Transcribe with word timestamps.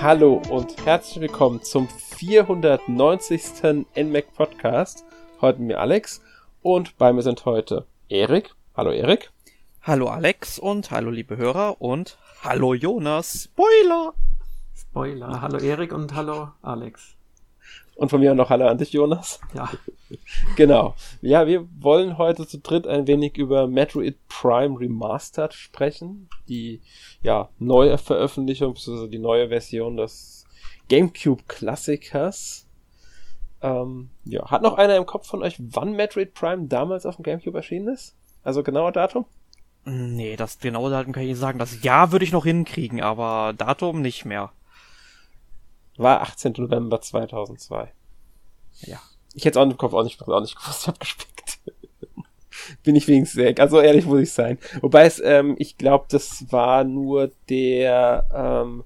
Hallo 0.00 0.42
und 0.50 0.84
herzlich 0.84 1.20
willkommen 1.20 1.62
zum 1.62 1.88
490. 1.88 3.86
NMAC 3.96 4.34
Podcast. 4.34 5.04
Heute 5.40 5.60
mit 5.60 5.68
mir 5.68 5.80
Alex 5.80 6.20
und 6.62 6.98
bei 6.98 7.12
mir 7.12 7.22
sind 7.22 7.44
heute 7.46 7.86
Erik. 8.08 8.54
Hallo 8.76 8.90
Erik. 8.90 9.30
Hallo 9.82 10.08
Alex 10.08 10.58
und 10.58 10.90
hallo 10.90 11.10
liebe 11.10 11.36
Hörer 11.36 11.80
und 11.80 12.18
hallo 12.42 12.74
Jonas. 12.74 13.44
Spoiler! 13.44 14.12
Spoiler. 14.76 15.40
Hallo 15.40 15.58
Erik 15.58 15.92
und 15.92 16.14
hallo 16.14 16.48
Alex. 16.62 17.16
Und 17.96 18.08
von 18.08 18.20
mir 18.20 18.34
noch 18.34 18.50
Hallo 18.50 18.66
an 18.66 18.78
dich, 18.78 18.92
Jonas. 18.92 19.40
Ja. 19.54 19.68
Genau. 20.56 20.94
Ja, 21.22 21.46
wir 21.48 21.66
wollen 21.80 22.18
heute 22.18 22.46
zu 22.46 22.58
dritt 22.58 22.86
ein 22.86 23.08
wenig 23.08 23.36
über 23.36 23.66
Metroid 23.66 24.16
Prime 24.28 24.78
Remastered 24.78 25.52
sprechen. 25.52 26.28
Die, 26.48 26.82
ja, 27.22 27.48
neue 27.58 27.98
Veröffentlichung, 27.98 28.74
beziehungsweise 28.74 29.08
die 29.08 29.18
neue 29.18 29.48
Version 29.48 29.96
des 29.96 30.44
GameCube-Klassikers. 30.88 32.68
Ähm, 33.60 34.10
ja, 34.24 34.50
hat 34.50 34.62
noch 34.62 34.74
einer 34.74 34.96
im 34.96 35.06
Kopf 35.06 35.26
von 35.26 35.42
euch, 35.42 35.56
wann 35.58 35.96
Metroid 35.96 36.34
Prime 36.34 36.68
damals 36.68 37.06
auf 37.06 37.16
dem 37.16 37.24
GameCube 37.24 37.56
erschienen 37.56 37.88
ist? 37.88 38.14
Also 38.44 38.62
genauer 38.62 38.92
Datum? 38.92 39.24
Nee, 39.84 40.36
das 40.36 40.58
genaue 40.58 40.90
Datum 40.90 41.12
kann 41.12 41.24
ich 41.24 41.30
nicht 41.30 41.38
sagen. 41.38 41.58
Das 41.58 41.82
Jahr 41.82 42.12
würde 42.12 42.24
ich 42.24 42.32
noch 42.32 42.44
hinkriegen, 42.44 43.02
aber 43.02 43.52
Datum 43.56 44.00
nicht 44.00 44.24
mehr. 44.24 44.52
War 45.96 46.22
18. 46.22 46.54
November 46.58 47.00
2002. 47.00 47.92
Ja. 48.82 49.00
Ich 49.34 49.44
hätte 49.44 49.58
es 49.58 49.62
auch 49.64 49.70
im 49.70 49.76
Kopf 49.76 49.92
auch 49.92 50.04
nicht, 50.04 50.20
auch 50.22 50.40
nicht 50.40 50.56
gewusst, 50.56 50.82
ich 50.82 50.88
hab 50.88 51.00
gespickt. 51.00 51.58
Bin 52.82 52.96
ich 52.96 53.08
wenigstens 53.08 53.34
sehr, 53.34 53.58
also 53.58 53.80
ehrlich 53.80 54.06
muss 54.06 54.20
ich 54.20 54.32
sein. 54.32 54.58
Wobei 54.80 55.06
es, 55.06 55.20
ähm, 55.20 55.56
ich 55.58 55.76
glaube, 55.76 56.06
das 56.08 56.50
war 56.50 56.84
nur 56.84 57.32
der, 57.48 58.28
ähm, 58.32 58.84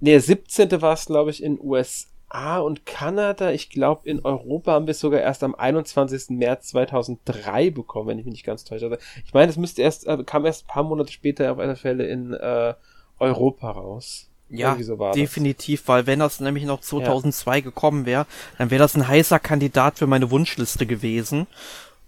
der 0.00 0.20
17. 0.20 0.82
war 0.82 0.94
es, 0.94 1.06
glaube 1.06 1.30
ich, 1.30 1.42
in 1.42 1.60
USA 1.60 2.58
und 2.58 2.86
Kanada. 2.86 3.52
Ich 3.52 3.70
glaube, 3.70 4.08
in 4.08 4.24
Europa 4.24 4.72
haben 4.72 4.86
wir 4.86 4.92
es 4.92 5.00
sogar 5.00 5.20
erst 5.20 5.44
am 5.44 5.54
21. 5.54 6.30
März 6.30 6.68
2003 6.68 7.70
bekommen, 7.70 8.08
wenn 8.08 8.18
ich 8.18 8.24
mich 8.24 8.32
nicht 8.32 8.46
ganz 8.46 8.64
täusche. 8.64 8.86
Also, 8.86 8.96
ich 9.24 9.34
meine, 9.34 9.50
es 9.50 9.58
müsste 9.58 9.82
erst, 9.82 10.06
äh, 10.06 10.24
kam 10.24 10.46
erst 10.46 10.64
ein 10.64 10.68
paar 10.68 10.82
Monate 10.82 11.12
später 11.12 11.52
auf 11.52 11.58
einer 11.58 11.76
Fälle 11.76 12.06
in 12.06 12.32
äh, 12.32 12.74
Europa 13.18 13.70
raus. 13.70 14.31
Ja, 14.52 14.76
so 14.82 14.96
definitiv, 15.12 15.88
weil 15.88 16.06
wenn 16.06 16.18
das 16.18 16.40
nämlich 16.40 16.64
noch 16.64 16.80
2002 16.80 17.56
ja. 17.56 17.60
gekommen 17.62 18.06
wäre, 18.06 18.26
dann 18.58 18.70
wäre 18.70 18.80
das 18.80 18.94
ein 18.94 19.08
heißer 19.08 19.38
Kandidat 19.38 19.98
für 19.98 20.06
meine 20.06 20.30
Wunschliste 20.30 20.86
gewesen. 20.86 21.46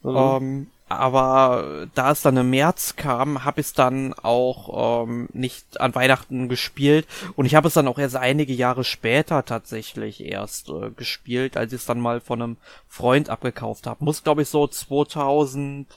Mhm. 0.02 0.16
Ähm, 0.16 0.66
aber 0.88 1.86
da 1.94 2.10
es 2.10 2.20
dann 2.20 2.36
im 2.36 2.50
März 2.50 2.96
kam, 2.96 3.44
habe 3.44 3.60
ich 3.60 3.68
es 3.68 3.72
dann 3.72 4.12
auch 4.12 5.06
ähm, 5.06 5.28
nicht 5.32 5.80
an 5.80 5.94
Weihnachten 5.94 6.50
gespielt 6.50 7.06
und 7.36 7.46
ich 7.46 7.54
habe 7.54 7.68
es 7.68 7.74
dann 7.74 7.88
auch 7.88 7.98
erst 7.98 8.16
einige 8.16 8.52
Jahre 8.52 8.84
später 8.84 9.46
tatsächlich 9.46 10.22
erst 10.22 10.68
äh, 10.68 10.90
gespielt, 10.90 11.56
als 11.56 11.72
ich 11.72 11.80
es 11.80 11.86
dann 11.86 12.00
mal 12.00 12.20
von 12.20 12.42
einem 12.42 12.56
Freund 12.86 13.30
abgekauft 13.30 13.86
habe. 13.86 14.04
Muss 14.04 14.22
glaube 14.22 14.42
ich 14.42 14.48
so 14.48 14.66
2006 14.66 15.96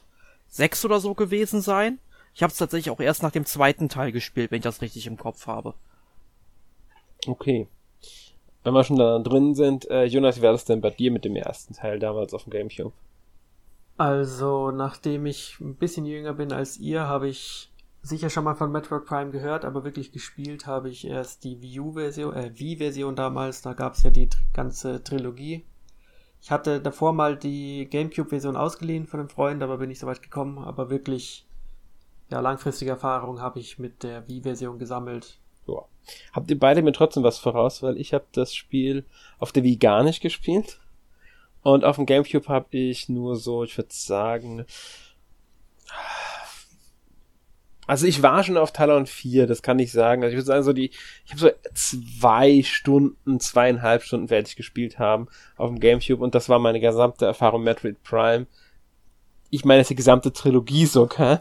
oder 0.86 1.02
so 1.02 1.14
gewesen 1.14 1.62
sein. 1.62 2.00
Ich 2.34 2.42
habe 2.42 2.52
es 2.52 2.58
tatsächlich 2.58 2.92
auch 2.92 3.02
erst 3.02 3.24
nach 3.24 3.32
dem 3.32 3.46
zweiten 3.46 3.90
Teil 3.90 4.14
gespielt, 4.14 4.52
wenn 4.52 4.60
ich 4.60 4.64
das 4.64 4.82
richtig 4.82 5.06
im 5.08 5.18
Kopf 5.18 5.48
habe. 5.48 5.74
Okay. 7.28 7.68
Wenn 8.64 8.74
wir 8.74 8.84
schon 8.84 8.98
da 8.98 9.20
drin 9.20 9.56
sind, 9.56 9.90
äh, 9.90 10.06
Jonas, 10.06 10.38
wie 10.38 10.42
war 10.42 10.52
das 10.52 10.66
denn 10.66 10.82
bei 10.82 10.90
dir 10.90 11.12
mit 11.12 11.24
dem 11.26 11.36
ersten 11.36 11.74
Teil 11.74 12.00
damals 12.00 12.34
auf 12.34 12.44
dem 12.44 12.52
Gamecube? 12.52 12.94
Also, 13.98 14.72
nachdem 14.72 15.26
ich 15.26 15.60
ein 15.60 15.76
bisschen 15.76 16.06
jünger 16.06 16.34
bin 16.34 16.52
als 16.52 16.78
ihr, 16.78 17.08
habe 17.08 17.28
ich 17.30 17.72
sicher 18.04 18.30
schon 18.30 18.44
mal 18.44 18.56
von 18.56 18.72
Metroid 18.72 19.06
Prime 19.06 19.32
gehört, 19.32 19.66
aber 19.66 19.84
wirklich 19.84 20.12
gespielt 20.12 20.68
habe 20.68 20.90
ich 20.90 21.08
erst 21.08 21.44
die 21.44 21.62
Wii 21.62 21.80
U-Version, 21.80 22.34
äh, 22.34 22.52
Wii-Version 22.54 23.16
damals, 23.16 23.62
da 23.62 23.74
gab 23.74 23.94
es 23.94 24.04
ja 24.04 24.10
die 24.10 24.30
ganze 24.54 25.04
Trilogie. 25.04 25.66
Ich 26.42 26.52
hatte 26.52 26.80
davor 26.80 27.14
mal 27.14 27.36
die 27.36 27.88
GameCube-Version 27.90 28.56
ausgeliehen 28.56 29.08
von 29.08 29.20
einem 29.20 29.30
Freund, 29.30 29.64
aber 29.64 29.78
bin 29.78 29.90
nicht 29.90 30.00
so 30.00 30.08
weit 30.08 30.22
gekommen, 30.22 30.60
aber 30.60 30.90
wirklich, 30.90 31.48
ja, 32.30 32.40
langfristige 32.40 32.92
Erfahrung 32.92 33.42
habe 33.42 33.60
ich 33.60 33.80
mit 33.80 34.04
der 34.04 34.28
Wii-Version 34.28 34.78
gesammelt. 34.78 35.40
Ja. 35.68 35.86
Habt 36.34 36.50
ihr 36.50 36.60
beide 36.60 36.82
mir 36.82 36.94
trotzdem 36.94 37.24
was 37.24 37.38
voraus, 37.38 37.84
weil 37.84 37.98
ich 37.98 38.14
habe 38.14 38.26
das 38.32 38.54
Spiel 38.54 39.06
auf 39.40 39.52
der 39.52 39.64
Wii 39.64 39.78
gar 39.78 40.04
nicht 40.04 40.22
gespielt. 40.22 40.80
Und 41.64 41.84
auf 41.84 41.98
dem 41.98 42.06
Gamecube 42.06 42.48
habe 42.48 42.68
ich 42.72 43.10
nur 43.10 43.36
so, 43.36 43.64
ich 43.64 43.78
würde 43.78 43.90
sagen, 43.92 44.66
also 47.88 48.06
ich 48.06 48.22
war 48.22 48.44
schon 48.44 48.58
auf 48.58 48.74
Talon 48.74 49.06
4, 49.06 49.48
das 49.48 49.62
kann 49.62 49.80
ich 49.80 49.94
sagen. 49.94 50.22
Also 50.22 50.34
ich 50.34 50.38
würde 50.38 50.46
sagen, 50.46 50.64
so 50.64 50.74
die, 50.74 50.92
ich 51.26 51.32
habe 51.32 51.40
so 51.40 51.50
zwei 51.74 52.62
Stunden, 52.64 53.40
zweieinhalb 53.40 54.04
Stunden 54.04 54.30
werde 54.30 54.48
ich 54.48 54.58
gespielt 54.58 55.00
haben 55.00 55.30
auf 55.56 55.70
dem 55.70 55.80
Gamecube 55.80 56.22
und 56.22 56.36
das 56.36 56.50
war 56.50 56.60
meine 56.60 56.82
gesamte 56.82 57.26
Erfahrung 57.26 57.64
Metroid 57.64 58.04
Prime. 58.04 58.46
Ich 59.50 59.64
meine, 59.64 59.80
es 59.80 59.86
ist 59.86 59.92
die 59.92 59.96
gesamte 59.96 60.34
Trilogie 60.34 60.86
sogar, 60.86 61.40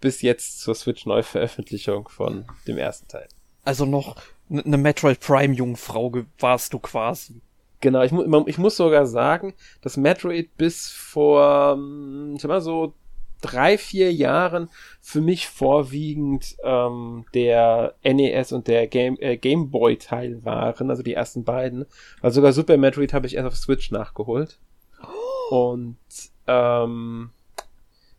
bis 0.00 0.22
jetzt 0.22 0.60
zur 0.60 0.74
Switch-Neuveröffentlichung 0.74 2.08
von 2.08 2.46
dem 2.66 2.78
ersten 2.78 3.08
Teil. 3.08 3.28
Also 3.64 3.84
noch 3.84 4.16
eine 4.50 4.76
Metroid 4.76 5.20
Prime 5.20 5.54
Jungfrau 5.54 6.12
warst 6.38 6.72
du 6.72 6.78
quasi. 6.78 7.40
Genau, 7.80 8.02
ich, 8.02 8.12
mu 8.12 8.44
ich 8.46 8.58
muss 8.58 8.76
sogar 8.76 9.06
sagen, 9.06 9.54
dass 9.80 9.96
Metroid 9.96 10.56
bis 10.56 10.88
vor, 10.90 11.72
hm, 11.72 12.34
ich 12.36 12.42
sag 12.42 12.48
mal 12.48 12.60
so, 12.60 12.94
drei, 13.40 13.76
vier 13.76 14.12
Jahren 14.12 14.70
für 15.00 15.20
mich 15.20 15.48
vorwiegend 15.48 16.56
ähm, 16.62 17.26
der 17.34 17.94
NES 18.04 18.52
und 18.52 18.68
der 18.68 18.86
Game, 18.86 19.16
äh, 19.18 19.36
Game 19.36 19.70
Boy 19.70 19.98
Teil 19.98 20.44
waren, 20.44 20.90
also 20.90 21.02
die 21.02 21.14
ersten 21.14 21.44
beiden. 21.44 21.84
Also 22.20 22.36
sogar 22.36 22.52
Super 22.52 22.76
Metroid 22.76 23.12
habe 23.12 23.26
ich 23.26 23.34
erst 23.34 23.48
auf 23.48 23.56
Switch 23.56 23.90
nachgeholt. 23.90 24.58
Und 25.50 25.96
ähm, 26.46 27.30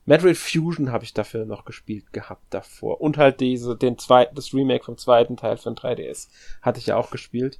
Metroid 0.05 0.37
Fusion 0.37 0.91
habe 0.91 1.05
ich 1.05 1.13
dafür 1.13 1.45
noch 1.45 1.65
gespielt 1.65 2.11
gehabt 2.11 2.45
davor. 2.49 2.99
Und 2.99 3.17
halt 3.17 3.39
diese, 3.39 3.77
den 3.77 3.97
zweiten, 3.97 4.35
das 4.35 4.53
Remake 4.53 4.83
vom 4.83 4.97
zweiten 4.97 5.37
Teil 5.37 5.57
von 5.57 5.75
3DS 5.75 6.27
hatte 6.61 6.79
ich 6.79 6.87
ja 6.87 6.97
auch 6.97 7.09
gespielt. 7.09 7.59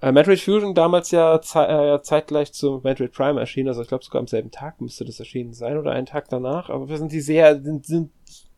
Äh, 0.00 0.12
Metroid 0.12 0.40
Fusion 0.40 0.74
damals 0.74 1.10
ja 1.12 1.40
ze 1.40 1.66
äh, 1.66 2.02
zeitgleich 2.02 2.52
zu 2.52 2.80
Metroid 2.82 3.12
Prime 3.12 3.38
erschienen, 3.38 3.68
also 3.68 3.82
ich 3.82 3.88
glaube 3.88 4.04
sogar 4.04 4.20
am 4.20 4.26
selben 4.26 4.50
Tag 4.50 4.80
müsste 4.80 5.04
das 5.04 5.20
erschienen 5.20 5.54
sein 5.54 5.78
oder 5.78 5.92
einen 5.92 6.06
Tag 6.06 6.28
danach, 6.28 6.68
aber 6.68 6.88
wir 6.88 6.98
sind 6.98 7.12
die 7.12 7.20
sehr, 7.20 7.62
sind, 7.62 7.86
sind 7.86 8.10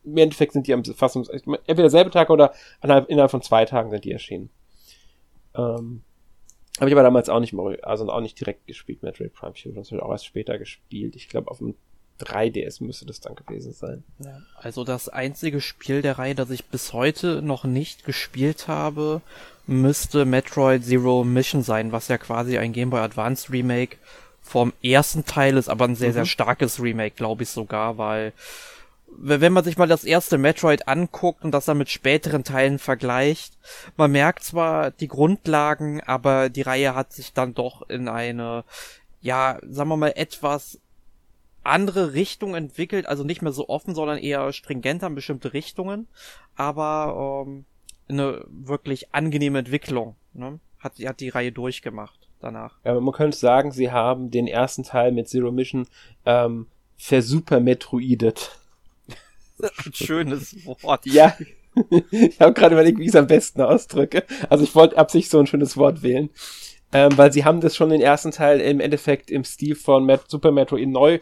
im 0.03 0.17
Endeffekt 0.17 0.53
sind 0.53 0.67
die 0.67 0.73
am 0.73 0.83
fast 0.83 1.15
entweder 1.15 1.89
selbe 1.89 2.09
Tag 2.09 2.29
oder 2.31 2.53
innerhalb, 2.81 3.09
innerhalb 3.09 3.31
von 3.31 3.41
zwei 3.41 3.65
Tagen 3.65 3.91
sind 3.91 4.03
die 4.03 4.11
erschienen. 4.11 4.49
Ähm, 5.55 6.01
habe 6.79 6.89
ich 6.89 6.93
aber 6.93 7.03
damals 7.03 7.29
auch 7.29 7.39
nicht 7.39 7.55
also 7.83 8.09
auch 8.09 8.21
nicht 8.21 8.39
direkt 8.39 8.67
gespielt, 8.67 9.03
Metroid 9.03 9.33
Prime 9.33 9.53
Fusion, 9.53 9.75
das 9.75 9.91
habe 9.91 9.97
ich 9.97 10.03
auch 10.03 10.11
erst 10.11 10.25
später 10.25 10.57
gespielt. 10.57 11.15
Ich 11.15 11.29
glaube 11.29 11.49
auf 11.49 11.59
dem 11.59 11.75
3DS 12.19 12.83
müsste 12.83 13.05
das 13.05 13.19
dann 13.19 13.35
gewesen 13.35 13.73
sein. 13.73 14.03
Ja, 14.19 14.39
also 14.55 14.83
das 14.83 15.09
einzige 15.09 15.61
Spiel 15.61 16.01
der 16.01 16.17
Reihe, 16.17 16.35
das 16.35 16.49
ich 16.49 16.65
bis 16.65 16.93
heute 16.93 17.41
noch 17.41 17.63
nicht 17.63 18.05
gespielt 18.05 18.67
habe, 18.67 19.21
müsste 19.67 20.25
Metroid 20.25 20.83
Zero 20.83 21.23
Mission 21.23 21.61
sein, 21.61 21.91
was 21.91 22.07
ja 22.07 22.17
quasi 22.17 22.57
ein 22.57 22.73
Game 22.73 22.89
Boy 22.89 23.01
Advance 23.01 23.51
Remake 23.51 23.97
vom 24.41 24.73
ersten 24.81 25.25
Teil 25.25 25.57
ist, 25.57 25.69
aber 25.69 25.85
ein 25.85 25.95
sehr, 25.95 26.09
mhm. 26.09 26.13
sehr 26.13 26.25
starkes 26.25 26.81
Remake, 26.81 27.15
glaube 27.15 27.43
ich 27.43 27.49
sogar, 27.49 27.97
weil 27.97 28.33
wenn 29.19 29.53
man 29.53 29.63
sich 29.63 29.77
mal 29.77 29.87
das 29.87 30.03
erste 30.03 30.37
Metroid 30.37 30.87
anguckt 30.87 31.43
und 31.43 31.51
das 31.51 31.65
dann 31.65 31.77
mit 31.77 31.89
späteren 31.89 32.43
Teilen 32.43 32.77
vergleicht, 32.77 33.57
man 33.95 34.11
merkt 34.11 34.43
zwar 34.43 34.91
die 34.91 35.07
Grundlagen, 35.07 36.01
aber 36.01 36.49
die 36.49 36.61
Reihe 36.61 36.93
hat 36.93 37.13
sich 37.13 37.33
dann 37.33 37.53
doch 37.53 37.89
in 37.89 38.09
eine, 38.09 38.63
ja, 39.21 39.59
sagen 39.67 39.89
wir 39.89 39.97
mal, 39.97 40.13
etwas 40.15 40.79
andere 41.67 42.13
Richtung 42.13 42.55
entwickelt, 42.55 43.05
also 43.05 43.23
nicht 43.23 43.41
mehr 43.41 43.51
so 43.51 43.69
offen, 43.69 43.95
sondern 43.95 44.17
eher 44.17 44.51
stringenter 44.53 45.07
in 45.07 45.15
bestimmte 45.15 45.53
Richtungen, 45.53 46.07
aber 46.55 47.45
ähm, 47.45 47.65
eine 48.09 48.45
wirklich 48.47 49.13
angenehme 49.13 49.59
Entwicklung. 49.59 50.15
Ne? 50.33 50.59
Hat, 50.79 50.99
hat 50.99 51.19
die 51.19 51.29
Reihe 51.29 51.51
durchgemacht 51.51 52.27
danach. 52.39 52.77
Ja, 52.83 52.99
man 52.99 53.13
könnte 53.13 53.37
sagen, 53.37 53.71
sie 53.71 53.91
haben 53.91 54.31
den 54.31 54.47
ersten 54.47 54.83
Teil 54.83 55.11
mit 55.11 55.27
Zero 55.27 55.51
Mission 55.51 55.87
ähm, 56.25 56.67
versupermetroidet. 56.97 58.57
Ein 59.59 59.93
schönes 59.93 60.65
Wort. 60.65 61.05
Ja. 61.05 61.35
ich 62.11 62.39
habe 62.39 62.53
gerade 62.53 62.75
überlegt, 62.75 62.99
wie 62.99 63.03
ich 63.03 63.09
es 63.09 63.15
am 63.15 63.27
besten 63.27 63.61
ausdrücke. 63.61 64.23
Also 64.49 64.63
ich 64.63 64.75
wollte 64.75 64.97
absichtlich 64.97 65.29
so 65.29 65.39
ein 65.39 65.47
schönes 65.47 65.77
Wort 65.77 66.03
wählen. 66.03 66.29
Ähm, 66.93 67.17
weil 67.17 67.33
sie 67.33 67.43
haben 67.43 67.59
das 67.59 67.75
schon 67.75 67.89
den 67.89 67.99
ersten 67.99 68.31
Teil 68.31 68.61
im 68.61 68.79
Endeffekt 68.79 69.29
im 69.29 69.43
Stil 69.43 69.75
von 69.75 70.05
Met 70.05 70.29
Super 70.29 70.51
Metroid 70.51 70.87
neu 70.87 71.19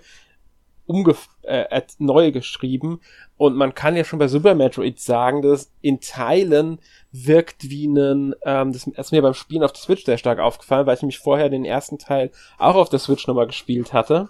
umge 0.87 1.15
äh, 1.43 1.81
neu 1.99 2.31
geschrieben. 2.31 2.99
Und 3.37 3.55
man 3.55 3.73
kann 3.73 3.95
ja 3.95 4.03
schon 4.03 4.19
bei 4.19 4.27
Super 4.27 4.55
Metroid 4.55 4.99
sagen, 4.99 5.41
dass 5.41 5.71
in 5.81 5.99
Teilen 5.99 6.79
wirkt 7.11 7.69
wie 7.69 7.87
ein, 7.87 8.35
ähm, 8.45 8.71
das 8.71 8.87
ist 8.87 9.11
mir 9.11 9.21
beim 9.21 9.33
Spielen 9.33 9.63
auf 9.63 9.73
der 9.73 9.81
Switch 9.81 10.05
sehr 10.05 10.17
stark 10.17 10.39
aufgefallen, 10.39 10.85
weil 10.85 10.95
ich 10.95 11.01
nämlich 11.01 11.19
vorher 11.19 11.49
den 11.49 11.65
ersten 11.65 11.97
Teil 11.97 12.31
auch 12.57 12.75
auf 12.75 12.89
der 12.89 12.99
Switch 12.99 13.27
nochmal 13.27 13.47
gespielt 13.47 13.93
hatte. 13.93 14.29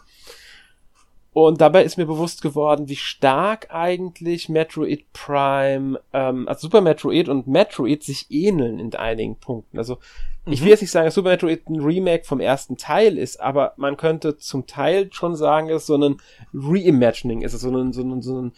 Und 1.35 1.59
dabei 1.59 1.83
ist 1.83 1.97
mir 1.97 2.05
bewusst 2.05 2.41
geworden, 2.41 2.87
wie 2.87 2.95
stark 2.95 3.67
eigentlich 3.69 4.47
Metroid 4.47 5.11
Prime, 5.11 5.99
ähm, 6.13 6.47
also 6.47 6.61
Super 6.61 6.79
Metroid 6.79 7.27
und 7.27 7.45
Metroid 7.45 8.03
sich 8.03 8.27
ähneln 8.29 8.79
in 8.79 8.95
einigen 8.95 9.35
Punkten. 9.35 9.77
Also 9.77 9.97
ich 10.45 10.61
will 10.61 10.67
mhm. 10.67 10.71
jetzt 10.71 10.81
nicht 10.81 10.91
sagen, 10.91 11.07
dass 11.07 11.15
Super 11.15 11.31
Metroid 11.31 11.67
ein 11.67 11.81
Remake 11.81 12.23
vom 12.23 12.39
ersten 12.39 12.77
Teil 12.77 13.17
ist, 13.17 13.41
aber 13.41 13.73
man 13.75 13.97
könnte 13.97 14.37
zum 14.37 14.65
Teil 14.65 15.11
schon 15.11 15.35
sagen, 15.35 15.67
dass 15.67 15.87
so 15.87 15.97
ein 15.97 16.21
Reimagining 16.53 17.41
ist, 17.41 17.51
so 17.59 17.69
ein, 17.69 17.91
so 17.91 18.01
ein, 18.01 18.21
so 18.21 18.41
ein 18.41 18.53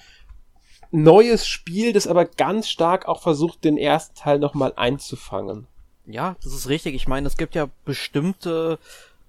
neues 0.92 1.48
Spiel, 1.48 1.94
das 1.94 2.06
aber 2.06 2.26
ganz 2.26 2.70
stark 2.70 3.08
auch 3.08 3.24
versucht, 3.24 3.64
den 3.64 3.80
ersten 3.80 4.14
Teil 4.14 4.38
nochmal 4.38 4.74
einzufangen. 4.76 5.66
Ja, 6.06 6.36
das 6.44 6.54
ist 6.54 6.70
richtig. 6.70 6.94
Ich 6.94 7.08
meine, 7.08 7.26
es 7.26 7.38
gibt 7.38 7.56
ja 7.56 7.70
bestimmte 7.86 8.78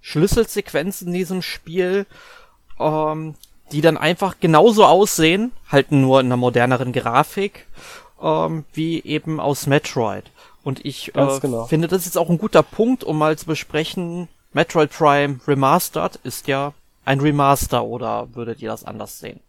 Schlüsselsequenzen 0.03 1.09
in 1.09 1.15
diesem 1.15 1.41
Spiel, 1.41 2.05
ähm, 2.79 3.35
die 3.73 3.81
dann 3.81 3.97
einfach 3.97 4.41
genauso 4.41 4.85
aussehen, 4.85 5.53
halt 5.71 5.93
nur 5.93 6.21
in 6.21 6.27
einer 6.27 6.37
moderneren 6.37 6.93
Grafik, 6.93 7.67
ähm, 8.23 8.65
wie 8.73 9.03
eben 9.03 9.41
aus 9.41 9.67
Metroid. 9.67 10.25
Und 10.63 10.85
ich 10.85 11.15
äh, 11.15 11.39
genau. 11.41 11.67
finde, 11.67 11.89
das 11.89 12.07
ist 12.07 12.19
auch 12.19 12.29
ein 12.29 12.39
guter 12.39 12.63
Punkt, 12.63 13.05
um 13.05 13.19
mal 13.19 13.37
zu 13.39 13.47
besprechen, 13.47 14.29
Metroid 14.53 14.91
Prime 14.91 15.41
Remastered 15.47 16.17
ist 16.25 16.49
ja 16.49 16.73
ein 17.05 17.21
Remaster 17.21 17.85
oder 17.85 18.35
würdet 18.35 18.61
ihr 18.61 18.71
das 18.71 18.85
anders 18.85 19.19
sehen? 19.19 19.41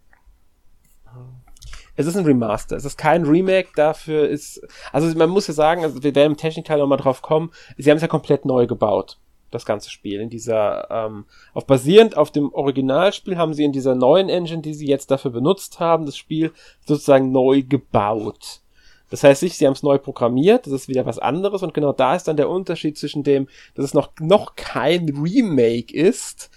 Es 1.96 2.06
ist 2.06 2.16
ein 2.16 2.26
Remaster. 2.26 2.78
Es 2.78 2.86
ist 2.86 2.98
kein 2.98 3.26
Remake. 3.26 3.70
Dafür 3.76 4.30
ist, 4.30 4.62
also 4.94 5.14
man 5.18 5.30
muss 5.30 5.48
ja 5.48 5.54
sagen, 5.54 5.84
also 5.84 6.02
wir 6.02 6.16
werden 6.16 6.32
im 6.32 6.38
Technikteil 6.38 6.80
nochmal 6.80 6.98
drauf 6.98 7.22
kommen. 7.22 7.52
Sie 7.78 7.90
haben 7.90 7.98
es 7.98 8.02
ja 8.02 8.08
komplett 8.08 8.46
neu 8.46 8.68
gebaut 8.68 9.18
das 9.52 9.66
ganze 9.66 9.90
Spiel. 9.90 10.22
In 10.22 10.30
dieser, 10.30 10.90
ähm, 10.90 11.26
auf 11.54 11.66
basierend 11.66 12.18
auf 12.18 12.32
dem 12.32 12.54
Originalspiel 12.54 13.38
haben 13.38 13.54
sie 13.54 13.64
in 13.64 13.72
dieser 13.72 13.96
neuen 13.96 14.30
Engine, 14.30 14.62
die 14.62 14.74
sie 14.74 14.88
jetzt 14.88 15.12
dafür 15.12 15.32
benutzt 15.32 15.80
haben, 15.80 16.06
das 16.06 16.18
Spiel 16.18 16.52
sozusagen 16.86 17.32
neu 17.32 17.64
gebaut. 17.64 18.62
Das 19.10 19.24
heißt 19.24 19.42
nicht, 19.44 19.58
sie 19.58 19.66
haben 19.66 19.74
es 19.74 19.84
neu 19.84 19.98
programmiert, 19.98 20.68
das 20.68 20.74
ist 20.74 20.88
wieder 20.88 21.06
was 21.06 21.20
anderes 21.20 21.64
und 21.64 21.74
genau 21.74 21.94
da 21.94 22.16
ist 22.16 22.28
dann 22.28 22.38
der 22.38 22.50
Unterschied 22.50 22.98
zwischen 22.98 23.24
dem, 23.24 23.48
dass 23.74 23.86
es 23.86 23.94
noch, 23.94 24.12
noch 24.20 24.56
kein 24.56 25.10
Remake 25.10 25.94
ist, 25.94 26.52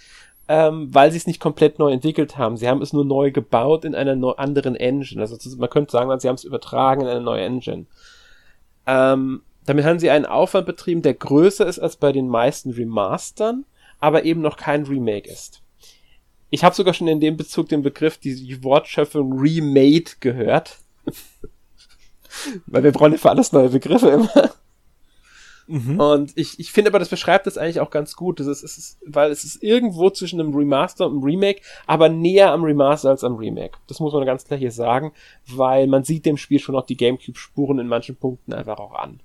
ähm, 0.47 0.93
weil 0.93 1.11
sie 1.11 1.17
es 1.17 1.25
nicht 1.25 1.39
komplett 1.39 1.79
neu 1.79 1.91
entwickelt 1.91 2.37
haben. 2.37 2.57
Sie 2.57 2.67
haben 2.67 2.81
es 2.81 2.93
nur 2.93 3.05
neu 3.05 3.31
gebaut 3.31 3.85
in 3.85 3.95
einer 3.95 4.15
neu 4.15 4.31
anderen 4.31 4.75
Engine. 4.75 5.21
Also 5.21 5.37
man 5.57 5.69
könnte 5.69 5.91
sagen, 5.91 6.19
sie 6.19 6.27
haben 6.27 6.35
es 6.35 6.43
übertragen 6.43 7.01
in 7.01 7.07
eine 7.07 7.21
neue 7.21 7.43
Engine. 7.43 7.85
Ähm, 8.85 9.41
damit 9.65 9.85
haben 9.85 9.99
sie 9.99 10.09
einen 10.09 10.25
Aufwand 10.25 10.65
betrieben, 10.65 11.01
der 11.01 11.13
größer 11.13 11.65
ist 11.65 11.79
als 11.79 11.95
bei 11.95 12.11
den 12.11 12.27
meisten 12.27 12.71
Remastern, 12.71 13.65
aber 13.99 14.25
eben 14.25 14.41
noch 14.41 14.57
kein 14.57 14.85
Remake 14.85 15.29
ist. 15.29 15.61
Ich 16.49 16.63
habe 16.63 16.75
sogar 16.75 16.93
schon 16.93 17.07
in 17.07 17.19
dem 17.19 17.37
Bezug 17.37 17.69
den 17.69 17.81
Begriff, 17.81 18.17
die 18.17 18.63
Wortschöpfung 18.63 19.39
remade 19.39 20.11
gehört. 20.19 20.77
Weil 22.67 22.83
wir 22.83 22.91
brauchen 22.91 23.13
ja 23.13 23.17
für 23.17 23.29
alles 23.29 23.51
neue 23.51 23.69
Begriffe 23.69 24.09
immer. 24.09 24.51
Mhm. 25.67 25.99
Und 25.99 26.31
ich, 26.35 26.59
ich 26.59 26.71
finde 26.71 26.91
aber, 26.91 26.99
das 26.99 27.09
beschreibt 27.09 27.47
das 27.47 27.57
eigentlich 27.57 27.79
auch 27.79 27.89
ganz 27.89 28.15
gut. 28.15 28.39
Das 28.39 28.47
ist, 28.47 28.63
es 28.63 28.77
ist, 28.77 28.99
weil 29.05 29.31
es 29.31 29.43
ist 29.43 29.63
irgendwo 29.63 30.09
zwischen 30.09 30.39
einem 30.39 30.53
Remaster 30.53 31.05
und 31.05 31.13
einem 31.13 31.23
Remake, 31.23 31.61
aber 31.87 32.09
näher 32.09 32.51
am 32.51 32.63
Remaster 32.63 33.09
als 33.09 33.23
am 33.23 33.35
Remake. 33.35 33.77
Das 33.87 33.99
muss 33.99 34.13
man 34.13 34.25
ganz 34.25 34.45
klar 34.45 34.59
hier 34.59 34.71
sagen, 34.71 35.13
weil 35.47 35.87
man 35.87 36.03
sieht 36.03 36.25
dem 36.25 36.37
Spiel 36.37 36.59
schon 36.59 36.75
noch 36.75 36.85
die 36.85 36.97
Gamecube-Spuren 36.97 37.79
in 37.79 37.87
manchen 37.87 38.15
Punkten 38.15 38.53
einfach 38.53 38.79
auch 38.79 38.93
an. 38.93 39.21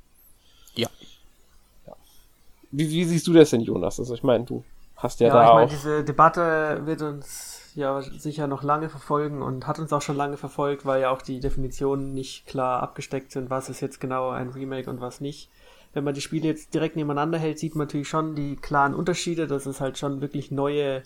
Wie, 2.70 2.91
wie, 2.91 3.05
siehst 3.05 3.26
du 3.26 3.32
das 3.32 3.50
denn, 3.50 3.61
Jonas? 3.61 3.99
Also 3.99 4.15
ich 4.15 4.23
meine, 4.23 4.44
du 4.44 4.65
hast 4.97 5.20
ja, 5.20 5.29
ja 5.29 5.32
da 5.32 5.43
ich 5.43 5.49
auch... 5.49 5.55
Mein, 5.55 5.69
diese 5.69 6.05
Debatte 6.05 6.82
wird 6.85 7.03
uns 7.03 7.73
ja 7.75 8.03
sicher 8.03 8.47
noch 8.47 8.62
lange 8.62 8.88
verfolgen 8.88 9.43
und 9.43 9.67
hat 9.67 9.79
uns 9.79 9.93
auch 9.93 10.03
schon 10.03 10.17
lange 10.17 10.37
verfolgt, 10.37 10.85
weil 10.85 11.03
ja 11.03 11.11
auch 11.11 11.23
die 11.23 11.41
Definitionen 11.41 12.12
nicht 12.12 12.47
klar 12.47 12.82
abgesteckt 12.82 13.32
sind, 13.32 13.50
was 13.50 13.69
ist 13.69 13.81
jetzt 13.81 14.00
genau 14.00 14.31
ein 14.31 14.50
Remake 14.50 14.91
und 14.91 15.00
was 15.00 15.20
nicht. 15.20 15.49
Wenn 15.94 16.05
man 16.05 16.15
die 16.15 16.20
Spiele 16.20 16.49
jetzt 16.49 16.75
direkt 16.75 16.97
nebeneinander 16.97 17.38
hält, 17.38 17.59
sieht 17.59 17.75
man 17.75 17.87
natürlich 17.87 18.09
schon 18.09 18.35
die 18.35 18.56
klaren 18.56 18.94
Unterschiede, 18.94 19.47
dass 19.47 19.67
es 19.67 19.81
halt 19.81 19.97
schon 19.97 20.20
wirklich 20.20 20.50
neue, 20.50 21.03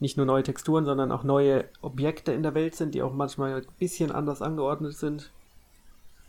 nicht 0.00 0.16
nur 0.16 0.26
neue 0.26 0.42
Texturen, 0.42 0.84
sondern 0.84 1.12
auch 1.12 1.24
neue 1.24 1.64
Objekte 1.80 2.32
in 2.32 2.42
der 2.42 2.54
Welt 2.54 2.74
sind, 2.74 2.94
die 2.94 3.02
auch 3.02 3.14
manchmal 3.14 3.54
ein 3.54 3.66
bisschen 3.78 4.12
anders 4.12 4.42
angeordnet 4.42 4.94
sind. 4.94 5.30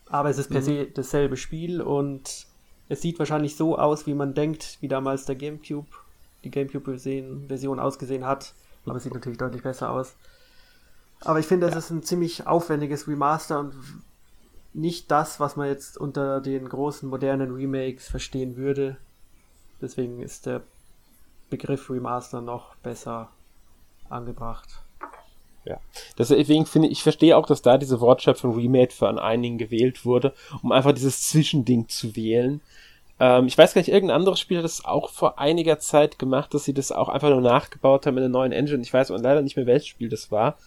Aber 0.09 0.29
es 0.29 0.37
ist 0.37 0.49
per 0.49 0.61
mhm. 0.61 0.65
se 0.65 0.85
dasselbe 0.85 1.35
Spiel 1.35 1.81
und 1.81 2.46
es 2.89 3.01
sieht 3.01 3.19
wahrscheinlich 3.19 3.55
so 3.55 3.77
aus, 3.77 4.07
wie 4.07 4.13
man 4.13 4.33
denkt, 4.33 4.77
wie 4.81 4.87
damals 4.87 5.25
der 5.25 5.35
GameCube, 5.35 5.87
die 6.43 6.51
GameCube-Version 6.51 7.79
ausgesehen 7.79 8.25
hat. 8.25 8.53
Aber 8.85 8.95
es 8.95 9.03
sieht 9.03 9.13
natürlich 9.13 9.37
deutlich 9.37 9.63
besser 9.63 9.91
aus. 9.91 10.15
Aber 11.21 11.39
ich 11.39 11.47
finde, 11.47 11.67
es 11.67 11.75
ist 11.75 11.89
ein 11.89 12.03
ziemlich 12.03 12.47
aufwendiges 12.47 13.07
Remaster 13.07 13.59
und 13.59 13.73
nicht 14.73 15.09
das, 15.11 15.39
was 15.39 15.55
man 15.55 15.67
jetzt 15.67 15.97
unter 15.97 16.39
den 16.39 16.69
großen 16.69 17.09
modernen 17.09 17.55
Remakes 17.55 18.07
verstehen 18.07 18.55
würde. 18.55 18.97
Deswegen 19.81 20.21
ist 20.21 20.45
der 20.45 20.61
Begriff 21.49 21.89
Remaster 21.89 22.41
noch 22.41 22.75
besser 22.77 23.29
angebracht. 24.09 24.83
Ja. 25.67 25.79
Deswegen 26.17 26.65
finde 26.65 26.87
ich, 26.87 26.93
ich 26.93 27.03
verstehe 27.03 27.35
auch, 27.35 27.45
dass 27.45 27.61
da 27.61 27.77
diese 27.77 27.99
Wortschöpfung 27.99 28.55
Remade 28.55 28.93
von 28.93 29.19
einigen 29.19 29.57
gewählt 29.57 30.05
wurde, 30.05 30.33
um 30.63 30.71
einfach 30.71 30.93
dieses 30.93 31.27
Zwischending 31.27 31.89
zu 31.89 32.15
wählen. 32.15 32.61
Ähm, 33.19 33.47
ich 33.47 33.57
weiß 33.57 33.73
gar 33.73 33.81
nicht, 33.81 33.91
irgendein 33.91 34.17
anderes 34.17 34.39
Spiel 34.39 34.57
hat 34.57 34.63
das 34.63 34.85
auch 34.85 35.09
vor 35.09 35.39
einiger 35.39 35.79
Zeit 35.79 36.19
gemacht, 36.19 36.53
dass 36.53 36.63
sie 36.63 36.73
das 36.73 36.91
auch 36.91 37.09
einfach 37.09 37.29
nur 37.29 37.41
nachgebaut 37.41 38.05
haben 38.05 38.17
in 38.17 38.23
der 38.23 38.29
neuen 38.29 38.51
Engine. 38.51 38.81
Ich 38.81 38.93
weiß 38.93 39.09
leider 39.09 39.41
nicht 39.41 39.57
mehr, 39.57 39.65
welches 39.65 39.87
Spiel 39.87 40.09
das 40.09 40.31
war. 40.31 40.57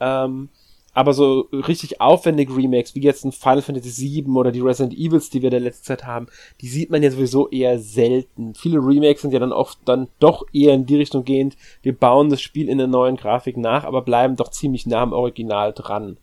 Ähm, 0.00 0.50
aber 0.94 1.12
so 1.12 1.48
richtig 1.52 2.00
aufwendige 2.00 2.56
Remakes, 2.56 2.94
wie 2.94 3.02
jetzt 3.02 3.24
ein 3.24 3.32
Final 3.32 3.62
Fantasy 3.62 4.24
VII 4.24 4.36
oder 4.36 4.52
die 4.52 4.60
Resident 4.60 4.96
Evils, 4.96 5.28
die 5.28 5.42
wir 5.42 5.50
der 5.50 5.60
letzten 5.60 5.84
Zeit 5.84 6.06
haben, 6.06 6.28
die 6.60 6.68
sieht 6.68 6.90
man 6.90 7.02
ja 7.02 7.10
sowieso 7.10 7.48
eher 7.48 7.78
selten. 7.80 8.54
Viele 8.54 8.78
Remakes 8.78 9.22
sind 9.22 9.32
ja 9.32 9.40
dann 9.40 9.52
oft 9.52 9.78
dann 9.84 10.08
doch 10.20 10.44
eher 10.52 10.72
in 10.72 10.86
die 10.86 10.96
Richtung 10.96 11.24
gehend, 11.24 11.56
wir 11.82 11.96
bauen 11.96 12.30
das 12.30 12.40
Spiel 12.40 12.68
in 12.68 12.78
der 12.78 12.86
neuen 12.86 13.16
Grafik 13.16 13.56
nach, 13.56 13.84
aber 13.84 14.02
bleiben 14.02 14.36
doch 14.36 14.50
ziemlich 14.50 14.86
nah 14.86 15.02
am 15.02 15.12
Original 15.12 15.72
dran. 15.72 16.16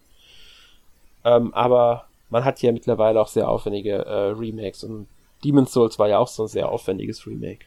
Ähm, 1.25 1.53
aber 1.53 2.05
man 2.29 2.45
hat 2.45 2.61
ja 2.61 2.71
mittlerweile 2.71 3.21
auch 3.21 3.27
sehr 3.27 3.49
aufwendige 3.49 4.05
äh, 4.05 4.31
Remakes 4.31 4.85
und 4.85 5.07
Demon's 5.43 5.73
Souls 5.73 5.99
war 5.99 6.07
ja 6.07 6.19
auch 6.19 6.27
so 6.27 6.43
ein 6.43 6.47
sehr 6.47 6.69
aufwendiges 6.69 7.27
Remake. 7.27 7.65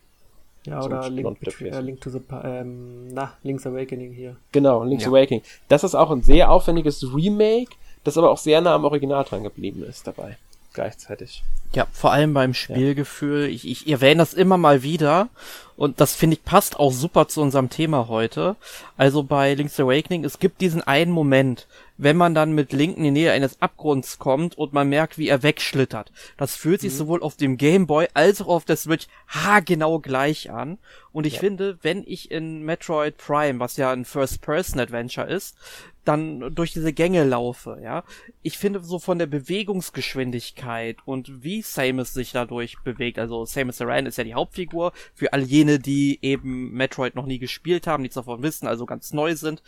Ja, 0.66 0.82
oder 0.82 1.10
Link, 1.10 1.36
äh, 1.60 1.80
Link, 1.80 2.00
to 2.00 2.10
the 2.10 2.20
ähm, 2.42 3.12
na, 3.12 3.34
Link's 3.42 3.66
Awakening 3.66 4.12
hier. 4.12 4.36
Genau, 4.52 4.82
Link's 4.82 5.04
ja. 5.04 5.10
Awakening. 5.10 5.42
Das 5.68 5.84
ist 5.84 5.94
auch 5.94 6.10
ein 6.10 6.22
sehr 6.22 6.50
aufwendiges 6.50 7.14
Remake, 7.14 7.72
das 8.02 8.16
aber 8.16 8.30
auch 8.30 8.38
sehr 8.38 8.60
nah 8.62 8.74
am 8.74 8.84
Original 8.84 9.24
dran 9.24 9.42
geblieben 9.42 9.84
ist 9.84 10.06
dabei. 10.06 10.38
Gleichzeitig. 10.72 11.44
Ja, 11.74 11.86
vor 11.92 12.12
allem 12.12 12.34
beim 12.34 12.52
Spielgefühl. 12.52 13.42
Ja. 13.42 13.48
Ich, 13.48 13.68
ich 13.68 13.88
erwähne 13.88 14.18
das 14.18 14.34
immer 14.34 14.56
mal 14.56 14.82
wieder. 14.82 15.28
Und 15.76 16.00
das 16.00 16.14
finde 16.14 16.36
ich 16.36 16.44
passt 16.44 16.78
auch 16.78 16.92
super 16.92 17.28
zu 17.28 17.42
unserem 17.42 17.70
Thema 17.70 18.08
heute. 18.08 18.56
Also 18.96 19.22
bei 19.22 19.54
Link's 19.54 19.78
Awakening, 19.78 20.24
es 20.24 20.38
gibt 20.38 20.60
diesen 20.60 20.82
einen 20.82 21.12
Moment, 21.12 21.66
wenn 21.96 22.16
man 22.16 22.34
dann 22.34 22.52
mit 22.52 22.72
Link 22.72 22.96
in 22.96 23.04
die 23.04 23.10
Nähe 23.10 23.32
eines 23.32 23.60
Abgrunds 23.62 24.18
kommt 24.18 24.58
und 24.58 24.72
man 24.72 24.88
merkt, 24.88 25.16
wie 25.16 25.28
er 25.28 25.42
wegschlittert. 25.42 26.10
Das 26.36 26.56
fühlt 26.56 26.80
sich 26.80 26.92
mhm. 26.92 26.96
sowohl 26.96 27.22
auf 27.22 27.36
dem 27.36 27.56
Game 27.56 27.86
Boy 27.86 28.08
als 28.14 28.42
auch 28.42 28.48
auf 28.48 28.64
der 28.64 28.76
Switch 28.76 29.06
haargenau 29.28 30.00
gleich 30.00 30.50
an. 30.50 30.78
Und 31.12 31.26
ich 31.26 31.34
ja. 31.34 31.40
finde, 31.40 31.78
wenn 31.82 32.02
ich 32.06 32.30
in 32.30 32.62
Metroid 32.62 33.16
Prime, 33.16 33.60
was 33.60 33.76
ja 33.76 33.92
ein 33.92 34.04
First-Person-Adventure 34.04 35.28
ist, 35.28 35.56
dann 36.04 36.54
durch 36.54 36.72
diese 36.72 36.92
Gänge 36.92 37.24
laufe, 37.24 37.78
ja. 37.82 38.04
Ich 38.42 38.58
finde 38.58 38.82
so 38.82 38.98
von 38.98 39.18
der 39.18 39.26
Bewegungsgeschwindigkeit 39.26 40.98
und 41.06 41.42
wie 41.42 41.62
Samus 41.62 42.12
sich 42.12 42.32
dadurch 42.32 42.76
bewegt, 42.84 43.18
also 43.18 43.46
Samus 43.46 43.80
Aran 43.80 44.04
ist 44.04 44.18
ja 44.18 44.24
die 44.24 44.34
Hauptfigur, 44.34 44.92
für 45.14 45.32
all 45.32 45.42
jene, 45.42 45.78
die 45.78 46.18
eben 46.20 46.72
Metroid 46.72 47.14
noch 47.14 47.26
nie 47.26 47.38
gespielt 47.38 47.86
haben, 47.86 48.02
nichts 48.02 48.16
davon 48.16 48.42
wissen, 48.42 48.66
also 48.66 48.84
ganz 48.84 49.12
neu 49.12 49.34
sind. 49.34 49.62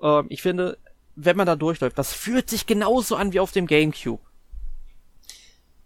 Ähm, 0.00 0.26
ich 0.28 0.42
finde, 0.42 0.78
wenn 1.24 1.36
man 1.36 1.46
da 1.46 1.56
durchläuft, 1.56 1.98
das 1.98 2.12
fühlt 2.12 2.50
sich 2.50 2.66
genauso 2.66 3.16
an 3.16 3.32
wie 3.32 3.40
auf 3.40 3.52
dem 3.52 3.66
Gamecube. 3.66 4.22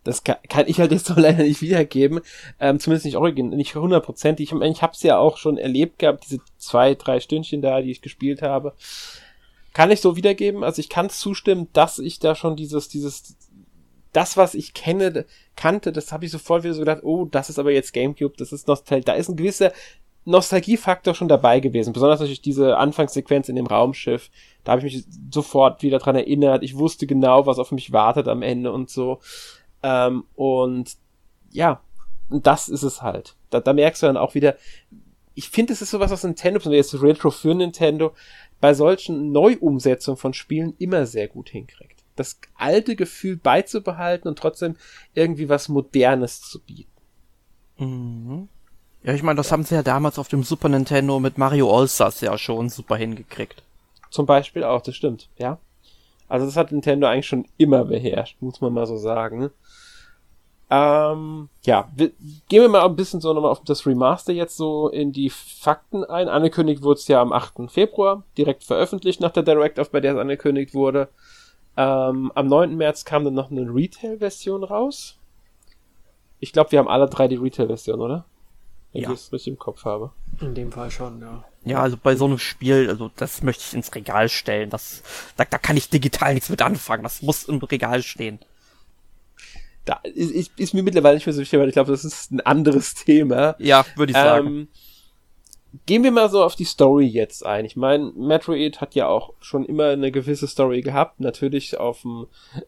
Das 0.03 0.23
kann, 0.23 0.37
kann 0.49 0.69
ich 0.69 0.81
halt 0.81 0.93
jetzt 0.93 1.07
so 1.07 1.14
leider 1.14 1.43
nicht 1.43 1.62
wiedergeben, 1.62 2.21
ähm, 2.61 2.79
zumindest 2.79 3.07
nicht 3.07 3.17
original, 3.17 3.57
nicht 3.57 3.75
hundertprozentig. 3.75 4.53
Ich, 4.53 4.61
ich 4.61 4.83
habe 4.83 4.93
es 4.93 5.03
ja 5.03 5.19
auch 5.19 5.38
schon 5.38 5.57
erlebt 5.57 5.99
gehabt, 5.99 6.25
diese 6.25 6.41
zwei, 6.59 6.95
drei 6.95 7.21
Stündchen 7.21 7.62
da, 7.62 7.81
die 7.81 7.91
ich 7.91 8.03
gespielt 8.03 8.43
habe 8.43 8.75
kann 9.75 9.91
ich 9.91 10.00
so 10.00 10.17
wiedergeben. 10.17 10.64
Also 10.64 10.81
ich 10.81 10.88
kann 10.88 11.11
zustimmen, 11.11 11.69
dass 11.75 11.99
ich 11.99 12.21
da 12.21 12.35
schon 12.35 12.57
dieses, 12.57 12.88
dieses, 12.88 13.37
das, 14.12 14.37
was 14.38 14.55
ich 14.55 14.73
kenne, 14.73 15.26
kannte, 15.57 15.93
das 15.93 16.12
habe 16.12 16.25
ich 16.25 16.31
sofort 16.31 16.62
wieder 16.62 16.75
so 16.75 16.81
gedacht, 16.81 17.03
oh, 17.03 17.26
das 17.26 17.50
ist 17.50 17.59
aber 17.59 17.73
jetzt 17.73 17.93
Gamecube, 17.93 18.37
das 18.38 18.53
ist 18.53 18.69
Nostalgie. 18.69 19.05
Da 19.05 19.14
ist 19.14 19.29
ein 19.29 19.37
gewisser 19.37 19.73
Nostalgiefaktor 20.25 21.14
schon 21.14 21.28
dabei 21.28 21.61
gewesen. 21.61 21.93
Besonders 21.93 22.21
natürlich 22.21 22.43
diese 22.43 22.76
Anfangssequenz 22.76 23.49
in 23.49 23.57
dem 23.57 23.66
Raumschiff. 23.66 24.31
Da 24.64 24.73
habe 24.73 24.87
ich 24.87 24.95
mich 24.95 25.04
sofort 25.31 25.83
wieder 25.83 25.99
dran 25.99 26.16
erinnert. 26.16 26.62
Ich 26.62 26.76
wusste 26.76 27.07
genau, 27.07 27.47
was 27.47 27.59
auf 27.59 27.73
mich 27.73 27.93
wartet 27.93 28.28
am 28.28 28.43
Ende 28.43 28.73
und 28.73 28.88
so. 28.88 29.21
Ähm, 29.83 30.25
und 30.35 30.97
ja, 31.50 31.81
das 32.31 32.69
ist 32.69 32.83
es 32.83 33.02
halt. 33.02 33.37
Da, 33.50 33.61
da 33.61 33.73
merkst 33.73 34.02
du 34.02 34.07
dann 34.07 34.16
auch 34.16 34.35
wieder, 34.35 34.57
ich 35.35 35.50
finde, 35.50 35.73
es 35.73 35.83
ist 35.83 35.90
sowas 35.90 36.12
aus 36.12 36.25
Nintendo, 36.25 36.71
jetzt 36.71 37.00
Retro 37.02 37.31
für 37.31 37.54
Nintendo, 37.54 38.14
bei 38.61 38.73
solchen 38.73 39.31
Neuumsetzungen 39.33 40.16
von 40.16 40.33
Spielen 40.33 40.75
immer 40.78 41.07
sehr 41.07 41.28
gut 41.28 41.50
hinkriegt. 41.50 42.02
Das 42.16 42.40
alte 42.54 42.97
Gefühl 42.97 43.37
beizubehalten 43.37 44.28
und 44.28 44.38
trotzdem 44.38 44.76
irgendwie 45.12 45.49
was 45.49 45.69
Modernes 45.69 46.40
zu 46.40 46.61
bieten. 46.61 46.90
Mhm. 47.78 48.49
Ja, 49.05 49.13
ich 49.13 49.23
meine, 49.23 49.37
das 49.37 49.53
haben 49.53 49.65
sie 49.65 49.75
ja 49.75 49.83
damals 49.83 50.19
auf 50.19 50.29
dem 50.29 50.43
Super 50.43 50.71
Nintendo 50.71 51.21
mit 51.21 51.37
Mario 51.37 51.71
All-Stars 51.71 52.23
ja 52.23 52.39
schon 52.39 52.71
super 52.71 52.97
hingekriegt. 52.97 53.63
Zum 54.11 54.25
Beispiel 54.25 54.65
auch, 54.65 54.81
das 54.81 54.97
stimmt, 54.97 55.29
ja. 55.37 55.59
Also 56.27 56.47
das 56.47 56.57
hat 56.57 56.73
Nintendo 56.73 57.07
eigentlich 57.07 57.27
schon 57.27 57.47
immer 57.59 57.85
beherrscht, 57.85 58.41
muss 58.41 58.63
man 58.63 58.73
mal 58.73 58.87
so 58.87 58.97
sagen. 58.97 59.51
Ähm, 60.71 61.51
ja, 61.65 61.91
wir, 61.95 62.13
gehen 62.49 62.63
wir 62.63 62.69
mal 62.71 62.87
ein 62.87 62.97
bisschen 62.97 63.21
so 63.21 63.35
nochmal 63.35 63.51
auf 63.51 63.63
das 63.63 63.87
Remaster 63.87 64.33
jetzt 64.33 64.57
so 64.57 64.89
in 64.89 65.13
die 65.13 65.29
Fakten 65.29 66.03
ein. 66.05 66.31
Angekündigt 66.31 66.83
wurde 66.83 66.99
es 66.99 67.07
ja 67.07 67.21
am 67.21 67.35
8. 67.35 67.71
Februar, 67.71 68.23
direkt 68.39 68.65
veröffentlicht 68.65 69.21
nach 69.21 69.33
der 69.33 69.43
Direct-Off, 69.43 69.91
bei 69.91 70.01
der 70.01 70.15
es 70.15 70.19
angekündigt 70.19 70.73
wurde. 70.73 71.09
Ähm, 71.77 72.33
am 72.35 72.47
9. 72.47 72.75
März 72.75 73.05
kam 73.05 73.25
dann 73.25 73.35
noch 73.35 73.51
eine 73.51 73.63
Retail-Version 73.63 74.65
raus. 74.65 75.19
Ich 76.41 76.55
glaube, 76.55 76.73
wir 76.73 76.79
haben 76.79 76.89
alle 76.89 77.07
drei 77.07 77.29
die 77.29 77.37
Retail-Version, 77.37 78.01
oder? 78.01 78.25
Wenn 78.95 79.03
Ja. 79.03 79.13
ich 79.13 79.17
es 79.21 79.33
richtig 79.33 79.49
im 79.53 79.59
Kopf 79.59 79.85
habe. 79.85 80.13
In 80.41 80.55
dem 80.55 80.73
Fall 80.73 80.91
schon, 80.91 81.21
ja. 81.21 81.45
Ja, 81.65 81.81
also 81.83 81.97
bei 82.03 82.15
so 82.17 82.27
einem 82.27 82.39
Spiel, 82.39 82.89
also 82.89 83.11
das 83.17 83.43
möchte 83.43 83.65
ich 83.67 83.75
ins 83.75 83.95
Regal 83.95 84.29
stellen. 84.29 84.71
Das, 84.71 85.03
da, 85.37 85.45
da 85.45 85.59
kann 85.59 85.77
ich 85.77 85.89
digital 85.91 86.35
nichts 86.35 86.49
mit 86.49 86.63
anfangen. 86.63 87.03
Das 87.03 87.21
muss 87.23 87.45
im 87.45 87.59
Regal 87.59 88.03
stehen. 88.03 88.39
Da 89.85 90.01
ist, 90.05 90.31
ist, 90.31 90.53
ist 90.59 90.75
mir 90.75 90.83
mittlerweile 90.83 91.17
nicht 91.17 91.27
mehr 91.27 91.33
so 91.35 91.41
wichtig, 91.41 91.59
weil 91.59 91.69
ich 91.69 91.75
glaube, 91.75 91.91
das 91.91 92.05
ist 92.05 92.31
ein 92.33 92.41
anderes 92.41 92.95
Thema. 93.05 93.57
Ja, 93.59 93.85
würde 93.97 94.13
ich 94.13 94.17
sagen. 94.17 94.47
Ähm, 94.47 94.69
gehen 95.87 96.05
wir 96.05 96.13
mal 96.13 96.31
so 96.31 96.45
auf 96.45 96.55
die 96.55 96.65
Story 96.65 97.07
jetzt 97.07 97.45
ein. 97.45 97.65
Ich 97.65 97.77
meine, 97.77 98.13
Metroid 98.15 98.81
hat 98.81 98.95
ja 98.95 99.09
auch 99.09 99.33
schon 99.41 99.65
immer 99.65 99.89
eine 99.89 100.13
gewisse 100.13 100.47
Story 100.47 100.83
gehabt. 100.83 101.19
Natürlich 101.21 101.79
auf 101.79 102.03
dem 102.03 102.27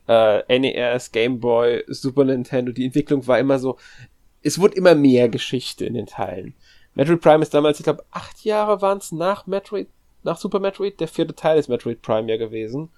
äh, 0.08 0.58
NES, 0.58 1.12
Game 1.12 1.38
Boy, 1.40 1.84
Super 1.86 2.24
Nintendo. 2.24 2.72
Die 2.72 2.84
Entwicklung 2.86 3.26
war 3.26 3.38
immer 3.38 3.58
so. 3.60 3.78
Es 4.46 4.58
wurde 4.60 4.76
immer 4.76 4.94
mehr 4.94 5.28
Geschichte 5.28 5.84
in 5.84 5.94
den 5.94 6.06
Teilen. 6.06 6.54
Metroid 6.94 7.20
Prime 7.20 7.42
ist 7.42 7.52
damals, 7.52 7.78
ich 7.78 7.84
glaube, 7.84 8.04
acht 8.10 8.44
Jahre 8.44 8.80
waren 8.80 8.98
es 8.98 9.12
nach 9.12 9.46
Metroid, 9.46 9.88
nach 10.22 10.38
Super 10.38 10.60
Metroid. 10.60 10.98
Der 11.00 11.08
vierte 11.08 11.34
Teil 11.34 11.58
ist 11.58 11.68
Metroid 11.68 12.00
Prime 12.00 12.30
ja 12.30 12.36
gewesen. 12.38 12.88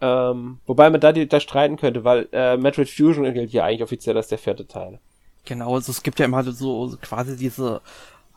Ähm, 0.00 0.60
wobei 0.66 0.88
man 0.90 1.00
da, 1.00 1.12
die, 1.12 1.28
da 1.28 1.40
streiten 1.40 1.76
könnte, 1.76 2.04
weil 2.04 2.28
äh, 2.32 2.56
Metroid 2.56 2.88
Fusion 2.88 3.24
gilt 3.34 3.52
ja 3.52 3.64
eigentlich 3.64 3.82
offiziell 3.82 4.16
als 4.16 4.28
der 4.28 4.38
vierte 4.38 4.66
Teil. 4.66 5.00
Genau, 5.44 5.74
also 5.74 5.90
es 5.90 6.02
gibt 6.02 6.18
ja 6.20 6.26
immer 6.26 6.44
so 6.44 6.96
quasi 7.02 7.36
diese 7.36 7.80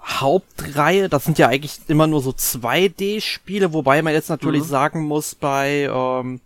Hauptreihe, 0.03 1.09
das 1.09 1.25
sind 1.25 1.37
ja 1.37 1.47
eigentlich 1.47 1.77
immer 1.87 2.07
nur 2.07 2.21
so 2.21 2.31
2D-Spiele, 2.31 3.73
wobei 3.73 4.01
man 4.01 4.13
jetzt 4.13 4.29
natürlich 4.29 4.63
Mhm. 4.63 4.67
sagen 4.67 5.01
muss, 5.03 5.35
bei 5.35 5.89
ähm, 5.93 6.41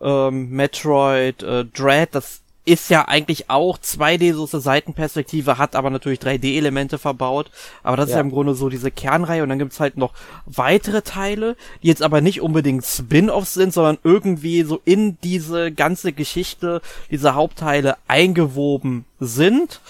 ähm, 0.00 0.50
Metroid 0.50 1.42
äh, 1.44 1.64
Dread, 1.66 2.08
das 2.14 2.42
ist 2.66 2.88
ja 2.88 3.06
eigentlich 3.08 3.50
auch 3.50 3.78
2D, 3.78 4.32
so 4.34 4.44
ist 4.44 4.54
eine 4.54 4.62
Seitenperspektive, 4.62 5.58
hat 5.58 5.76
aber 5.76 5.90
natürlich 5.90 6.20
3D-Elemente 6.20 6.98
verbaut. 6.98 7.50
Aber 7.82 7.96
das 7.96 8.06
ist 8.06 8.12
Ja. 8.12 8.16
ja 8.18 8.22
im 8.22 8.30
Grunde 8.30 8.54
so 8.54 8.70
diese 8.70 8.90
Kernreihe 8.90 9.42
und 9.42 9.50
dann 9.50 9.58
gibt's 9.58 9.80
halt 9.80 9.98
noch 9.98 10.14
weitere 10.46 11.02
Teile, 11.02 11.56
die 11.82 11.88
jetzt 11.88 12.02
aber 12.02 12.22
nicht 12.22 12.40
unbedingt 12.40 12.84
Spin-offs 12.86 13.52
sind, 13.54 13.74
sondern 13.74 13.98
irgendwie 14.02 14.62
so 14.62 14.80
in 14.84 15.18
diese 15.22 15.72
ganze 15.72 16.12
Geschichte, 16.12 16.80
diese 17.10 17.34
Hauptteile 17.34 17.96
eingewoben 18.08 19.04
sind. 19.20 19.80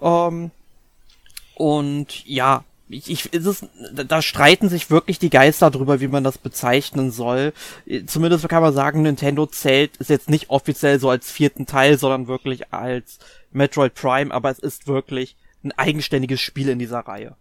Ähm, 0.00 0.50
und 1.54 2.24
ja, 2.26 2.64
ich, 2.88 3.10
ich, 3.10 3.32
ist 3.32 3.46
es, 3.46 3.66
da- 3.92 4.22
streiten 4.22 4.68
sich 4.68 4.90
wirklich 4.90 5.18
die 5.18 5.30
Geister 5.30 5.70
drüber, 5.70 6.00
wie 6.00 6.08
man 6.08 6.24
das 6.24 6.38
bezeichnen 6.38 7.10
soll. 7.10 7.52
Äh, 7.86 8.04
Zumindest 8.04 8.48
kann 8.48 8.62
man 8.62 8.74
sagen, 8.74 9.02
Nintendo 9.02 9.46
zählt, 9.46 9.96
ist 9.96 10.10
jetzt 10.10 10.30
nicht 10.30 10.50
offiziell 10.50 10.98
so 11.00 11.10
als 11.10 11.30
vierten 11.30 11.66
Teil, 11.66 11.98
sondern 11.98 12.28
wirklich 12.28 12.72
als 12.72 13.18
Metroid 13.52 13.94
Prime, 13.94 14.32
aber 14.32 14.50
es 14.50 14.58
ist 14.58 14.86
wirklich 14.86 15.36
ein 15.64 15.72
eigenständiges 15.72 16.40
Spiel 16.40 16.68
in 16.68 16.78
dieser 16.78 17.00
Reihe. 17.00 17.36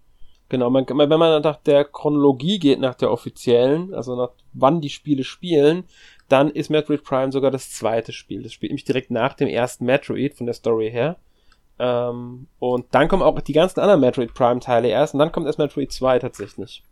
Genau, 0.50 0.70
man, 0.70 0.86
wenn 0.88 1.10
man 1.10 1.42
nach 1.42 1.58
der 1.58 1.86
Chronologie 1.86 2.60
geht, 2.60 2.80
nach 2.80 2.96
der 2.96 3.12
offiziellen, 3.12 3.94
also 3.94 4.16
nach 4.16 4.30
wann 4.54 4.80
die 4.80 4.90
Spiele 4.90 5.24
spielen, 5.24 5.86
dann 6.30 6.50
ist 6.50 6.70
Metroid 6.70 7.04
Prime 7.04 7.32
sogar 7.32 7.52
das 7.52 7.72
zweite 7.72 8.12
Spiel. 8.14 8.44
Das 8.44 8.54
spielt 8.54 8.72
nämlich 8.72 8.86
direkt 8.86 9.12
nach 9.12 9.34
dem 9.34 9.48
ersten 9.48 9.86
Metroid 9.86 10.36
von 10.36 10.46
der 10.46 10.54
Story 10.56 10.90
her. 10.92 11.18
Ähm, 11.77 12.48
und 12.60 12.86
dann 12.91 13.08
kommen 13.08 13.24
auch 13.24 13.39
die 13.41 13.53
ganzen 13.53 13.79
anderen 13.79 14.01
Metroid 14.01 14.34
Prime 14.34 14.60
Teile 14.60 14.88
erst 14.88 15.13
und 15.13 15.20
dann 15.20 15.32
kommt 15.32 15.46
erst 15.46 15.60
Metroid 15.60 15.91
2 15.91 16.20
tatsächlich. 16.20 16.84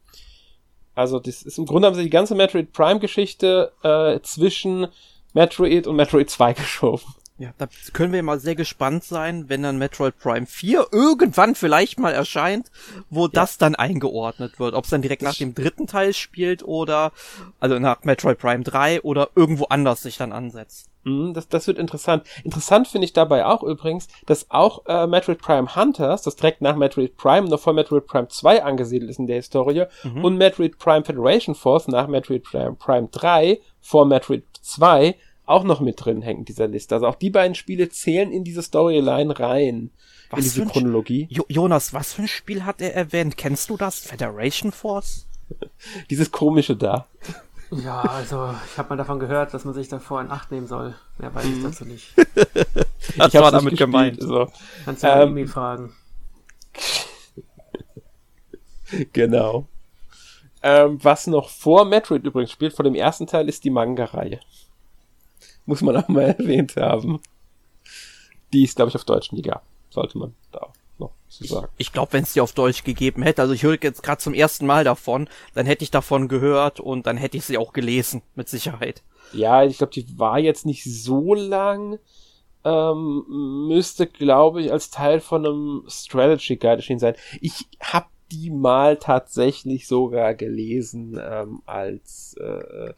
Also 0.95 1.19
das 1.19 1.41
ist 1.41 1.57
im 1.57 1.65
Grunde 1.65 1.87
haben 1.87 1.95
sie 1.95 2.03
die 2.03 2.09
ganze 2.09 2.35
Metroid 2.35 2.71
Prime 2.73 2.99
Geschichte 2.99 3.71
äh, 3.81 4.19
zwischen 4.21 4.87
Metroid 5.33 5.87
und 5.87 5.95
Metroid 5.95 6.29
2 6.29 6.53
geschoben. 6.53 7.15
Ja, 7.39 7.51
da 7.57 7.67
können 7.93 8.13
wir 8.13 8.21
mal 8.21 8.39
sehr 8.39 8.55
gespannt 8.55 9.03
sein, 9.03 9.49
wenn 9.49 9.63
dann 9.63 9.79
Metroid 9.79 10.17
Prime 10.19 10.45
4 10.45 10.87
irgendwann 10.91 11.55
vielleicht 11.55 11.99
mal 11.99 12.13
erscheint, 12.13 12.69
wo 13.09 13.27
das 13.27 13.57
dann 13.57 13.73
eingeordnet 13.73 14.59
wird. 14.59 14.75
Ob 14.75 14.83
es 14.83 14.91
dann 14.91 15.01
direkt 15.01 15.23
nach 15.23 15.35
dem 15.35 15.55
dritten 15.55 15.87
Teil 15.87 16.13
spielt 16.13 16.63
oder, 16.63 17.11
also 17.59 17.79
nach 17.79 18.03
Metroid 18.03 18.37
Prime 18.37 18.63
3 18.63 19.01
oder 19.01 19.29
irgendwo 19.35 19.65
anders 19.65 20.03
sich 20.03 20.15
dann 20.17 20.31
ansetzt. 20.31 20.92
Mhm, 21.03 21.33
Das, 21.33 21.48
das 21.48 21.67
wird 21.67 21.77
interessant. 21.77 22.25
Interessant 22.43 22.88
finde 22.88 23.05
ich 23.05 23.13
dabei 23.13 23.45
auch 23.45 23.63
übrigens, 23.63 24.07
dass 24.25 24.50
auch 24.50 24.86
äh, 24.86 25.07
Metroid 25.07 25.39
Prime 25.39 25.75
Hunters, 25.75 26.22
das 26.22 26.36
direkt 26.36 26.62
nach 26.62 26.75
Metroid 26.75 27.17
Prime 27.17 27.48
noch 27.50 27.60
vor 27.60 27.74
Metroid 27.74 28.07
Prime 28.07 28.27
2 28.27 28.63
angesiedelt 28.63 29.10
ist 29.12 29.19
in 29.19 29.27
der 29.27 29.38
Historie, 29.38 29.86
und 30.22 30.38
Metroid 30.38 30.77
Prime 30.77 31.03
Federation 31.03 31.55
Force 31.55 31.88
nach 31.88 32.07
Metroid 32.07 32.43
Prime, 32.43 32.74
Prime 32.74 33.10
3 33.12 33.60
vor 33.81 34.05
Metroid 34.05 34.43
2 34.62 35.15
auch 35.45 35.63
noch 35.63 35.81
mit 35.81 36.03
drin 36.03 36.22
hängt 36.22 36.39
in 36.39 36.45
dieser 36.45 36.67
Liste. 36.67 36.95
Also 36.95 37.07
auch 37.07 37.15
die 37.15 37.29
beiden 37.29 37.55
Spiele 37.55 37.89
zählen 37.89 38.31
in 38.31 38.43
diese 38.45 38.62
Storyline 38.62 39.38
rein, 39.39 39.91
Was 40.29 40.39
in 40.39 40.43
diese 40.45 40.65
Chronologie. 40.65 41.27
Jo 41.29 41.43
Jonas, 41.50 41.93
was 41.93 42.13
für 42.13 42.22
ein 42.22 42.27
Spiel 42.29 42.63
hat 42.63 42.81
er 42.81 42.93
erwähnt? 42.95 43.36
Kennst 43.36 43.69
du 43.69 43.75
das? 43.75 44.00
Federation 44.00 44.72
Force? 44.72 45.27
Dieses 46.10 46.31
komische 46.31 46.75
da. 46.77 47.07
Ja, 47.82 48.01
also 48.01 48.53
ich 48.72 48.77
habe 48.77 48.89
mal 48.89 48.98
davon 48.98 49.20
gehört, 49.20 49.53
dass 49.53 49.65
man 49.65 49.74
sich 49.74 49.88
davor 49.88 50.22
in 50.22 50.32
Acht 50.32 50.51
nehmen 50.51 50.68
soll. 50.68 50.96
Mehr 51.18 51.34
weiß 51.34 51.46
ich 51.46 51.63
dazu 51.63 51.86
nicht. 51.86 52.13
Das 52.15 52.25
ich 53.34 53.39
war 53.39 53.51
damit 53.51 53.72
gespielt, 53.72 53.80
gemeint. 53.80 54.22
So. 54.22 54.51
Kannst 54.86 55.03
du 55.03 55.08
Ähm, 55.08 55.30
Emi 55.30 55.48
fragen. 55.48 55.94
Genau. 59.12 59.65
Ähm, 60.62 61.03
was 61.03 61.25
noch 61.25 61.50
vor 61.50 61.84
Metroid 61.86 62.24
übrigens 62.24 62.51
spielt, 62.51 62.74
vor 62.74 62.84
dem 62.84 62.94
ersten 62.94 63.25
Teil, 63.25 63.50
ist 63.50 63.63
die 63.63 63.72
Manga-Reihe. 63.72 64.39
Muss 65.65 65.82
man 65.82 65.98
auch 65.98 66.08
mal 66.10 66.22
erwähnt 66.38 66.75
haben. 66.75 67.20
Die 68.53 68.63
ist, 68.63 68.75
glaube 68.75 68.89
ich, 68.89 68.96
auf 68.96 69.03
Deutsch 69.03 69.32
nie 69.32 69.42
gab. 69.42 69.63
Sollte 69.89 70.18
man 70.20 70.36
da 70.51 70.60
auch 70.60 70.74
noch 71.03 71.13
zu 71.27 71.45
sagen. 71.45 71.67
Ich 71.77 71.93
glaube, 71.93 72.13
wenn 72.13 72.24
es 72.24 72.33
die 72.33 72.41
auf 72.41 72.53
Deutsch 72.53 72.83
gegeben 72.83 73.24
hätte, 73.24 73.41
also 73.41 73.53
ich 73.53 73.63
höre 73.63 73.77
jetzt 73.81 74.03
gerade 74.03 74.19
zum 74.19 74.33
ersten 74.33 74.65
Mal 74.65 74.83
davon, 74.83 75.29
dann 75.53 75.65
hätte 75.65 75.83
ich 75.83 75.91
davon 75.91 76.27
gehört 76.27 76.79
und 76.79 77.07
dann 77.07 77.17
hätte 77.17 77.38
ich 77.38 77.45
sie 77.45 77.57
auch 77.57 77.74
gelesen, 77.74 78.22
mit 78.36 78.50
Sicherheit. 78.50 79.03
Ja, 79.31 79.63
ich 79.63 79.77
glaube, 79.77 79.93
die 79.93 80.19
war 80.19 80.39
jetzt 80.39 80.65
nicht 80.65 80.83
so 80.83 81.33
lang. 81.33 82.00
Ähm, 82.65 83.25
müsste, 83.67 84.07
glaube 84.07 84.62
ich, 84.62 84.72
als 84.72 84.89
Teil 84.89 85.19
von 85.19 85.45
einem 85.45 85.83
Strategy 85.88 86.55
Guide 86.55 86.77
erschienen 86.77 87.00
sein. 87.00 87.15
Ich 87.41 87.67
habe 87.81 88.07
die 88.31 88.50
mal 88.50 88.98
tatsächlich 88.98 89.88
sogar 89.88 90.33
gelesen, 90.33 91.19
ähm, 91.22 91.62
als 91.65 92.36
äh, 92.39 92.93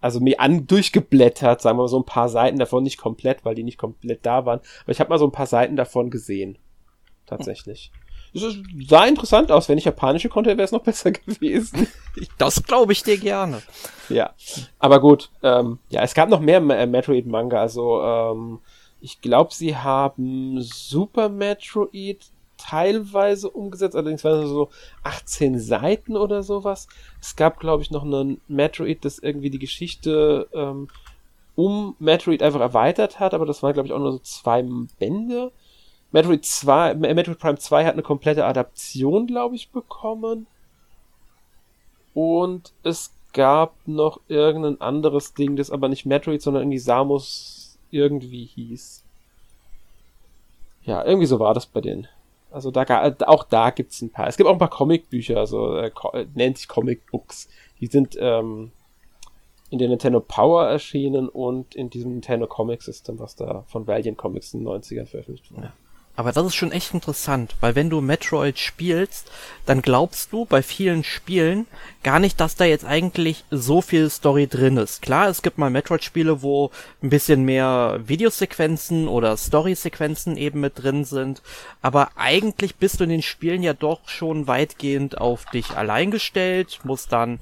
also 0.00 0.20
mir 0.20 0.40
an 0.40 0.66
durchgeblättert, 0.66 1.62
sagen 1.62 1.78
wir 1.78 1.84
mal 1.84 1.88
so 1.88 2.00
ein 2.00 2.04
paar 2.04 2.28
Seiten 2.28 2.58
davon, 2.58 2.82
nicht 2.82 2.98
komplett, 2.98 3.44
weil 3.44 3.54
die 3.54 3.62
nicht 3.62 3.78
komplett 3.78 4.26
da 4.26 4.44
waren, 4.44 4.60
aber 4.82 4.92
ich 4.92 5.00
habe 5.00 5.10
mal 5.10 5.18
so 5.18 5.26
ein 5.26 5.32
paar 5.32 5.46
Seiten 5.46 5.76
davon 5.76 6.10
gesehen. 6.10 6.58
Tatsächlich. 7.36 7.90
Es 8.34 8.42
sah 8.88 9.04
interessant 9.04 9.52
aus, 9.52 9.68
wenn 9.68 9.76
ich 9.76 9.84
japanische 9.84 10.28
konnte, 10.28 10.50
wäre 10.50 10.62
es 10.62 10.72
noch 10.72 10.82
besser 10.84 11.12
gewesen. 11.12 11.86
Das 12.38 12.62
glaube 12.62 12.92
ich 12.92 13.02
dir 13.02 13.18
gerne. 13.18 13.62
Ja, 14.08 14.32
aber 14.78 15.00
gut. 15.00 15.30
Ähm, 15.42 15.78
ja, 15.90 16.02
es 16.02 16.14
gab 16.14 16.28
noch 16.28 16.40
mehr 16.40 16.58
äh, 16.58 16.86
Metroid-Manga. 16.86 17.60
Also, 17.60 18.02
ähm, 18.02 18.60
ich 19.00 19.20
glaube, 19.20 19.52
sie 19.52 19.76
haben 19.76 20.60
Super 20.62 21.28
Metroid 21.28 22.24
teilweise 22.56 23.50
umgesetzt. 23.50 23.96
Allerdings 23.96 24.24
waren 24.24 24.44
es 24.44 24.50
so 24.50 24.70
18 25.02 25.58
Seiten 25.58 26.16
oder 26.16 26.42
sowas. 26.42 26.88
Es 27.20 27.36
gab, 27.36 27.60
glaube 27.60 27.82
ich, 27.82 27.90
noch 27.90 28.04
einen 28.04 28.40
Metroid, 28.48 29.04
das 29.04 29.18
irgendwie 29.18 29.50
die 29.50 29.58
Geschichte 29.58 30.48
ähm, 30.54 30.88
um 31.54 31.96
Metroid 31.98 32.42
einfach 32.42 32.60
erweitert 32.60 33.20
hat. 33.20 33.34
Aber 33.34 33.44
das 33.44 33.62
war, 33.62 33.72
glaube 33.72 33.88
ich, 33.88 33.92
auch 33.92 33.98
nur 33.98 34.12
so 34.12 34.20
zwei 34.20 34.64
Bände. 34.98 35.52
Metroid 36.12 36.44
2, 36.44 36.90
äh, 36.92 37.14
Metroid 37.14 37.38
Prime 37.38 37.58
2 37.58 37.84
hat 37.84 37.94
eine 37.94 38.02
komplette 38.02 38.44
Adaption, 38.44 39.26
glaube 39.26 39.56
ich, 39.56 39.70
bekommen. 39.70 40.46
Und 42.14 42.72
es 42.82 43.12
gab 43.32 43.74
noch 43.86 44.20
irgendein 44.28 44.80
anderes 44.80 45.32
Ding, 45.34 45.56
das 45.56 45.70
aber 45.70 45.88
nicht 45.88 46.04
Metroid, 46.04 46.42
sondern 46.42 46.64
irgendwie 46.64 46.78
Samus 46.78 47.78
irgendwie 47.90 48.44
hieß. 48.44 49.02
Ja, 50.84 51.04
irgendwie 51.04 51.26
so 51.26 51.38
war 51.38 51.54
das 51.54 51.66
bei 51.66 51.80
denen. 51.80 52.08
Also 52.50 52.70
da 52.70 52.84
ga- 52.84 53.14
auch 53.26 53.44
da 53.44 53.70
gibt's 53.70 54.02
ein 54.02 54.10
paar. 54.10 54.26
Es 54.28 54.36
gibt 54.36 54.48
auch 54.48 54.52
ein 54.52 54.58
paar 54.58 54.68
Comicbücher, 54.68 55.38
also 55.38 55.76
äh, 55.76 55.90
äh, 56.12 56.26
nennt 56.34 56.58
sich 56.58 56.68
Comic 56.68 57.06
Books, 57.10 57.48
Die 57.80 57.86
sind 57.86 58.16
ähm, 58.20 58.72
in 59.70 59.78
der 59.78 59.88
Nintendo 59.88 60.20
Power 60.20 60.66
erschienen 60.66 61.30
und 61.30 61.74
in 61.74 61.88
diesem 61.88 62.10
Nintendo 62.12 62.46
Comic 62.46 62.82
System, 62.82 63.18
was 63.18 63.34
da 63.36 63.64
von 63.68 63.86
Valiant 63.86 64.18
Comics 64.18 64.52
in 64.52 64.60
den 64.60 64.68
90ern 64.68 65.06
veröffentlicht 65.06 65.50
wurde. 65.50 65.62
Ja. 65.68 65.72
Aber 66.14 66.32
das 66.32 66.46
ist 66.46 66.54
schon 66.54 66.72
echt 66.72 66.92
interessant, 66.92 67.56
weil 67.60 67.74
wenn 67.74 67.88
du 67.88 68.02
Metroid 68.02 68.58
spielst, 68.58 69.30
dann 69.64 69.80
glaubst 69.80 70.32
du 70.32 70.44
bei 70.44 70.62
vielen 70.62 71.04
Spielen 71.04 71.66
gar 72.02 72.18
nicht, 72.18 72.38
dass 72.38 72.54
da 72.54 72.66
jetzt 72.66 72.84
eigentlich 72.84 73.44
so 73.50 73.80
viel 73.80 74.10
Story 74.10 74.46
drin 74.46 74.76
ist. 74.76 75.00
Klar, 75.00 75.28
es 75.28 75.40
gibt 75.40 75.56
mal 75.56 75.70
Metroid-Spiele, 75.70 76.42
wo 76.42 76.70
ein 77.02 77.08
bisschen 77.08 77.44
mehr 77.44 77.98
Videosequenzen 78.04 79.08
oder 79.08 79.38
Story-Sequenzen 79.38 80.36
eben 80.36 80.60
mit 80.60 80.82
drin 80.82 81.06
sind, 81.06 81.40
aber 81.80 82.10
eigentlich 82.16 82.76
bist 82.76 83.00
du 83.00 83.04
in 83.04 83.10
den 83.10 83.22
Spielen 83.22 83.62
ja 83.62 83.72
doch 83.72 84.06
schon 84.06 84.46
weitgehend 84.46 85.18
auf 85.18 85.46
dich 85.46 85.70
allein 85.76 86.10
gestellt, 86.10 86.80
musst 86.84 87.12
dann 87.12 87.38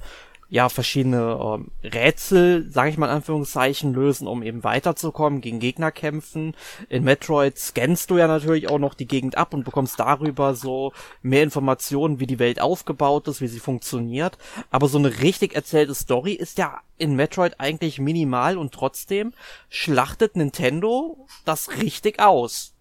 ja 0.51 0.67
verschiedene 0.67 1.39
ähm, 1.41 1.71
Rätsel, 1.81 2.69
sage 2.69 2.89
ich 2.89 2.97
mal 2.97 3.07
in 3.07 3.15
Anführungszeichen, 3.15 3.93
lösen, 3.93 4.27
um 4.27 4.43
eben 4.43 4.65
weiterzukommen, 4.65 5.39
gegen 5.39 5.61
Gegner 5.61 5.93
kämpfen. 5.93 6.55
In 6.89 7.05
Metroid 7.05 7.57
scannst 7.57 8.11
du 8.11 8.17
ja 8.17 8.27
natürlich 8.27 8.69
auch 8.69 8.77
noch 8.77 8.93
die 8.93 9.07
Gegend 9.07 9.37
ab 9.37 9.53
und 9.53 9.63
bekommst 9.63 9.97
darüber 9.97 10.53
so 10.53 10.91
mehr 11.21 11.43
Informationen, 11.43 12.19
wie 12.19 12.27
die 12.27 12.37
Welt 12.37 12.59
aufgebaut 12.59 13.29
ist, 13.29 13.39
wie 13.39 13.47
sie 13.47 13.61
funktioniert. 13.61 14.37
Aber 14.71 14.89
so 14.89 14.97
eine 14.97 15.21
richtig 15.21 15.55
erzählte 15.55 15.95
Story 15.95 16.33
ist 16.33 16.57
ja 16.57 16.81
in 16.97 17.15
Metroid 17.15 17.55
eigentlich 17.57 17.99
minimal 17.99 18.57
und 18.57 18.73
trotzdem 18.73 19.31
schlachtet 19.69 20.35
Nintendo 20.35 21.27
das 21.45 21.81
richtig 21.81 22.19
aus. 22.19 22.75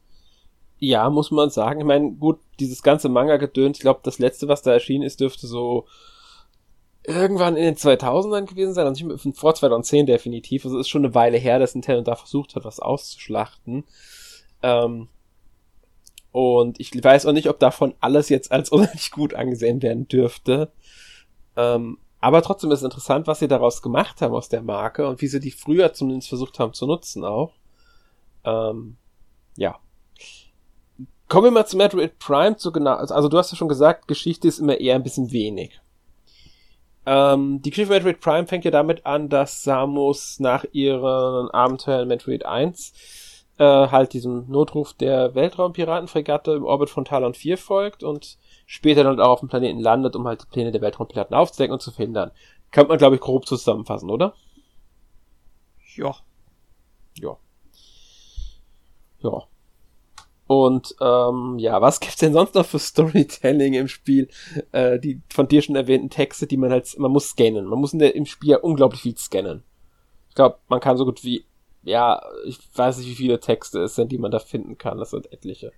Ja, 0.81 1.09
muss 1.09 1.31
man 1.31 1.51
sagen. 1.51 1.79
Ich 1.79 1.87
meine, 1.87 2.11
gut, 2.15 2.41
dieses 2.59 2.83
ganze 2.83 3.09
Manga-Gedöns, 3.09 3.79
ich 3.79 3.83
glaube, 3.83 4.01
das 4.03 4.19
letzte, 4.19 4.49
was 4.49 4.63
da 4.63 4.73
erschienen 4.73 5.05
ist, 5.05 5.21
dürfte 5.21 5.47
so 5.47 5.87
irgendwann 7.05 7.57
in 7.57 7.65
den 7.65 7.77
2000ern 7.77 8.47
gewesen 8.47 8.75
sein, 8.75 8.87
also 8.87 9.07
nicht 9.07 9.37
vor 9.37 9.55
2010 9.55 10.07
definitiv. 10.07 10.65
Also 10.65 10.79
es 10.79 10.87
ist 10.87 10.91
schon 10.91 11.05
eine 11.05 11.15
Weile 11.15 11.39
her, 11.39 11.59
dass 11.59 11.75
Nintendo 11.75 12.03
da 12.03 12.15
versucht 12.15 12.55
hat, 12.55 12.65
was 12.65 12.81
auszuschlachten. 12.81 13.85
Ähm, 14.63 15.09
und 16.33 16.79
ich 16.79 16.93
weiß 16.93 17.27
auch 17.27 17.33
nicht, 17.33 17.49
ob 17.49 17.59
davon 17.59 17.95
alles 18.01 18.29
jetzt 18.29 18.53
als 18.53 18.69
unheimlich 18.71 19.11
gut 19.11 19.35
angesehen 19.35 19.83
werden 19.83 20.09
dürfte. 20.09 20.71
Ähm, 21.57 21.99
aber 22.21 22.43
trotzdem 22.43 22.71
ist 22.71 22.81
es 22.81 22.85
interessant, 22.85 23.27
was 23.27 23.39
sie 23.39 23.49
daraus 23.49 23.81
gemacht 23.81 24.21
haben 24.21 24.35
aus 24.35 24.51
der 24.51 24.63
Marke 24.63 25.09
und 25.09 25.23
wie 25.23 25.27
sie 25.27 25.41
die 25.41 25.51
früher 25.51 25.93
zumindest 25.95 26.29
versucht 26.29 26.59
haben 26.59 26.75
zu 26.75 26.87
nutzen 26.87 27.25
auch. 27.25 27.55
Ähm, 28.45 28.97
ja. 29.57 29.79
Kommen 31.29 31.45
wir 31.45 31.51
mal 31.51 31.67
zu 31.67 31.77
Metroid 31.77 32.19
Prime 32.19 32.57
zu 32.57 32.73
genau. 32.73 32.95
Also 32.95 33.29
du 33.29 33.39
hast 33.39 33.53
ja 33.53 33.57
schon 33.57 33.69
gesagt, 33.69 34.07
Geschichte 34.07 34.49
ist 34.49 34.59
immer 34.59 34.79
eher 34.79 34.97
ein 34.97 35.03
bisschen 35.03 35.31
wenig. 35.33 35.81
Ähm, 37.13 37.61
die 37.61 37.71
Geschichte 37.71 37.93
von 37.93 38.05
Metroid 38.05 38.21
Prime 38.21 38.47
fängt 38.47 38.65
ja 38.65 38.71
damit 38.71 39.05
an, 39.05 39.29
dass 39.29 39.65
Samus 39.65 40.39
nach 40.39 40.65
ihren 40.71 41.51
Abenteuern 41.51 42.03
in 42.03 42.09
Metroid 42.09 42.47
1 42.47 43.47
äh, 43.59 43.65
halt 43.65 44.13
diesem 44.13 44.49
Notruf 44.49 44.93
der 44.93 45.35
Weltraumpiratenfregatte 45.35 46.53
im 46.53 46.65
Orbit 46.65 46.89
von 46.89 47.05
Talon 47.05 47.35
4 47.35 47.59
folgt 47.59 48.05
und 48.05 48.39
später 48.65 49.03
dann 49.03 49.19
auch 49.19 49.31
auf 49.31 49.41
dem 49.41 49.49
Planeten 49.49 49.81
landet, 49.81 50.15
um 50.15 50.25
halt 50.29 50.43
die 50.43 50.47
Pläne 50.53 50.71
der 50.71 50.83
Weltraumpiraten 50.83 51.35
aufzudecken 51.35 51.73
und 51.73 51.83
zu 51.83 51.91
verhindern. 51.91 52.31
Kann 52.71 52.87
man, 52.87 52.99
glaube 52.99 53.17
ich, 53.17 53.21
grob 53.21 53.45
zusammenfassen, 53.45 54.09
oder? 54.09 54.35
Ja. 55.97 56.15
Ja. 57.19 57.37
Ja. 59.19 59.50
Und 60.51 60.97
ähm, 61.01 61.61
ja, 61.61 61.81
was 61.81 62.01
gibt's 62.01 62.17
denn 62.17 62.33
sonst 62.33 62.57
noch 62.57 62.67
für 62.67 62.81
Storytelling 62.81 63.75
im 63.75 63.87
Spiel? 63.87 64.27
Äh, 64.73 64.99
die 64.99 65.23
von 65.33 65.47
dir 65.47 65.63
schon 65.63 65.77
erwähnten 65.77 66.11
Texte, 66.11 66.49
die 66.49 66.57
man 66.57 66.73
halt, 66.73 66.93
man 66.99 67.13
muss 67.13 67.29
scannen. 67.29 67.67
Man 67.67 67.79
muss 67.79 67.93
der, 67.93 68.17
im 68.17 68.27
Spiel 68.27 68.57
unglaublich 68.57 69.03
viel 69.03 69.17
scannen. 69.17 69.63
Ich 70.29 70.35
glaube, 70.35 70.59
man 70.67 70.81
kann 70.81 70.97
so 70.97 71.05
gut 71.05 71.23
wie, 71.23 71.45
ja, 71.85 72.21
ich 72.47 72.59
weiß 72.75 72.99
nicht, 72.99 73.09
wie 73.09 73.15
viele 73.15 73.39
Texte 73.39 73.79
es 73.79 73.95
sind, 73.95 74.11
die 74.11 74.19
man 74.19 74.33
da 74.33 74.41
finden 74.41 74.77
kann. 74.77 74.99
Das 74.99 75.11
sind 75.11 75.33
etliche. 75.33 75.71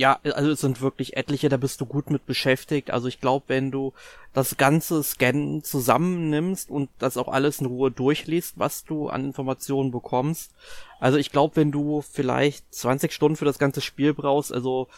Ja, 0.00 0.18
also 0.22 0.50
es 0.52 0.62
sind 0.62 0.80
wirklich 0.80 1.18
etliche, 1.18 1.50
da 1.50 1.58
bist 1.58 1.78
du 1.82 1.84
gut 1.84 2.08
mit 2.08 2.24
beschäftigt. 2.24 2.90
Also 2.90 3.06
ich 3.06 3.20
glaube, 3.20 3.44
wenn 3.48 3.70
du 3.70 3.92
das 4.32 4.56
ganze 4.56 5.02
Scannen 5.02 5.62
zusammennimmst 5.62 6.70
und 6.70 6.88
das 6.98 7.18
auch 7.18 7.28
alles 7.28 7.60
in 7.60 7.66
Ruhe 7.66 7.90
durchliest, 7.90 8.58
was 8.58 8.82
du 8.86 9.10
an 9.10 9.26
Informationen 9.26 9.90
bekommst. 9.90 10.54
Also 11.00 11.18
ich 11.18 11.30
glaube, 11.30 11.56
wenn 11.56 11.70
du 11.70 12.00
vielleicht 12.00 12.72
20 12.72 13.12
Stunden 13.12 13.36
für 13.36 13.44
das 13.44 13.58
ganze 13.58 13.82
Spiel 13.82 14.14
brauchst, 14.14 14.54
also 14.54 14.88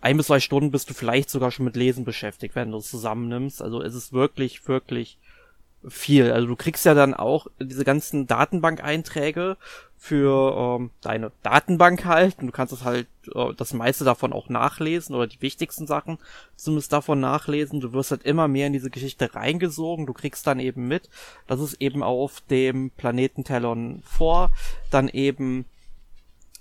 ein 0.00 0.16
bis 0.16 0.26
zwei 0.26 0.40
Stunden 0.40 0.72
bist 0.72 0.90
du 0.90 0.94
vielleicht 0.94 1.30
sogar 1.30 1.52
schon 1.52 1.64
mit 1.64 1.76
Lesen 1.76 2.04
beschäftigt, 2.04 2.56
wenn 2.56 2.72
du 2.72 2.78
es 2.78 2.90
zusammennimmst. 2.90 3.62
Also 3.62 3.80
es 3.80 3.94
ist 3.94 4.12
wirklich, 4.12 4.66
wirklich 4.66 5.18
viel. 5.88 6.32
Also 6.32 6.46
du 6.46 6.56
kriegst 6.56 6.84
ja 6.84 6.94
dann 6.94 7.14
auch 7.14 7.46
diese 7.60 7.84
ganzen 7.84 8.26
Datenbank-Einträge 8.26 9.56
für 9.98 10.78
ähm, 10.78 10.90
deine 11.00 11.32
Datenbank 11.42 12.04
halt 12.04 12.38
und 12.38 12.46
du 12.46 12.52
kannst 12.52 12.72
das 12.72 12.84
halt 12.84 13.06
äh, 13.34 13.54
das 13.56 13.72
meiste 13.72 14.04
davon 14.04 14.32
auch 14.32 14.48
nachlesen 14.48 15.14
oder 15.14 15.26
die 15.26 15.40
wichtigsten 15.40 15.86
Sachen 15.86 16.18
zumindest 16.54 16.92
davon 16.92 17.20
nachlesen. 17.20 17.80
Du 17.80 17.92
wirst 17.92 18.10
halt 18.10 18.22
immer 18.24 18.46
mehr 18.46 18.66
in 18.66 18.72
diese 18.72 18.90
Geschichte 18.90 19.34
reingesogen. 19.34 20.06
Du 20.06 20.12
kriegst 20.12 20.46
dann 20.46 20.60
eben 20.60 20.86
mit, 20.86 21.08
dass 21.46 21.60
es 21.60 21.74
eben 21.80 22.02
auf 22.02 22.40
dem 22.50 22.90
Planeten 22.90 23.44
Talon 23.44 24.02
vor 24.04 24.50
dann 24.90 25.08
eben 25.08 25.64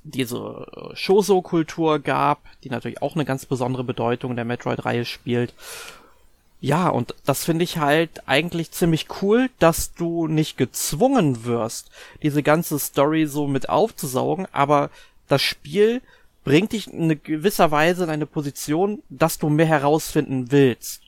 diese 0.04 0.38
äh, 0.38 0.96
Shoso-Kultur 0.96 2.00
gab, 2.00 2.42
die 2.64 2.70
natürlich 2.70 3.02
auch 3.02 3.16
eine 3.16 3.26
ganz 3.26 3.46
besondere 3.46 3.84
Bedeutung 3.84 4.32
in 4.32 4.38
der 4.38 4.46
Metroid-Reihe 4.46 5.06
spielt 5.06 5.54
ja, 6.60 6.90
und 6.90 7.14
das 7.26 7.44
finde 7.44 7.64
ich 7.64 7.78
halt 7.78 8.28
eigentlich 8.28 8.72
ziemlich 8.72 9.08
cool, 9.22 9.50
dass 9.60 9.94
du 9.94 10.28
nicht 10.28 10.58
gezwungen 10.58 11.46
wirst, 11.46 11.92
diese 12.24 12.44
ganze 12.44 12.80
Story 12.80 13.28
so 13.28 13.48
mit 13.48 13.70
aufzusaugen, 13.70 14.48
aber 14.52 14.90
das 15.28 15.42
Spiel 15.42 16.02
bringt 16.44 16.72
dich 16.72 16.92
in 16.92 17.22
gewisser 17.22 17.72
Weise 17.72 18.04
in 18.06 18.10
eine 18.10 18.26
Position, 18.26 19.04
dass 19.10 19.38
du 19.38 19.50
mehr 19.50 19.66
herausfinden 19.66 20.52
willst. 20.52 21.02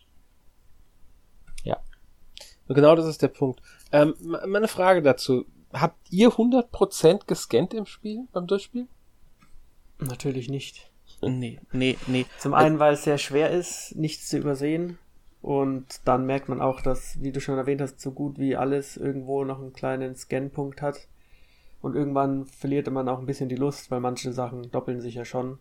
Ja. 1.63 1.77
Und 2.67 2.75
genau 2.75 2.95
das 2.95 3.05
ist 3.05 3.21
der 3.21 3.29
Punkt. 3.29 3.61
Ähm, 3.91 4.15
meine 4.19 4.67
Frage 4.67 5.01
dazu. 5.01 5.45
Habt 5.73 6.11
ihr 6.11 6.29
100% 6.29 7.25
gescannt 7.27 7.73
im 7.73 7.85
Spiel, 7.85 8.27
beim 8.31 8.47
Durchspiel? 8.47 8.87
Natürlich 9.99 10.49
nicht. 10.49 10.89
Nee, 11.21 11.59
nee, 11.71 11.97
nee. 12.07 12.25
Zum 12.39 12.53
einen, 12.53 12.79
weil 12.79 12.93
es 12.93 13.03
sehr 13.03 13.17
schwer 13.17 13.51
ist, 13.51 13.95
nichts 13.95 14.29
zu 14.29 14.37
übersehen. 14.37 14.97
Und 15.47 16.01
dann 16.03 16.25
merkt 16.25 16.49
man 16.49 16.59
auch, 16.59 16.81
dass, 16.81 17.21
wie 17.21 17.31
du 17.31 17.39
schon 17.39 17.57
erwähnt 17.57 17.79
hast, 17.79 18.01
so 18.01 18.11
gut 18.11 18.37
wie 18.37 18.57
alles 18.57 18.97
irgendwo 18.97 19.45
noch 19.45 19.61
einen 19.61 19.71
kleinen 19.71 20.13
Scanpunkt 20.13 20.81
hat. 20.81 21.07
Und 21.81 21.95
irgendwann 21.95 22.45
verliert 22.47 22.91
man 22.91 23.07
auch 23.07 23.19
ein 23.19 23.25
bisschen 23.25 23.47
die 23.47 23.55
Lust, 23.55 23.89
weil 23.89 24.01
manche 24.01 24.33
Sachen 24.33 24.69
doppeln 24.71 24.99
sich 24.99 25.15
ja 25.15 25.23
schon. 25.23 25.57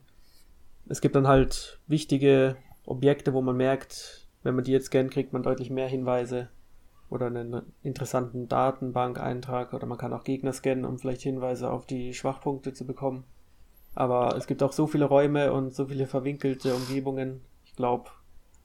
Es 0.88 1.00
gibt 1.00 1.14
dann 1.14 1.28
halt 1.28 1.78
wichtige 1.86 2.56
Objekte, 2.84 3.32
wo 3.32 3.42
man 3.42 3.56
merkt, 3.56 4.26
wenn 4.42 4.56
man 4.56 4.64
die 4.64 4.72
jetzt 4.72 4.86
scannt, 4.86 5.12
kriegt 5.12 5.32
man 5.32 5.44
deutlich 5.44 5.70
mehr 5.70 5.86
Hinweise 5.86 6.48
oder 7.08 7.26
einen 7.26 7.62
interessanten 7.84 8.48
Datenbank-Eintrag 8.48 9.72
oder 9.72 9.86
man 9.86 9.98
kann 9.98 10.12
auch 10.12 10.24
Gegner 10.24 10.52
scannen, 10.52 10.84
um 10.84 10.98
vielleicht 10.98 11.22
Hinweise 11.22 11.70
auf 11.70 11.86
die 11.86 12.12
Schwachpunkte 12.12 12.72
zu 12.72 12.88
bekommen. 12.88 13.22
Aber 13.94 14.34
es 14.36 14.48
gibt 14.48 14.64
auch 14.64 14.72
so 14.72 14.88
viele 14.88 15.04
Räume 15.04 15.52
und 15.52 15.76
so 15.76 15.86
viele 15.86 16.08
verwinkelte 16.08 16.74
Umgebungen. 16.74 17.42
Ich 17.64 17.76
glaube, 17.76 18.10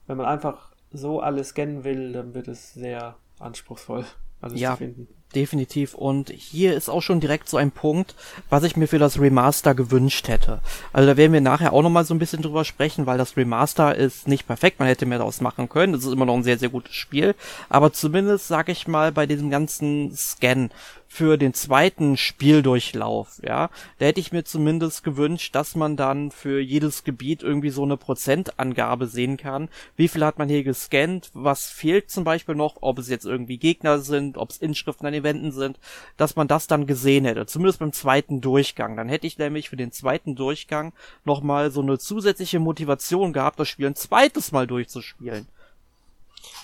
wenn 0.08 0.18
man 0.18 0.26
einfach 0.26 0.71
so 0.92 1.20
alles 1.20 1.50
scannen 1.50 1.84
will, 1.84 2.14
dann 2.14 2.34
wird 2.34 2.48
es 2.48 2.74
sehr 2.74 3.18
anspruchsvoll, 3.40 4.06
alles 4.42 4.60
ja, 4.60 4.72
zu 4.72 4.78
finden. 4.78 5.08
Definitiv. 5.36 5.94
Und 5.94 6.30
hier 6.30 6.76
ist 6.76 6.90
auch 6.90 7.02
schon 7.02 7.22
direkt 7.22 7.48
so 7.48 7.58
ein 7.58 7.72
Punkt, 7.72 8.16
was 8.50 8.64
ich 8.64 8.76
mir 8.76 8.88
für 8.88 9.00
das 9.00 9.20
Remaster 9.20 9.74
gewünscht 9.74 10.28
hätte. 10.28 10.60
Also 10.92 11.08
da 11.08 11.16
werden 11.16 11.32
wir 11.32 11.42
nachher 11.42 11.72
auch 11.72 11.82
nochmal 11.82 12.04
so 12.04 12.14
ein 12.14 12.20
bisschen 12.20 12.42
drüber 12.42 12.66
sprechen, 12.66 13.06
weil 13.06 13.18
das 13.18 13.38
Remaster 13.38 13.96
ist 13.96 14.28
nicht 14.28 14.46
perfekt. 14.46 14.80
Man 14.80 14.90
hätte 14.90 15.06
mehr 15.06 15.20
daraus 15.20 15.40
machen 15.40 15.70
können. 15.70 15.94
Das 15.94 16.04
ist 16.04 16.12
immer 16.12 16.26
noch 16.26 16.36
ein 16.36 16.44
sehr, 16.44 16.58
sehr 16.58 16.70
gutes 16.70 16.96
Spiel. 16.96 17.36
Aber 17.70 17.94
zumindest, 17.94 18.48
sag 18.48 18.68
ich 18.68 18.88
mal, 18.88 19.12
bei 19.12 19.26
diesem 19.26 19.50
ganzen 19.50 20.14
Scan 20.16 20.70
für 21.14 21.38
den 21.38 21.54
zweiten 21.54 22.16
Spieldurchlauf, 22.16 23.42
ja, 23.44 23.70
da 24.00 24.06
hätte 24.06 24.22
ich 24.22 24.32
mir 24.32 24.46
zumindest 24.46 25.04
gewünscht, 25.04 25.54
dass 25.56 25.76
man 25.76 25.98
dann 25.98 26.32
für 26.32 26.62
jedes 26.62 27.04
Gebiet 27.04 27.44
irgendwie 27.44 27.70
so 27.70 27.84
eine 27.84 27.98
Prozentangabe 27.98 29.08
sehen 29.08 29.36
kann. 29.36 29.68
Wie 29.98 30.08
viel 30.08 30.24
hat 30.24 30.40
man 30.40 30.48
hier 30.48 30.64
gescannt? 30.64 31.30
Was 31.34 31.68
fehlt 31.68 32.10
zum 32.10 32.24
Beispiel 32.24 32.56
noch? 32.56 32.78
Ob 32.80 32.98
es 32.98 33.10
jetzt 33.10 33.26
irgendwie 33.26 33.58
Gegner 33.58 34.00
sind, 34.00 34.38
ob 34.38 34.52
es 34.52 34.58
Inschriften 34.58 35.06
an 35.06 35.12
den 35.12 35.21
Wänden 35.24 35.52
sind, 35.52 35.80
dass 36.18 36.36
man 36.36 36.48
das 36.48 36.68
dann 36.68 36.88
gesehen 36.88 37.26
hätte. 37.26 37.46
Zumindest 37.46 37.80
beim 37.80 37.94
zweiten 37.94 38.42
Durchgang. 38.42 38.98
Dann 38.98 39.10
hätte 39.10 39.28
ich 39.28 39.38
nämlich 39.38 39.70
für 39.70 39.78
den 39.78 39.92
zweiten 39.92 40.36
Durchgang 40.36 40.94
nochmal 41.26 41.72
so 41.72 41.82
eine 41.82 42.00
zusätzliche 42.00 42.60
Motivation 42.60 43.34
gehabt, 43.34 43.60
das 43.60 43.68
Spiel 43.68 43.88
ein 43.88 43.96
zweites 43.96 44.52
Mal 44.52 44.68
durchzuspielen. 44.68 45.48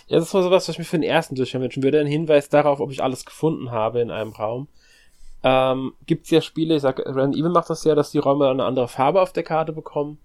Ja, 0.07 0.19
das 0.19 0.33
war 0.33 0.43
sowas, 0.43 0.67
was 0.67 0.73
ich 0.73 0.79
mir 0.79 0.85
für 0.85 0.97
den 0.97 1.03
ersten 1.03 1.35
Durchgang 1.35 1.61
wünschen 1.61 1.83
würde. 1.83 1.99
Ein 1.99 2.07
Hinweis 2.07 2.49
darauf, 2.49 2.79
ob 2.79 2.91
ich 2.91 3.03
alles 3.03 3.25
gefunden 3.25 3.71
habe 3.71 3.99
in 3.99 4.09
einem 4.09 4.31
Raum. 4.31 4.67
Ähm, 5.43 5.93
gibt's 6.05 6.29
ja 6.29 6.41
Spiele, 6.41 6.75
ich 6.75 6.81
sag, 6.81 6.99
Resident 6.99 7.35
Evil 7.35 7.49
macht 7.49 7.69
das 7.69 7.83
ja, 7.83 7.93
dass 7.93 8.11
die 8.11 8.17
Räume 8.17 8.49
eine 8.49 8.65
andere 8.65 8.87
Farbe 8.87 9.21
auf 9.21 9.33
der 9.33 9.43
Karte 9.43 9.73
bekommen. 9.73 10.17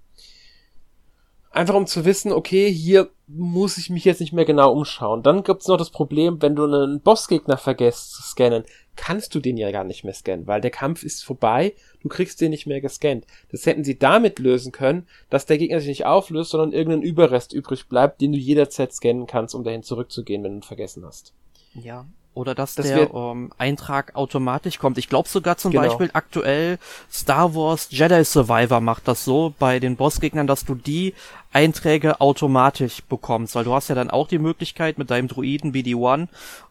Einfach 1.53 1.75
um 1.75 1.87
zu 1.87 2.07
wissen, 2.07 2.33
okay, 2.33 2.73
hier 2.73 3.11
muss 3.27 3.77
ich 3.77 3.91
mich 3.91 4.07
jetzt 4.07 4.21
nicht 4.21 4.33
mehr 4.33 4.47
genau 4.47 4.73
umschauen. 4.73 5.23
Dann 5.23 5.43
gibt's 5.43 5.69
noch 5.69 5.77
das 5.77 5.91
Problem, 5.91 6.41
wenn 6.41 6.57
du 6.57 6.65
einen 6.65 7.01
Bossgegner 7.01 7.59
vergisst 7.59 8.13
zu 8.13 8.23
scannen, 8.23 8.65
kannst 8.97 9.35
du 9.35 9.41
den 9.41 9.59
ja 9.59 9.71
gar 9.71 9.85
nicht 9.85 10.03
mehr 10.03 10.15
scannen, 10.15 10.47
weil 10.47 10.63
der 10.63 10.71
Kampf 10.71 11.03
ist 11.03 11.25
vorbei, 11.25 11.75
du 12.01 12.09
kriegst 12.09 12.41
den 12.41 12.51
nicht 12.51 12.67
mehr 12.67 12.81
gescannt. 12.81 13.27
Das 13.51 13.67
hätten 13.67 13.85
sie 13.85 13.99
damit 13.99 14.39
lösen 14.39 14.73
können, 14.73 15.07
dass 15.29 15.45
der 15.45 15.59
Gegner 15.59 15.81
sich 15.81 15.89
nicht 15.89 16.07
auflöst, 16.07 16.51
sondern 16.51 16.73
irgendein 16.73 17.03
Überrest 17.03 17.53
übrig 17.53 17.87
bleibt, 17.87 18.23
den 18.23 18.33
du 18.33 18.39
jederzeit 18.39 18.93
scannen 18.93 19.27
kannst, 19.27 19.55
um 19.55 19.63
dahin 19.63 19.83
zurückzugehen, 19.83 20.43
wenn 20.43 20.53
du 20.53 20.59
ihn 20.59 20.63
vergessen 20.63 21.05
hast. 21.05 21.35
Ja, 21.75 22.07
oder 22.35 22.55
dass 22.55 22.75
Das 22.75 22.87
der 22.87 23.13
ähm, 23.13 23.53
Eintrag 23.59 24.15
automatisch 24.15 24.79
kommt. 24.79 24.97
Ich 24.99 25.09
glaube 25.09 25.29
sogar 25.29 25.57
zum 25.59 25.73
Genau. 25.73 25.85
Beispiel 25.85 26.11
aktuell 26.13 26.79
Star 27.11 27.55
Wars 27.55 27.89
Jedi 27.91 28.25
Survivor 28.25 28.81
macht 28.81 29.07
das 29.07 29.25
so 29.25 29.53
bei 29.59 29.79
den 29.81 29.97
Bossgegnern, 29.97 30.47
dass 30.47 30.65
du 30.65 30.75
die 30.75 31.15
Einträge 31.53 32.21
automatisch 32.23 33.03
bekommst, 33.03 33.55
weil 33.55 33.65
du 33.65 33.75
hast 33.75 33.89
ja 33.89 33.95
dann 33.95 34.11
auch 34.11 34.27
die 34.29 34.39
Möglichkeit 34.39 34.97
mit 34.97 35.11
deinem 35.11 35.29
Druiden 35.29 35.73
BD1 35.73 36.29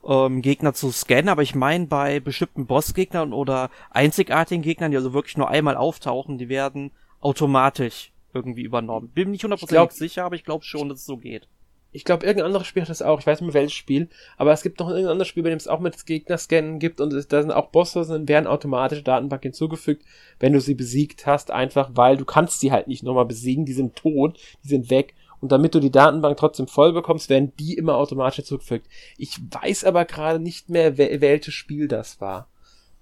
ähm, 0.08 0.42
Gegner 0.42 0.74
zu 0.74 0.92
scannen, 0.92 1.30
aber 1.30 1.44
ich 1.44 1.54
meine 1.54 1.86
bei 1.86 2.20
bestimmten 2.20 2.66
Bossgegnern 2.66 3.32
oder 3.32 3.70
einzigartigen 3.92 4.64
Gegnern, 4.64 4.90
die 4.90 4.98
also 4.98 5.14
wirklich 5.14 5.38
nur 5.38 5.50
einmal 5.50 5.78
auftauchen, 5.78 6.40
die 6.40 6.50
werden 6.50 6.92
automatisch 7.20 8.12
irgendwie 8.34 8.64
übernommen. 8.64 9.10
Bin 9.10 9.28
mir 9.28 9.34
nicht 9.34 9.44
hundertprozentig 9.44 9.98
sicher, 9.98 10.26
aber 10.26 10.36
ich 10.36 10.44
glaube 10.44 10.64
schon, 10.64 10.90
dass 10.90 11.00
es 11.00 11.06
so 11.06 11.18
geht. 11.18 11.48
Ich 11.94 12.06
glaube, 12.06 12.26
irgendein 12.26 12.48
anderes 12.48 12.68
Spiel 12.68 12.82
hat 12.82 12.90
das 12.90 13.02
auch. 13.02 13.20
Ich 13.20 13.28
weiß 13.28 13.42
nicht 13.42 13.48
mehr 13.48 13.54
welches 13.54 13.74
Spiel. 13.74 14.08
Aber 14.38 14.54
es 14.54 14.64
gibt 14.64 14.80
noch 14.80 14.88
irgendein 14.88 15.12
anderes 15.12 15.28
Spiel, 15.28 15.44
bei 15.44 15.50
dem 15.50 15.58
es 15.58 15.68
auch 15.68 15.80
mit 15.80 16.06
Gegnerscannen 16.06 16.80
gibt. 16.80 17.02
Und 17.02 17.14
da 17.14 17.42
sind 17.42 17.52
auch 17.52 17.68
Bosse, 17.68 18.04
sind, 18.06 18.30
werden 18.30 18.48
automatisch 18.48 19.04
Datenbank 19.04 19.44
hinzugefügt, 19.44 20.06
wenn 20.40 20.54
du 20.54 20.62
sie 20.62 20.76
besiegt 20.76 21.26
hast. 21.26 21.52
Einfach, 21.52 21.90
weil 21.94 22.16
du 22.16 22.24
kannst 22.24 22.62
sie 22.62 22.72
halt 22.72 22.88
nicht 22.88 23.04
nochmal 23.04 23.26
besiegen. 23.26 23.66
Die 23.66 23.74
sind 23.74 23.96
tot, 23.96 24.40
die 24.64 24.70
sind 24.70 24.90
weg. 24.90 25.16
Und 25.42 25.52
damit 25.52 25.76
du 25.76 25.80
die 25.80 25.92
Datenbank 25.92 26.38
trotzdem 26.38 26.68
voll 26.68 26.94
bekommst, 26.94 27.30
werden 27.30 27.52
die 27.60 27.74
immer 27.74 27.96
automatisch 27.96 28.38
hinzugefügt. 28.38 28.88
Ich 29.18 29.38
weiß 29.50 29.84
aber 29.84 30.06
gerade 30.06 30.40
nicht 30.40 30.70
mehr, 30.70 30.98
wel 30.98 31.20
welches 31.20 31.54
Spiel 31.54 31.88
das 31.88 32.22
war. 32.22 32.48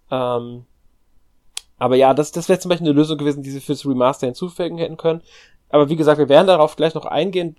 Ähm, 0.10 0.65
aber 1.78 1.95
ja, 1.95 2.13
das, 2.13 2.32
das 2.32 2.49
wäre 2.49 2.60
zum 2.60 2.69
Beispiel 2.69 2.88
eine 2.88 2.95
Lösung 2.95 3.17
gewesen, 3.17 3.43
die 3.43 3.52
sie 3.52 3.62
fürs 3.62 3.86
Remaster 3.86 4.28
hinzufügen 4.28 4.78
hätten 4.78 4.97
können. 4.97 5.21
Aber 5.69 5.89
wie 5.89 5.95
gesagt, 5.95 6.17
wir 6.17 6.30
werden 6.30 6.47
darauf 6.47 6.75
gleich 6.75 6.93
noch 6.93 7.06
eingehen. 7.06 7.56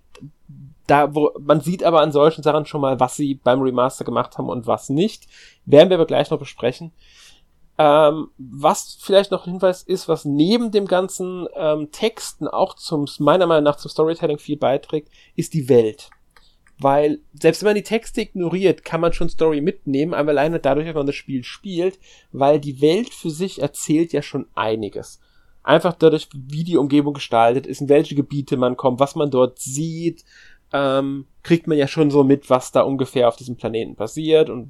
Da, 0.90 1.14
wo, 1.14 1.30
man 1.38 1.60
sieht 1.60 1.84
aber 1.84 2.00
an 2.00 2.10
solchen 2.10 2.42
Sachen 2.42 2.66
schon 2.66 2.80
mal, 2.80 2.98
was 2.98 3.14
sie 3.14 3.36
beim 3.36 3.62
Remaster 3.62 4.04
gemacht 4.04 4.36
haben 4.36 4.48
und 4.48 4.66
was 4.66 4.88
nicht. 4.88 5.28
Werden 5.64 5.88
wir 5.88 5.96
aber 5.96 6.06
gleich 6.06 6.30
noch 6.30 6.38
besprechen. 6.40 6.90
Ähm, 7.78 8.30
was 8.38 8.98
vielleicht 9.00 9.30
noch 9.30 9.46
ein 9.46 9.52
Hinweis 9.52 9.84
ist, 9.84 10.08
was 10.08 10.24
neben 10.24 10.72
dem 10.72 10.86
ganzen 10.86 11.46
ähm, 11.54 11.92
Texten 11.92 12.48
auch 12.48 12.74
zum, 12.74 13.06
meiner 13.20 13.46
Meinung 13.46 13.62
nach 13.62 13.76
zum 13.76 13.88
Storytelling 13.88 14.38
viel 14.38 14.56
beiträgt, 14.56 15.10
ist 15.36 15.54
die 15.54 15.68
Welt. 15.68 16.10
Weil, 16.80 17.20
selbst 17.34 17.62
wenn 17.62 17.68
man 17.68 17.76
die 17.76 17.82
Texte 17.84 18.22
ignoriert, 18.22 18.84
kann 18.84 19.00
man 19.00 19.12
schon 19.12 19.28
Story 19.28 19.60
mitnehmen, 19.60 20.12
aber 20.12 20.30
alleine 20.30 20.58
dadurch, 20.58 20.86
dass 20.86 20.96
man 20.96 21.06
das 21.06 21.14
Spiel 21.14 21.44
spielt, 21.44 22.00
weil 22.32 22.58
die 22.58 22.80
Welt 22.80 23.14
für 23.14 23.30
sich 23.30 23.62
erzählt 23.62 24.12
ja 24.12 24.22
schon 24.22 24.48
einiges. 24.56 25.20
Einfach 25.62 25.94
dadurch, 25.94 26.28
wie 26.32 26.64
die 26.64 26.78
Umgebung 26.78 27.12
gestaltet 27.12 27.66
ist, 27.66 27.82
in 27.82 27.88
welche 27.88 28.14
Gebiete 28.14 28.56
man 28.56 28.76
kommt, 28.76 28.98
was 28.98 29.14
man 29.14 29.30
dort 29.30 29.58
sieht, 29.58 30.24
ähm, 30.72 31.26
kriegt 31.42 31.66
man 31.66 31.78
ja 31.78 31.88
schon 31.88 32.10
so 32.10 32.24
mit, 32.24 32.50
was 32.50 32.72
da 32.72 32.82
ungefähr 32.82 33.28
auf 33.28 33.36
diesem 33.36 33.56
Planeten 33.56 33.96
passiert 33.96 34.50
und 34.50 34.68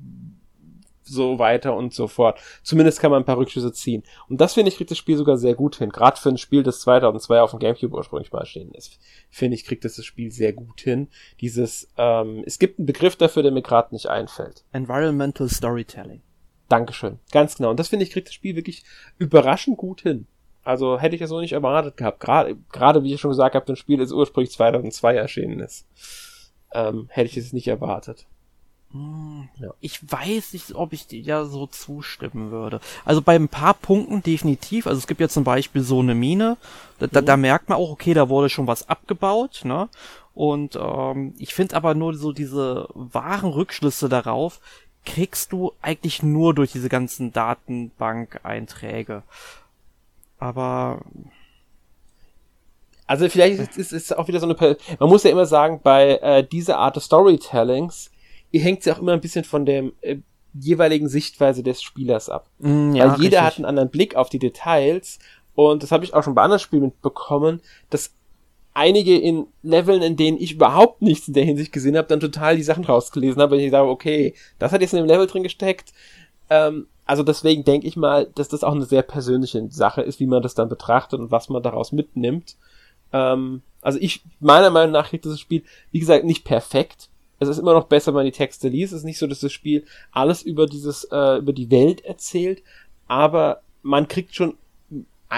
so 1.10 1.38
weiter 1.38 1.74
und 1.74 1.92
so 1.92 2.06
fort. 2.06 2.38
Zumindest 2.62 3.00
kann 3.00 3.10
man 3.10 3.22
ein 3.22 3.26
paar 3.26 3.36
Rückschlüsse 3.36 3.72
ziehen. 3.72 4.02
Und 4.28 4.40
das 4.40 4.54
finde 4.54 4.68
ich 4.68 4.76
kriegt 4.76 4.90
das 4.90 4.98
Spiel 4.98 5.16
sogar 5.16 5.36
sehr 5.36 5.54
gut 5.54 5.76
hin. 5.76 5.90
Gerade 5.90 6.20
für 6.20 6.28
ein 6.28 6.38
Spiel, 6.38 6.62
das 6.62 6.80
2002 6.80 7.40
auf 7.40 7.50
dem 7.50 7.58
Gamecube 7.58 7.96
ursprünglich 7.96 8.32
mal 8.32 8.40
erschienen 8.40 8.72
ist. 8.72 8.98
Finde 9.28 9.56
ich, 9.56 9.64
kriegt 9.64 9.84
das 9.84 9.96
das 9.96 10.04
Spiel 10.04 10.30
sehr 10.30 10.52
gut 10.52 10.80
hin. 10.80 11.08
Dieses, 11.40 11.88
ähm, 11.96 12.42
es 12.46 12.58
gibt 12.58 12.78
einen 12.78 12.86
Begriff 12.86 13.16
dafür, 13.16 13.42
der 13.42 13.52
mir 13.52 13.62
gerade 13.62 13.94
nicht 13.94 14.06
einfällt. 14.06 14.64
Environmental 14.72 15.48
Storytelling. 15.48 16.22
Dankeschön. 16.68 17.18
Ganz 17.32 17.56
genau. 17.56 17.70
Und 17.70 17.80
das 17.80 17.88
finde 17.88 18.04
ich, 18.04 18.12
kriegt 18.12 18.28
das 18.28 18.34
Spiel 18.34 18.54
wirklich 18.54 18.84
überraschend 19.18 19.76
gut 19.76 20.02
hin. 20.02 20.26
Also 20.64 20.98
hätte 20.98 21.14
ich 21.14 21.20
das 21.20 21.30
so 21.30 21.40
nicht 21.40 21.52
erwartet 21.52 21.96
gehabt. 21.96 22.20
Gerade, 22.20 22.56
gerade 22.70 23.02
wie 23.02 23.14
ich 23.14 23.20
schon 23.20 23.30
gesagt 23.30 23.54
habe, 23.54 23.72
ein 23.72 23.76
Spiel, 23.76 23.98
das 23.98 24.12
ursprünglich 24.12 24.52
2002 24.52 25.16
erschienen 25.16 25.60
ist. 25.60 25.86
Ähm, 26.72 27.08
hätte 27.10 27.30
ich 27.30 27.36
es 27.36 27.52
nicht 27.52 27.68
erwartet. 27.68 28.26
Hm, 28.92 29.48
Ja. 29.58 29.72
Ich 29.80 30.10
weiß 30.10 30.52
nicht, 30.52 30.74
ob 30.74 30.92
ich 30.92 31.06
dir 31.06 31.20
ja 31.20 31.44
so 31.44 31.66
zustimmen 31.66 32.50
würde. 32.50 32.80
Also 33.04 33.22
bei 33.22 33.36
ein 33.36 33.48
paar 33.48 33.74
Punkten 33.74 34.22
definitiv. 34.22 34.86
Also 34.86 34.98
es 34.98 35.06
gibt 35.06 35.20
ja 35.20 35.28
zum 35.28 35.44
Beispiel 35.44 35.82
so 35.82 36.00
eine 36.00 36.14
Mine. 36.14 36.56
Da, 36.98 37.06
da, 37.06 37.20
da 37.22 37.36
merkt 37.36 37.68
man 37.68 37.78
auch, 37.78 37.90
okay, 37.90 38.14
da 38.14 38.28
wurde 38.28 38.48
schon 38.48 38.66
was 38.66 38.88
abgebaut, 38.88 39.62
ne? 39.64 39.88
Und 40.34 40.76
ähm, 40.76 41.34
ich 41.38 41.54
finde 41.54 41.76
aber 41.76 41.94
nur 41.94 42.14
so 42.14 42.32
diese 42.32 42.88
wahren 42.94 43.50
Rückschlüsse 43.50 44.08
darauf 44.08 44.60
kriegst 45.04 45.52
du 45.52 45.72
eigentlich 45.80 46.22
nur 46.22 46.54
durch 46.54 46.72
diese 46.72 46.88
ganzen 46.88 47.32
Datenbank-Einträge. 47.32 49.22
Aber 50.40 51.00
Also 53.06 53.28
vielleicht 53.28 53.60
ist 53.60 53.76
es 53.78 53.92
ist 53.92 54.16
auch 54.16 54.26
wieder 54.28 54.40
so 54.40 54.46
eine, 54.46 54.54
Per- 54.54 54.76
man 54.98 55.08
muss 55.08 55.24
ja 55.24 55.30
immer 55.30 55.46
sagen, 55.46 55.80
bei 55.82 56.16
äh, 56.16 56.44
dieser 56.46 56.78
Art 56.78 56.96
des 56.96 57.04
Storytellings 57.04 58.10
hängt 58.52 58.84
ja 58.84 58.94
auch 58.94 58.98
immer 59.00 59.12
ein 59.12 59.20
bisschen 59.20 59.44
von 59.44 59.66
der 59.66 59.90
äh, 60.00 60.16
jeweiligen 60.54 61.08
Sichtweise 61.08 61.62
des 61.62 61.82
Spielers 61.82 62.28
ab. 62.28 62.48
mh, 62.58 62.94
Weil 62.94 63.08
jeder 63.10 63.18
richtig. 63.20 63.40
hat 63.40 63.56
einen 63.56 63.64
anderen 63.66 63.90
Blick 63.90 64.16
auf 64.16 64.28
die 64.28 64.38
Details 64.38 65.18
und 65.54 65.82
das 65.82 65.92
habe 65.92 66.04
ich 66.04 66.14
auch 66.14 66.22
schon 66.24 66.34
bei 66.34 66.42
anderen 66.42 66.60
Spielen 66.60 66.82
mitbekommen, 66.82 67.60
dass 67.90 68.12
einige 68.72 69.18
in 69.18 69.46
Leveln, 69.62 70.02
in 70.02 70.16
denen 70.16 70.38
ich 70.40 70.52
überhaupt 70.52 71.02
nichts 71.02 71.28
in 71.28 71.34
der 71.34 71.44
Hinsicht 71.44 71.72
gesehen 71.72 71.96
habe, 71.96 72.08
dann 72.08 72.20
total 72.20 72.56
die 72.56 72.62
Sachen 72.62 72.84
rausgelesen 72.84 73.42
habe, 73.42 73.56
weil 73.56 73.64
ich 73.64 73.70
sage, 73.72 73.88
okay, 73.88 74.34
das 74.58 74.72
hat 74.72 74.80
jetzt 74.80 74.94
in 74.94 74.98
dem 75.00 75.06
Level 75.06 75.26
drin 75.26 75.42
gesteckt. 75.42 75.92
Ähm, 76.50 76.86
also 77.06 77.22
deswegen 77.22 77.64
denke 77.64 77.86
ich 77.86 77.96
mal, 77.96 78.26
dass 78.34 78.48
das 78.48 78.62
auch 78.62 78.74
eine 78.74 78.84
sehr 78.84 79.02
persönliche 79.02 79.66
Sache 79.70 80.02
ist, 80.02 80.20
wie 80.20 80.26
man 80.26 80.42
das 80.42 80.54
dann 80.54 80.68
betrachtet 80.68 81.18
und 81.18 81.30
was 81.30 81.48
man 81.48 81.62
daraus 81.62 81.92
mitnimmt. 81.92 82.56
Ähm, 83.12 83.62
also 83.82 83.98
ich, 84.00 84.22
meiner 84.40 84.70
Meinung 84.70 84.92
nach 84.92 85.08
kriegt 85.08 85.24
dieses 85.24 85.40
Spiel, 85.40 85.62
wie 85.90 86.00
gesagt, 86.00 86.24
nicht 86.24 86.44
perfekt. 86.44 87.08
Es 87.38 87.48
ist 87.48 87.58
immer 87.58 87.72
noch 87.72 87.86
besser, 87.86 88.08
wenn 88.08 88.16
man 88.16 88.26
die 88.26 88.32
Texte 88.32 88.68
liest. 88.68 88.92
Es 88.92 88.98
ist 88.98 89.04
nicht 89.04 89.18
so, 89.18 89.26
dass 89.26 89.40
das 89.40 89.52
Spiel 89.52 89.84
alles 90.12 90.42
über 90.42 90.66
dieses, 90.66 91.04
äh, 91.04 91.38
über 91.38 91.52
die 91.52 91.70
Welt 91.70 92.04
erzählt, 92.04 92.62
aber 93.08 93.62
man 93.82 94.08
kriegt 94.08 94.34
schon 94.34 94.54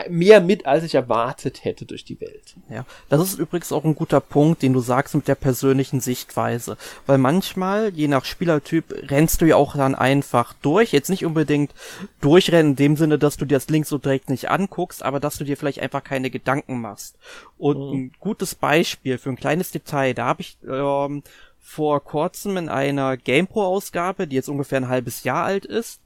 mehr 0.09 0.41
mit, 0.41 0.65
als 0.67 0.85
ich 0.85 0.95
erwartet 0.95 1.65
hätte 1.65 1.85
durch 1.85 2.05
die 2.05 2.21
Welt. 2.21 2.55
Ja, 2.71 2.87
das 3.11 3.21
ist 3.21 3.39
übrigens 3.39 3.73
auch 3.73 3.85
ein 3.85 3.95
guter 3.95 4.21
Punkt, 4.21 4.63
den 4.63 4.73
du 4.73 4.81
sagst 4.81 5.15
mit 5.15 5.29
der 5.29 5.35
persönlichen 5.35 6.01
Sichtweise. 6.01 6.77
Weil 7.07 7.19
manchmal, 7.19 7.91
je 7.95 8.09
nach 8.09 8.25
Spielertyp, 8.25 9.11
rennst 9.11 9.41
du 9.43 9.47
ja 9.47 9.57
auch 9.57 9.77
dann 9.77 9.95
einfach 9.95 10.55
durch. 10.63 10.93
Jetzt 10.93 11.11
nicht 11.11 11.27
unbedingt 11.27 11.75
durchrennen 12.21 12.73
in 12.73 12.77
dem 12.77 12.97
Sinne, 12.97 13.19
dass 13.19 13.37
du 13.37 13.45
dir 13.45 13.57
das 13.57 13.69
links 13.69 13.93
und 13.93 14.07
rechts 14.07 14.29
nicht 14.29 14.49
anguckst, 14.51 15.03
aber 15.03 15.21
dass 15.21 15.37
du 15.37 15.45
dir 15.45 15.57
vielleicht 15.57 15.81
einfach 15.81 16.03
keine 16.03 16.31
Gedanken 16.31 16.81
machst. 16.81 17.17
Und 17.59 17.77
Mhm. 17.79 17.93
ein 17.93 18.13
gutes 18.19 18.55
Beispiel 18.55 19.19
für 19.19 19.29
ein 19.31 19.37
kleines 19.37 19.71
Detail, 19.73 20.15
da 20.15 20.25
habe 20.27 20.41
ich 20.41 20.57
ähm, 20.67 21.23
vor 21.65 22.03
kurzem 22.03 22.57
in 22.57 22.69
einer 22.69 23.17
GamePro-Ausgabe, 23.17 24.27
die 24.27 24.37
jetzt 24.37 24.49
ungefähr 24.49 24.79
ein 24.79 24.89
halbes 24.89 25.23
Jahr 25.25 25.45
alt 25.45 25.65
ist, 25.65 26.01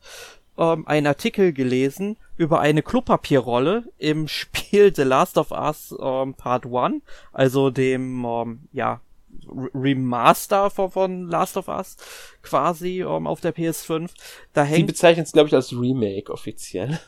ähm, 0.58 0.86
einen 0.86 1.06
Artikel 1.06 1.52
gelesen 1.52 2.16
über 2.36 2.60
eine 2.60 2.82
Klopapierrolle 2.82 3.84
im 3.98 4.28
Spiel 4.28 4.94
The 4.94 5.02
Last 5.02 5.38
of 5.38 5.50
Us 5.50 5.94
ähm, 6.00 6.34
Part 6.34 6.66
1, 6.66 7.02
also 7.32 7.70
dem, 7.70 8.24
ähm, 8.24 8.60
ja, 8.72 9.00
Re- 9.48 9.70
Remaster 9.74 10.70
von, 10.70 11.28
Last 11.28 11.56
of 11.58 11.68
Us 11.68 11.96
quasi 12.42 13.02
ähm, 13.02 13.26
auf 13.26 13.40
der 13.40 13.54
PS5. 13.54 14.08
Da 14.54 14.64
Sie 14.64 14.72
hängt, 14.72 14.86
bezeichnen 14.86 15.24
es, 15.24 15.32
glaube 15.32 15.48
ich, 15.48 15.54
als 15.54 15.72
Remake 15.72 16.32
offiziell. 16.32 16.98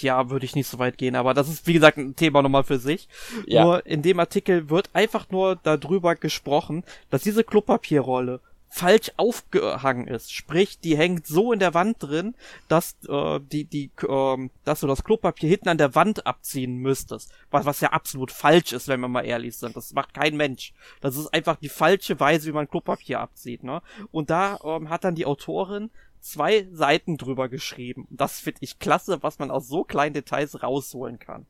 ja, 0.00 0.30
würde 0.30 0.46
ich 0.46 0.54
nicht 0.54 0.66
so 0.68 0.78
weit 0.78 0.96
gehen, 0.98 1.14
aber 1.14 1.34
das 1.34 1.48
ist, 1.48 1.66
wie 1.66 1.74
gesagt, 1.74 1.98
ein 1.98 2.16
Thema 2.16 2.42
nochmal 2.42 2.64
für 2.64 2.78
sich. 2.78 3.08
Ja. 3.46 3.64
Nur 3.64 3.86
in 3.86 4.02
dem 4.02 4.18
Artikel 4.18 4.70
wird 4.70 4.90
einfach 4.94 5.30
nur 5.30 5.56
darüber 5.56 6.14
gesprochen, 6.16 6.84
dass 7.10 7.22
diese 7.22 7.44
Klopapierrolle 7.44 8.40
falsch 8.74 9.12
aufgehangen 9.18 10.08
ist. 10.08 10.32
Sprich, 10.32 10.80
die 10.80 10.96
hängt 10.96 11.26
so 11.26 11.52
in 11.52 11.58
der 11.58 11.74
Wand 11.74 11.98
drin, 12.00 12.34
dass 12.68 12.96
äh, 13.06 13.38
die 13.40 13.64
die 13.64 13.90
ähm, 14.08 14.50
dass 14.64 14.80
du 14.80 14.86
das 14.86 15.04
Klopapier 15.04 15.50
hinten 15.50 15.68
an 15.68 15.76
der 15.76 15.94
Wand 15.94 16.26
abziehen 16.26 16.78
müsstest. 16.78 17.30
Was 17.50 17.66
was 17.66 17.80
ja 17.82 17.90
absolut 17.90 18.32
falsch 18.32 18.72
ist, 18.72 18.88
wenn 18.88 19.00
wir 19.00 19.08
mal 19.08 19.26
ehrlich 19.26 19.58
sind. 19.58 19.76
Das 19.76 19.92
macht 19.92 20.14
kein 20.14 20.38
Mensch. 20.38 20.72
Das 21.02 21.16
ist 21.16 21.34
einfach 21.34 21.56
die 21.56 21.68
falsche 21.68 22.18
Weise, 22.18 22.48
wie 22.48 22.54
man 22.54 22.68
Klopapier 22.68 23.20
abzieht, 23.20 23.62
ne? 23.62 23.82
Und 24.10 24.30
da 24.30 24.58
ähm, 24.64 24.88
hat 24.88 25.04
dann 25.04 25.16
die 25.16 25.26
Autorin 25.26 25.90
zwei 26.20 26.66
Seiten 26.72 27.18
drüber 27.18 27.50
geschrieben. 27.50 28.08
Das 28.08 28.40
finde 28.40 28.60
ich 28.62 28.78
klasse, 28.78 29.22
was 29.22 29.38
man 29.38 29.50
aus 29.50 29.68
so 29.68 29.84
kleinen 29.84 30.14
Details 30.14 30.62
rausholen 30.62 31.18
kann. 31.18 31.44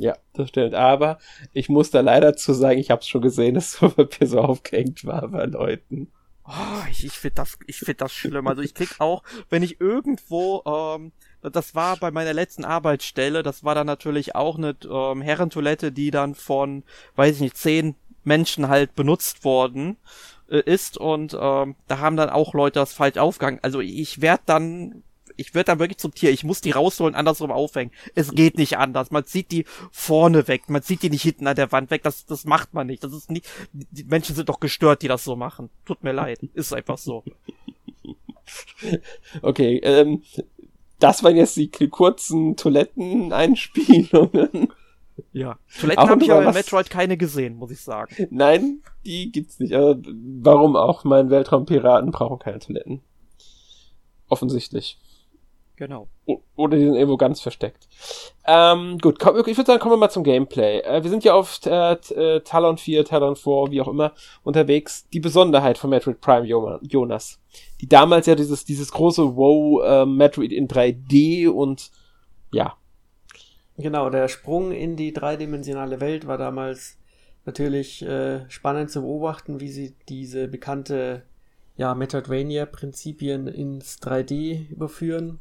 Ja, 0.00 0.16
das 0.32 0.48
stimmt. 0.48 0.74
Aber 0.74 1.18
ich 1.52 1.68
muss 1.68 1.92
da 1.92 2.00
leider 2.00 2.34
zu 2.34 2.54
sagen, 2.54 2.80
ich 2.80 2.90
habe 2.90 3.02
es 3.02 3.08
schon 3.08 3.22
gesehen, 3.22 3.54
dass 3.54 3.72
so 3.78 3.88
Papier 3.88 4.26
so 4.26 4.40
aufgehängt 4.40 5.04
war 5.04 5.28
bei 5.28 5.44
Leuten. 5.44 6.10
Oh, 6.46 6.82
ich 6.90 7.04
ich 7.04 7.12
finde 7.12 7.36
das, 7.36 7.58
ich 7.66 7.78
finde 7.78 7.94
das 7.94 8.12
schlimm. 8.12 8.46
Also 8.48 8.62
ich 8.62 8.74
krieg 8.74 8.96
auch, 8.98 9.22
wenn 9.50 9.62
ich 9.62 9.80
irgendwo, 9.80 10.62
ähm, 10.66 11.12
das 11.42 11.74
war 11.74 11.96
bei 11.96 12.10
meiner 12.10 12.32
letzten 12.32 12.64
Arbeitsstelle, 12.64 13.42
das 13.42 13.62
war 13.62 13.74
dann 13.74 13.86
natürlich 13.86 14.34
auch 14.34 14.56
eine 14.58 14.76
ähm, 14.84 15.22
Herrentoilette, 15.22 15.92
die 15.92 16.10
dann 16.10 16.34
von, 16.34 16.82
weiß 17.16 17.36
ich 17.36 17.40
nicht, 17.40 17.56
zehn 17.56 17.94
Menschen 18.24 18.68
halt 18.68 18.94
benutzt 18.94 19.44
worden 19.44 19.96
äh, 20.48 20.60
ist 20.60 20.98
und 20.98 21.36
ähm, 21.40 21.76
da 21.86 21.98
haben 21.98 22.16
dann 22.16 22.30
auch 22.30 22.54
Leute 22.54 22.80
das 22.80 22.92
falsch 22.92 23.16
aufgegangen. 23.16 23.60
Also 23.62 23.80
ich 23.80 24.20
werde 24.20 24.42
dann 24.46 25.02
ich 25.40 25.54
werde 25.54 25.66
dann 25.66 25.78
wirklich 25.78 25.98
zum 25.98 26.14
Tier. 26.14 26.30
Ich 26.30 26.44
muss 26.44 26.60
die 26.60 26.72
rausholen, 26.72 27.14
andersrum 27.14 27.50
aufhängen. 27.50 27.92
Es 28.14 28.32
geht 28.32 28.58
nicht 28.58 28.76
anders. 28.76 29.10
Man 29.10 29.24
zieht 29.24 29.50
die 29.50 29.64
vorne 29.90 30.46
weg. 30.48 30.68
Man 30.68 30.82
zieht 30.82 31.02
die 31.02 31.08
nicht 31.10 31.22
hinten 31.22 31.46
an 31.46 31.56
der 31.56 31.72
Wand 31.72 31.90
weg. 31.90 32.02
Das, 32.02 32.26
das 32.26 32.44
macht 32.44 32.74
man 32.74 32.86
nicht. 32.86 33.02
Das 33.02 33.14
ist 33.14 33.30
nicht, 33.30 33.48
die 33.72 34.04
Menschen 34.04 34.36
sind 34.36 34.50
doch 34.50 34.60
gestört, 34.60 35.00
die 35.02 35.08
das 35.08 35.24
so 35.24 35.36
machen. 35.36 35.70
Tut 35.86 36.04
mir 36.04 36.12
leid. 36.12 36.40
Ist 36.54 36.74
einfach 36.74 36.98
so. 36.98 37.24
Okay, 39.42 39.76
ähm, 39.84 40.24
das 40.98 41.22
waren 41.22 41.36
jetzt 41.36 41.56
die 41.56 41.68
kurzen 41.68 42.56
Toiletteneinspielungen. 42.56 44.72
Ja. 45.32 45.56
Toiletten 45.80 46.08
habe 46.08 46.24
ich 46.24 46.32
aber 46.32 46.48
in 46.48 46.54
Metroid 46.54 46.90
keine 46.90 47.16
gesehen, 47.16 47.54
muss 47.54 47.70
ich 47.70 47.80
sagen. 47.80 48.26
Nein, 48.30 48.82
die 49.06 49.30
gibt's 49.30 49.60
nicht. 49.60 49.72
Aber 49.74 49.98
warum 50.42 50.74
auch? 50.74 51.04
Mein 51.04 51.30
Weltraumpiraten 51.30 52.10
brauchen 52.10 52.40
keine 52.40 52.58
Toiletten. 52.58 53.02
Offensichtlich. 54.28 54.98
Genau. 55.80 56.08
oder 56.56 56.76
die 56.76 56.84
sind 56.84 56.94
irgendwo 56.94 57.16
ganz 57.16 57.40
versteckt. 57.40 57.88
Ähm, 58.46 58.98
gut, 58.98 59.18
komm, 59.18 59.38
ich 59.38 59.56
würde 59.56 59.64
sagen, 59.64 59.80
kommen 59.80 59.94
wir 59.94 59.96
mal 59.96 60.10
zum 60.10 60.24
Gameplay. 60.24 60.80
Äh, 60.80 61.02
wir 61.02 61.08
sind 61.08 61.24
ja 61.24 61.32
auf 61.32 61.58
äh, 61.64 61.92
äh 61.92 62.40
Talon 62.40 62.76
4, 62.76 63.06
Talon 63.06 63.34
4, 63.34 63.70
wie 63.70 63.80
auch 63.80 63.88
immer, 63.88 64.12
unterwegs. 64.42 65.08
Die 65.08 65.20
Besonderheit 65.20 65.78
von 65.78 65.88
Metroid 65.88 66.20
Prime 66.20 66.46
Jonas. 66.46 67.40
Die 67.80 67.88
damals 67.88 68.26
ja 68.26 68.34
dieses, 68.34 68.66
dieses 68.66 68.92
große 68.92 69.36
Wow 69.36 69.82
äh, 69.82 70.04
Metroid 70.04 70.52
in 70.52 70.68
3D 70.68 71.48
und 71.48 71.90
ja. 72.52 72.76
Genau, 73.78 74.10
der 74.10 74.28
Sprung 74.28 74.72
in 74.72 74.96
die 74.96 75.14
dreidimensionale 75.14 76.02
Welt 76.02 76.26
war 76.26 76.36
damals 76.36 76.98
natürlich 77.46 78.02
äh, 78.02 78.40
spannend 78.50 78.90
zu 78.90 79.00
beobachten, 79.00 79.60
wie 79.60 79.70
sie 79.70 79.94
diese 80.10 80.46
bekannte 80.46 81.22
ja, 81.78 81.94
Metroidvania-Prinzipien 81.94 83.46
ins 83.46 83.98
3D 84.02 84.68
überführen 84.68 85.38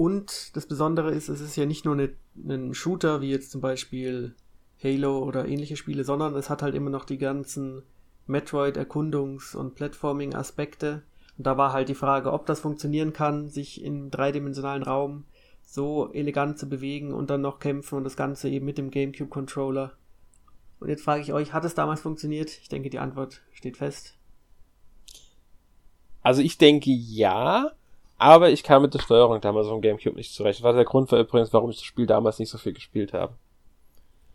und 0.00 0.56
das 0.56 0.64
Besondere 0.64 1.10
ist, 1.10 1.28
es 1.28 1.42
ist 1.42 1.56
ja 1.56 1.66
nicht 1.66 1.84
nur 1.84 1.92
eine, 1.92 2.14
ein 2.34 2.72
Shooter, 2.72 3.20
wie 3.20 3.28
jetzt 3.28 3.50
zum 3.50 3.60
Beispiel 3.60 4.34
Halo 4.82 5.18
oder 5.18 5.46
ähnliche 5.46 5.76
Spiele, 5.76 6.04
sondern 6.04 6.34
es 6.36 6.48
hat 6.48 6.62
halt 6.62 6.74
immer 6.74 6.88
noch 6.88 7.04
die 7.04 7.18
ganzen 7.18 7.82
Metroid-Erkundungs- 8.26 9.54
und 9.54 9.74
Platforming-Aspekte. 9.74 11.02
Und 11.36 11.46
da 11.46 11.58
war 11.58 11.74
halt 11.74 11.90
die 11.90 11.94
Frage, 11.94 12.32
ob 12.32 12.46
das 12.46 12.60
funktionieren 12.60 13.12
kann, 13.12 13.50
sich 13.50 13.84
im 13.84 14.10
dreidimensionalen 14.10 14.84
Raum 14.84 15.24
so 15.60 16.10
elegant 16.14 16.58
zu 16.58 16.66
bewegen 16.66 17.12
und 17.12 17.28
dann 17.28 17.42
noch 17.42 17.58
kämpfen 17.58 17.96
und 17.98 18.04
das 18.04 18.16
Ganze 18.16 18.48
eben 18.48 18.64
mit 18.64 18.78
dem 18.78 18.90
GameCube-Controller. 18.90 19.92
Und 20.78 20.88
jetzt 20.88 21.04
frage 21.04 21.20
ich 21.20 21.34
euch, 21.34 21.52
hat 21.52 21.66
es 21.66 21.74
damals 21.74 22.00
funktioniert? 22.00 22.48
Ich 22.62 22.70
denke, 22.70 22.88
die 22.88 23.00
Antwort 23.00 23.42
steht 23.52 23.76
fest. 23.76 24.16
Also 26.22 26.40
ich 26.40 26.56
denke 26.56 26.90
ja, 26.90 27.72
aber 28.20 28.50
ich 28.50 28.62
kam 28.62 28.82
mit 28.82 28.92
der 28.92 29.00
Steuerung 29.00 29.40
damals 29.40 29.66
vom 29.66 29.80
Gamecube 29.80 30.16
nicht 30.16 30.34
zurecht. 30.34 30.60
Das 30.60 30.64
war 30.64 30.74
der 30.74 30.84
Grund 30.84 31.10
war 31.10 31.18
übrigens, 31.18 31.52
warum 31.52 31.70
ich 31.70 31.76
das 31.76 31.86
Spiel 31.86 32.06
damals 32.06 32.38
nicht 32.38 32.50
so 32.50 32.58
viel 32.58 32.74
gespielt 32.74 33.12
habe. 33.14 33.32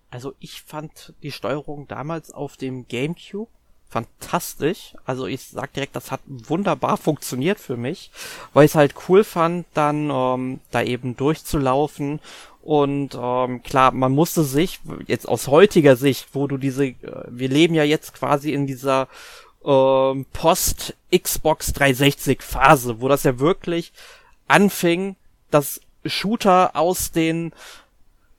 Also 0.10 0.34
ich 0.40 0.64
fand 0.64 1.14
die 1.22 1.32
Steuerung 1.32 1.88
damals 1.88 2.32
auf 2.32 2.58
dem 2.58 2.88
Gamecube 2.88 3.52
fantastisch. 3.88 4.96
Also 5.06 5.28
ich 5.28 5.44
sag 5.44 5.74
direkt, 5.74 5.96
das 5.96 6.12
hat 6.12 6.22
wunderbar 6.26 6.98
funktioniert 6.98 7.60
für 7.60 7.78
mich, 7.78 8.12
weil 8.54 8.66
ich 8.66 8.72
es 8.72 8.76
halt 8.76 8.96
cool 9.08 9.24
fand, 9.24 9.68
dann 9.76 10.10
ähm, 10.10 10.60
da 10.72 10.82
eben 10.82 11.16
durchzulaufen 11.16 12.20
und 12.66 13.16
ähm, 13.16 13.62
klar, 13.62 13.92
man 13.92 14.12
musste 14.12 14.44
sich 14.44 14.80
jetzt 15.06 15.28
aus 15.28 15.48
heutiger 15.48 15.96
Sicht, 15.96 16.30
wo 16.34 16.48
du 16.48 16.58
diese, 16.58 16.88
äh, 16.88 16.96
wir 17.30 17.48
leben 17.48 17.76
ja 17.76 17.84
jetzt 17.84 18.16
quasi 18.16 18.54
in 18.54 18.66
dieser 18.66 19.08
ähm, 19.66 20.26
Post-Xbox 20.34 21.74
360 21.74 22.42
Phase, 22.42 23.02
wo 23.02 23.08
das 23.08 23.24
ja 23.24 23.40
wirklich 23.40 23.92
anfing, 24.48 25.16
dass 25.52 25.82
Shooter 26.06 26.76
aus 26.76 27.12
den 27.12 27.52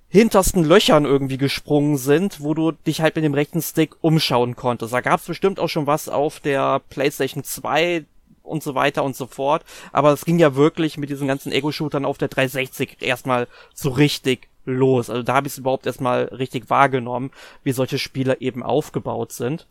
hintersten 0.08 0.64
Löchern 0.64 1.04
irgendwie 1.04 1.36
gesprungen 1.36 1.98
sind, 1.98 2.40
wo 2.40 2.54
du 2.54 2.72
dich 2.72 3.00
halt 3.00 3.16
mit 3.16 3.24
dem 3.24 3.34
rechten 3.34 3.60
Stick 3.60 3.96
umschauen 4.00 4.56
konntest. 4.56 4.92
Da 4.92 5.00
gab's 5.00 5.24
bestimmt 5.24 5.58
auch 5.58 5.68
schon 5.68 5.86
was 5.86 6.08
auf 6.08 6.40
der 6.40 6.80
PlayStation 6.88 7.42
2 7.42 8.04
und 8.42 8.62
so 8.62 8.74
weiter 8.74 9.02
und 9.02 9.16
so 9.16 9.26
fort. 9.26 9.64
Aber 9.92 10.12
es 10.12 10.24
ging 10.24 10.38
ja 10.38 10.54
wirklich 10.54 10.96
mit 10.96 11.10
diesen 11.10 11.26
ganzen 11.26 11.52
Ego-Shootern 11.52 12.04
auf 12.04 12.18
der 12.18 12.28
360 12.28 12.98
erstmal 13.00 13.48
so 13.74 13.90
richtig 13.90 14.48
los. 14.64 15.10
Also 15.10 15.22
da 15.22 15.34
habe 15.34 15.48
ich 15.48 15.54
es 15.54 15.58
überhaupt 15.58 15.86
erstmal 15.86 16.24
richtig 16.26 16.70
wahrgenommen, 16.70 17.30
wie 17.64 17.72
solche 17.72 17.98
Spiele 17.98 18.40
eben 18.40 18.62
aufgebaut 18.62 19.32
sind. 19.32 19.66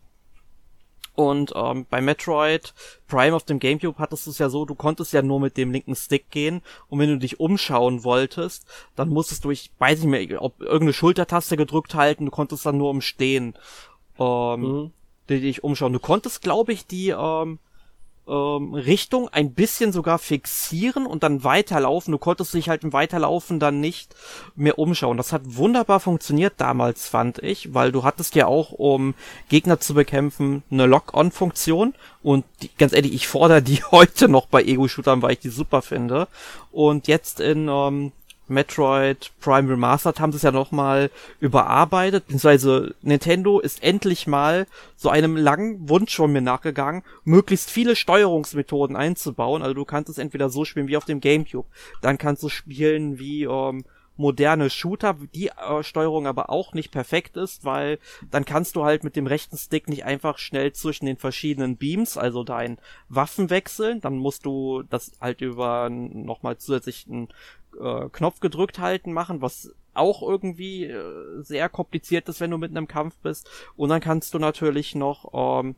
Und 1.16 1.52
ähm, 1.56 1.86
bei 1.88 2.02
Metroid 2.02 2.74
Prime 3.08 3.34
auf 3.34 3.44
dem 3.44 3.58
GameCube 3.58 3.98
hattest 3.98 4.26
du 4.26 4.30
es 4.30 4.38
ja 4.38 4.50
so, 4.50 4.66
du 4.66 4.74
konntest 4.74 5.14
ja 5.14 5.22
nur 5.22 5.40
mit 5.40 5.56
dem 5.56 5.72
linken 5.72 5.96
Stick 5.96 6.30
gehen 6.30 6.60
und 6.88 6.98
wenn 6.98 7.08
du 7.08 7.18
dich 7.18 7.40
umschauen 7.40 8.04
wolltest, 8.04 8.66
dann 8.96 9.08
musstest 9.08 9.44
du, 9.44 9.50
ich 9.50 9.70
weiß 9.78 10.02
nicht 10.02 10.30
mehr, 10.30 10.42
ob 10.42 10.60
irgendeine 10.60 10.92
Schultertaste 10.92 11.56
gedrückt 11.56 11.94
halten, 11.94 12.26
du 12.26 12.30
konntest 12.30 12.66
dann 12.66 12.76
nur 12.76 12.90
umstehen, 12.90 13.54
ähm, 14.18 14.60
mhm. 14.60 14.92
dich 15.28 15.64
umschauen. 15.64 15.94
Du 15.94 16.00
konntest, 16.00 16.42
glaube 16.42 16.74
ich, 16.74 16.86
die 16.86 17.08
ähm, 17.08 17.60
ähm, 18.28 18.74
Richtung 18.74 19.28
ein 19.28 19.52
bisschen 19.54 19.92
sogar 19.92 20.18
fixieren 20.18 21.06
und 21.06 21.22
dann 21.22 21.44
weiterlaufen. 21.44 22.12
Du 22.12 22.18
konntest 22.18 22.54
dich 22.54 22.68
halt 22.68 22.84
im 22.84 22.92
Weiterlaufen 22.92 23.60
dann 23.60 23.80
nicht 23.80 24.14
mehr 24.54 24.78
umschauen. 24.78 25.16
Das 25.16 25.32
hat 25.32 25.42
wunderbar 25.44 26.00
funktioniert 26.00 26.54
damals, 26.58 27.08
fand 27.08 27.38
ich, 27.38 27.74
weil 27.74 27.92
du 27.92 28.02
hattest 28.02 28.34
ja 28.34 28.46
auch, 28.46 28.72
um 28.72 29.14
Gegner 29.48 29.80
zu 29.80 29.94
bekämpfen, 29.94 30.62
eine 30.70 30.86
Lock-on-Funktion 30.86 31.94
und 32.22 32.44
die, 32.62 32.70
ganz 32.76 32.92
ehrlich, 32.92 33.14
ich 33.14 33.28
fordere 33.28 33.62
die 33.62 33.82
heute 33.90 34.28
noch 34.28 34.46
bei 34.46 34.62
Ego-Shootern, 34.62 35.22
weil 35.22 35.32
ich 35.32 35.40
die 35.40 35.48
super 35.48 35.82
finde. 35.82 36.28
Und 36.72 37.08
jetzt 37.08 37.40
in 37.40 37.68
ähm, 37.68 38.12
Metroid 38.48 39.32
Prime 39.40 39.70
Remastered 39.70 40.20
haben 40.20 40.32
sie 40.32 40.36
es 40.36 40.42
ja 40.42 40.52
nochmal 40.52 41.10
überarbeitet, 41.40 42.26
beziehungsweise 42.26 42.94
Nintendo 43.02 43.60
ist 43.60 43.82
endlich 43.82 44.26
mal 44.26 44.66
so 44.96 45.08
einem 45.08 45.36
langen 45.36 45.88
Wunsch 45.88 46.14
von 46.14 46.32
mir 46.32 46.40
nachgegangen, 46.40 47.02
möglichst 47.24 47.70
viele 47.70 47.96
Steuerungsmethoden 47.96 48.96
einzubauen. 48.96 49.62
Also 49.62 49.74
du 49.74 49.84
kannst 49.84 50.10
es 50.10 50.18
entweder 50.18 50.48
so 50.48 50.64
spielen 50.64 50.88
wie 50.88 50.96
auf 50.96 51.04
dem 51.04 51.20
Gamecube, 51.20 51.68
dann 52.02 52.18
kannst 52.18 52.42
du 52.42 52.48
spielen 52.48 53.18
wie 53.18 53.44
ähm, 53.44 53.84
moderne 54.16 54.70
Shooter, 54.70 55.16
die 55.34 55.48
äh, 55.48 55.82
Steuerung 55.82 56.26
aber 56.26 56.50
auch 56.50 56.72
nicht 56.72 56.90
perfekt 56.90 57.36
ist, 57.36 57.64
weil 57.64 57.98
dann 58.30 58.44
kannst 58.44 58.76
du 58.76 58.84
halt 58.84 59.04
mit 59.04 59.16
dem 59.16 59.26
rechten 59.26 59.56
Stick 59.56 59.88
nicht 59.88 60.04
einfach 60.04 60.38
schnell 60.38 60.72
zwischen 60.72 61.06
den 61.06 61.16
verschiedenen 61.16 61.76
Beams, 61.76 62.16
also 62.16 62.44
deinen 62.44 62.78
Waffen 63.08 63.50
wechseln, 63.50 64.00
dann 64.00 64.16
musst 64.16 64.46
du 64.46 64.82
das 64.88 65.12
halt 65.20 65.40
über 65.40 65.88
nochmal 65.90 66.58
zusätzlichen 66.58 67.28
äh, 67.80 68.08
Knopf 68.10 68.40
gedrückt 68.40 68.78
halten 68.78 69.12
machen, 69.12 69.42
was 69.42 69.74
auch 69.94 70.22
irgendwie 70.22 70.84
äh, 70.84 71.42
sehr 71.42 71.68
kompliziert 71.68 72.28
ist, 72.28 72.40
wenn 72.40 72.50
du 72.50 72.58
mitten 72.58 72.76
im 72.76 72.88
Kampf 72.88 73.16
bist. 73.22 73.48
Und 73.76 73.88
dann 73.88 74.00
kannst 74.00 74.34
du 74.34 74.38
natürlich 74.38 74.94
noch 74.94 75.60
ähm, 75.60 75.74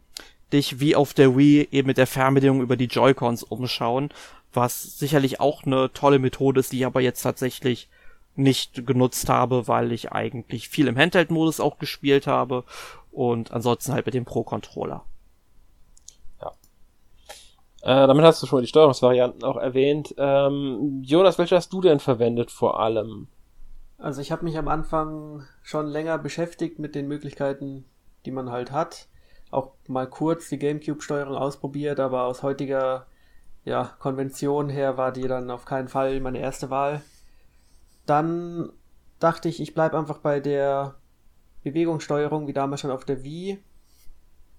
dich 0.52 0.80
wie 0.80 0.96
auf 0.96 1.14
der 1.14 1.36
Wii 1.36 1.68
eben 1.70 1.86
mit 1.86 1.98
der 1.98 2.06
Fernbedienung 2.06 2.60
über 2.60 2.76
die 2.76 2.86
Joy-Cons 2.86 3.42
umschauen, 3.44 4.10
was 4.52 4.98
sicherlich 4.98 5.40
auch 5.40 5.64
eine 5.64 5.92
tolle 5.92 6.18
Methode 6.18 6.60
ist, 6.60 6.72
die 6.72 6.78
ich 6.78 6.86
aber 6.86 7.00
jetzt 7.00 7.22
tatsächlich 7.22 7.88
nicht 8.34 8.86
genutzt 8.86 9.28
habe, 9.28 9.68
weil 9.68 9.92
ich 9.92 10.12
eigentlich 10.12 10.68
viel 10.68 10.86
im 10.86 10.96
Handheld-Modus 10.96 11.60
auch 11.60 11.78
gespielt 11.78 12.26
habe 12.26 12.64
und 13.10 13.52
ansonsten 13.52 13.92
halt 13.92 14.06
mit 14.06 14.14
dem 14.14 14.24
Pro-Controller. 14.24 15.04
Äh, 17.88 18.06
damit 18.06 18.22
hast 18.22 18.42
du 18.42 18.46
schon 18.46 18.60
die 18.60 18.66
Steuerungsvarianten 18.66 19.42
auch 19.44 19.56
erwähnt. 19.56 20.14
Ähm, 20.18 21.00
Jonas, 21.02 21.38
welche 21.38 21.56
hast 21.56 21.72
du 21.72 21.80
denn 21.80 22.00
verwendet 22.00 22.50
vor 22.50 22.80
allem? 22.80 23.28
Also 23.96 24.20
ich 24.20 24.30
habe 24.30 24.44
mich 24.44 24.58
am 24.58 24.68
Anfang 24.68 25.46
schon 25.62 25.86
länger 25.86 26.18
beschäftigt 26.18 26.78
mit 26.78 26.94
den 26.94 27.08
Möglichkeiten, 27.08 27.86
die 28.26 28.30
man 28.30 28.50
halt 28.50 28.72
hat. 28.72 29.08
Auch 29.50 29.70
mal 29.86 30.06
kurz 30.06 30.50
die 30.50 30.58
GameCube-Steuerung 30.58 31.34
ausprobiert, 31.34 31.98
aber 31.98 32.24
aus 32.24 32.42
heutiger 32.42 33.06
ja, 33.64 33.84
Konvention 34.00 34.68
her 34.68 34.98
war 34.98 35.10
die 35.10 35.26
dann 35.26 35.50
auf 35.50 35.64
keinen 35.64 35.88
Fall 35.88 36.20
meine 36.20 36.40
erste 36.40 36.68
Wahl. 36.68 37.00
Dann 38.04 38.70
dachte 39.18 39.48
ich, 39.48 39.62
ich 39.62 39.72
bleibe 39.72 39.96
einfach 39.96 40.18
bei 40.18 40.40
der 40.40 40.96
Bewegungssteuerung 41.64 42.48
wie 42.48 42.52
damals 42.52 42.82
schon 42.82 42.90
auf 42.90 43.06
der 43.06 43.24
Wii. 43.24 43.64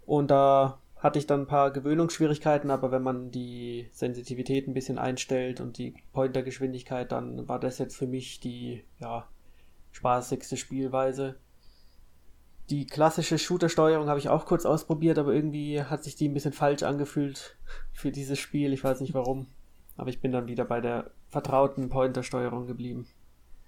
Und 0.08 0.32
da 0.32 0.80
hatte 1.00 1.18
ich 1.18 1.26
dann 1.26 1.42
ein 1.42 1.48
paar 1.48 1.72
Gewöhnungsschwierigkeiten, 1.72 2.70
aber 2.70 2.92
wenn 2.92 3.02
man 3.02 3.32
die 3.32 3.88
Sensitivität 3.92 4.68
ein 4.68 4.74
bisschen 4.74 4.98
einstellt 5.00 5.62
und 5.62 5.78
die 5.78 5.96
Pointergeschwindigkeit, 6.12 7.12
dann 7.12 7.48
war 7.48 7.60
das 7.60 7.78
jetzt 7.78 7.96
für 7.96 8.08
mich 8.08 8.40
die 8.42 8.84
ja, 9.00 9.28
spaßigste 9.92 10.58
Spielweise. 10.58 11.40
die 12.70 12.86
klassische 12.86 13.40
Shooter-Steuerung 13.40 14.10
habe 14.10 14.20
ich 14.20 14.30
auch 14.30 14.46
kurz 14.46 14.66
ausprobiert, 14.66 15.18
aber 15.18 15.34
irgendwie 15.34 15.82
hat 15.82 16.04
sich 16.04 16.16
die 16.16 16.28
ein 16.28 16.34
bisschen 16.34 16.54
falsch 16.54 16.84
angefühlt 16.84 17.58
für 17.92 18.12
dieses 18.12 18.38
Spiel. 18.38 18.74
Ich 18.74 18.84
weiß 18.84 19.02
nicht 19.02 19.14
warum. 19.14 19.48
Aber 19.98 20.10
ich 20.10 20.22
bin 20.22 20.32
dann 20.32 20.48
wieder 20.48 20.66
bei 20.66 20.80
der 20.80 21.12
vertrauten 21.30 21.90
Pointer-Steuerung 21.90 22.68
geblieben. 22.68 23.08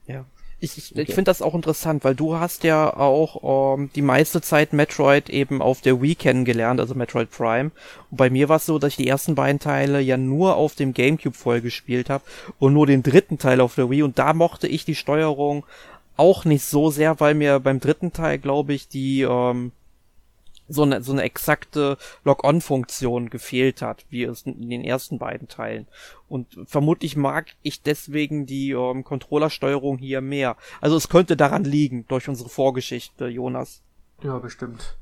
Ja. 0.06 0.26
Ich, 0.64 0.78
ich, 0.78 0.92
okay. 0.92 1.02
ich 1.02 1.16
finde 1.16 1.30
das 1.30 1.42
auch 1.42 1.56
interessant, 1.56 2.04
weil 2.04 2.14
du 2.14 2.36
hast 2.36 2.64
ja 2.64 2.96
auch 2.96 3.76
ähm, 3.76 3.90
die 3.96 4.04
meiste 4.04 4.42
Zeit 4.42 4.74
Metroid 4.74 5.30
eben 5.30 5.60
auf 5.60 5.82
der 5.82 6.02
Wii 6.02 6.14
kennengelernt, 6.14 6.80
also 6.80 6.94
Metroid 6.94 7.32
Prime. 7.32 7.72
Und 8.12 8.18
bei 8.18 8.30
mir 8.30 8.48
war 8.48 8.58
es 8.58 8.68
so, 8.68 8.78
dass 8.78 8.92
ich 8.92 8.98
die 8.98 9.08
ersten 9.08 9.34
beiden 9.34 9.60
Teile 9.60 10.00
ja 10.02 10.18
nur 10.18 10.56
auf 10.56 10.76
dem 10.76 10.94
GameCube 10.94 11.36
voll 11.36 11.62
gespielt 11.62 12.12
habe 12.12 12.24
und 12.60 12.74
nur 12.74 12.86
den 12.86 13.02
dritten 13.02 13.40
Teil 13.40 13.60
auf 13.60 13.74
der 13.74 13.90
Wii. 13.90 14.04
Und 14.04 14.20
da 14.20 14.34
mochte 14.34 14.68
ich 14.68 14.86
die 14.86 14.94
Steuerung 14.94 15.66
auch 16.16 16.46
nicht 16.46 16.64
so 16.64 16.92
sehr, 16.92 17.20
weil 17.20 17.34
mir 17.34 17.60
beim 17.60 17.80
dritten 17.80 18.14
Teil, 18.14 18.38
glaube 18.38 18.74
ich, 18.74 18.88
die 18.88 19.24
ähm, 19.24 19.72
so 20.72 20.84
eine, 20.84 21.02
so 21.02 21.12
eine 21.12 21.24
exakte 21.24 21.98
Log-on-Funktion 22.24 23.30
gefehlt 23.30 23.82
hat, 23.82 24.06
wie 24.10 24.24
es 24.24 24.44
in 24.44 24.70
den 24.70 24.84
ersten 24.84 25.20
beiden 25.20 25.48
Teilen. 25.48 25.88
Und 26.30 26.48
vermutlich 26.66 27.16
mag 27.16 27.48
ich 27.62 27.82
deswegen 27.82 28.46
die 28.46 28.72
ähm, 28.72 29.04
Controllersteuerung 29.04 29.98
hier 29.98 30.22
mehr. 30.22 30.58
Also 30.80 30.96
es 30.96 31.10
könnte 31.10 31.36
daran 31.36 31.64
liegen, 31.64 32.06
durch 32.08 32.28
unsere 32.28 32.50
Vorgeschichte, 32.50 33.28
Jonas. 33.28 33.82
Ja, 34.24 34.38
bestimmt. 34.38 34.98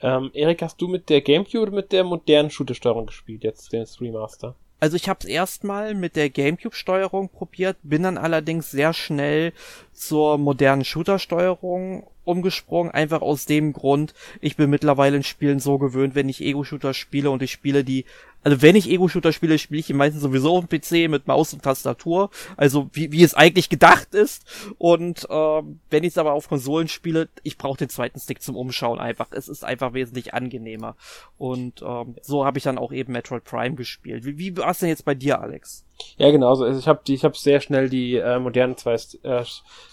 Ähm, 0.00 0.30
Erik, 0.34 0.62
hast 0.62 0.80
du 0.80 0.88
mit 0.88 1.08
der 1.08 1.22
Gamecube 1.22 1.62
oder 1.62 1.72
mit 1.72 1.92
der 1.92 2.04
modernen 2.04 2.50
Shooter-Steuerung 2.50 3.06
gespielt, 3.06 3.42
jetzt 3.42 3.72
den 3.72 3.86
Remaster? 4.00 4.54
Also 4.78 4.96
ich 4.96 5.08
habe 5.08 5.20
es 5.22 5.26
erstmal 5.26 5.94
mit 5.94 6.16
der 6.16 6.28
GameCube-Steuerung 6.28 7.30
probiert, 7.30 7.78
bin 7.82 8.02
dann 8.02 8.18
allerdings 8.18 8.70
sehr 8.70 8.92
schnell 8.92 9.54
zur 9.92 10.36
modernen 10.36 10.84
Shooter-Steuerung 10.84 12.06
umgesprungen, 12.26 12.92
einfach 12.92 13.22
aus 13.22 13.46
dem 13.46 13.72
Grund, 13.72 14.14
ich 14.40 14.56
bin 14.56 14.68
mittlerweile 14.68 15.16
in 15.16 15.22
Spielen 15.22 15.60
so 15.60 15.78
gewöhnt, 15.78 16.14
wenn 16.14 16.28
ich 16.28 16.42
Ego-Shooter 16.42 16.92
spiele 16.92 17.30
und 17.30 17.42
ich 17.42 17.52
spiele 17.52 17.84
die 17.84 18.04
also 18.46 18.62
wenn 18.62 18.76
ich 18.76 18.88
Ego-Shooter 18.88 19.32
spiele, 19.32 19.58
spiele 19.58 19.80
ich 19.80 19.86
die 19.88 19.92
meistens 19.92 20.22
sowieso 20.22 20.58
auf 20.58 20.66
dem 20.68 20.80
PC 20.80 21.10
mit 21.10 21.26
Maus 21.26 21.52
und 21.52 21.64
Tastatur. 21.64 22.30
Also 22.56 22.88
wie, 22.92 23.10
wie 23.10 23.24
es 23.24 23.34
eigentlich 23.34 23.68
gedacht 23.68 24.14
ist. 24.14 24.44
Und 24.78 25.26
ähm, 25.28 25.80
wenn 25.90 26.04
ich 26.04 26.10
es 26.10 26.18
aber 26.18 26.32
auf 26.32 26.48
Konsolen 26.48 26.86
spiele, 26.86 27.28
ich 27.42 27.58
brauche 27.58 27.78
den 27.78 27.88
zweiten 27.88 28.20
Stick 28.20 28.40
zum 28.40 28.54
Umschauen 28.54 29.00
einfach. 29.00 29.32
Es 29.32 29.48
ist 29.48 29.64
einfach 29.64 29.94
wesentlich 29.94 30.32
angenehmer. 30.32 30.94
Und 31.38 31.82
ähm, 31.82 32.14
so 32.22 32.44
habe 32.44 32.58
ich 32.58 32.62
dann 32.62 32.78
auch 32.78 32.92
eben 32.92 33.12
Metroid 33.12 33.42
Prime 33.42 33.74
gespielt. 33.74 34.24
Wie, 34.24 34.38
wie 34.38 34.56
war 34.56 34.70
es 34.70 34.78
denn 34.78 34.90
jetzt 34.90 35.04
bei 35.04 35.16
dir, 35.16 35.40
Alex? 35.40 35.84
Ja, 36.16 36.30
genau. 36.30 36.50
Also 36.50 36.68
ich 36.68 36.86
habe 36.86 37.00
ich 37.08 37.24
hab 37.24 37.36
sehr 37.36 37.60
schnell 37.60 37.88
die 37.88 38.14
äh, 38.14 38.38
modernen 38.38 38.76
zwei 38.76 38.94
äh, 39.24 39.44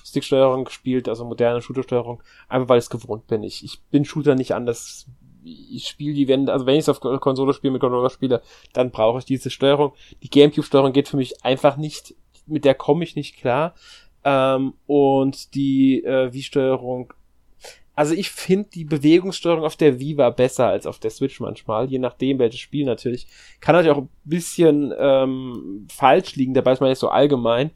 Stick-Steuerung 0.06 0.66
gespielt, 0.66 1.10
also 1.10 1.26
moderne 1.26 1.63
Shooter-Steuerung, 1.63 2.22
einfach 2.50 2.70
weil 2.70 2.78
ich 2.78 2.86
es 2.86 2.92
gewohnt 2.92 3.26
bin. 3.26 3.42
Ich, 3.42 3.63
ich 3.63 3.82
bin 3.89 4.06
Shooter 4.06 4.36
nicht 4.36 4.54
anders 4.54 5.08
ich 5.46 5.88
spiele 5.88 6.14
die, 6.14 6.28
wenn, 6.28 6.50
also 6.50 6.66
wenn 6.66 6.76
ich 6.76 6.82
es 6.82 6.90
auf 6.90 7.00
Konsole 7.00 7.54
spiele, 7.54 7.74
mit 7.74 7.82
Controller 7.82 8.10
spiele, 8.10 8.42
dann 8.74 8.92
brauche 8.92 9.20
ich 9.20 9.26
diese 9.26 9.50
Steuerung. 9.50 9.94
Die 10.22 10.30
Gamecube-Steuerung 10.30 10.94
geht 10.94 11.08
für 11.08 11.18
mich 11.18 11.44
einfach 11.44 11.78
nicht, 11.78 12.16
mit 12.46 12.66
der 12.66 12.76
komme 12.76 13.04
ich 13.04 13.16
nicht 13.16 13.38
klar. 13.38 13.74
Ähm, 14.24 14.74
und 14.88 15.54
die 15.56 16.04
äh, 16.04 16.32
Wii-Steuerung, 16.34 17.14
also 17.96 18.14
ich 18.16 18.32
finde 18.32 18.70
die 18.74 18.86
Bewegungssteuerung 18.86 19.66
auf 19.66 19.76
der 19.76 20.00
Wii 20.00 20.18
war 20.18 20.32
besser 20.32 20.68
als 20.68 20.88
auf 20.88 21.00
der 21.00 21.12
Switch 21.12 21.40
manchmal, 21.40 21.86
je 21.86 22.00
nachdem 22.00 22.40
welches 22.40 22.60
Spiel 22.60 22.86
natürlich. 22.86 23.28
Kann 23.60 23.76
natürlich 23.76 23.98
auch 23.98 24.04
ein 24.04 24.10
bisschen 24.24 24.94
ähm, 24.98 25.88
falsch 25.92 26.36
liegen, 26.36 26.54
dabei 26.54 26.74
ist 26.74 26.80
man 26.80 26.90
jetzt 26.90 27.02
so 27.02 27.10
allgemein 27.10 27.72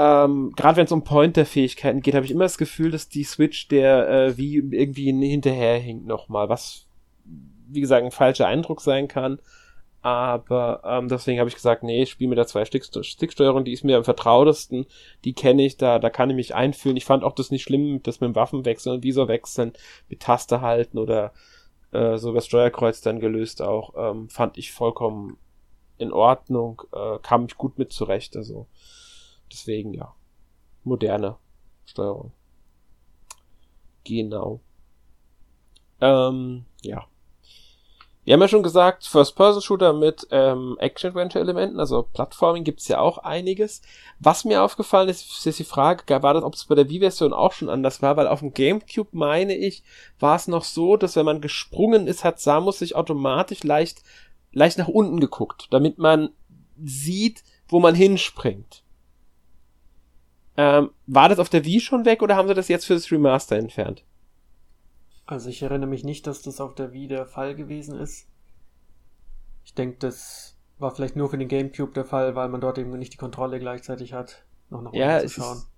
ähm, 0.00 0.52
gerade 0.56 0.78
wenn 0.78 0.86
es 0.86 0.92
um 0.92 1.04
Pointer-Fähigkeiten 1.04 2.00
geht, 2.00 2.14
habe 2.14 2.24
ich 2.24 2.32
immer 2.32 2.44
das 2.44 2.56
Gefühl, 2.56 2.90
dass 2.90 3.10
die 3.10 3.24
Switch 3.24 3.68
der 3.68 4.08
äh, 4.08 4.36
wie 4.38 4.56
irgendwie 4.56 5.12
hinterherhinkt 5.28 6.06
nochmal, 6.06 6.48
was 6.48 6.86
wie 7.68 7.82
gesagt 7.82 8.04
ein 8.04 8.10
falscher 8.10 8.46
Eindruck 8.46 8.80
sein 8.80 9.08
kann. 9.08 9.40
Aber 10.00 10.80
ähm, 10.86 11.08
deswegen 11.08 11.38
habe 11.38 11.50
ich 11.50 11.54
gesagt, 11.54 11.82
nee, 11.82 12.04
ich 12.04 12.10
spiele 12.10 12.30
mit 12.30 12.38
der 12.38 12.46
zwei 12.46 12.64
Sticksteuerung, 12.64 13.66
die 13.66 13.72
ist 13.74 13.84
mir 13.84 13.98
am 13.98 14.04
vertrautesten, 14.04 14.86
die 15.26 15.34
kenne 15.34 15.66
ich, 15.66 15.76
da, 15.76 15.98
da 15.98 16.08
kann 16.08 16.30
ich 16.30 16.36
mich 16.36 16.54
einfühlen. 16.54 16.96
Ich 16.96 17.04
fand 17.04 17.22
auch 17.22 17.34
das 17.34 17.50
nicht 17.50 17.64
schlimm, 17.64 18.02
das 18.02 18.22
mit 18.22 18.28
dem 18.28 18.34
Waffenwechseln 18.34 18.96
und 18.96 19.02
Visor 19.02 19.28
wechseln, 19.28 19.74
mit 20.08 20.20
Taste 20.20 20.62
halten 20.62 20.96
oder 20.96 21.34
äh, 21.92 22.16
so 22.16 22.32
das 22.32 22.46
Steuerkreuz 22.46 23.02
dann 23.02 23.20
gelöst 23.20 23.60
auch, 23.60 23.92
ähm, 23.98 24.30
fand 24.30 24.56
ich 24.56 24.72
vollkommen 24.72 25.36
in 25.98 26.10
Ordnung, 26.10 26.80
äh, 26.94 27.18
kam 27.18 27.44
ich 27.44 27.58
gut 27.58 27.78
mit 27.78 27.92
zurecht. 27.92 28.34
Also 28.38 28.66
Deswegen 29.52 29.94
ja. 29.94 30.14
Moderne 30.84 31.36
Steuerung. 31.84 32.32
Genau. 34.04 34.60
Ähm, 36.00 36.64
ja. 36.82 37.06
Wir 38.24 38.34
haben 38.34 38.42
ja 38.42 38.48
schon 38.48 38.62
gesagt, 38.62 39.06
First-Person-Shooter 39.06 39.92
mit 39.94 40.26
ähm, 40.30 40.76
Action-Adventure-Elementen, 40.78 41.80
also 41.80 42.02
Plattforming 42.02 42.64
gibt's 42.64 42.86
ja 42.86 43.00
auch 43.00 43.18
einiges. 43.18 43.80
Was 44.18 44.44
mir 44.44 44.62
aufgefallen 44.62 45.08
ist, 45.08 45.46
ist 45.46 45.58
die 45.58 45.64
Frage, 45.64 46.22
war 46.22 46.34
das, 46.34 46.44
ob 46.44 46.54
es 46.54 46.66
bei 46.66 46.74
der 46.74 46.88
Wii-Version 46.88 47.32
auch 47.32 47.52
schon 47.52 47.70
anders 47.70 48.02
war, 48.02 48.16
weil 48.16 48.28
auf 48.28 48.40
dem 48.40 48.52
Gamecube, 48.52 49.08
meine 49.12 49.56
ich, 49.56 49.82
war 50.18 50.36
es 50.36 50.48
noch 50.48 50.64
so, 50.64 50.96
dass 50.96 51.16
wenn 51.16 51.24
man 51.24 51.40
gesprungen 51.40 52.06
ist, 52.06 52.22
hat 52.22 52.40
Samus 52.40 52.78
sich 52.78 52.94
automatisch 52.94 53.64
leicht, 53.64 54.02
leicht 54.52 54.76
nach 54.78 54.88
unten 54.88 55.18
geguckt, 55.18 55.68
damit 55.70 55.98
man 55.98 56.28
sieht, 56.76 57.42
wo 57.68 57.80
man 57.80 57.94
hinspringt. 57.94 58.79
Ähm, 60.56 60.90
war 61.06 61.28
das 61.28 61.38
auf 61.38 61.48
der 61.48 61.64
Wii 61.64 61.80
schon 61.80 62.04
weg 62.04 62.22
oder 62.22 62.36
haben 62.36 62.48
sie 62.48 62.54
das 62.54 62.68
jetzt 62.68 62.86
für 62.86 62.94
das 62.94 63.10
Remaster 63.10 63.56
entfernt? 63.56 64.04
Also 65.26 65.48
ich 65.48 65.62
erinnere 65.62 65.88
mich 65.88 66.04
nicht, 66.04 66.26
dass 66.26 66.42
das 66.42 66.60
auf 66.60 66.74
der 66.74 66.92
Wii 66.92 67.06
der 67.08 67.24
Fall 67.24 67.54
gewesen 67.54 67.98
ist. 67.98 68.26
Ich 69.64 69.74
denke, 69.74 69.98
das 69.98 70.56
war 70.78 70.90
vielleicht 70.94 71.14
nur 71.14 71.30
für 71.30 71.38
den 71.38 71.48
GameCube 71.48 71.92
der 71.92 72.04
Fall, 72.04 72.34
weil 72.34 72.48
man 72.48 72.60
dort 72.60 72.78
eben 72.78 72.90
nicht 72.98 73.12
die 73.12 73.18
Kontrolle 73.18 73.60
gleichzeitig 73.60 74.12
hat, 74.12 74.44
noch 74.70 74.82
nach 74.82 74.92
ja, 74.92 75.20
zu 75.20 75.28
schauen. 75.28 75.58
Ist, 75.58 75.69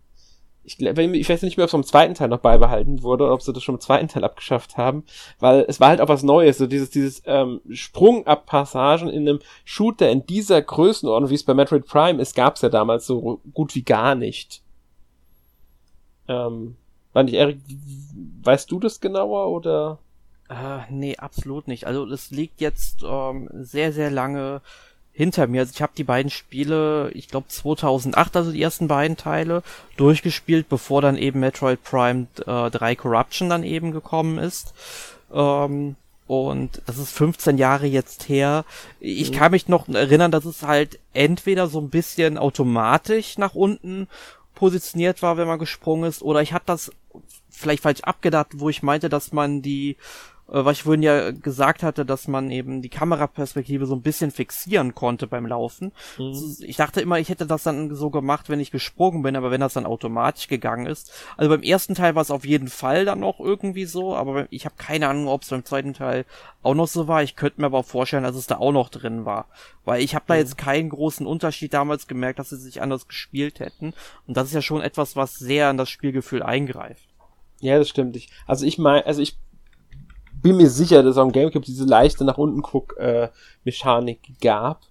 ich, 0.64 0.80
ich 0.80 1.28
weiß 1.28 1.42
nicht 1.42 1.56
mehr, 1.56 1.64
ob 1.64 1.68
es 1.68 1.72
vom 1.72 1.84
zweiten 1.84 2.14
Teil 2.14 2.28
noch 2.28 2.40
beibehalten 2.40 3.02
wurde 3.02 3.24
oder 3.24 3.34
ob 3.34 3.42
sie 3.42 3.52
das 3.52 3.62
schon 3.62 3.76
im 3.76 3.80
zweiten 3.80 4.08
Teil 4.08 4.24
abgeschafft 4.24 4.76
haben, 4.76 5.04
weil 5.40 5.64
es 5.68 5.80
war 5.80 5.88
halt 5.88 6.00
auch 6.00 6.08
was 6.08 6.22
Neues, 6.22 6.58
so 6.58 6.66
dieses, 6.66 6.90
dieses 6.90 7.22
ähm, 7.26 7.60
Sprung-Ab-Passagen 7.70 9.08
in 9.08 9.28
einem 9.28 9.40
Shooter 9.64 10.10
in 10.10 10.24
dieser 10.26 10.62
Größenordnung, 10.62 11.30
wie 11.30 11.34
es 11.34 11.42
bei 11.42 11.54
Metroid 11.54 11.86
Prime 11.86 12.20
ist, 12.20 12.36
gab 12.36 12.56
es 12.56 12.62
ja 12.62 12.68
damals 12.68 13.06
so 13.06 13.40
gut 13.52 13.74
wie 13.74 13.82
gar 13.82 14.14
nicht. 14.14 14.62
Ähm, 16.28 16.76
war 17.12 17.24
nicht, 17.24 17.34
Erik, 17.34 17.58
weißt 18.42 18.70
du 18.70 18.78
das 18.78 19.00
genauer 19.00 19.48
oder? 19.48 19.98
Äh, 20.48 20.80
nee, 20.90 21.16
absolut 21.16 21.66
nicht. 21.66 21.86
Also 21.86 22.06
es 22.06 22.30
liegt 22.30 22.60
jetzt 22.60 23.02
ähm, 23.02 23.48
sehr, 23.52 23.92
sehr 23.92 24.10
lange 24.10 24.60
hinter 25.12 25.46
mir. 25.46 25.60
Also 25.60 25.72
ich 25.74 25.82
habe 25.82 25.92
die 25.96 26.04
beiden 26.04 26.30
Spiele, 26.30 27.10
ich 27.12 27.28
glaube 27.28 27.48
2008, 27.48 28.36
also 28.36 28.52
die 28.52 28.62
ersten 28.62 28.88
beiden 28.88 29.16
Teile, 29.16 29.62
durchgespielt, 29.96 30.68
bevor 30.68 31.02
dann 31.02 31.16
eben 31.16 31.40
Metroid 31.40 31.82
Prime 31.82 32.26
äh, 32.46 32.70
3 32.70 32.96
Corruption 32.96 33.50
dann 33.50 33.62
eben 33.62 33.92
gekommen 33.92 34.38
ist. 34.38 34.72
Ähm, 35.32 35.96
und 36.26 36.80
das 36.86 36.96
ist 36.96 37.12
15 37.12 37.58
Jahre 37.58 37.86
jetzt 37.86 38.28
her. 38.28 38.64
Ich 39.00 39.32
mhm. 39.32 39.34
kann 39.34 39.50
mich 39.52 39.68
noch 39.68 39.88
erinnern, 39.88 40.30
dass 40.30 40.46
es 40.46 40.62
halt 40.62 40.98
entweder 41.12 41.66
so 41.66 41.80
ein 41.80 41.90
bisschen 41.90 42.38
automatisch 42.38 43.36
nach 43.36 43.54
unten 43.54 44.08
positioniert 44.54 45.22
war, 45.22 45.36
wenn 45.36 45.48
man 45.48 45.58
gesprungen 45.58 46.08
ist, 46.08 46.22
oder 46.22 46.40
ich 46.40 46.52
hatte 46.52 46.66
das 46.66 46.92
vielleicht 47.50 47.82
falsch 47.82 48.00
abgedacht, 48.00 48.48
wo 48.54 48.68
ich 48.68 48.82
meinte, 48.82 49.08
dass 49.08 49.32
man 49.32 49.60
die, 49.60 49.96
äh, 50.48 50.64
was 50.64 50.78
ich 50.78 50.82
vorhin 50.82 51.02
ja 51.02 51.30
gesagt 51.30 51.82
hatte, 51.82 52.04
dass 52.04 52.28
man 52.28 52.50
eben 52.50 52.82
die 52.82 52.88
Kameraperspektive 52.88 53.86
so 53.86 53.94
ein 53.94 54.02
bisschen 54.02 54.30
fixieren 54.30 54.94
konnte 54.94 55.26
beim 55.26 55.46
Laufen. 55.46 55.92
Mhm. 56.18 56.56
Ich 56.60 56.76
dachte 56.76 57.00
immer, 57.00 57.18
ich 57.18 57.28
hätte 57.28 57.46
das 57.46 57.62
dann 57.62 57.94
so 57.94 58.10
gemacht, 58.10 58.48
wenn 58.48 58.60
ich 58.60 58.70
gesprungen 58.70 59.22
bin, 59.22 59.36
aber 59.36 59.50
wenn 59.50 59.60
das 59.60 59.74
dann 59.74 59.86
automatisch 59.86 60.48
gegangen 60.48 60.86
ist. 60.86 61.12
Also 61.36 61.50
beim 61.50 61.62
ersten 61.62 61.94
Teil 61.94 62.14
war 62.14 62.22
es 62.22 62.30
auf 62.30 62.44
jeden 62.44 62.68
Fall 62.68 63.04
dann 63.04 63.20
noch 63.20 63.40
irgendwie 63.40 63.84
so, 63.84 64.14
aber 64.14 64.46
ich 64.50 64.64
habe 64.64 64.74
keine 64.78 65.08
Ahnung, 65.08 65.28
ob 65.28 65.42
es 65.42 65.50
beim 65.50 65.64
zweiten 65.64 65.94
Teil 65.94 66.24
auch 66.62 66.74
noch 66.74 66.88
so 66.88 67.08
war. 67.08 67.22
Ich 67.22 67.36
könnte 67.36 67.60
mir 67.60 67.66
aber 67.66 67.78
auch 67.78 67.86
vorstellen, 67.86 68.24
dass 68.24 68.36
es 68.36 68.46
da 68.46 68.58
auch 68.58 68.72
noch 68.72 68.88
drin 68.88 69.24
war. 69.24 69.46
Weil 69.84 70.02
ich 70.02 70.14
habe 70.14 70.24
da 70.28 70.34
mhm. 70.34 70.40
jetzt 70.40 70.58
keinen 70.58 70.90
großen 70.90 71.26
Unterschied 71.26 71.74
damals 71.74 72.06
gemerkt, 72.06 72.38
dass 72.38 72.50
sie 72.50 72.56
sich 72.56 72.80
anders 72.80 73.08
gespielt 73.08 73.60
hätten. 73.60 73.94
Und 74.26 74.36
das 74.36 74.48
ist 74.48 74.54
ja 74.54 74.62
schon 74.62 74.80
etwas, 74.80 75.16
was 75.16 75.34
sehr 75.34 75.68
an 75.68 75.76
das 75.76 75.90
Spielgefühl 75.90 76.42
eingreift. 76.42 77.08
Ja, 77.60 77.78
das 77.78 77.88
stimmt. 77.88 78.16
Ich, 78.16 78.28
also 78.46 78.66
ich 78.66 78.78
meine, 78.78 79.06
also 79.06 79.22
ich 79.22 79.36
bin 80.42 80.56
mir 80.56 80.68
sicher, 80.68 81.02
dass 81.02 81.12
es 81.12 81.18
am 81.18 81.32
Gamecube 81.32 81.64
diese 81.64 81.84
leichte 81.84 82.24
nach 82.24 82.38
unten 82.38 82.62
guck 82.62 82.96
äh, 82.98 83.30
Mechanik 83.64 84.20
gab. 84.40 84.82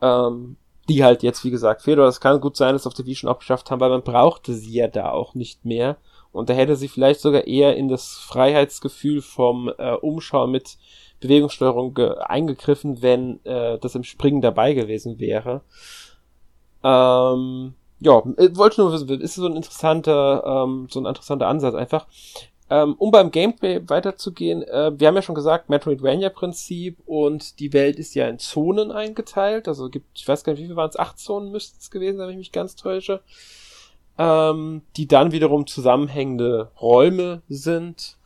Ähm, 0.00 0.56
die 0.88 1.02
halt 1.02 1.22
jetzt, 1.22 1.44
wie 1.44 1.50
gesagt, 1.50 1.82
fehlt. 1.82 1.98
Oder 1.98 2.08
es 2.08 2.20
kann 2.20 2.40
gut 2.40 2.56
sein, 2.56 2.74
dass 2.74 2.86
auf 2.86 2.94
der 2.94 3.06
Wii 3.06 3.14
schon 3.14 3.30
abgeschafft 3.30 3.70
haben, 3.70 3.80
weil 3.80 3.90
man 3.90 4.02
brauchte 4.02 4.54
sie 4.54 4.72
ja 4.72 4.88
da 4.88 5.10
auch 5.10 5.34
nicht 5.34 5.64
mehr. 5.64 5.96
Und 6.32 6.48
da 6.48 6.54
hätte 6.54 6.76
sie 6.76 6.88
vielleicht 6.88 7.20
sogar 7.20 7.46
eher 7.46 7.76
in 7.76 7.88
das 7.88 8.18
Freiheitsgefühl 8.18 9.22
vom 9.22 9.70
äh, 9.78 9.94
Umschau 9.94 10.46
mit 10.46 10.76
Bewegungssteuerung 11.20 11.96
eingegriffen, 11.96 13.00
wenn 13.02 13.44
äh, 13.44 13.78
das 13.78 13.94
im 13.94 14.04
Springen 14.04 14.42
dabei 14.42 14.74
gewesen 14.74 15.18
wäre. 15.18 15.62
Ähm, 16.84 17.74
ja, 18.00 18.18
äh, 18.36 18.54
wollte 18.54 18.82
nur 18.82 18.92
wissen, 18.92 19.08
ist 19.20 19.34
so 19.34 19.46
ein 19.46 19.56
interessanter, 19.56 20.44
ähm, 20.44 20.88
so 20.90 21.00
ein 21.00 21.06
interessanter 21.06 21.48
Ansatz 21.48 21.74
einfach. 21.74 22.06
Ähm, 22.68 22.94
um 22.98 23.12
beim 23.12 23.30
Gameplay 23.30 23.80
weiterzugehen, 23.86 24.62
äh, 24.62 24.92
wir 24.98 25.06
haben 25.06 25.14
ja 25.14 25.22
schon 25.22 25.36
gesagt, 25.36 25.68
Metroidvania-Prinzip 25.68 26.98
und 27.06 27.60
die 27.60 27.72
Welt 27.72 27.98
ist 27.98 28.14
ja 28.14 28.28
in 28.28 28.40
Zonen 28.40 28.90
eingeteilt. 28.90 29.68
Also 29.68 29.88
gibt, 29.88 30.18
ich 30.18 30.26
weiß 30.26 30.42
gar 30.42 30.52
nicht, 30.52 30.62
wie 30.62 30.66
viel 30.66 30.76
waren 30.76 30.90
es, 30.90 30.98
acht 30.98 31.18
Zonen 31.18 31.52
müssten 31.52 31.78
es 31.80 31.90
gewesen 31.90 32.18
wenn 32.18 32.30
ich 32.30 32.36
mich 32.36 32.52
ganz 32.52 32.74
täusche. 32.74 33.20
Ähm, 34.18 34.82
die 34.96 35.06
dann 35.06 35.30
wiederum 35.30 35.66
zusammenhängende 35.66 36.72
Räume 36.80 37.42
sind. 37.48 38.16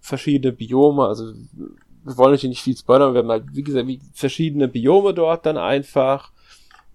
Verschiedene 0.00 0.52
Biome, 0.52 1.06
also 1.06 1.32
wir 2.04 2.16
wollen 2.18 2.32
natürlich 2.32 2.56
nicht 2.56 2.62
viel 2.62 2.76
spoilern, 2.76 3.14
wir 3.14 3.20
haben 3.20 3.30
halt, 3.30 3.44
wie 3.52 3.62
gesagt, 3.62 3.86
wie 3.86 4.00
verschiedene 4.12 4.68
Biome 4.68 5.14
dort 5.14 5.46
dann 5.46 5.56
einfach. 5.56 6.30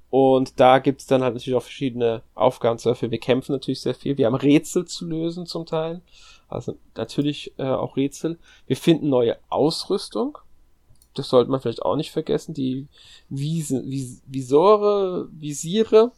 Und 0.10 0.60
da 0.60 0.80
gibt's 0.80 1.06
dann 1.06 1.22
halt 1.22 1.36
natürlich 1.36 1.56
auch 1.56 1.64
verschiedene 1.64 2.24
Aufgaben 2.34 2.80
dafür. 2.84 3.12
Wir 3.12 3.20
kämpfen 3.20 3.52
natürlich 3.52 3.82
sehr 3.82 3.94
viel. 3.94 4.18
Wir 4.18 4.26
haben 4.26 4.36
Rätsel 4.36 4.86
zu 4.86 5.06
lösen 5.06 5.46
zum 5.46 5.66
Teil. 5.66 6.02
Also 6.50 6.76
natürlich 6.96 7.54
äh, 7.58 7.64
auch 7.64 7.96
Rätsel. 7.96 8.38
Wir 8.68 8.76
finden 8.76 9.10
neue 9.10 9.38
Ausrüstung. 9.50 10.38
Das 11.14 11.30
sollte 11.30 11.52
man 11.52 11.62
vielleicht 11.62 11.84
auch 11.84 11.96
nicht 11.96 12.12
vergessen. 12.12 12.54
Die 12.54 12.88
Vis 13.30 13.72
Vis 13.72 14.22
Visore, 14.26 15.28
Visiere. 15.32 16.12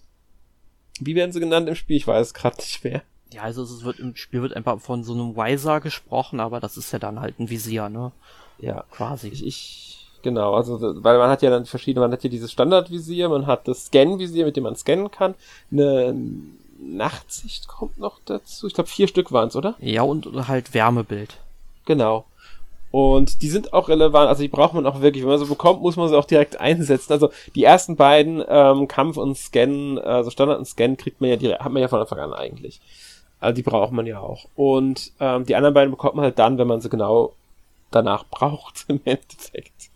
Wie 0.99 1.15
werden 1.15 1.31
sie 1.31 1.39
genannt 1.39 1.67
im 1.67 1.75
Spiel? 1.75 1.97
Ich 1.97 2.07
weiß 2.07 2.27
es 2.27 2.33
gerade 2.33 2.57
nicht 2.57 2.83
mehr. 2.83 3.03
Ja, 3.33 3.43
also 3.43 3.63
es 3.63 3.83
wird 3.83 3.99
im 3.99 4.15
Spiel 4.15 4.41
wird 4.41 4.55
einfach 4.55 4.79
von 4.79 5.03
so 5.03 5.13
einem 5.13 5.35
Wiser 5.35 5.79
gesprochen, 5.79 6.39
aber 6.39 6.59
das 6.59 6.77
ist 6.77 6.91
ja 6.91 6.99
dann 6.99 7.19
halt 7.19 7.39
ein 7.39 7.49
Visier, 7.49 7.89
ne? 7.89 8.11
Ja, 8.59 8.83
quasi. 8.91 9.29
Ich, 9.29 9.45
ich 9.45 10.07
genau, 10.21 10.53
also 10.53 10.79
weil 11.03 11.17
man 11.17 11.29
hat 11.29 11.41
ja 11.41 11.49
dann 11.49 11.65
verschiedene, 11.65 12.05
man 12.05 12.11
hat 12.11 12.23
ja 12.23 12.29
dieses 12.29 12.51
Standardvisier, 12.51 13.29
man 13.29 13.47
hat 13.47 13.67
das 13.67 13.85
Scan-Visier, 13.85 14.45
mit 14.45 14.57
dem 14.57 14.65
man 14.65 14.75
scannen 14.75 15.11
kann, 15.11 15.35
eine 15.71 16.13
Nachtsicht 16.81 17.67
kommt 17.67 17.97
noch 17.97 18.19
dazu. 18.25 18.67
Ich 18.67 18.73
glaube, 18.73 18.89
vier 18.89 19.07
Stück 19.07 19.31
waren 19.31 19.49
es, 19.49 19.55
oder? 19.55 19.75
Ja, 19.79 20.01
und 20.01 20.47
halt 20.47 20.73
Wärmebild. 20.73 21.37
Genau. 21.85 22.25
Und 22.91 23.41
die 23.41 23.49
sind 23.49 23.71
auch 23.71 23.87
relevant, 23.87 24.27
also 24.27 24.41
die 24.41 24.49
braucht 24.49 24.73
man 24.73 24.85
auch 24.85 25.01
wirklich. 25.01 25.23
Wenn 25.23 25.29
man 25.29 25.39
sie 25.39 25.45
bekommt, 25.45 25.81
muss 25.81 25.95
man 25.95 26.09
sie 26.09 26.17
auch 26.17 26.25
direkt 26.25 26.59
einsetzen. 26.59 27.13
Also 27.13 27.31
die 27.55 27.63
ersten 27.63 27.95
beiden 27.95 28.43
ähm, 28.47 28.87
Kampf 28.87 29.15
und 29.17 29.37
Scan, 29.37 29.97
also 29.97 30.29
Standard 30.29 30.59
und 30.59 30.65
Scan 30.65 30.97
kriegt 30.97 31.21
man 31.21 31.29
ja 31.29 31.37
direkt, 31.37 31.61
hat 31.61 31.71
man 31.71 31.81
ja 31.81 31.87
von 31.87 32.01
Anfang 32.01 32.19
an 32.19 32.33
eigentlich. 32.33 32.81
Also 33.39 33.55
die 33.55 33.63
braucht 33.63 33.93
man 33.93 34.05
ja 34.05 34.19
auch. 34.19 34.45
Und 34.55 35.13
ähm, 35.21 35.45
die 35.45 35.55
anderen 35.55 35.73
beiden 35.73 35.91
bekommt 35.91 36.15
man 36.15 36.25
halt 36.25 36.37
dann, 36.37 36.57
wenn 36.57 36.67
man 36.67 36.81
sie 36.81 36.89
genau 36.89 37.33
danach 37.91 38.25
braucht, 38.25 38.85
im 38.89 38.99
Endeffekt. 39.05 39.89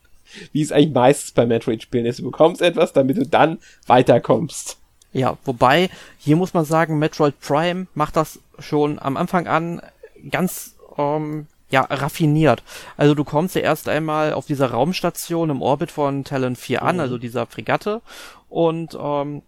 Wie 0.53 0.61
es 0.61 0.71
eigentlich 0.71 0.93
meistens 0.93 1.31
bei 1.31 1.45
Metroid-Spielen 1.45 2.05
ist. 2.05 2.19
Du 2.19 2.23
bekommst 2.23 2.61
etwas, 2.61 2.93
damit 2.93 3.17
du 3.17 3.25
dann 3.25 3.59
weiterkommst. 3.87 4.77
Ja, 5.15 5.37
wobei, 5.45 5.89
hier 6.17 6.35
muss 6.35 6.53
man 6.53 6.65
sagen, 6.65 6.99
Metroid 6.99 7.39
Prime 7.39 7.87
macht 7.93 8.17
das 8.17 8.37
schon 8.59 8.99
am 8.99 9.15
Anfang 9.15 9.47
an 9.47 9.81
ganz 10.29 10.75
ähm, 10.97 11.47
ja, 11.69 11.83
raffiniert. 11.89 12.63
Also 12.97 13.15
du 13.15 13.23
kommst 13.23 13.55
ja 13.55 13.61
erst 13.61 13.87
einmal 13.87 14.33
auf 14.33 14.45
dieser 14.45 14.71
Raumstation 14.71 15.49
im 15.49 15.61
Orbit 15.61 15.91
von 15.91 16.25
Talon 16.25 16.57
4 16.57 16.81
an, 16.81 16.95
mhm. 16.97 17.01
also 17.01 17.17
dieser 17.17 17.45
Fregatte, 17.45 18.01
und 18.49 18.97
ähm, 18.99 19.41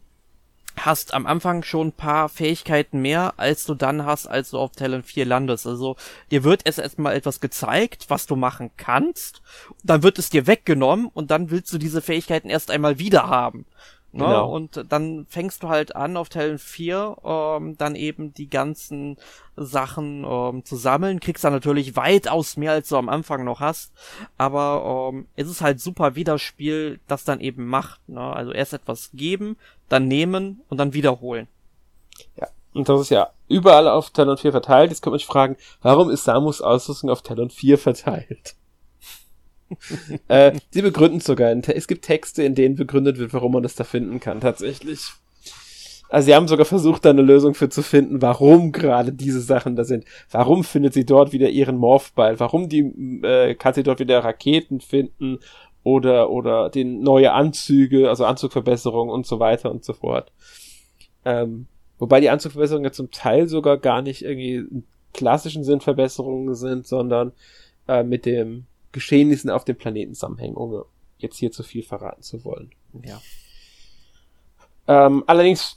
hast 0.77 1.13
am 1.13 1.27
Anfang 1.27 1.63
schon 1.63 1.87
ein 1.87 1.91
paar 1.91 2.29
Fähigkeiten 2.29 3.01
mehr, 3.01 3.33
als 3.35 3.65
du 3.65 3.75
dann 3.75 4.05
hast, 4.05 4.25
als 4.25 4.51
du 4.51 4.59
auf 4.59 4.71
Talon 4.71 5.03
4 5.03 5.25
landest. 5.25 5.67
Also 5.67 5.97
dir 6.31 6.45
wird 6.45 6.61
erst 6.63 6.79
erstmal 6.79 7.13
etwas 7.13 7.41
gezeigt, 7.41 8.05
was 8.07 8.25
du 8.25 8.37
machen 8.37 8.71
kannst, 8.77 9.41
dann 9.83 10.01
wird 10.01 10.17
es 10.17 10.29
dir 10.29 10.47
weggenommen 10.47 11.09
und 11.13 11.29
dann 11.29 11.49
willst 11.51 11.73
du 11.73 11.77
diese 11.77 12.01
Fähigkeiten 12.01 12.49
erst 12.49 12.71
einmal 12.71 12.99
wieder 12.99 13.27
haben. 13.27 13.65
Ne? 14.13 14.23
Genau. 14.23 14.49
Und 14.49 14.85
dann 14.89 15.25
fängst 15.29 15.63
du 15.63 15.69
halt 15.69 15.95
an, 15.95 16.17
auf 16.17 16.29
Talon 16.29 16.57
4 16.57 17.17
ähm, 17.23 17.77
dann 17.77 17.95
eben 17.95 18.33
die 18.33 18.49
ganzen 18.49 19.17
Sachen 19.55 20.25
ähm, 20.27 20.63
zu 20.63 20.75
sammeln. 20.75 21.19
Kriegst 21.19 21.43
dann 21.43 21.53
natürlich 21.53 21.95
weitaus 21.95 22.57
mehr, 22.57 22.71
als 22.71 22.89
du 22.89 22.97
am 22.97 23.09
Anfang 23.09 23.43
noch 23.43 23.59
hast. 23.59 23.91
Aber 24.37 25.11
ähm, 25.13 25.27
es 25.35 25.49
ist 25.49 25.61
halt 25.61 25.81
super, 25.81 26.15
wie 26.15 26.23
das 26.23 26.41
Spiel 26.41 26.99
das 27.07 27.25
dann 27.25 27.41
eben 27.41 27.67
macht. 27.67 28.07
Ne? 28.07 28.21
Also 28.21 28.51
erst 28.51 28.73
etwas 28.73 29.11
geben, 29.13 29.57
dann 29.89 30.07
nehmen 30.07 30.61
und 30.69 30.77
dann 30.77 30.93
wiederholen. 30.93 31.47
Ja, 32.37 32.47
und 32.73 32.87
das 32.87 33.01
ist 33.01 33.09
ja 33.09 33.29
überall 33.47 33.87
auf 33.87 34.11
Talon 34.11 34.37
4 34.37 34.51
verteilt. 34.51 34.91
Jetzt 34.91 35.01
kann 35.01 35.11
man 35.11 35.19
sich 35.19 35.27
fragen, 35.27 35.57
warum 35.81 36.09
ist 36.09 36.23
Samus 36.23 36.61
Ausrüstung 36.61 37.09
auf 37.09 37.21
Talon 37.21 37.49
4 37.49 37.77
verteilt? 37.77 38.55
äh, 40.27 40.53
sie 40.71 40.81
begründen 40.81 41.19
sogar. 41.19 41.51
Es 41.67 41.87
gibt 41.87 42.05
Texte, 42.05 42.43
in 42.43 42.55
denen 42.55 42.75
begründet 42.75 43.17
wird, 43.17 43.33
warum 43.33 43.53
man 43.53 43.63
das 43.63 43.75
da 43.75 43.83
finden 43.83 44.19
kann, 44.19 44.41
tatsächlich. 44.41 45.11
Also 46.09 46.27
sie 46.27 46.35
haben 46.35 46.47
sogar 46.47 46.65
versucht, 46.65 47.03
da 47.03 47.09
eine 47.09 47.21
Lösung 47.21 47.53
für 47.53 47.69
zu 47.69 47.81
finden, 47.81 48.21
warum 48.21 48.71
gerade 48.71 49.11
diese 49.11 49.41
Sachen 49.41 49.75
da 49.75 49.83
sind. 49.83 50.05
Warum 50.31 50.63
findet 50.63 50.93
sie 50.93 51.05
dort 51.05 51.33
wieder 51.33 51.49
ihren 51.49 51.77
Morphball? 51.77 52.39
Warum 52.39 52.69
die, 52.69 52.79
äh, 53.23 53.55
kann 53.55 53.73
sie 53.73 53.83
dort 53.83 53.99
wieder 53.99 54.23
Raketen 54.23 54.79
finden 54.79 55.39
oder, 55.83 56.29
oder 56.29 56.69
den 56.69 57.01
neue 57.01 57.33
Anzüge, 57.33 58.09
also 58.09 58.25
Anzugverbesserungen 58.25 59.13
und 59.13 59.25
so 59.25 59.39
weiter 59.39 59.69
und 59.69 59.83
so 59.83 59.93
fort. 59.93 60.31
Ähm, 61.25 61.67
wobei 61.99 62.21
die 62.21 62.29
Anzugverbesserungen 62.29 62.85
ja 62.85 62.91
zum 62.91 63.11
Teil 63.11 63.47
sogar 63.47 63.77
gar 63.77 64.01
nicht 64.01 64.21
irgendwie 64.21 64.65
klassischen 65.13 65.63
Sinn 65.63 65.81
Verbesserungen 65.81 66.55
sind, 66.55 66.87
sondern 66.87 67.33
äh, 67.87 68.03
mit 68.03 68.25
dem 68.25 68.65
Geschehnissen 68.97 69.51
auf 69.51 69.63
dem 69.63 69.75
Planeten 69.75 70.15
zusammenhängen, 70.15 70.57
ohne 70.57 70.85
jetzt 71.19 71.37
hier 71.37 71.51
zu 71.51 71.61
viel 71.61 71.83
verraten 71.83 72.23
zu 72.23 72.43
wollen. 72.43 72.71
Ja. 73.03 73.21
Ähm, 74.87 75.23
allerdings 75.27 75.75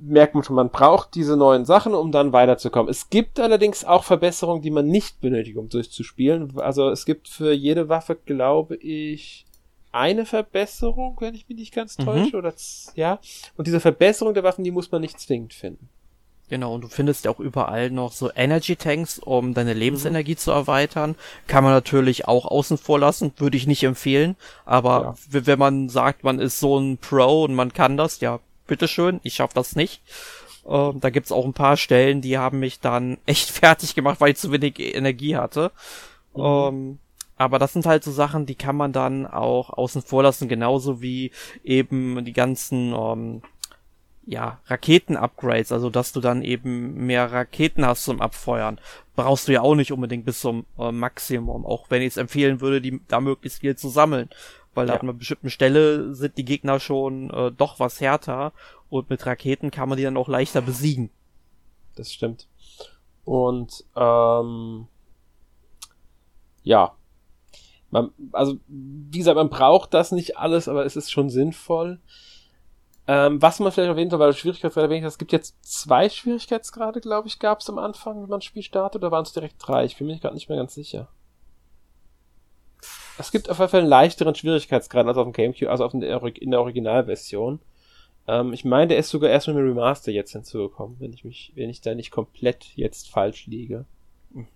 merkt 0.00 0.34
man 0.34 0.44
schon, 0.44 0.56
man 0.56 0.70
braucht 0.70 1.14
diese 1.14 1.36
neuen 1.36 1.64
Sachen, 1.64 1.94
um 1.94 2.12
dann 2.12 2.32
weiterzukommen. 2.32 2.90
Es 2.90 3.08
gibt 3.08 3.40
allerdings 3.40 3.84
auch 3.84 4.04
Verbesserungen, 4.04 4.62
die 4.62 4.70
man 4.70 4.86
nicht 4.86 5.20
benötigt, 5.20 5.56
um 5.56 5.70
durchzuspielen. 5.70 6.58
Also 6.58 6.90
es 6.90 7.06
gibt 7.06 7.28
für 7.28 7.52
jede 7.52 7.88
Waffe, 7.88 8.16
glaube 8.16 8.76
ich, 8.76 9.46
eine 9.90 10.26
Verbesserung, 10.26 11.16
wenn 11.20 11.34
ich 11.34 11.48
mich 11.48 11.56
nicht 11.56 11.74
ganz 11.74 11.96
mhm. 11.98 12.04
täusche, 12.04 12.36
mhm. 12.36 12.38
oder 12.38 12.54
ja. 12.94 13.18
Und 13.56 13.66
diese 13.66 13.80
Verbesserung 13.80 14.34
der 14.34 14.44
Waffen, 14.44 14.64
die 14.64 14.70
muss 14.70 14.90
man 14.90 15.00
nicht 15.00 15.18
zwingend 15.18 15.54
finden. 15.54 15.88
Genau, 16.48 16.74
und 16.74 16.80
du 16.82 16.88
findest 16.88 17.26
ja 17.26 17.30
auch 17.30 17.40
überall 17.40 17.90
noch 17.90 18.12
so 18.12 18.30
Energy 18.34 18.76
Tanks, 18.76 19.18
um 19.18 19.52
deine 19.52 19.74
Lebensenergie 19.74 20.32
mhm. 20.32 20.38
zu 20.38 20.50
erweitern. 20.50 21.14
Kann 21.46 21.62
man 21.62 21.74
natürlich 21.74 22.26
auch 22.26 22.46
außen 22.46 22.78
vor 22.78 22.98
lassen, 22.98 23.32
würde 23.36 23.56
ich 23.56 23.66
nicht 23.66 23.82
empfehlen. 23.82 24.36
Aber 24.64 25.16
ja. 25.30 25.42
wenn 25.44 25.58
man 25.58 25.88
sagt, 25.88 26.24
man 26.24 26.38
ist 26.38 26.58
so 26.58 26.78
ein 26.78 26.96
Pro 26.96 27.44
und 27.44 27.54
man 27.54 27.72
kann 27.72 27.96
das, 27.96 28.20
ja, 28.20 28.40
bitteschön, 28.66 29.20
ich 29.22 29.34
schaff 29.34 29.52
das 29.52 29.76
nicht. 29.76 30.02
Ähm, 30.66 31.00
da 31.00 31.10
gibt's 31.10 31.32
auch 31.32 31.44
ein 31.44 31.54
paar 31.54 31.76
Stellen, 31.76 32.22
die 32.22 32.38
haben 32.38 32.60
mich 32.60 32.80
dann 32.80 33.18
echt 33.26 33.50
fertig 33.50 33.94
gemacht, 33.94 34.20
weil 34.20 34.32
ich 34.32 34.38
zu 34.38 34.50
wenig 34.50 34.78
Energie 34.78 35.36
hatte. 35.36 35.70
Mhm. 36.34 36.42
Ähm, 36.42 36.98
aber 37.36 37.58
das 37.58 37.72
sind 37.72 37.86
halt 37.86 38.02
so 38.02 38.10
Sachen, 38.10 38.46
die 38.46 38.56
kann 38.56 38.74
man 38.74 38.92
dann 38.92 39.26
auch 39.26 39.70
außen 39.70 40.02
vor 40.02 40.24
lassen, 40.24 40.48
genauso 40.48 41.00
wie 41.00 41.30
eben 41.62 42.24
die 42.24 42.32
ganzen 42.32 42.92
ähm, 42.92 43.42
ja, 44.28 44.60
Raketen-Upgrades, 44.66 45.72
also 45.72 45.88
dass 45.88 46.12
du 46.12 46.20
dann 46.20 46.42
eben 46.42 47.06
mehr 47.06 47.32
Raketen 47.32 47.86
hast 47.86 48.04
zum 48.04 48.20
Abfeuern, 48.20 48.78
brauchst 49.16 49.48
du 49.48 49.52
ja 49.52 49.62
auch 49.62 49.74
nicht 49.74 49.90
unbedingt 49.90 50.26
bis 50.26 50.40
zum 50.40 50.66
äh, 50.78 50.92
Maximum, 50.92 51.64
auch 51.64 51.86
wenn 51.88 52.02
ich 52.02 52.08
es 52.08 52.16
empfehlen 52.18 52.60
würde, 52.60 52.82
die 52.82 53.00
da 53.08 53.20
möglichst 53.20 53.60
viel 53.60 53.74
zu 53.74 53.88
sammeln. 53.88 54.28
Weil 54.74 54.88
ja. 54.88 54.94
an 54.94 55.00
einer 55.00 55.14
bestimmten 55.14 55.48
Stelle 55.48 56.14
sind 56.14 56.36
die 56.36 56.44
Gegner 56.44 56.78
schon 56.78 57.30
äh, 57.30 57.50
doch 57.52 57.80
was 57.80 58.02
härter 58.02 58.52
und 58.90 59.08
mit 59.08 59.24
Raketen 59.24 59.70
kann 59.70 59.88
man 59.88 59.96
die 59.96 60.04
dann 60.04 60.18
auch 60.18 60.28
leichter 60.28 60.60
besiegen. 60.60 61.08
Das 61.96 62.12
stimmt. 62.12 62.48
Und 63.24 63.84
ähm, 63.96 64.88
ja, 66.64 66.94
man, 67.90 68.10
also 68.32 68.58
wie 68.68 69.18
gesagt, 69.18 69.36
man 69.36 69.48
braucht 69.48 69.94
das 69.94 70.12
nicht 70.12 70.36
alles, 70.36 70.68
aber 70.68 70.84
es 70.84 70.96
ist 70.96 71.10
schon 71.10 71.30
sinnvoll. 71.30 71.98
Ähm, 73.10 73.40
was 73.40 73.58
man 73.58 73.72
vielleicht 73.72 73.88
erwähnt 73.88 74.10
soll, 74.10 74.20
weil 74.20 74.34
Schwierigkeitsgrade 74.34 74.88
erwähnt 74.88 75.06
es 75.06 75.16
gibt 75.16 75.32
jetzt 75.32 75.56
zwei 75.64 76.10
Schwierigkeitsgrade, 76.10 77.00
glaube 77.00 77.26
ich, 77.26 77.38
gab 77.38 77.60
es 77.60 77.70
am 77.70 77.78
Anfang, 77.78 78.20
wenn 78.20 78.28
man 78.28 78.40
das 78.40 78.44
Spiel 78.44 78.62
startet, 78.62 79.00
oder 79.00 79.10
waren 79.10 79.22
es 79.22 79.32
direkt 79.32 79.54
drei? 79.58 79.86
Ich 79.86 79.96
bin 79.96 80.06
mir 80.06 80.18
gerade 80.18 80.34
nicht 80.34 80.50
mehr 80.50 80.58
ganz 80.58 80.74
sicher. 80.74 81.08
Es 83.16 83.32
gibt 83.32 83.48
auf 83.48 83.58
jeden 83.58 83.70
Fall 83.70 83.80
einen 83.80 83.88
leichteren 83.88 84.34
Schwierigkeitsgrad 84.34 85.06
als 85.06 85.16
auf 85.16 85.24
dem 85.24 85.32
GameCube, 85.32 85.70
also 85.70 85.86
auf 85.86 85.92
der, 85.94 86.22
in 86.36 86.50
der 86.50 86.60
Originalversion. 86.60 87.60
Ähm, 88.26 88.52
ich 88.52 88.66
meine, 88.66 88.88
der 88.88 88.98
ist 88.98 89.08
sogar 89.08 89.30
erst 89.30 89.48
mit 89.48 89.56
dem 89.56 89.66
Remaster 89.66 90.12
jetzt 90.12 90.32
hinzugekommen, 90.32 90.96
wenn 91.00 91.14
ich 91.14 91.24
mich, 91.24 91.52
wenn 91.54 91.70
ich 91.70 91.80
da 91.80 91.94
nicht 91.94 92.10
komplett 92.10 92.66
jetzt 92.76 93.08
falsch 93.08 93.46
liege. 93.46 93.86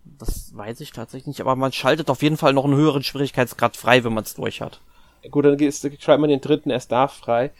Das 0.04 0.54
weiß 0.54 0.80
ich 0.80 0.92
tatsächlich 0.92 1.26
nicht, 1.26 1.40
aber 1.40 1.56
man 1.56 1.72
schaltet 1.72 2.10
auf 2.10 2.22
jeden 2.22 2.36
Fall 2.36 2.52
noch 2.52 2.66
einen 2.66 2.76
höheren 2.76 3.02
Schwierigkeitsgrad 3.02 3.78
frei, 3.78 4.04
wenn 4.04 4.12
man 4.12 4.24
es 4.24 4.34
durch 4.34 4.60
hat. 4.60 4.82
Gut, 5.30 5.46
dann 5.46 5.58
schreibt 5.58 6.20
man 6.20 6.28
den 6.28 6.42
dritten 6.42 6.68
erst 6.68 6.92
da 6.92 7.08
frei 7.08 7.50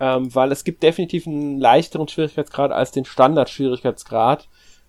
ähm, 0.00 0.34
weil 0.34 0.50
es 0.50 0.64
gibt 0.64 0.82
definitiv 0.82 1.26
einen 1.26 1.60
leichteren 1.60 2.08
Schwierigkeitsgrad 2.08 2.72
als 2.72 2.90
den 2.90 3.04
Standard-Schwierigkeitsgrad, 3.04 4.48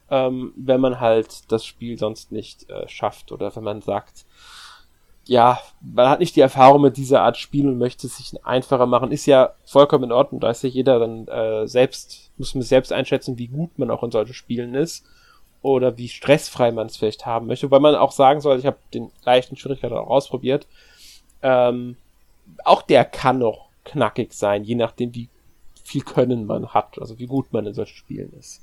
ähm, 0.10 0.54
wenn 0.56 0.82
man 0.82 1.00
halt 1.00 1.52
das 1.52 1.66
Spiel 1.66 2.00
sonst 2.00 2.32
nicht 2.32 2.70
äh, 2.70 2.88
schafft 2.88 3.32
oder 3.32 3.54
wenn 3.56 3.64
man 3.64 3.82
sagt, 3.82 4.26
ja, 5.26 5.60
man 5.82 6.10
hat 6.10 6.20
nicht 6.20 6.36
die 6.36 6.42
Erfahrung 6.42 6.82
mit 6.82 6.98
dieser 6.98 7.22
Art 7.22 7.38
Spiel 7.38 7.68
und 7.68 7.78
möchte 7.78 8.08
es 8.08 8.18
sich 8.18 8.44
einfacher 8.46 8.86
machen, 8.86 9.12
ist 9.12 9.26
ja 9.26 9.54
vollkommen 9.66 10.06
in 10.06 10.12
Ordnung. 10.12 10.42
Da 10.42 10.50
ist 10.50 10.64
ja 10.64 10.70
jeder 10.70 11.00
dann 11.00 11.28
äh, 11.28 11.68
selbst, 11.68 12.32
muss 12.38 12.56
man 12.56 12.64
selbst 12.64 12.92
einschätzen, 12.92 13.38
wie 13.38 13.48
gut 13.48 13.78
man 13.78 13.92
auch 13.92 14.04
in 14.04 14.12
solchen 14.12 14.34
Spielen 14.34 14.74
ist 14.74 15.06
oder 15.62 15.98
wie 15.98 16.10
stressfrei 16.10 16.72
man 16.72 16.88
es 16.88 16.98
vielleicht 16.98 17.26
haben 17.26 17.48
möchte. 17.48 17.70
Weil 17.70 17.82
man 17.82 17.96
auch 17.96 18.12
sagen 18.12 18.42
soll, 18.42 18.58
ich 18.58 18.66
habe 18.66 18.78
den 18.94 19.12
leichten 19.24 19.58
Schwierigkeiten 19.58 19.94
auch 19.94 20.10
ausprobiert. 20.10 20.68
Ähm, 21.44 21.98
auch 22.66 22.82
der 22.82 23.06
kann 23.06 23.38
noch 23.38 23.71
knackig 23.86 24.34
sein, 24.34 24.64
je 24.64 24.76
nachdem, 24.76 25.16
wie 25.16 25.30
viel 25.84 26.02
Können 26.02 26.46
man 26.46 26.70
hat, 26.70 27.00
also 27.00 27.20
wie 27.20 27.26
gut 27.26 27.52
man 27.52 27.66
in 27.66 27.74
solchen 27.74 27.96
Spielen 27.96 28.34
ist. 28.34 28.62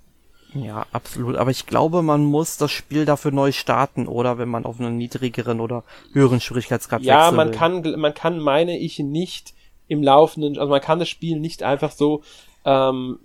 Ja, 0.55 0.87
absolut. 0.93 1.37
Aber 1.37 1.51
ich 1.51 1.67
glaube, 1.67 2.03
man 2.03 2.25
muss 2.25 2.57
das 2.57 2.71
Spiel 2.71 3.05
dafür 3.05 3.33
neu 3.33 3.53
starten, 3.53 4.09
oder 4.09 4.39
wenn 4.39 4.49
man 4.49 4.65
auf 4.65 4.81
einen 4.81 4.97
niedrigeren 4.97 5.61
oder 5.61 5.85
höheren 6.13 6.41
Schwierigkeitsgrad 6.41 7.03
Ja, 7.03 7.31
man 7.31 7.49
will. 7.49 7.55
kann, 7.55 8.01
man 8.01 8.15
kann, 8.15 8.39
meine 8.39 8.79
ich, 8.79 8.99
nicht 8.99 9.55
im 9.89 10.03
laufenden, 10.03 10.59
also 10.59 10.71
man 10.71 10.81
kann 10.81 10.99
das 10.99 11.09
Spiel 11.09 11.39
nicht 11.39 11.63
einfach 11.63 11.91
so, 11.91 12.23
ähm, 12.65 13.19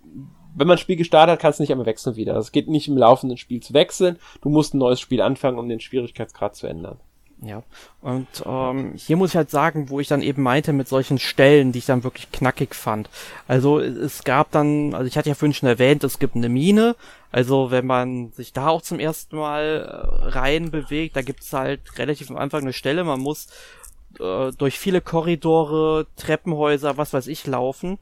wenn 0.56 0.68
man 0.68 0.76
ein 0.78 0.82
Spiel 0.82 0.98
gestartet 0.98 1.34
hat, 1.34 1.40
kannst 1.40 1.60
du 1.60 1.64
nicht 1.64 1.72
einmal 1.72 1.88
wechseln 1.88 2.16
wieder. 2.16 2.36
Es 2.36 2.52
geht 2.52 2.68
nicht 2.68 2.88
im 2.88 2.98
laufenden 2.98 3.38
Spiel 3.38 3.62
zu 3.62 3.74
wechseln. 3.74 4.20
Du 4.42 4.50
musst 4.50 4.74
ein 4.74 4.78
neues 4.78 5.00
Spiel 5.00 5.22
anfangen, 5.22 5.58
um 5.58 5.68
den 5.68 5.80
Schwierigkeitsgrad 5.80 6.56
zu 6.56 6.68
ändern. 6.68 7.00
Ja, 7.46 7.62
und 8.02 8.28
ähm, 8.46 8.94
hier 8.96 9.18
muss 9.18 9.32
ich 9.32 9.36
halt 9.36 9.50
sagen, 9.50 9.90
wo 9.90 10.00
ich 10.00 10.08
dann 10.08 10.22
eben 10.22 10.42
meinte 10.42 10.72
mit 10.72 10.88
solchen 10.88 11.20
Stellen, 11.20 11.74
die 11.74 11.80
ich 11.80 11.86
dann 11.86 12.06
wirklich 12.06 12.32
knackig 12.32 12.74
fand. 12.74 13.10
Also 13.50 13.80
es 13.80 14.24
gab 14.24 14.52
dann, 14.52 14.94
also 14.94 15.08
ich 15.08 15.18
hatte 15.18 15.28
ja 15.28 15.36
vorhin 15.36 15.54
schon 15.54 15.68
erwähnt, 15.68 16.06
es 16.06 16.20
gibt 16.20 16.38
eine 16.38 16.48
Mine. 16.48 16.96
Also 17.32 17.70
wenn 17.70 17.86
man 17.86 18.32
sich 18.32 18.54
da 18.54 18.70
auch 18.70 18.82
zum 18.82 18.98
ersten 18.98 19.36
Mal 19.36 20.22
äh, 20.22 20.30
rein 20.30 20.72
bewegt, 20.72 21.18
da 21.18 21.22
gibt's 21.22 21.52
halt 21.52 21.82
relativ 21.98 22.30
am 22.30 22.38
Anfang 22.38 22.62
eine 22.62 22.72
Stelle, 22.72 23.04
man 23.04 23.20
muss 23.20 23.48
äh, 24.20 24.52
durch 24.58 24.80
viele 24.80 25.02
Korridore, 25.02 26.08
Treppenhäuser, 26.16 26.96
was 26.96 27.12
weiß 27.12 27.28
ich, 27.28 27.46
laufen 27.46 28.00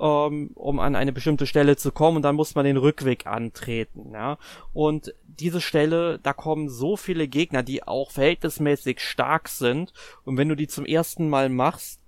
ähm, 0.00 0.50
um 0.54 0.80
an 0.80 0.96
eine 0.96 1.12
bestimmte 1.12 1.46
Stelle 1.46 1.76
zu 1.76 1.92
kommen 1.92 2.18
und 2.18 2.22
dann 2.22 2.36
muss 2.36 2.54
man 2.54 2.64
den 2.64 2.76
Rückweg 2.76 3.26
antreten. 3.26 4.12
Ja? 4.12 4.38
Und 4.72 5.14
diese 5.26 5.60
Stelle, 5.60 6.18
da 6.22 6.32
kommen 6.32 6.68
so 6.68 6.96
viele 6.96 7.28
Gegner, 7.28 7.62
die 7.62 7.82
auch 7.82 8.10
verhältnismäßig 8.10 9.00
stark 9.00 9.48
sind 9.48 9.92
und 10.24 10.36
wenn 10.36 10.48
du 10.48 10.54
die 10.54 10.68
zum 10.68 10.86
ersten 10.86 11.28
Mal 11.28 11.48
machst, 11.48 12.00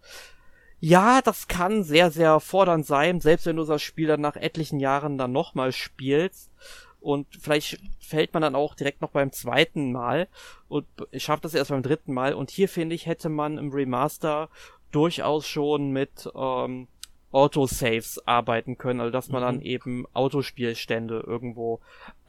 ja, 0.82 1.20
das 1.20 1.46
kann 1.46 1.84
sehr, 1.84 2.10
sehr 2.10 2.40
fordernd 2.40 2.86
sein, 2.86 3.20
selbst 3.20 3.44
wenn 3.44 3.56
du 3.56 3.64
das 3.64 3.82
Spiel 3.82 4.08
dann 4.08 4.22
nach 4.22 4.36
etlichen 4.36 4.80
Jahren 4.80 5.18
dann 5.18 5.30
nochmal 5.30 5.72
spielst. 5.72 6.50
Und 7.00 7.26
vielleicht 7.38 7.78
fällt 7.98 8.32
man 8.32 8.42
dann 8.42 8.54
auch 8.54 8.74
direkt 8.74 9.00
noch 9.00 9.10
beim 9.10 9.32
zweiten 9.32 9.92
Mal 9.92 10.28
und 10.68 10.86
schafft 11.14 11.44
das 11.44 11.54
erst 11.54 11.70
beim 11.70 11.82
dritten 11.82 12.12
Mal. 12.14 12.34
Und 12.34 12.50
hier 12.50 12.68
finde 12.68 12.94
ich, 12.94 13.06
hätte 13.06 13.28
man 13.28 13.58
im 13.58 13.72
Remaster 13.72 14.48
durchaus 14.90 15.46
schon 15.46 15.90
mit 15.90 16.28
ähm, 16.34 16.88
Autosaves 17.32 18.26
arbeiten 18.26 18.76
können, 18.76 19.00
also 19.00 19.12
dass 19.12 19.28
man 19.28 19.42
mhm. 19.42 19.46
dann 19.46 19.60
eben 19.62 20.06
Autospielstände 20.12 21.22
irgendwo 21.26 21.80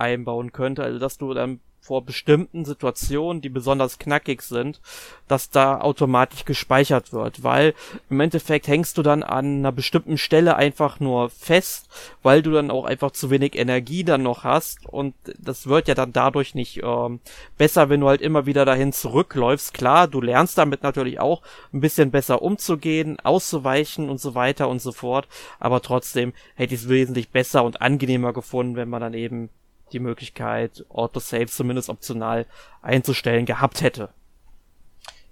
einbauen 0.01 0.51
könnte, 0.51 0.83
also 0.83 0.99
dass 0.99 1.17
du 1.17 1.33
dann 1.33 1.59
vor 1.81 2.05
bestimmten 2.05 2.63
Situationen, 2.63 3.41
die 3.41 3.49
besonders 3.49 3.97
knackig 3.97 4.43
sind, 4.43 4.79
dass 5.27 5.49
da 5.49 5.81
automatisch 5.81 6.45
gespeichert 6.45 7.11
wird, 7.11 7.43
weil 7.43 7.73
im 8.09 8.19
Endeffekt 8.19 8.67
hängst 8.67 8.97
du 8.97 9.01
dann 9.01 9.23
an 9.23 9.57
einer 9.57 9.71
bestimmten 9.71 10.19
Stelle 10.19 10.55
einfach 10.55 10.99
nur 10.99 11.31
fest, 11.31 11.89
weil 12.21 12.43
du 12.43 12.51
dann 12.51 12.69
auch 12.69 12.85
einfach 12.85 13.11
zu 13.11 13.31
wenig 13.31 13.57
Energie 13.57 14.03
dann 14.03 14.21
noch 14.21 14.43
hast. 14.43 14.85
Und 14.85 15.15
das 15.39 15.65
wird 15.65 15.87
ja 15.87 15.95
dann 15.95 16.13
dadurch 16.13 16.53
nicht 16.53 16.81
ähm, 16.83 17.19
besser, 17.57 17.89
wenn 17.89 18.01
du 18.01 18.07
halt 18.07 18.21
immer 18.21 18.45
wieder 18.45 18.63
dahin 18.63 18.93
zurückläufst. 18.93 19.73
Klar, 19.73 20.07
du 20.07 20.21
lernst 20.21 20.59
damit 20.59 20.83
natürlich 20.83 21.19
auch 21.19 21.41
ein 21.73 21.81
bisschen 21.81 22.11
besser 22.11 22.43
umzugehen, 22.43 23.19
auszuweichen 23.19 24.07
und 24.07 24.19
so 24.21 24.35
weiter 24.35 24.69
und 24.69 24.81
so 24.81 24.91
fort, 24.91 25.27
aber 25.59 25.81
trotzdem 25.81 26.33
hätte 26.55 26.75
ich 26.75 26.81
es 26.81 26.89
wesentlich 26.89 27.31
besser 27.31 27.63
und 27.63 27.81
angenehmer 27.81 28.33
gefunden, 28.33 28.75
wenn 28.75 28.89
man 28.89 29.01
dann 29.01 29.13
eben 29.15 29.49
die 29.93 29.99
Möglichkeit, 29.99 30.85
Autosave 30.89 31.47
zumindest 31.47 31.89
optional 31.89 32.45
einzustellen 32.81 33.45
gehabt 33.45 33.81
hätte. 33.81 34.09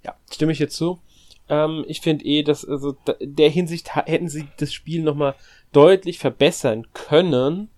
Ja, 0.04 0.16
stimme 0.32 0.52
ich 0.52 0.60
jetzt 0.60 0.76
zu. 0.76 1.00
Ähm, 1.50 1.84
ich 1.88 2.02
finde 2.02 2.26
eh, 2.26 2.44
dass 2.44 2.66
also 2.66 2.96
der 3.20 3.50
Hinsicht 3.50 3.96
hätten 3.96 4.30
sie 4.30 4.48
das 4.58 4.72
Spiel 4.72 5.04
nochmal 5.04 5.36
deutlich 5.72 6.20
verbessern 6.20 6.88
können, 6.94 7.70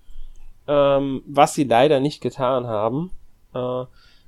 ähm, 0.67 1.23
was 1.25 1.55
sie 1.55 1.63
leider 1.63 1.99
nicht 1.99 2.21
getan 2.21 2.67
haben. 2.67 3.11
Äh, 3.53 3.85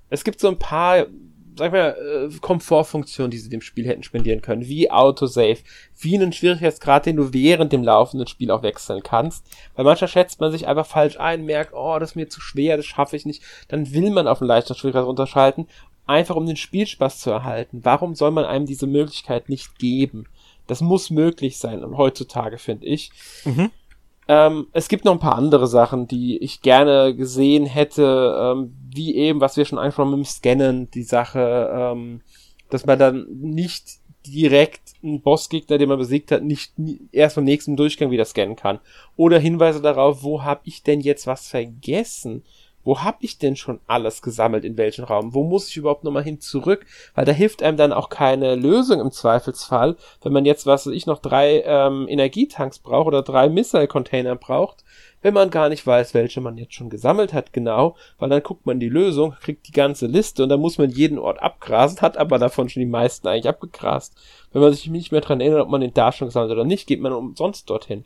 es 0.09 0.23
gibt 0.23 0.39
so 0.39 0.47
ein 0.47 0.59
paar 0.59 1.07
sag 1.55 1.71
mal, 1.71 1.95
äh, 2.31 2.35
Komfortfunktionen, 2.39 3.31
die 3.31 3.37
sie 3.37 3.49
dem 3.49 3.61
Spiel 3.61 3.87
hätten 3.87 4.03
spendieren 4.03 4.41
können, 4.41 4.67
wie 4.67 4.89
Autosave, 4.91 5.59
wie 5.99 6.15
einen 6.15 6.33
Schwierigkeitsgrad, 6.33 7.05
den 7.05 7.17
du 7.17 7.33
während 7.33 7.71
dem 7.71 7.83
laufenden 7.83 8.27
Spiel 8.27 8.51
auch 8.51 8.63
wechseln 8.63 9.03
kannst. 9.03 9.45
Weil 9.75 9.85
manchmal 9.85 10.07
schätzt 10.07 10.39
man 10.39 10.51
sich 10.51 10.67
einfach 10.67 10.85
falsch 10.85 11.19
ein, 11.19 11.45
merkt, 11.45 11.73
oh, 11.73 11.97
das 11.99 12.11
ist 12.11 12.15
mir 12.15 12.29
zu 12.29 12.41
schwer, 12.41 12.77
das 12.77 12.85
schaffe 12.85 13.15
ich 13.15 13.25
nicht. 13.25 13.43
Dann 13.67 13.93
will 13.93 14.09
man 14.11 14.27
auf 14.27 14.41
einen 14.41 14.47
leichter 14.47 14.75
Schwierigkeitsgrad 14.75 15.07
runterschalten, 15.07 15.67
einfach 16.05 16.35
um 16.35 16.45
den 16.45 16.57
Spielspaß 16.57 17.19
zu 17.19 17.29
erhalten. 17.31 17.79
Warum 17.83 18.15
soll 18.15 18.31
man 18.31 18.45
einem 18.45 18.65
diese 18.65 18.87
Möglichkeit 18.87 19.49
nicht 19.49 19.77
geben? 19.79 20.25
Das 20.67 20.81
muss 20.81 21.09
möglich 21.09 21.57
sein 21.57 21.83
heutzutage, 21.97 22.57
finde 22.57 22.85
ich. 22.87 23.11
Mhm. 23.43 23.69
Ähm, 24.27 24.67
es 24.71 24.87
gibt 24.87 25.05
noch 25.05 25.13
ein 25.13 25.19
paar 25.19 25.35
andere 25.35 25.67
Sachen, 25.67 26.07
die 26.07 26.37
ich 26.37 26.61
gerne 26.61 27.15
gesehen 27.15 27.65
hätte, 27.65 28.35
ähm, 28.39 28.73
wie 28.93 29.15
eben, 29.15 29.41
was 29.41 29.57
wir 29.57 29.65
schon 29.65 29.79
angesprochen 29.79 30.11
haben, 30.11 30.19
mit 30.19 30.27
dem 30.27 30.31
Scannen, 30.31 30.91
die 30.91 31.03
Sache, 31.03 31.69
ähm, 31.73 32.21
dass 32.69 32.85
man 32.85 32.99
dann 32.99 33.27
nicht 33.29 33.99
direkt 34.25 34.93
einen 35.03 35.21
Bossgegner, 35.21 35.77
den 35.77 35.89
man 35.89 35.97
besiegt 35.97 36.31
hat, 36.31 36.43
nicht 36.43 36.73
erst 37.11 37.35
beim 37.35 37.43
nächsten 37.43 37.75
Durchgang 37.75 38.11
wieder 38.11 38.25
scannen 38.25 38.55
kann. 38.55 38.79
Oder 39.17 39.39
Hinweise 39.39 39.81
darauf, 39.81 40.23
wo 40.23 40.43
habe 40.43 40.61
ich 40.63 40.83
denn 40.83 41.01
jetzt 41.01 41.27
was 41.27 41.47
vergessen? 41.49 42.43
Wo 42.83 43.01
habe 43.01 43.17
ich 43.21 43.37
denn 43.37 43.55
schon 43.55 43.79
alles 43.87 44.21
gesammelt, 44.21 44.65
in 44.65 44.77
welchem 44.77 45.05
Raum? 45.05 45.33
Wo 45.33 45.43
muss 45.43 45.69
ich 45.69 45.77
überhaupt 45.77 46.03
nochmal 46.03 46.23
hin 46.23 46.39
zurück? 46.39 46.85
Weil 47.15 47.25
da 47.25 47.31
hilft 47.31 47.63
einem 47.63 47.77
dann 47.77 47.93
auch 47.93 48.09
keine 48.09 48.55
Lösung 48.55 48.99
im 48.99 49.11
Zweifelsfall, 49.11 49.95
wenn 50.21 50.33
man 50.33 50.45
jetzt, 50.45 50.65
was 50.65 50.85
weiß 50.85 50.93
ich, 50.93 51.05
noch 51.05 51.19
drei 51.19 51.63
ähm, 51.65 52.07
Energietanks 52.07 52.79
braucht 52.79 53.07
oder 53.07 53.21
drei 53.21 53.49
Missile-Container 53.49 54.35
braucht, 54.35 54.83
wenn 55.23 55.33
man 55.33 55.49
gar 55.49 55.69
nicht 55.69 55.87
weiß, 55.87 56.13
welche 56.13 56.41
man 56.41 56.57
jetzt 56.57 56.73
schon 56.73 56.89
gesammelt 56.89 57.31
hat, 57.31 57.53
genau, 57.53 57.95
weil 58.19 58.29
dann 58.29 58.43
guckt 58.43 58.65
man 58.65 58.81
die 58.81 58.89
Lösung, 58.89 59.33
kriegt 59.41 59.67
die 59.67 59.71
ganze 59.71 60.05
Liste 60.05 60.43
und 60.43 60.49
dann 60.49 60.59
muss 60.59 60.77
man 60.77 60.89
jeden 60.89 61.17
Ort 61.17 61.41
abgrasen, 61.41 62.01
hat 62.01 62.17
aber 62.17 62.39
davon 62.39 62.67
schon 62.67 62.81
die 62.81 62.85
meisten 62.85 63.27
eigentlich 63.27 63.47
abgegrast. 63.47 64.15
Wenn 64.51 64.61
man 64.61 64.73
sich 64.73 64.87
nicht 64.87 65.13
mehr 65.13 65.21
dran 65.21 65.39
erinnert, 65.39 65.61
ob 65.61 65.69
man 65.69 65.81
den 65.81 65.93
da 65.93 66.11
schon 66.11 66.27
gesammelt 66.27 66.51
hat 66.51 66.57
oder 66.57 66.65
nicht, 66.65 66.87
geht 66.87 66.99
man 66.99 67.13
umsonst 67.13 67.69
dorthin. 67.69 68.03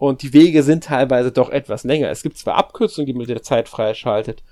Und 0.00 0.22
die 0.22 0.32
Wege 0.32 0.62
sind 0.62 0.84
teilweise 0.84 1.30
doch 1.30 1.50
etwas 1.50 1.84
länger. 1.84 2.08
Es 2.08 2.22
gibt 2.22 2.38
zwar 2.38 2.54
Abkürzungen, 2.54 3.04
die 3.04 3.12
man 3.12 3.20
mit 3.20 3.28
der 3.28 3.42
Zeit 3.42 3.68
freischaltet. 3.68 4.42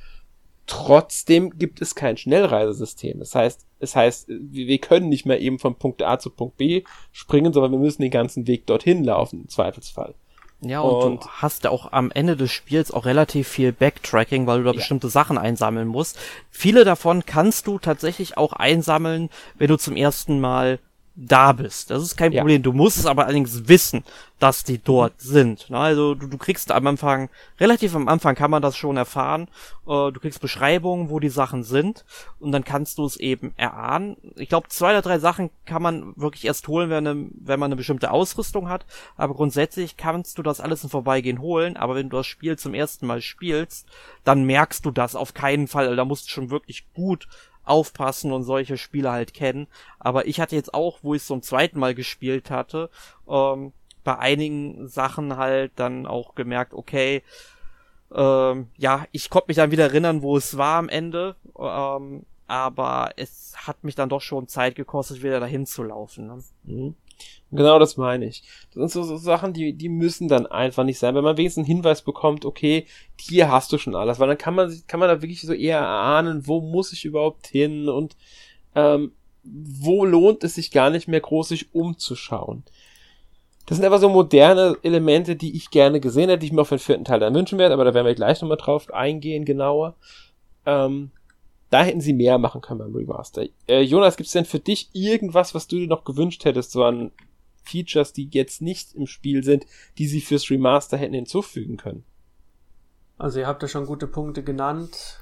Trotzdem 0.66 1.59
gibt 1.59 1.80
es 1.80 1.94
kein 1.94 2.18
Schnellreisesystem. 2.18 3.18
Das 3.18 3.34
heißt, 3.34 3.64
es 3.80 3.96
heißt, 3.96 4.26
wir 4.28 4.78
können 4.78 5.09
nicht 5.09 5.24
mehr 5.24 5.40
eben 5.40 5.59
von 5.59 5.76
Punkt 5.76 6.03
A 6.03 6.18
zu 6.18 6.28
Punkt 6.28 6.59
B 6.59 6.84
springen, 7.12 7.55
sondern 7.55 7.72
wir 7.72 7.78
müssen 7.78 8.03
den 8.03 8.11
ganzen 8.11 8.46
Weg 8.46 8.66
dorthin 8.66 9.03
laufen, 9.05 9.40
im 9.40 9.49
Zweifelsfall. 9.49 10.14
Ja, 10.61 10.80
und, 10.80 11.12
und, 11.12 11.24
du 11.24 11.28
hast 11.28 11.64
ja 11.64 11.70
auch 11.70 11.92
am 11.92 12.11
Ende 12.11 12.36
des 12.36 12.53
Spiels 12.53 12.90
auch 12.90 13.07
relativ 13.07 13.49
viel 13.49 13.72
Backtracking, 13.72 14.46
weil 14.46 14.59
du 14.59 14.64
da 14.64 14.72
ja. 14.72 14.76
bestimmte 14.76 15.09
Sachen 15.09 15.38
einsammeln 15.38 15.88
musst. 15.88 16.18
Viele 16.51 16.84
davon 16.84 17.24
kannst 17.24 17.66
du 17.66 17.78
tatsächlich 17.78 18.36
auch 18.36 18.53
einsammeln, 18.53 19.30
wenn 19.57 19.68
du 19.68 19.78
zum 19.78 19.96
ersten 19.96 20.40
Mal 20.40 20.78
da 21.20 21.50
bist. 21.52 21.90
Das 21.90 22.00
ist 22.02 22.16
kein 22.16 22.30
ja. 22.30 22.40
Problem. 22.40 22.62
Du 22.62 22.72
musst 22.72 22.96
es 22.96 23.06
aber 23.06 23.24
allerdings 23.24 23.66
wissen, 23.66 24.04
dass 24.38 24.62
die 24.62 24.78
dort 24.78 25.20
sind. 25.20 25.68
Also 25.72 26.14
du, 26.14 26.28
du 26.28 26.38
kriegst 26.38 26.70
am 26.70 26.86
Anfang, 26.86 27.28
relativ 27.58 27.96
am 27.96 28.06
Anfang 28.06 28.36
kann 28.36 28.52
man 28.52 28.62
das 28.62 28.76
schon 28.76 28.96
erfahren. 28.96 29.48
Äh, 29.88 30.12
du 30.12 30.20
kriegst 30.20 30.40
Beschreibungen, 30.40 31.10
wo 31.10 31.18
die 31.18 31.28
Sachen 31.28 31.64
sind 31.64 32.04
und 32.38 32.52
dann 32.52 32.62
kannst 32.62 32.98
du 32.98 33.04
es 33.04 33.16
eben 33.16 33.52
erahnen. 33.56 34.16
Ich 34.36 34.48
glaube, 34.48 34.68
zwei 34.68 34.90
oder 34.90 35.02
drei 35.02 35.18
Sachen 35.18 35.50
kann 35.66 35.82
man 35.82 36.12
wirklich 36.14 36.44
erst 36.44 36.68
holen, 36.68 36.88
wenn, 36.88 37.32
wenn 37.34 37.58
man 37.58 37.66
eine 37.68 37.76
bestimmte 37.76 38.12
Ausrüstung 38.12 38.68
hat. 38.68 38.86
Aber 39.16 39.34
grundsätzlich 39.34 39.96
kannst 39.96 40.38
du 40.38 40.44
das 40.44 40.60
alles 40.60 40.84
im 40.84 40.90
Vorbeigehen 40.90 41.40
holen. 41.40 41.76
Aber 41.76 41.96
wenn 41.96 42.10
du 42.10 42.16
das 42.16 42.28
Spiel 42.28 42.56
zum 42.56 42.74
ersten 42.74 43.08
Mal 43.08 43.22
spielst, 43.22 43.88
dann 44.22 44.44
merkst 44.44 44.84
du 44.84 44.92
das 44.92 45.16
auf 45.16 45.34
keinen 45.34 45.66
Fall. 45.66 45.96
Da 45.96 46.04
musst 46.04 46.26
du 46.26 46.30
schon 46.30 46.50
wirklich 46.50 46.86
gut 46.94 47.26
aufpassen 47.68 48.32
und 48.32 48.42
solche 48.44 48.76
Spiele 48.76 49.10
halt 49.10 49.34
kennen. 49.34 49.66
Aber 49.98 50.26
ich 50.26 50.40
hatte 50.40 50.56
jetzt 50.56 50.74
auch, 50.74 50.98
wo 51.02 51.14
ich 51.14 51.22
es 51.22 51.28
zum 51.28 51.42
zweiten 51.42 51.78
Mal 51.78 51.94
gespielt 51.94 52.50
hatte, 52.50 52.90
ähm, 53.28 53.72
bei 54.04 54.18
einigen 54.18 54.88
Sachen 54.88 55.36
halt 55.36 55.72
dann 55.76 56.06
auch 56.06 56.34
gemerkt, 56.34 56.72
okay, 56.72 57.22
ähm, 58.14 58.68
ja, 58.76 59.04
ich 59.12 59.28
konnte 59.30 59.48
mich 59.48 59.56
dann 59.56 59.70
wieder 59.70 59.84
erinnern, 59.84 60.22
wo 60.22 60.36
es 60.36 60.56
war 60.56 60.78
am 60.78 60.88
Ende. 60.88 61.36
Ähm, 61.58 62.24
aber 62.46 63.10
es 63.16 63.54
hat 63.66 63.84
mich 63.84 63.94
dann 63.94 64.08
doch 64.08 64.22
schon 64.22 64.48
Zeit 64.48 64.74
gekostet, 64.74 65.22
wieder 65.22 65.40
dahin 65.40 65.66
zu 65.66 65.82
laufen. 65.82 66.26
Ne? 66.26 66.42
Mhm. 66.64 66.94
Genau 67.50 67.78
das 67.78 67.96
meine 67.96 68.26
ich. 68.26 68.42
Das 68.74 68.74
sind 68.74 68.90
so, 68.90 69.02
so 69.02 69.16
Sachen, 69.16 69.54
die, 69.54 69.72
die 69.72 69.88
müssen 69.88 70.28
dann 70.28 70.46
einfach 70.46 70.84
nicht 70.84 70.98
sein. 70.98 71.14
Wenn 71.14 71.24
man 71.24 71.38
wenigstens 71.38 71.66
einen 71.66 71.76
Hinweis 71.76 72.02
bekommt, 72.02 72.44
okay, 72.44 72.86
hier 73.18 73.50
hast 73.50 73.72
du 73.72 73.78
schon 73.78 73.94
alles, 73.94 74.18
weil 74.18 74.28
dann 74.28 74.38
kann 74.38 74.54
man, 74.54 74.70
kann 74.86 75.00
man 75.00 75.08
da 75.08 75.22
wirklich 75.22 75.40
so 75.40 75.54
eher 75.54 75.78
erahnen, 75.78 76.46
wo 76.46 76.60
muss 76.60 76.92
ich 76.92 77.04
überhaupt 77.06 77.46
hin 77.46 77.88
und 77.88 78.16
ähm, 78.74 79.12
wo 79.42 80.04
lohnt 80.04 80.44
es 80.44 80.56
sich 80.56 80.70
gar 80.70 80.90
nicht 80.90 81.08
mehr 81.08 81.20
groß 81.20 81.48
sich 81.48 81.74
umzuschauen. 81.74 82.64
Das 83.64 83.76
sind 83.76 83.84
einfach 83.84 84.00
so 84.00 84.08
moderne 84.08 84.76
Elemente, 84.82 85.36
die 85.36 85.54
ich 85.56 85.70
gerne 85.70 86.00
gesehen 86.00 86.28
hätte, 86.28 86.40
die 86.40 86.46
ich 86.46 86.52
mir 86.52 86.62
auf 86.62 86.70
den 86.70 86.78
vierten 86.78 87.04
Teil 87.04 87.20
dann 87.20 87.34
wünschen 87.34 87.58
werde, 87.58 87.74
aber 87.74 87.84
da 87.84 87.94
werden 87.94 88.06
wir 88.06 88.14
gleich 88.14 88.40
nochmal 88.40 88.56
drauf 88.56 88.92
eingehen, 88.92 89.44
genauer. 89.44 89.94
Ähm, 90.66 91.10
da 91.70 91.82
hätten 91.82 92.00
sie 92.00 92.12
mehr 92.12 92.38
machen 92.38 92.60
können 92.60 92.78
beim 92.78 92.94
Remaster. 92.94 93.44
Äh, 93.66 93.82
Jonas, 93.82 94.16
gibt 94.16 94.28
es 94.28 94.32
denn 94.32 94.44
für 94.44 94.60
dich 94.60 94.90
irgendwas, 94.92 95.54
was 95.54 95.66
du 95.66 95.76
dir 95.76 95.88
noch 95.88 96.04
gewünscht 96.04 96.44
hättest, 96.44 96.72
so 96.72 96.84
an 96.84 97.10
Features, 97.62 98.12
die 98.12 98.28
jetzt 98.32 98.62
nicht 98.62 98.94
im 98.94 99.06
Spiel 99.06 99.44
sind, 99.44 99.66
die 99.98 100.06
sie 100.06 100.20
fürs 100.20 100.48
Remaster 100.50 100.96
hätten 100.96 101.14
hinzufügen 101.14 101.76
können? 101.76 102.04
Also 103.18 103.40
ihr 103.40 103.46
habt 103.46 103.62
ja 103.62 103.68
schon 103.68 103.86
gute 103.86 104.06
Punkte 104.06 104.42
genannt. 104.42 105.20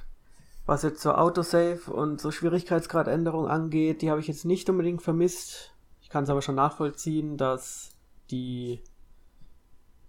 Was 0.67 0.83
jetzt 0.83 1.01
so 1.01 1.13
Autosave 1.13 1.93
und 1.93 2.21
so 2.21 2.31
Schwierigkeitsgradänderung 2.31 3.47
angeht, 3.47 4.03
die 4.03 4.11
habe 4.11 4.21
ich 4.21 4.27
jetzt 4.27 4.45
nicht 4.45 4.69
unbedingt 4.69 5.03
vermisst. 5.03 5.73
Ich 6.03 6.09
kann 6.09 6.25
es 6.25 6.31
aber 6.31 6.43
schon 6.43 6.57
nachvollziehen, 6.57 7.37
dass 7.37 7.93
die 8.31 8.81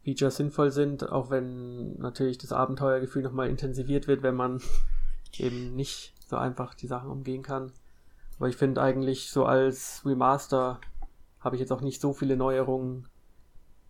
Features 0.03 0.37
sinnvoll 0.37 0.71
sind, 0.71 1.09
auch 1.09 1.29
wenn 1.29 1.97
natürlich 1.97 2.37
das 2.37 2.51
Abenteuergefühl 2.51 3.21
nochmal 3.21 3.49
intensiviert 3.49 4.07
wird, 4.07 4.23
wenn 4.23 4.35
man 4.35 4.61
eben 5.37 5.75
nicht 5.75 6.13
so 6.27 6.37
einfach 6.37 6.75
die 6.75 6.87
Sachen 6.87 7.09
umgehen 7.09 7.41
kann. 7.41 7.71
Aber 8.37 8.49
ich 8.49 8.55
finde 8.55 8.81
eigentlich 8.81 9.31
so 9.31 9.45
als 9.45 10.03
Remaster 10.05 10.79
habe 11.39 11.55
ich 11.55 11.59
jetzt 11.59 11.71
auch 11.71 11.81
nicht 11.81 12.01
so 12.01 12.13
viele 12.13 12.37
Neuerungen 12.37 13.07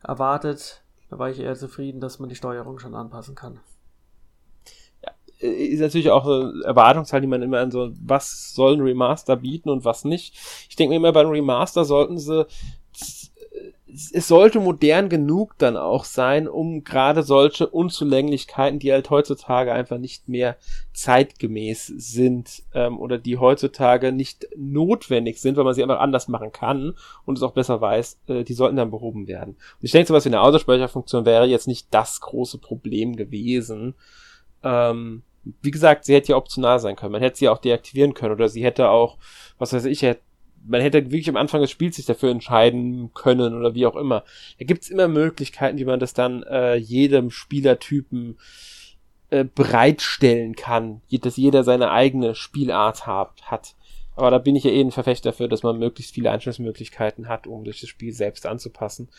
erwartet. 0.03 0.83
Da 1.09 1.19
war 1.19 1.29
ich 1.29 1.39
eher 1.39 1.55
zufrieden, 1.55 1.99
dass 1.99 2.19
man 2.19 2.29
die 2.29 2.35
Steuerung 2.35 2.79
schon 2.79 2.95
anpassen 2.95 3.35
kann. 3.35 3.59
Ja, 5.01 5.11
ist 5.39 5.79
natürlich 5.79 6.11
auch 6.11 6.25
eine 6.25 6.61
Erwartungszahl, 6.63 7.21
die 7.21 7.27
man 7.27 7.41
immer 7.41 7.59
an 7.59 7.71
so, 7.71 7.91
was 7.99 8.53
soll 8.53 8.75
ein 8.75 8.81
Remaster 8.81 9.37
bieten 9.37 9.69
und 9.69 9.85
was 9.85 10.05
nicht. 10.05 10.37
Ich 10.69 10.75
denke 10.75 10.91
mir 10.91 10.97
immer, 10.97 11.13
beim 11.13 11.29
Remaster 11.29 11.85
sollten 11.85 12.17
sie 12.17 12.45
es 13.97 14.27
sollte 14.27 14.59
modern 14.59 15.09
genug 15.09 15.57
dann 15.57 15.75
auch 15.75 16.03
sein, 16.03 16.47
um 16.47 16.83
gerade 16.83 17.23
solche 17.23 17.67
Unzulänglichkeiten, 17.67 18.79
die 18.79 18.91
halt 18.91 19.09
heutzutage 19.09 19.73
einfach 19.73 19.97
nicht 19.97 20.29
mehr 20.29 20.57
zeitgemäß 20.93 21.87
sind 21.87 22.63
ähm, 22.73 22.99
oder 22.99 23.17
die 23.17 23.37
heutzutage 23.37 24.11
nicht 24.11 24.47
notwendig 24.55 25.41
sind, 25.41 25.57
weil 25.57 25.63
man 25.63 25.73
sie 25.73 25.81
einfach 25.81 25.99
anders 25.99 26.27
machen 26.27 26.51
kann 26.51 26.93
und 27.25 27.37
es 27.37 27.43
auch 27.43 27.53
besser 27.53 27.81
weiß, 27.81 28.19
äh, 28.27 28.43
die 28.43 28.53
sollten 28.53 28.75
dann 28.75 28.91
behoben 28.91 29.27
werden. 29.27 29.53
Und 29.55 29.83
ich 29.83 29.91
denke, 29.91 30.07
sowas 30.07 30.25
wie 30.25 30.29
eine 30.29 30.41
Autospeicherfunktion 30.41 31.25
wäre 31.25 31.45
jetzt 31.45 31.67
nicht 31.67 31.87
das 31.91 32.21
große 32.21 32.59
Problem 32.59 33.15
gewesen. 33.15 33.95
Ähm, 34.63 35.23
wie 35.61 35.71
gesagt, 35.71 36.05
sie 36.05 36.13
hätte 36.13 36.33
ja 36.33 36.37
optional 36.37 36.79
sein 36.79 36.95
können. 36.95 37.13
Man 37.13 37.21
hätte 37.21 37.37
sie 37.37 37.49
auch 37.49 37.57
deaktivieren 37.57 38.13
können 38.13 38.33
oder 38.33 38.49
sie 38.49 38.63
hätte 38.63 38.89
auch, 38.89 39.17
was 39.57 39.73
weiß 39.73 39.85
ich, 39.85 40.01
hätte 40.01 40.21
man 40.65 40.81
hätte 40.81 41.05
wirklich 41.05 41.29
am 41.29 41.37
Anfang 41.37 41.61
des 41.61 41.71
Spiels 41.71 41.95
sich 41.95 42.05
dafür 42.05 42.29
entscheiden 42.29 43.13
können 43.13 43.53
oder 43.53 43.73
wie 43.73 43.85
auch 43.85 43.95
immer. 43.95 44.23
Da 44.59 44.65
gibt's 44.65 44.89
immer 44.89 45.07
Möglichkeiten, 45.07 45.77
wie 45.77 45.85
man 45.85 45.99
das 45.99 46.13
dann 46.13 46.43
äh, 46.43 46.75
jedem 46.75 47.31
Spielertypen 47.31 48.37
äh, 49.29 49.43
bereitstellen 49.43 50.55
kann, 50.55 51.01
dass 51.11 51.37
jeder 51.37 51.63
seine 51.63 51.91
eigene 51.91 52.35
Spielart 52.35 53.07
hat, 53.07 53.43
hat. 53.43 53.75
Aber 54.15 54.31
da 54.31 54.39
bin 54.39 54.55
ich 54.55 54.63
ja 54.63 54.71
eh 54.71 54.81
ein 54.81 54.91
Verfechter 54.91 55.31
dafür, 55.31 55.47
dass 55.47 55.63
man 55.63 55.77
möglichst 55.77 56.13
viele 56.13 56.31
Einstellungsmöglichkeiten 56.31 57.27
hat, 57.27 57.45
um 57.45 57.65
sich 57.65 57.81
das 57.81 57.89
Spiel 57.89 58.13
selbst 58.13 58.45
anzupassen. 58.45 59.09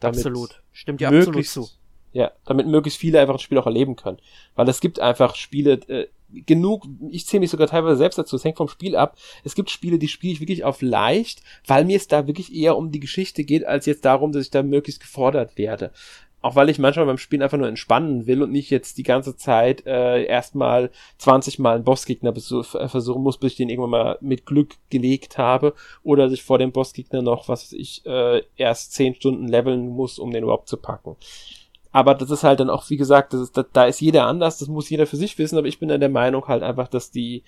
absolut. 0.00 0.62
Stimmt 0.72 1.00
ja 1.00 1.10
absolut 1.10 1.46
zu. 1.46 1.68
Ja, 2.12 2.32
damit 2.46 2.66
möglichst 2.66 2.98
viele 2.98 3.20
einfach 3.20 3.34
das 3.34 3.42
Spiel 3.42 3.58
auch 3.58 3.66
erleben 3.66 3.94
können. 3.94 4.18
Weil 4.56 4.68
es 4.68 4.80
gibt 4.80 4.98
einfach 4.98 5.36
Spiele, 5.36 5.74
äh, 5.88 6.08
genug, 6.46 6.86
ich 7.10 7.26
zähle 7.26 7.40
mich 7.40 7.50
sogar 7.50 7.66
teilweise 7.66 7.96
selbst 7.96 8.18
dazu, 8.18 8.36
es 8.36 8.44
hängt 8.44 8.56
vom 8.56 8.68
Spiel 8.68 8.96
ab. 8.96 9.16
Es 9.44 9.54
gibt 9.54 9.70
Spiele, 9.70 9.98
die 9.98 10.08
spiele 10.08 10.32
ich 10.32 10.40
wirklich 10.40 10.64
auf 10.64 10.82
leicht, 10.82 11.42
weil 11.66 11.84
mir 11.84 11.96
es 11.96 12.08
da 12.08 12.26
wirklich 12.26 12.54
eher 12.54 12.76
um 12.76 12.90
die 12.90 13.00
Geschichte 13.00 13.44
geht, 13.44 13.64
als 13.64 13.86
jetzt 13.86 14.04
darum, 14.04 14.32
dass 14.32 14.42
ich 14.42 14.50
da 14.50 14.62
möglichst 14.62 15.00
gefordert 15.00 15.56
werde. 15.56 15.92
Auch 16.40 16.54
weil 16.54 16.68
ich 16.68 16.78
manchmal 16.78 17.06
beim 17.06 17.18
Spielen 17.18 17.42
einfach 17.42 17.58
nur 17.58 17.66
entspannen 17.66 18.26
will 18.28 18.42
und 18.42 18.52
nicht 18.52 18.70
jetzt 18.70 18.96
die 18.96 19.02
ganze 19.02 19.36
Zeit 19.36 19.84
äh, 19.86 20.24
erstmal 20.24 20.90
20 21.18 21.58
Mal 21.58 21.74
einen 21.74 21.84
Bossgegner 21.84 22.30
äh, 22.30 22.88
versuchen 22.88 23.22
muss, 23.22 23.38
bis 23.38 23.52
ich 23.52 23.56
den 23.56 23.68
irgendwann 23.68 23.90
mal 23.90 24.18
mit 24.20 24.46
Glück 24.46 24.76
gelegt 24.88 25.36
habe. 25.36 25.74
Oder 26.04 26.24
dass 26.24 26.32
ich 26.32 26.44
vor 26.44 26.58
dem 26.58 26.70
Bossgegner 26.70 27.22
noch, 27.22 27.48
was 27.48 27.72
ich, 27.72 28.06
äh, 28.06 28.42
erst 28.56 28.92
10 28.92 29.16
Stunden 29.16 29.48
leveln 29.48 29.88
muss, 29.88 30.20
um 30.20 30.30
den 30.30 30.44
überhaupt 30.44 30.68
zu 30.68 30.76
packen. 30.76 31.16
Aber 31.90 32.14
das 32.14 32.30
ist 32.30 32.44
halt 32.44 32.60
dann 32.60 32.70
auch, 32.70 32.88
wie 32.90 32.96
gesagt, 32.96 33.32
das 33.32 33.40
ist, 33.40 33.56
da, 33.56 33.64
da 33.72 33.86
ist 33.86 34.00
jeder 34.00 34.26
anders, 34.26 34.58
das 34.58 34.68
muss 34.68 34.90
jeder 34.90 35.06
für 35.06 35.16
sich 35.16 35.38
wissen, 35.38 35.56
aber 35.56 35.68
ich 35.68 35.78
bin 35.78 35.88
dann 35.88 36.00
der 36.00 36.10
Meinung 36.10 36.46
halt 36.46 36.62
einfach, 36.62 36.88
dass 36.88 37.10
die, 37.10 37.42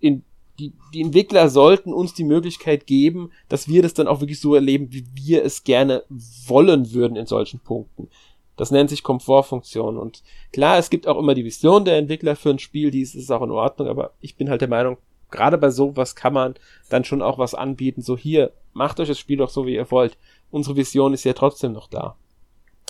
in, 0.00 0.22
die, 0.58 0.72
die 0.92 1.02
Entwickler 1.02 1.48
sollten 1.48 1.92
uns 1.92 2.14
die 2.14 2.24
Möglichkeit 2.24 2.86
geben, 2.86 3.30
dass 3.48 3.68
wir 3.68 3.82
das 3.82 3.94
dann 3.94 4.08
auch 4.08 4.20
wirklich 4.20 4.40
so 4.40 4.54
erleben, 4.54 4.88
wie 4.90 5.04
wir 5.14 5.44
es 5.44 5.64
gerne 5.64 6.04
wollen 6.46 6.92
würden 6.92 7.16
in 7.16 7.26
solchen 7.26 7.60
Punkten. 7.60 8.08
Das 8.56 8.70
nennt 8.70 8.88
sich 8.88 9.02
Komfortfunktion. 9.02 9.98
Und 9.98 10.22
klar, 10.52 10.78
es 10.78 10.88
gibt 10.88 11.06
auch 11.06 11.18
immer 11.18 11.34
die 11.34 11.44
Vision 11.44 11.84
der 11.84 11.98
Entwickler 11.98 12.36
für 12.36 12.50
ein 12.50 12.58
Spiel, 12.58 12.90
die 12.90 13.02
ist, 13.02 13.14
ist 13.14 13.30
auch 13.30 13.42
in 13.42 13.50
Ordnung, 13.50 13.88
aber 13.88 14.12
ich 14.20 14.36
bin 14.36 14.48
halt 14.48 14.62
der 14.62 14.68
Meinung, 14.68 14.96
gerade 15.30 15.58
bei 15.58 15.70
sowas 15.70 16.14
kann 16.14 16.32
man 16.32 16.54
dann 16.88 17.04
schon 17.04 17.22
auch 17.22 17.38
was 17.38 17.54
anbieten. 17.54 18.00
So 18.00 18.16
hier, 18.16 18.52
macht 18.72 19.00
euch 19.00 19.08
das 19.08 19.18
Spiel 19.18 19.38
doch 19.38 19.50
so, 19.50 19.66
wie 19.66 19.74
ihr 19.74 19.90
wollt. 19.90 20.16
Unsere 20.50 20.76
Vision 20.76 21.12
ist 21.12 21.24
ja 21.24 21.32
trotzdem 21.32 21.72
noch 21.72 21.88
da 21.88 22.16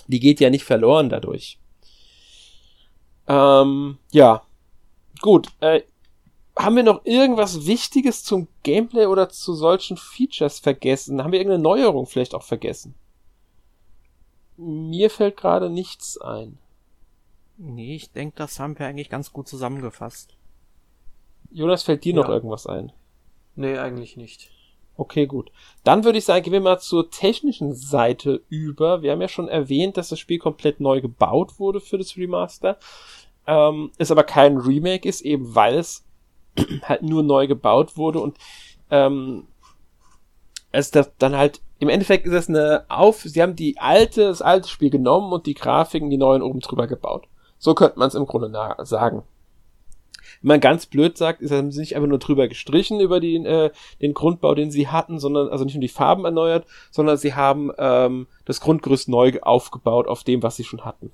die 0.07 0.21
geht 0.21 0.41
ja 0.41 0.51
nicht 0.51 0.65
verloren 0.65 1.09
dadurch. 1.09 1.59
Ähm, 3.27 3.99
ja. 4.13 4.43
Gut. 5.21 5.49
Äh, 5.61 5.83
haben 6.59 6.77
wir 6.77 6.83
noch 6.83 7.05
irgendwas 7.05 7.67
Wichtiges 7.67 8.25
zum 8.25 8.49
Gameplay 8.63 9.07
oder 9.07 9.29
zu 9.29 9.55
solchen 9.55 9.97
Features 9.97 10.59
vergessen? 10.59 11.23
Haben 11.23 11.33
wir 11.33 11.39
irgendeine 11.39 11.63
Neuerung 11.63 12.07
vielleicht 12.07 12.35
auch 12.35 12.43
vergessen? 12.43 12.95
Mir 14.57 15.11
fällt 15.11 15.37
gerade 15.37 15.69
nichts 15.69 16.19
ein. 16.19 16.59
Nee, 17.59 17.97
ich 17.97 18.11
denke, 18.11 18.37
das 18.37 18.59
haben 18.59 18.79
wir 18.79 18.87
eigentlich 18.87 19.11
ganz 19.11 19.33
gut 19.33 19.49
zusammengefasst. 19.49 20.37
Jonas, 21.51 21.83
fällt 21.83 22.05
dir 22.05 22.15
ja. 22.15 22.23
noch 22.23 22.29
irgendwas 22.29 22.67
ein? 22.67 22.93
Nee, 23.55 23.79
eigentlich 23.79 24.17
nicht. 24.17 24.51
Okay, 24.97 25.27
gut. 25.27 25.51
Dann 25.85 26.05
würde 26.05 26.19
ich 26.19 26.25
sagen, 26.25 26.43
gehen 26.43 26.53
wir 26.53 26.61
mal 26.61 26.79
zur 26.79 27.11
technischen 27.11 27.75
Seite 27.75 28.43
über. 28.49 29.03
Wir 29.03 29.13
haben 29.13 29.21
ja 29.21 29.29
schon 29.29 29.49
erwähnt, 29.49 29.97
dass 29.97 30.09
das 30.09 30.19
Spiel 30.19 30.39
komplett 30.39 30.81
neu 30.81 31.01
gebaut 31.01 31.59
wurde 31.59 31.81
für 31.81 31.99
das 31.99 32.17
Remaster. 32.17 32.79
Ähm, 33.47 33.93
es 33.99 34.11
aber 34.11 34.25
kein 34.25 34.57
Remake 34.57 35.09
ist, 35.09 35.21
eben 35.21 35.55
weil 35.55 35.77
es 35.77 36.05
halt 36.83 37.03
nur 37.03 37.23
neu 37.23 37.47
gebaut 37.47 37.97
wurde 37.97 38.21
und 38.21 38.39
ähm, 38.91 39.47
es 40.73 40.91
dann 40.91 41.37
halt 41.37 41.61
im 41.79 41.91
Endeffekt 41.91 42.27
ist 42.27 42.33
es 42.33 42.49
eine 42.49 42.87
auf, 42.89 43.21
sie 43.21 43.43
haben 43.43 43.55
die 43.55 43.79
alte, 43.79 44.29
das 44.29 44.41
alte 44.41 44.69
Spiel 44.69 44.91
genommen 44.91 45.33
und 45.33 45.47
die 45.47 45.55
Grafiken, 45.55 46.09
die 46.09 46.17
neuen 46.17 46.43
oben 46.43 46.61
drüber 46.61 46.87
gebaut. 46.87 47.29
So 47.59 47.75
könnte 47.75 47.99
man 47.99 48.09
es 48.09 48.15
im 48.15 48.27
Grunde 48.27 48.51
sagen 48.85 49.23
wenn 50.43 50.49
man 50.49 50.61
ganz 50.61 50.87
blöd 50.87 51.17
sagt, 51.17 51.43
ist 51.43 51.51
haben 51.51 51.73
sie 51.73 51.81
nicht 51.81 51.97
einfach 51.97 52.09
nur 52.09 52.19
drüber 52.19 52.49
gestrichen 52.49 53.01
über 53.01 53.21
den, 53.21 53.47
äh, 53.47 53.71
den 54.01 54.15
Grundbau, 54.15 54.55
den 54.55 54.71
sie 54.71 54.89
hatten, 54.89 55.19
sondern 55.19 55.49
also 55.49 55.65
nicht 55.65 55.75
nur 55.75 55.81
die 55.81 55.89
Farben 55.89 56.25
erneuert, 56.25 56.67
sondern 56.91 57.17
sie 57.17 57.35
haben 57.35 57.71
ähm, 57.79 58.27
das 58.45 58.61
Grundgerüst 58.61 59.09
neu 59.09 59.39
aufgebaut 59.43 60.09
auf 60.09 60.25
dem, 60.25 60.43
was 60.43 60.57
sie 60.57 60.65
schon 60.65 60.85
hatten. 60.85 61.11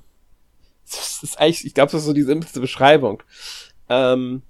Das 0.85 1.23
ist 1.23 1.41
eigentlich, 1.41 1.65
ich 1.65 1.75
glaube, 1.75 1.93
das 1.93 2.01
ist 2.03 2.07
so 2.07 2.13
die 2.13 2.23
simpelste 2.23 2.61
Beschreibung. 2.61 3.23
Ähm, 3.89 4.43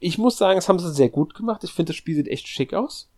ich 0.00 0.18
muss 0.18 0.36
sagen, 0.36 0.56
das 0.56 0.68
haben 0.68 0.78
sie 0.78 0.92
sehr 0.92 1.08
gut 1.08 1.34
gemacht. 1.34 1.64
Ich 1.64 1.72
finde, 1.72 1.90
das 1.90 1.96
Spiel 1.96 2.16
sieht 2.16 2.28
echt 2.28 2.48
schick 2.48 2.74
aus. 2.74 3.08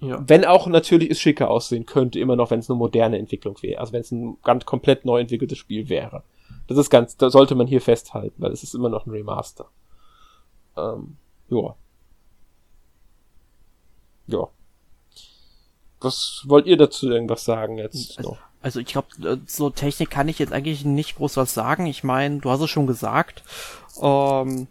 Ja. 0.00 0.22
Wenn 0.26 0.44
auch 0.44 0.66
natürlich 0.66 1.10
es 1.10 1.20
schicker 1.20 1.50
aussehen 1.50 1.86
könnte, 1.86 2.18
immer 2.18 2.36
noch, 2.36 2.50
wenn 2.50 2.60
es 2.60 2.70
eine 2.70 2.78
moderne 2.78 3.18
Entwicklung 3.18 3.56
wäre. 3.62 3.80
Also 3.80 3.92
wenn 3.92 4.00
es 4.00 4.10
ein 4.10 4.38
ganz 4.42 4.64
komplett 4.64 5.04
neu 5.04 5.20
entwickeltes 5.20 5.58
Spiel 5.58 5.88
wäre. 5.88 6.22
Das 6.70 6.78
ist 6.78 6.88
ganz, 6.88 7.16
da 7.16 7.30
sollte 7.30 7.56
man 7.56 7.66
hier 7.66 7.80
festhalten, 7.80 8.40
weil 8.40 8.52
es 8.52 8.62
ist 8.62 8.76
immer 8.76 8.88
noch 8.88 9.04
ein 9.04 9.10
Remaster. 9.10 9.66
Ähm, 10.76 11.16
ja. 11.48 11.74
Ja. 14.28 14.48
Was 16.00 16.44
wollt 16.46 16.66
ihr 16.66 16.76
dazu 16.76 17.10
irgendwas 17.10 17.44
sagen 17.44 17.78
jetzt 17.78 18.18
also, 18.18 18.30
noch? 18.30 18.38
Also 18.62 18.78
ich 18.78 18.86
glaube, 18.86 19.08
äh, 19.20 19.38
so 19.46 19.70
Technik 19.70 20.10
kann 20.10 20.28
ich 20.28 20.38
jetzt 20.38 20.52
eigentlich 20.52 20.84
nicht 20.84 21.16
groß 21.16 21.38
was 21.38 21.54
sagen. 21.54 21.86
Ich 21.86 22.04
meine, 22.04 22.38
du 22.38 22.48
hast 22.48 22.60
es 22.60 22.70
schon 22.70 22.86
gesagt. 22.86 23.42
Ähm, 24.00 24.68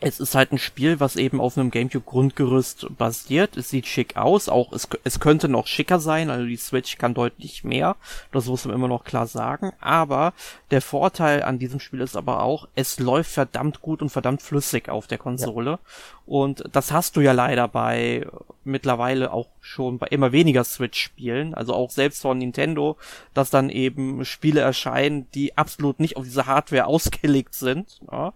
es 0.00 0.20
ist 0.20 0.36
halt 0.36 0.52
ein 0.52 0.58
Spiel, 0.58 1.00
was 1.00 1.16
eben 1.16 1.40
auf 1.40 1.58
einem 1.58 1.72
GameCube-Grundgerüst 1.72 2.86
basiert. 2.96 3.56
Es 3.56 3.70
sieht 3.70 3.86
schick 3.86 4.16
aus, 4.16 4.48
auch 4.48 4.72
es, 4.72 4.88
es 5.02 5.18
könnte 5.18 5.48
noch 5.48 5.66
schicker 5.66 5.98
sein, 5.98 6.30
also 6.30 6.46
die 6.46 6.56
Switch 6.56 6.98
kann 6.98 7.14
deutlich 7.14 7.64
mehr, 7.64 7.96
das 8.30 8.46
muss 8.46 8.64
man 8.64 8.76
immer 8.76 8.86
noch 8.86 9.02
klar 9.02 9.26
sagen. 9.26 9.72
Aber 9.80 10.34
der 10.70 10.82
Vorteil 10.82 11.42
an 11.42 11.58
diesem 11.58 11.80
Spiel 11.80 12.00
ist 12.00 12.16
aber 12.16 12.42
auch, 12.42 12.68
es 12.76 13.00
läuft 13.00 13.32
verdammt 13.32 13.82
gut 13.82 14.00
und 14.00 14.10
verdammt 14.10 14.40
flüssig 14.40 14.88
auf 14.88 15.08
der 15.08 15.18
Konsole. 15.18 15.70
Ja. 15.72 15.78
Und 16.26 16.62
das 16.72 16.92
hast 16.92 17.16
du 17.16 17.20
ja 17.20 17.32
leider 17.32 17.66
bei 17.66 18.24
mittlerweile 18.62 19.32
auch 19.32 19.48
schon 19.60 19.98
bei 19.98 20.08
immer 20.08 20.30
weniger 20.30 20.62
Switch-Spielen, 20.62 21.54
also 21.54 21.74
auch 21.74 21.90
selbst 21.90 22.22
von 22.22 22.38
Nintendo, 22.38 22.98
dass 23.34 23.50
dann 23.50 23.70
eben 23.70 24.24
Spiele 24.24 24.60
erscheinen, 24.60 25.26
die 25.34 25.56
absolut 25.56 25.98
nicht 25.98 26.16
auf 26.16 26.24
diese 26.24 26.46
Hardware 26.46 26.86
ausgelegt 26.86 27.54
sind. 27.54 28.00
Ja 28.12 28.32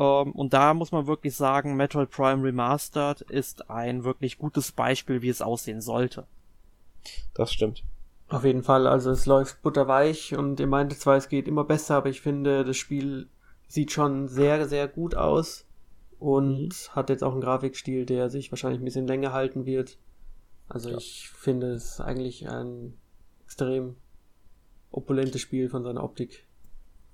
Ähm, 0.00 0.32
und 0.32 0.54
da 0.54 0.72
muss 0.72 0.92
man 0.92 1.06
wirklich 1.06 1.36
sagen, 1.36 1.76
Metroid 1.76 2.10
Prime 2.10 2.42
Remastered 2.42 3.20
ist 3.20 3.70
ein 3.70 4.02
wirklich 4.02 4.38
gutes 4.38 4.72
Beispiel, 4.72 5.20
wie 5.20 5.28
es 5.28 5.42
aussehen 5.42 5.82
sollte. 5.82 6.26
Das 7.34 7.52
stimmt. 7.52 7.84
Auf 8.28 8.44
jeden 8.44 8.62
Fall, 8.62 8.86
also 8.86 9.10
es 9.10 9.26
läuft 9.26 9.60
butterweich 9.60 10.36
und 10.36 10.58
ihr 10.60 10.66
meinte 10.66 10.96
zwar, 10.96 11.16
es 11.16 11.28
geht 11.28 11.48
immer 11.48 11.64
besser, 11.64 11.96
aber 11.96 12.08
ich 12.08 12.20
finde, 12.20 12.64
das 12.64 12.76
Spiel 12.76 13.28
sieht 13.68 13.92
schon 13.92 14.28
sehr, 14.28 14.68
sehr 14.68 14.88
gut 14.88 15.14
aus 15.14 15.66
und 16.18 16.68
mhm. 16.68 16.94
hat 16.94 17.10
jetzt 17.10 17.22
auch 17.22 17.32
einen 17.32 17.40
Grafikstil, 17.40 18.06
der 18.06 18.30
sich 18.30 18.50
wahrscheinlich 18.52 18.80
ein 18.80 18.84
bisschen 18.84 19.06
länger 19.06 19.32
halten 19.32 19.66
wird. 19.66 19.98
Also 20.68 20.90
ja. 20.90 20.96
ich 20.96 21.28
finde 21.30 21.72
es 21.72 22.00
eigentlich 22.00 22.48
ein 22.48 22.94
extrem 23.44 23.96
opulentes 24.92 25.40
Spiel 25.40 25.68
von 25.68 25.82
seiner 25.82 26.04
Optik. 26.04 26.46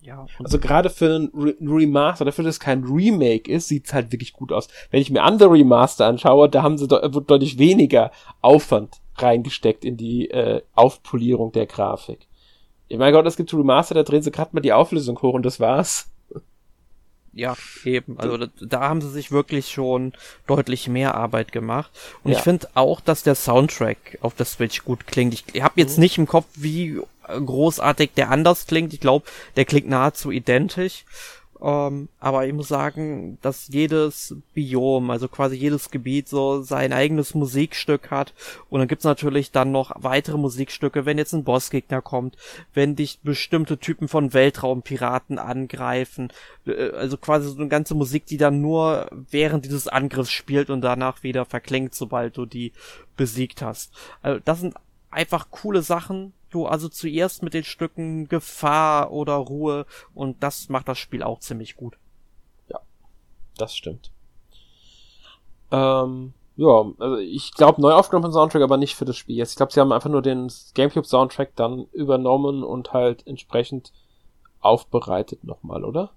Ja. 0.06 0.24
Also 0.42 0.60
gerade 0.60 0.88
für 0.88 1.16
ein 1.16 1.30
Re 1.34 1.54
Remaster, 1.60 2.24
dafür, 2.24 2.44
dass 2.44 2.56
es 2.56 2.60
kein 2.60 2.84
Remake 2.84 3.50
ist, 3.50 3.66
sieht's 3.66 3.92
halt 3.92 4.12
wirklich 4.12 4.32
gut 4.32 4.52
aus. 4.52 4.68
Wenn 4.90 5.00
ich 5.00 5.10
mir 5.10 5.24
andere 5.24 5.50
Remaster 5.50 6.06
anschaue, 6.06 6.48
da 6.48 6.62
haben 6.62 6.78
sie 6.78 6.86
de 6.86 7.00
deutlich 7.26 7.58
weniger 7.58 8.12
Aufwand 8.40 9.00
reingesteckt 9.16 9.84
in 9.84 9.96
die 9.96 10.30
äh, 10.30 10.62
Aufpolierung 10.74 11.50
der 11.50 11.66
Grafik. 11.66 12.28
Ich 12.86 12.98
meine 12.98 13.10
Gott, 13.10 13.26
es 13.26 13.36
gibt 13.36 13.52
Remaster, 13.52 13.96
da 13.96 14.04
drehen 14.04 14.22
sie 14.22 14.30
gerade 14.30 14.50
mal 14.52 14.60
die 14.60 14.72
Auflösung 14.72 15.20
hoch 15.20 15.34
und 15.34 15.44
das 15.44 15.58
war's. 15.58 16.08
Ja, 17.32 17.54
eben. 17.84 18.18
Also 18.18 18.38
da, 18.38 18.46
da 18.60 18.80
haben 18.88 19.02
sie 19.02 19.10
sich 19.10 19.30
wirklich 19.30 19.70
schon 19.70 20.12
deutlich 20.46 20.88
mehr 20.88 21.16
Arbeit 21.16 21.52
gemacht. 21.52 21.90
Und 22.22 22.30
ja. 22.30 22.38
ich 22.38 22.44
finde 22.44 22.68
auch, 22.74 23.00
dass 23.00 23.24
der 23.24 23.34
Soundtrack 23.34 24.18
auf 24.22 24.34
der 24.34 24.46
Switch 24.46 24.84
gut 24.84 25.06
klingt. 25.06 25.34
Ich, 25.34 25.44
ich 25.52 25.62
habe 25.62 25.78
jetzt 25.78 25.98
mhm. 25.98 26.02
nicht 26.02 26.16
im 26.16 26.26
Kopf, 26.26 26.46
wie 26.54 26.98
großartig 27.28 28.12
der 28.16 28.30
anders 28.30 28.66
klingt. 28.66 28.92
Ich 28.92 29.00
glaube, 29.00 29.26
der 29.56 29.64
klingt 29.64 29.88
nahezu 29.88 30.30
identisch. 30.30 31.04
Ähm, 31.60 32.08
aber 32.20 32.46
ich 32.46 32.52
muss 32.52 32.68
sagen, 32.68 33.38
dass 33.40 33.68
jedes 33.68 34.36
Biom, 34.52 35.10
also 35.10 35.28
quasi 35.28 35.56
jedes 35.56 35.90
Gebiet 35.90 36.28
so 36.28 36.62
sein 36.62 36.92
eigenes 36.92 37.34
Musikstück 37.34 38.10
hat. 38.10 38.34
Und 38.68 38.80
dann 38.80 38.88
gibt's 38.88 39.04
natürlich 39.04 39.52
dann 39.52 39.72
noch 39.72 39.92
weitere 39.96 40.36
Musikstücke, 40.36 41.06
wenn 41.06 41.18
jetzt 41.18 41.32
ein 41.32 41.44
Bossgegner 41.44 42.02
kommt, 42.02 42.36
wenn 42.74 42.96
dich 42.96 43.20
bestimmte 43.22 43.78
Typen 43.78 44.08
von 44.08 44.34
Weltraumpiraten 44.34 45.38
angreifen. 45.38 46.32
Äh, 46.66 46.90
also 46.90 47.16
quasi 47.16 47.48
so 47.48 47.56
eine 47.56 47.68
ganze 47.68 47.94
Musik, 47.94 48.26
die 48.26 48.36
dann 48.36 48.60
nur 48.60 49.08
während 49.30 49.64
dieses 49.64 49.88
Angriffs 49.88 50.30
spielt 50.30 50.68
und 50.68 50.82
danach 50.82 51.22
wieder 51.22 51.44
verklingt, 51.46 51.94
sobald 51.94 52.36
du 52.36 52.44
die 52.44 52.72
besiegt 53.16 53.62
hast. 53.62 53.92
Also 54.20 54.40
das 54.44 54.60
sind 54.60 54.74
einfach 55.16 55.50
coole 55.50 55.80
Sachen, 55.80 56.34
du 56.50 56.66
also 56.66 56.88
zuerst 56.88 57.42
mit 57.42 57.54
den 57.54 57.64
Stücken 57.64 58.28
Gefahr 58.28 59.10
oder 59.10 59.34
Ruhe 59.34 59.86
und 60.14 60.42
das 60.42 60.68
macht 60.68 60.88
das 60.88 60.98
Spiel 60.98 61.22
auch 61.22 61.40
ziemlich 61.40 61.74
gut. 61.74 61.96
Ja, 62.68 62.80
das 63.56 63.74
stimmt. 63.74 64.12
Ähm, 65.72 66.34
ja, 66.56 66.84
also 66.98 67.16
ich 67.16 67.52
glaube 67.54 67.80
neu 67.80 67.92
aufgenommen 67.92 68.30
Soundtrack, 68.32 68.62
aber 68.62 68.76
nicht 68.76 68.94
für 68.94 69.06
das 69.06 69.16
Spiel. 69.16 69.36
Jetzt, 69.36 69.52
ich 69.52 69.56
glaube, 69.56 69.72
sie 69.72 69.80
haben 69.80 69.92
einfach 69.92 70.10
nur 70.10 70.22
den 70.22 70.52
GameCube 70.74 71.06
Soundtrack 71.06 71.56
dann 71.56 71.86
übernommen 71.92 72.62
und 72.62 72.92
halt 72.92 73.26
entsprechend 73.26 73.92
aufbereitet 74.60 75.44
nochmal, 75.44 75.82
oder? 75.82 76.10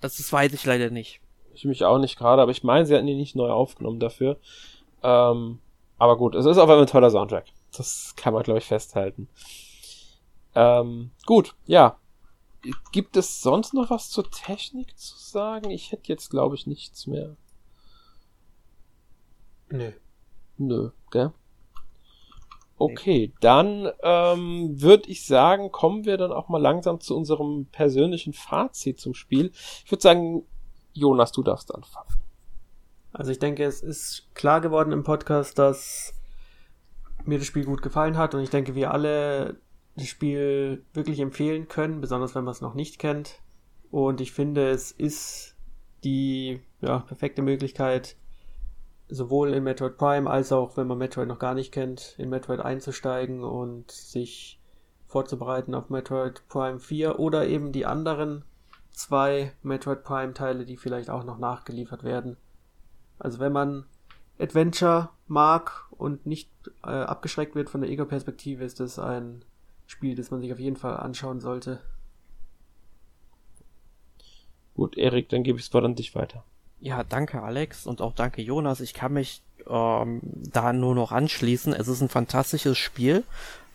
Das 0.00 0.18
ist, 0.18 0.32
weiß 0.32 0.52
ich 0.52 0.64
leider 0.64 0.90
nicht. 0.90 1.20
Ich 1.54 1.64
mich 1.64 1.84
auch 1.84 1.98
nicht 1.98 2.18
gerade, 2.18 2.42
aber 2.42 2.50
ich 2.50 2.64
meine, 2.64 2.86
sie 2.86 2.96
hatten 2.96 3.06
ihn 3.06 3.18
nicht 3.18 3.36
neu 3.36 3.50
aufgenommen 3.50 4.00
dafür. 4.00 4.36
Ähm, 5.04 5.60
aber 6.04 6.18
gut, 6.18 6.34
es 6.34 6.44
ist 6.44 6.58
auf 6.58 6.68
einmal 6.68 6.82
ein 6.82 6.86
toller 6.86 7.10
Soundtrack. 7.10 7.46
Das 7.74 8.12
kann 8.14 8.34
man, 8.34 8.42
glaube 8.42 8.58
ich, 8.58 8.66
festhalten. 8.66 9.26
Ähm, 10.54 11.12
gut, 11.24 11.54
ja. 11.64 11.98
Gibt 12.92 13.16
es 13.16 13.40
sonst 13.40 13.72
noch 13.72 13.88
was 13.88 14.10
zur 14.10 14.30
Technik 14.30 14.98
zu 14.98 15.16
sagen? 15.16 15.70
Ich 15.70 15.92
hätte 15.92 16.12
jetzt, 16.12 16.28
glaube 16.28 16.56
ich, 16.56 16.66
nichts 16.66 17.06
mehr. 17.06 17.36
Nö. 19.70 19.92
Nö, 20.58 20.90
gell? 21.10 21.32
Okay, 22.76 23.32
dann 23.40 23.90
ähm, 24.02 24.80
würde 24.82 25.08
ich 25.08 25.24
sagen, 25.24 25.72
kommen 25.72 26.04
wir 26.04 26.18
dann 26.18 26.32
auch 26.32 26.48
mal 26.50 26.60
langsam 26.60 27.00
zu 27.00 27.16
unserem 27.16 27.66
persönlichen 27.72 28.34
Fazit 28.34 29.00
zum 29.00 29.14
Spiel. 29.14 29.52
Ich 29.84 29.90
würde 29.90 30.02
sagen, 30.02 30.42
Jonas, 30.92 31.32
du 31.32 31.42
darfst 31.42 31.74
anfangen. 31.74 32.10
Also 33.14 33.30
ich 33.30 33.38
denke, 33.38 33.62
es 33.62 33.80
ist 33.80 34.28
klar 34.34 34.60
geworden 34.60 34.92
im 34.92 35.04
Podcast, 35.04 35.56
dass 35.56 36.12
mir 37.24 37.38
das 37.38 37.46
Spiel 37.46 37.64
gut 37.64 37.80
gefallen 37.80 38.18
hat 38.18 38.34
und 38.34 38.42
ich 38.42 38.50
denke, 38.50 38.74
wir 38.74 38.90
alle 38.90 39.56
das 39.94 40.08
Spiel 40.08 40.84
wirklich 40.92 41.20
empfehlen 41.20 41.68
können, 41.68 42.00
besonders 42.00 42.34
wenn 42.34 42.42
man 42.42 42.50
es 42.50 42.60
noch 42.60 42.74
nicht 42.74 42.98
kennt. 42.98 43.40
Und 43.92 44.20
ich 44.20 44.32
finde, 44.32 44.68
es 44.68 44.90
ist 44.90 45.54
die 46.02 46.60
ja, 46.80 46.98
perfekte 46.98 47.40
Möglichkeit, 47.40 48.16
sowohl 49.08 49.54
in 49.54 49.62
Metroid 49.62 49.96
Prime 49.96 50.28
als 50.28 50.50
auch, 50.50 50.76
wenn 50.76 50.88
man 50.88 50.98
Metroid 50.98 51.28
noch 51.28 51.38
gar 51.38 51.54
nicht 51.54 51.70
kennt, 51.70 52.16
in 52.18 52.30
Metroid 52.30 52.58
einzusteigen 52.58 53.44
und 53.44 53.92
sich 53.92 54.60
vorzubereiten 55.06 55.76
auf 55.76 55.88
Metroid 55.88 56.42
Prime 56.48 56.80
4 56.80 57.20
oder 57.20 57.46
eben 57.46 57.70
die 57.70 57.86
anderen 57.86 58.44
zwei 58.90 59.52
Metroid 59.62 60.02
Prime 60.02 60.34
Teile, 60.34 60.64
die 60.64 60.76
vielleicht 60.76 61.10
auch 61.10 61.22
noch 61.22 61.38
nachgeliefert 61.38 62.02
werden. 62.02 62.36
Also 63.18 63.38
wenn 63.38 63.52
man 63.52 63.84
Adventure 64.38 65.10
mag 65.26 65.86
und 65.90 66.26
nicht 66.26 66.50
äh, 66.84 66.88
abgeschreckt 66.90 67.54
wird 67.54 67.70
von 67.70 67.80
der 67.80 67.90
Ego-Perspektive, 67.90 68.64
ist 68.64 68.80
das 68.80 68.98
ein 68.98 69.44
Spiel, 69.86 70.14
das 70.14 70.30
man 70.30 70.40
sich 70.40 70.52
auf 70.52 70.58
jeden 70.58 70.76
Fall 70.76 70.96
anschauen 70.96 71.40
sollte. 71.40 71.80
Gut, 74.74 74.96
Erik, 74.98 75.28
dann 75.28 75.44
gebe 75.44 75.58
ich 75.58 75.66
es 75.66 75.74
Wort 75.74 75.84
an 75.84 75.94
dich 75.94 76.14
weiter. 76.14 76.44
Ja, 76.80 77.04
danke 77.04 77.42
Alex 77.42 77.86
und 77.86 78.02
auch 78.02 78.12
danke 78.12 78.42
Jonas. 78.42 78.80
Ich 78.80 78.92
kann 78.92 79.12
mich 79.12 79.42
ähm, 79.68 80.20
da 80.22 80.72
nur 80.72 80.94
noch 80.94 81.12
anschließen. 81.12 81.72
Es 81.72 81.88
ist 81.88 82.00
ein 82.00 82.08
fantastisches 82.08 82.76
Spiel. 82.76 83.24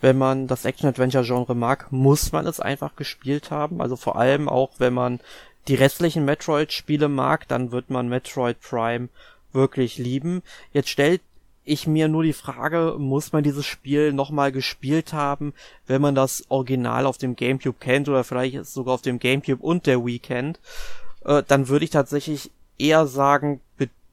Wenn 0.00 0.16
man 0.16 0.46
das 0.46 0.64
Action-Adventure-Genre 0.64 1.54
mag, 1.54 1.90
muss 1.92 2.32
man 2.32 2.46
es 2.46 2.60
einfach 2.60 2.96
gespielt 2.96 3.50
haben. 3.50 3.82
Also 3.82 3.96
vor 3.96 4.16
allem 4.16 4.48
auch, 4.48 4.72
wenn 4.78 4.94
man 4.94 5.20
die 5.68 5.74
restlichen 5.74 6.24
Metroid-Spiele 6.24 7.08
mag, 7.08 7.46
dann 7.48 7.72
wird 7.72 7.90
man 7.90 8.08
Metroid 8.08 8.60
Prime 8.60 9.08
wirklich 9.52 9.98
lieben. 9.98 10.42
Jetzt 10.72 10.88
stellt 10.88 11.20
ich 11.64 11.86
mir 11.86 12.08
nur 12.08 12.22
die 12.22 12.32
Frage, 12.32 12.96
muss 12.98 13.32
man 13.32 13.44
dieses 13.44 13.66
Spiel 13.66 14.12
nochmal 14.12 14.50
gespielt 14.50 15.12
haben, 15.12 15.52
wenn 15.86 16.02
man 16.02 16.14
das 16.14 16.44
Original 16.48 17.06
auf 17.06 17.18
dem 17.18 17.36
GameCube 17.36 17.78
kennt 17.78 18.08
oder 18.08 18.24
vielleicht 18.24 18.66
sogar 18.66 18.94
auf 18.94 19.02
dem 19.02 19.18
GameCube 19.18 19.62
und 19.62 19.86
der 19.86 20.04
Wii 20.04 20.18
kennt, 20.18 20.58
äh, 21.24 21.42
dann 21.46 21.68
würde 21.68 21.84
ich 21.84 21.90
tatsächlich 21.90 22.50
eher 22.78 23.06
sagen, 23.06 23.60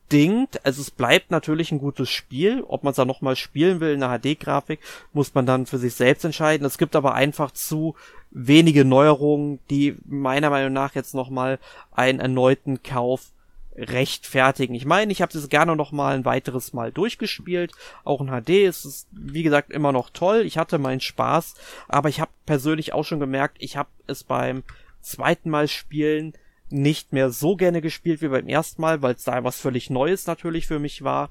bedingt. 0.07 0.65
Also 0.65 0.81
es 0.81 0.91
bleibt 0.91 1.31
natürlich 1.31 1.71
ein 1.71 1.79
gutes 1.79 2.09
Spiel. 2.09 2.63
Ob 2.67 2.83
man 2.83 2.91
es 2.91 2.97
da 2.97 3.05
nochmal 3.05 3.35
spielen 3.35 3.79
will 3.79 3.93
in 3.93 3.99
der 3.99 4.19
HD-Grafik, 4.19 4.79
muss 5.13 5.33
man 5.33 5.45
dann 5.45 5.65
für 5.65 5.77
sich 5.77 5.93
selbst 5.93 6.25
entscheiden. 6.25 6.65
Es 6.65 6.77
gibt 6.77 6.95
aber 6.95 7.13
einfach 7.13 7.51
zu 7.51 7.95
wenige 8.31 8.85
Neuerungen, 8.85 9.59
die 9.69 9.95
meiner 10.05 10.49
Meinung 10.49 10.73
nach 10.73 10.95
jetzt 10.95 11.13
nochmal 11.13 11.59
einen 11.91 12.19
erneuten 12.19 12.83
Kauf 12.83 13.31
rechtfertigen. 13.75 14.73
Ich 14.73 14.85
meine, 14.85 15.11
ich 15.11 15.21
habe 15.21 15.37
es 15.37 15.49
gerne 15.49 15.75
noch 15.75 15.91
mal 15.91 16.15
ein 16.15 16.25
weiteres 16.25 16.73
Mal 16.73 16.91
durchgespielt. 16.91 17.73
Auch 18.03 18.21
in 18.21 18.27
HD 18.27 18.65
ist 18.65 18.85
es, 18.85 19.07
wie 19.11 19.43
gesagt, 19.43 19.71
immer 19.71 19.91
noch 19.91 20.09
toll. 20.09 20.41
Ich 20.45 20.57
hatte 20.57 20.79
meinen 20.79 20.99
Spaß, 20.99 21.53
aber 21.87 22.09
ich 22.09 22.19
habe 22.19 22.31
persönlich 22.47 22.93
auch 22.93 23.03
schon 23.03 23.19
gemerkt, 23.19 23.57
ich 23.59 23.77
habe 23.77 23.89
es 24.07 24.23
beim 24.23 24.63
zweiten 25.01 25.51
Mal 25.51 25.67
spielen 25.67 26.33
nicht 26.69 27.13
mehr 27.13 27.29
so 27.29 27.55
gerne 27.55 27.81
gespielt 27.81 28.21
wie 28.21 28.27
beim 28.27 28.47
ersten 28.47 28.81
Mal, 28.81 29.01
weil 29.01 29.15
es 29.15 29.23
da 29.23 29.43
was 29.43 29.59
völlig 29.59 29.89
Neues 29.89 30.27
natürlich 30.27 30.67
für 30.67 30.79
mich 30.79 31.03
war. 31.03 31.29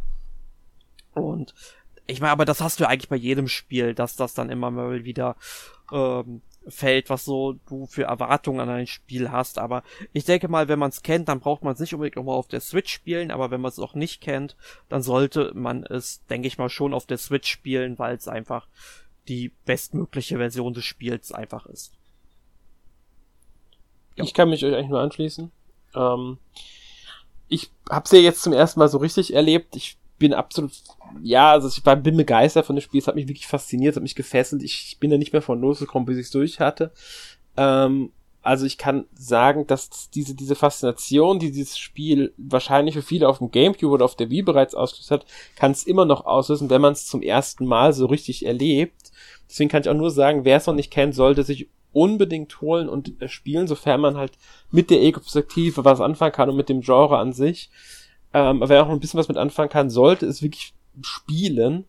Und 1.14 1.54
ich 2.06 2.20
meine, 2.20 2.32
aber 2.32 2.44
das 2.44 2.60
hast 2.60 2.80
du 2.80 2.88
eigentlich 2.88 3.08
bei 3.08 3.16
jedem 3.16 3.48
Spiel, 3.48 3.94
dass 3.94 4.16
das 4.16 4.34
dann 4.34 4.50
immer 4.50 4.70
mal 4.70 5.04
wieder 5.04 5.36
ähm, 5.92 6.40
fällt, 6.68 7.10
was 7.10 7.24
so 7.24 7.54
du 7.68 7.86
für 7.86 8.04
Erwartungen 8.04 8.60
an 8.60 8.68
ein 8.68 8.86
Spiel 8.86 9.30
hast. 9.30 9.58
Aber 9.58 9.82
ich 10.12 10.24
denke 10.24 10.48
mal, 10.48 10.68
wenn 10.68 10.78
man 10.78 10.90
es 10.90 11.02
kennt, 11.02 11.28
dann 11.28 11.40
braucht 11.40 11.62
man 11.62 11.74
es 11.74 11.80
nicht 11.80 11.94
unbedingt 11.94 12.16
nochmal 12.16 12.36
auf 12.36 12.48
der 12.48 12.60
Switch 12.60 12.92
spielen. 12.92 13.30
Aber 13.30 13.50
wenn 13.50 13.60
man 13.60 13.70
es 13.70 13.78
auch 13.78 13.94
nicht 13.94 14.20
kennt, 14.20 14.56
dann 14.88 15.02
sollte 15.02 15.52
man 15.54 15.84
es, 15.84 16.24
denke 16.26 16.48
ich 16.48 16.58
mal, 16.58 16.68
schon 16.68 16.94
auf 16.94 17.06
der 17.06 17.18
Switch 17.18 17.50
spielen, 17.50 17.98
weil 17.98 18.16
es 18.16 18.28
einfach 18.28 18.68
die 19.28 19.50
bestmögliche 19.64 20.38
Version 20.38 20.74
des 20.74 20.84
Spiels 20.84 21.32
einfach 21.32 21.66
ist. 21.66 21.92
Ja. 24.16 24.24
Ich 24.24 24.34
kann 24.34 24.50
mich 24.50 24.64
euch 24.64 24.74
eigentlich 24.74 24.90
nur 24.90 25.00
anschließen. 25.00 25.50
Ähm, 25.94 26.38
ich 27.48 27.70
habe 27.88 28.08
sie 28.08 28.16
ja 28.16 28.22
jetzt 28.22 28.42
zum 28.42 28.52
ersten 28.52 28.80
Mal 28.80 28.88
so 28.88 28.98
richtig 28.98 29.34
erlebt. 29.34 29.76
Ich 29.76 29.98
bin 30.18 30.32
absolut, 30.32 30.72
ja, 31.22 31.52
also 31.52 31.68
ich 31.68 31.84
war, 31.84 31.96
bin 31.96 32.16
begeistert 32.16 32.66
von 32.66 32.76
dem 32.76 32.82
Spiel, 32.82 33.00
es 33.00 33.06
hat 33.06 33.14
mich 33.14 33.28
wirklich 33.28 33.46
fasziniert, 33.46 33.92
es 33.92 33.96
hat 33.96 34.02
mich 34.02 34.14
gefesselt, 34.14 34.62
ich 34.62 34.96
bin 34.98 35.10
da 35.10 35.18
nicht 35.18 35.32
mehr 35.32 35.42
von 35.42 35.60
losgekommen, 35.60 36.06
bis 36.06 36.16
ich 36.16 36.26
es 36.26 36.30
durch 36.30 36.58
hatte. 36.58 36.90
Ähm, 37.56 38.12
also 38.42 38.64
ich 38.64 38.78
kann 38.78 39.06
sagen, 39.12 39.66
dass 39.66 40.08
diese, 40.10 40.34
diese 40.34 40.54
Faszination, 40.54 41.40
die 41.40 41.50
dieses 41.50 41.76
Spiel 41.78 42.32
wahrscheinlich 42.36 42.94
für 42.94 43.02
viele 43.02 43.28
auf 43.28 43.38
dem 43.38 43.50
Gamecube 43.50 43.92
oder 43.92 44.04
auf 44.04 44.14
der 44.14 44.30
Wii 44.30 44.42
bereits 44.42 44.74
ausgelöst 44.74 45.10
hat, 45.10 45.26
kann 45.56 45.72
es 45.72 45.82
immer 45.84 46.04
noch 46.04 46.26
auslösen, 46.26 46.70
wenn 46.70 46.80
man 46.80 46.92
es 46.92 47.06
zum 47.06 47.22
ersten 47.22 47.66
Mal 47.66 47.92
so 47.92 48.06
richtig 48.06 48.46
erlebt. 48.46 49.10
Deswegen 49.48 49.68
kann 49.68 49.82
ich 49.82 49.88
auch 49.88 49.94
nur 49.94 50.12
sagen, 50.12 50.44
wer 50.44 50.58
es 50.58 50.66
noch 50.66 50.74
nicht 50.74 50.92
kennt, 50.92 51.14
sollte 51.14 51.42
sich 51.42 51.68
unbedingt 51.96 52.60
holen 52.60 52.90
und 52.90 53.20
äh, 53.22 53.28
spielen, 53.28 53.66
sofern 53.66 54.02
man 54.02 54.18
halt 54.18 54.32
mit 54.70 54.90
der 54.90 55.00
Ego-Perspektive 55.00 55.84
was 55.84 56.02
anfangen 56.02 56.32
kann 56.32 56.50
und 56.50 56.56
mit 56.56 56.68
dem 56.68 56.82
Genre 56.82 57.16
an 57.16 57.32
sich. 57.32 57.70
Ähm, 58.34 58.62
wer 58.64 58.84
auch 58.84 58.90
ein 58.90 59.00
bisschen 59.00 59.18
was 59.18 59.28
mit 59.28 59.38
anfangen 59.38 59.70
kann, 59.70 59.88
sollte 59.88 60.26
es 60.26 60.42
wirklich 60.42 60.74
spielen. 61.00 61.86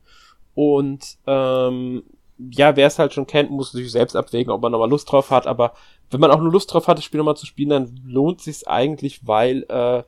Und 0.55 1.17
ähm, 1.27 2.03
ja, 2.37 2.77
wer 2.77 2.87
es 2.87 2.99
halt 2.99 3.13
schon 3.13 3.27
kennt, 3.27 3.51
muss 3.51 3.71
sich 3.71 3.91
selbst 3.91 4.15
abwägen, 4.15 4.51
ob 4.51 4.61
man 4.61 4.71
nochmal 4.71 4.89
Lust 4.89 5.11
drauf 5.11 5.29
hat. 5.29 5.45
Aber 5.45 5.73
wenn 6.09 6.21
man 6.21 6.31
auch 6.31 6.39
nur 6.39 6.53
Lust 6.53 6.73
drauf 6.73 6.87
hat, 6.87 6.97
das 6.97 7.03
Spiel 7.03 7.17
nochmal 7.17 7.35
zu 7.35 7.45
spielen, 7.45 7.69
dann 7.69 8.01
lohnt 8.05 8.39
sich's 8.39 8.65
eigentlich, 8.65 9.27
weil 9.27 9.65
äh, 9.67 10.03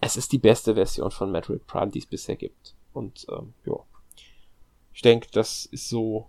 es 0.00 0.16
ist 0.16 0.30
die 0.30 0.38
beste 0.38 0.74
Version 0.74 1.10
von 1.10 1.32
Metroid 1.32 1.66
Prime, 1.66 1.90
die 1.90 1.98
es 1.98 2.06
bisher 2.06 2.36
gibt. 2.36 2.74
Und 2.92 3.26
ähm, 3.28 3.54
ja, 3.64 3.74
ich 4.94 5.02
denke, 5.02 5.26
das 5.32 5.66
ist 5.66 5.88
so, 5.88 6.26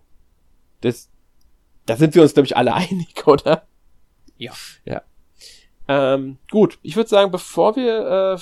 das, 0.81 1.09
da 1.87 1.95
sind 1.95 2.13
wir 2.13 2.21
uns 2.21 2.33
glaube 2.33 2.45
ich 2.45 2.55
alle 2.55 2.73
einig, 2.75 3.25
oder? 3.25 3.63
Ja. 4.37 4.53
Ja. 4.85 5.01
Ähm, 5.87 6.37
gut, 6.51 6.77
ich 6.83 6.95
würde 6.95 7.09
sagen, 7.09 7.31
bevor 7.31 7.75
wir 7.75 8.35
äh, 8.35 8.41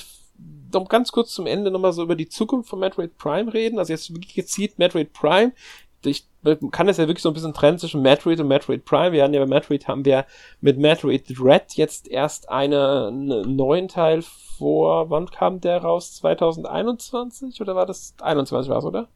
noch 0.73 0.89
ganz 0.89 1.11
kurz 1.11 1.31
zum 1.31 1.47
Ende 1.47 1.71
nochmal 1.71 1.93
so 1.93 2.03
über 2.03 2.15
die 2.15 2.27
Zukunft 2.27 2.69
von 2.69 2.79
Metroid 2.79 3.17
Prime 3.17 3.53
reden. 3.53 3.79
Also 3.79 3.93
jetzt 3.93 4.13
wirklich 4.13 4.33
gezielt 4.33 4.77
Metroid 4.77 5.13
Prime. 5.13 5.53
Ich 6.03 6.27
kann 6.71 6.87
es 6.87 6.97
ja 6.97 7.07
wirklich 7.07 7.23
so 7.23 7.29
ein 7.29 7.33
bisschen 7.33 7.53
trennen 7.53 7.79
zwischen 7.79 8.01
Metroid 8.01 8.39
und 8.39 8.47
Metroid 8.47 8.85
Prime. 8.85 9.11
Wir 9.11 9.23
haben 9.23 9.33
ja 9.33 9.39
bei 9.39 9.47
Metroid 9.47 9.87
haben 9.87 10.05
wir 10.05 10.25
mit 10.61 10.77
Metroid 10.77 11.23
Red 11.39 11.73
jetzt 11.75 12.07
erst 12.07 12.49
eine, 12.49 13.07
einen 13.07 13.55
neuen 13.55 13.87
Teil 13.87 14.21
vor, 14.21 15.09
wann 15.09 15.29
kam 15.31 15.61
der 15.61 15.79
raus? 15.79 16.15
2021? 16.15 17.61
Oder 17.61 17.75
war 17.75 17.85
das 17.85 18.13
21 18.21 18.69
war 18.69 18.77
es, 18.77 18.85
oder? 18.85 19.07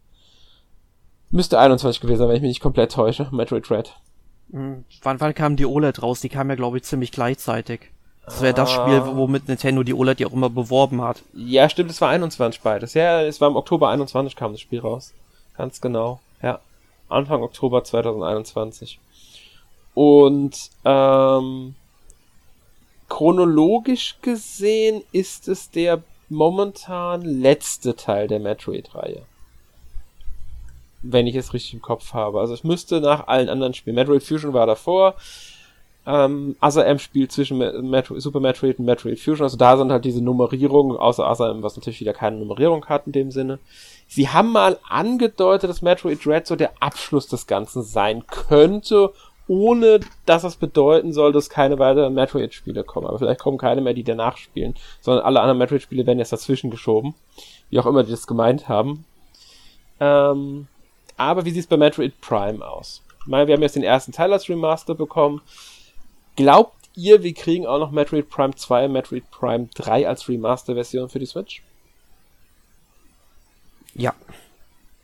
Müsste 1.30 1.60
21 1.60 2.02
gewesen 2.02 2.20
sein, 2.20 2.30
wenn 2.30 2.36
ich 2.38 2.42
mich 2.42 2.50
nicht 2.50 2.62
komplett 2.62 2.92
täusche. 2.92 3.28
Metroid 3.32 3.70
Red. 3.70 3.94
Mhm. 4.50 4.84
Wann, 5.04 5.20
wann 5.20 5.34
kam 5.34 5.56
die 5.56 5.66
OLED 5.66 6.02
raus? 6.02 6.22
Die 6.22 6.30
kam 6.30 6.50
ja, 6.50 6.56
glaube 6.56 6.78
ich, 6.78 6.84
ziemlich 6.84 7.12
gleichzeitig. 7.12 7.92
Das 8.26 8.42
wäre 8.42 8.54
das 8.54 8.72
Spiel, 8.72 9.00
Ah. 9.00 9.12
womit 9.16 9.48
Nintendo 9.48 9.82
die 9.84 9.94
OLED 9.94 10.20
ja 10.20 10.28
auch 10.28 10.34
immer 10.34 10.50
beworben 10.52 11.02
hat. 11.02 11.24
Ja, 11.34 11.68
stimmt, 11.70 11.90
es 11.90 12.00
war 12.02 12.10
21 12.10 12.62
beides. 12.62 12.94
Ja, 12.94 13.22
es 13.24 13.42
war 13.42 13.48
im 13.50 13.56
Oktober 13.56 13.90
21 13.90 14.36
kam 14.36 14.52
das 14.52 14.62
Spiel 14.62 14.80
raus. 14.80 15.14
Ganz 15.58 15.82
genau. 15.82 16.20
Ja. 16.44 16.60
Anfang 17.10 17.42
Oktober 17.42 17.84
2021. 17.84 19.00
Und 19.96 20.70
ähm, 20.86 21.74
chronologisch 23.08 24.18
gesehen 24.22 25.02
ist 25.12 25.48
es 25.48 25.72
der 25.72 26.02
momentan 26.30 27.22
letzte 27.24 27.96
Teil 27.96 28.28
der 28.28 28.40
Metroid-Reihe. 28.40 29.24
Wenn 31.02 31.28
ich 31.28 31.36
es 31.36 31.54
richtig 31.54 31.74
im 31.74 31.82
Kopf 31.82 32.14
habe. 32.14 32.40
Also 32.40 32.54
es 32.54 32.64
müsste 32.64 33.00
nach 33.00 33.28
allen 33.28 33.50
anderen 33.50 33.74
Spielen. 33.74 33.96
Metroid 33.96 34.24
Fusion 34.24 34.54
war 34.54 34.68
davor. 34.68 35.16
Ähm, 36.06 36.56
Other 36.62 36.98
spielt 37.00 37.32
zwischen 37.32 37.58
Me- 37.58 37.82
Metro 37.82 38.20
Super 38.20 38.40
Metroid 38.40 38.80
und 38.80 38.86
Metroid 38.86 39.20
Fusion. 39.20 39.44
Also 39.44 39.58
da 39.58 39.78
sind 39.78 39.92
halt 39.92 40.06
diese 40.06 40.24
Nummerierungen, 40.24 40.98
außer 40.98 41.30
Other 41.30 41.52
M, 41.52 41.62
was 41.64 41.78
natürlich 41.78 42.00
wieder 42.00 42.14
keine 42.14 42.38
Nummerierung 42.38 42.86
hat 42.88 43.06
in 43.06 43.12
dem 43.12 43.32
Sinne. 43.32 43.60
Sie 44.08 44.28
haben 44.28 44.52
mal 44.52 44.80
angedeutet, 44.90 45.70
dass 45.70 45.82
Metroid 45.82 46.26
Dread 46.26 46.48
so 46.48 46.56
der 46.56 46.72
Abschluss 46.80 47.28
des 47.28 47.48
Ganzen 47.48 47.84
sein 47.84 48.26
könnte, 48.28 49.14
ohne 49.48 50.00
dass 50.26 50.44
es 50.44 50.56
bedeuten 50.56 51.14
soll, 51.14 51.32
dass 51.32 51.50
keine 51.50 51.80
weiteren 51.80 52.14
Metroid-Spiele 52.14 52.84
kommen. 52.84 53.08
Aber 53.08 53.20
vielleicht 53.20 53.40
kommen 53.40 53.58
keine 53.58 53.82
mehr, 53.82 53.94
die 53.94 54.04
danach 54.04 54.38
spielen, 54.38 54.76
sondern 55.02 55.26
alle 55.26 55.42
anderen 55.42 55.60
Metroid-Spiele 55.60 56.06
werden 56.08 56.20
jetzt 56.20 56.34
dazwischen 56.34 56.72
geschoben. 56.72 57.14
Wie 57.70 57.80
auch 57.80 57.86
immer 57.86 58.04
die 58.04 58.12
das 58.12 58.28
gemeint 58.28 58.68
haben. 58.68 59.06
Ähm, 60.00 60.68
aber 61.20 61.46
wie 61.46 61.52
sieht's 61.52 61.68
bei 61.68 61.78
Metroid 61.78 62.20
Prime 62.22 62.66
aus? 62.66 63.04
Ich 63.20 63.28
meine, 63.28 63.48
wir 63.48 63.56
haben 63.56 63.62
jetzt 63.62 63.76
den 63.76 63.84
ersten 63.84 64.12
Teil 64.12 64.32
als 64.32 64.48
Remaster 64.48 64.96
bekommen. 64.96 65.42
Glaubt 66.36 66.90
ihr, 66.96 67.22
wir 67.22 67.34
kriegen 67.34 67.68
auch 67.68 67.78
noch 67.78 67.92
Metroid 67.92 68.30
Prime 68.30 68.56
2 68.56 68.86
und 68.86 68.94
Metroid 68.94 69.30
Prime 69.30 69.68
3 69.76 70.08
als 70.08 70.28
Remaster-Version 70.30 71.10
für 71.10 71.20
die 71.20 71.26
Switch? 71.26 71.62
Ja. 73.94 74.14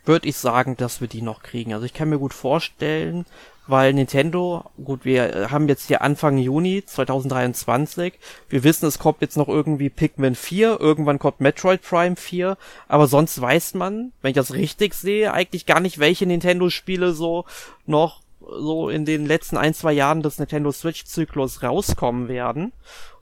Würde 0.06 0.28
ich 0.28 0.36
sagen, 0.38 0.78
dass 0.78 1.02
wir 1.02 1.08
die 1.08 1.22
noch 1.22 1.42
kriegen. 1.42 1.74
Also 1.74 1.86
ich 1.86 1.94
kann 1.94 2.10
mir 2.10 2.20
gut 2.20 2.34
vorstellen, 2.34 3.26
weil 3.68 3.94
Nintendo, 3.94 4.64
gut, 4.84 5.06
wir 5.06 5.36
äh, 5.36 5.48
haben 5.50 5.68
jetzt 5.68 5.88
hier 5.88 6.02
Anfang 6.02 6.38
Juni 6.38 6.84
2023. 6.86 8.14
Wir 8.50 8.64
wissen, 8.64 8.86
es 8.86 9.00
kommt 9.00 9.22
jetzt 9.22 9.38
noch 9.38 9.48
irgendwie 9.48 9.90
Pikmin 9.90 10.36
4, 10.36 10.80
irgendwann 10.80 11.20
kommt 11.20 11.42
Metroid 11.42 11.82
Prime 11.82 12.16
4, 12.16 12.58
aber 12.88 13.08
sonst 13.08 13.40
weiß 13.40 13.74
man, 13.74 14.12
wenn 14.22 14.30
ich 14.30 14.36
das 14.36 14.54
richtig 14.54 14.94
sehe, 14.94 15.34
eigentlich 15.34 15.66
gar 15.66 15.80
nicht, 15.80 16.00
welche 16.00 16.28
Nintendo-Spiele 16.28 17.14
so 17.14 17.46
noch 17.86 18.22
so 18.40 18.90
in 18.90 19.06
den 19.06 19.26
letzten 19.26 19.58
ein, 19.58 19.74
zwei 19.74 19.94
Jahren 19.94 20.22
des 20.22 20.38
Nintendo 20.38 20.72
Switch-Zyklus 20.72 21.64
rauskommen 21.64 22.28
werden. 22.28 22.74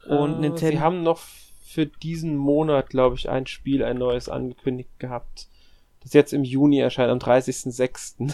Und 0.05 0.35
Äh, 0.35 0.39
Nintendo. 0.39 0.77
Sie 0.77 0.79
haben 0.81 1.03
noch 1.03 1.21
für 1.65 1.85
diesen 1.85 2.35
Monat, 2.35 2.89
glaube 2.89 3.15
ich, 3.15 3.29
ein 3.29 3.47
Spiel, 3.47 3.83
ein 3.83 3.97
neues 3.97 4.27
angekündigt 4.27 4.99
gehabt. 4.99 5.47
Das 6.03 6.13
jetzt 6.13 6.33
im 6.33 6.43
Juni 6.43 6.79
erscheint, 6.79 7.09
am 7.11 7.19
30.06. 7.19 8.33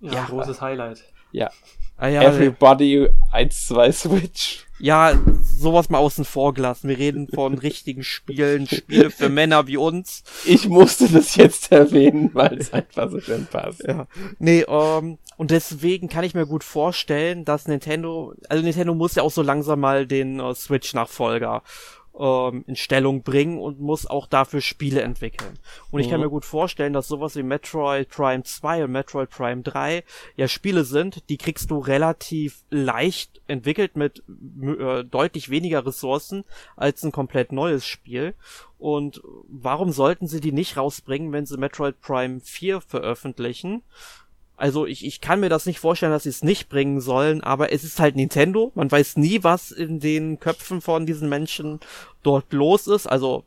Ja, 0.00 0.12
Ja. 0.12 0.20
ein 0.20 0.26
großes 0.26 0.60
Highlight. 0.60 1.04
Ja. 1.32 1.50
ah, 1.96 2.08
ja, 2.08 2.22
Everybody 2.22 3.08
1, 3.32 3.66
2 3.68 3.92
Switch. 3.92 4.66
Ja, 4.78 5.18
sowas 5.42 5.88
mal 5.88 5.98
außen 5.98 6.26
vor 6.26 6.52
gelassen. 6.52 6.88
Wir 6.88 6.98
reden 6.98 7.28
von 7.28 7.54
richtigen 7.58 8.04
Spielen, 8.04 8.66
Spiele 8.66 9.10
für 9.10 9.30
Männer 9.30 9.66
wie 9.66 9.78
uns. 9.78 10.22
Ich 10.44 10.68
musste 10.68 11.08
das 11.08 11.34
jetzt 11.36 11.72
erwähnen, 11.72 12.30
weil 12.34 12.58
es 12.58 12.72
einfach 12.74 13.10
so 13.10 13.20
schön 13.20 13.46
passt. 13.46 13.82
Ja. 13.86 14.06
Nee, 14.38 14.64
ähm, 14.68 15.18
und 15.38 15.50
deswegen 15.50 16.08
kann 16.10 16.24
ich 16.24 16.34
mir 16.34 16.46
gut 16.46 16.62
vorstellen, 16.64 17.44
dass 17.46 17.66
Nintendo, 17.68 18.34
also 18.50 18.62
Nintendo 18.62 18.94
muss 18.94 19.14
ja 19.14 19.22
auch 19.22 19.30
so 19.30 19.42
langsam 19.42 19.80
mal 19.80 20.06
den 20.06 20.40
äh, 20.40 20.54
Switch-Nachfolger 20.54 21.62
ähm, 22.18 22.64
in 22.66 22.76
Stellung 22.76 23.22
bringen 23.22 23.58
und 23.58 23.80
muss 23.80 24.06
auch 24.06 24.26
dafür 24.26 24.60
Spiele 24.60 25.02
entwickeln. 25.02 25.58
Und 25.90 26.00
ich 26.00 26.08
kann 26.08 26.20
Mhm. 26.20 26.26
mir 26.26 26.30
gut 26.30 26.44
vorstellen, 26.44 26.92
dass 26.92 27.08
sowas 27.08 27.36
wie 27.36 27.42
Metroid 27.42 28.08
Prime 28.08 28.42
2 28.42 28.84
und 28.84 28.92
Metroid 28.92 29.30
Prime 29.30 29.62
3 29.62 30.04
ja 30.36 30.48
Spiele 30.48 30.84
sind, 30.84 31.28
die 31.28 31.36
kriegst 31.36 31.70
du 31.70 31.78
relativ 31.78 32.62
leicht 32.70 33.40
entwickelt 33.48 33.96
mit 33.96 34.22
äh, 34.62 35.04
deutlich 35.04 35.50
weniger 35.50 35.84
Ressourcen 35.86 36.44
als 36.76 37.02
ein 37.02 37.12
komplett 37.12 37.52
neues 37.52 37.86
Spiel. 37.86 38.34
Und 38.78 39.22
warum 39.48 39.92
sollten 39.92 40.26
sie 40.26 40.40
die 40.40 40.52
nicht 40.52 40.76
rausbringen, 40.76 41.32
wenn 41.32 41.46
sie 41.46 41.56
Metroid 41.56 42.00
Prime 42.00 42.40
4 42.40 42.80
veröffentlichen? 42.80 43.82
Also 44.56 44.86
ich, 44.86 45.04
ich 45.04 45.20
kann 45.20 45.40
mir 45.40 45.48
das 45.48 45.66
nicht 45.66 45.80
vorstellen, 45.80 46.12
dass 46.12 46.22
sie 46.22 46.30
es 46.30 46.42
nicht 46.42 46.68
bringen 46.68 47.00
sollen, 47.00 47.42
aber 47.42 47.72
es 47.72 47.84
ist 47.84 48.00
halt 48.00 48.16
Nintendo. 48.16 48.72
Man 48.74 48.90
weiß 48.90 49.16
nie, 49.16 49.42
was 49.42 49.70
in 49.70 50.00
den 50.00 50.40
Köpfen 50.40 50.80
von 50.80 51.04
diesen 51.04 51.28
Menschen 51.28 51.80
dort 52.22 52.52
los 52.52 52.86
ist. 52.86 53.06
Also 53.06 53.44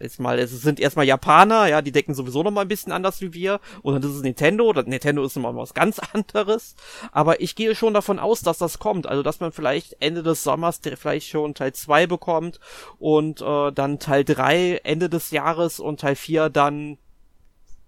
jetzt 0.00 0.20
mal, 0.20 0.38
es 0.38 0.50
sind 0.50 0.80
erstmal 0.80 1.06
Japaner, 1.06 1.66
ja, 1.68 1.82
die 1.82 1.92
denken 1.92 2.14
sowieso 2.14 2.42
noch 2.42 2.50
mal 2.50 2.62
ein 2.62 2.68
bisschen 2.68 2.92
anders 2.92 3.20
wie 3.20 3.32
wir. 3.32 3.60
Und 3.82 3.94
dann 3.94 4.02
ist 4.02 4.16
es 4.16 4.22
Nintendo, 4.22 4.72
das 4.72 4.86
Nintendo 4.86 5.24
ist 5.24 5.36
immer 5.36 5.54
was 5.56 5.74
ganz 5.74 5.98
anderes. 6.12 6.76
Aber 7.12 7.40
ich 7.40 7.56
gehe 7.56 7.74
schon 7.74 7.94
davon 7.94 8.18
aus, 8.18 8.42
dass 8.42 8.58
das 8.58 8.78
kommt. 8.78 9.06
Also 9.06 9.22
dass 9.22 9.40
man 9.40 9.52
vielleicht 9.52 9.96
Ende 10.00 10.22
des 10.22 10.42
Sommers 10.42 10.80
vielleicht 10.96 11.28
schon 11.28 11.54
Teil 11.54 11.72
2 11.72 12.06
bekommt 12.06 12.60
und 12.98 13.40
äh, 13.40 13.72
dann 13.72 13.98
Teil 13.98 14.24
3 14.24 14.80
Ende 14.84 15.08
des 15.08 15.30
Jahres 15.30 15.80
und 15.80 16.00
Teil 16.00 16.16
4 16.16 16.50
dann 16.50 16.98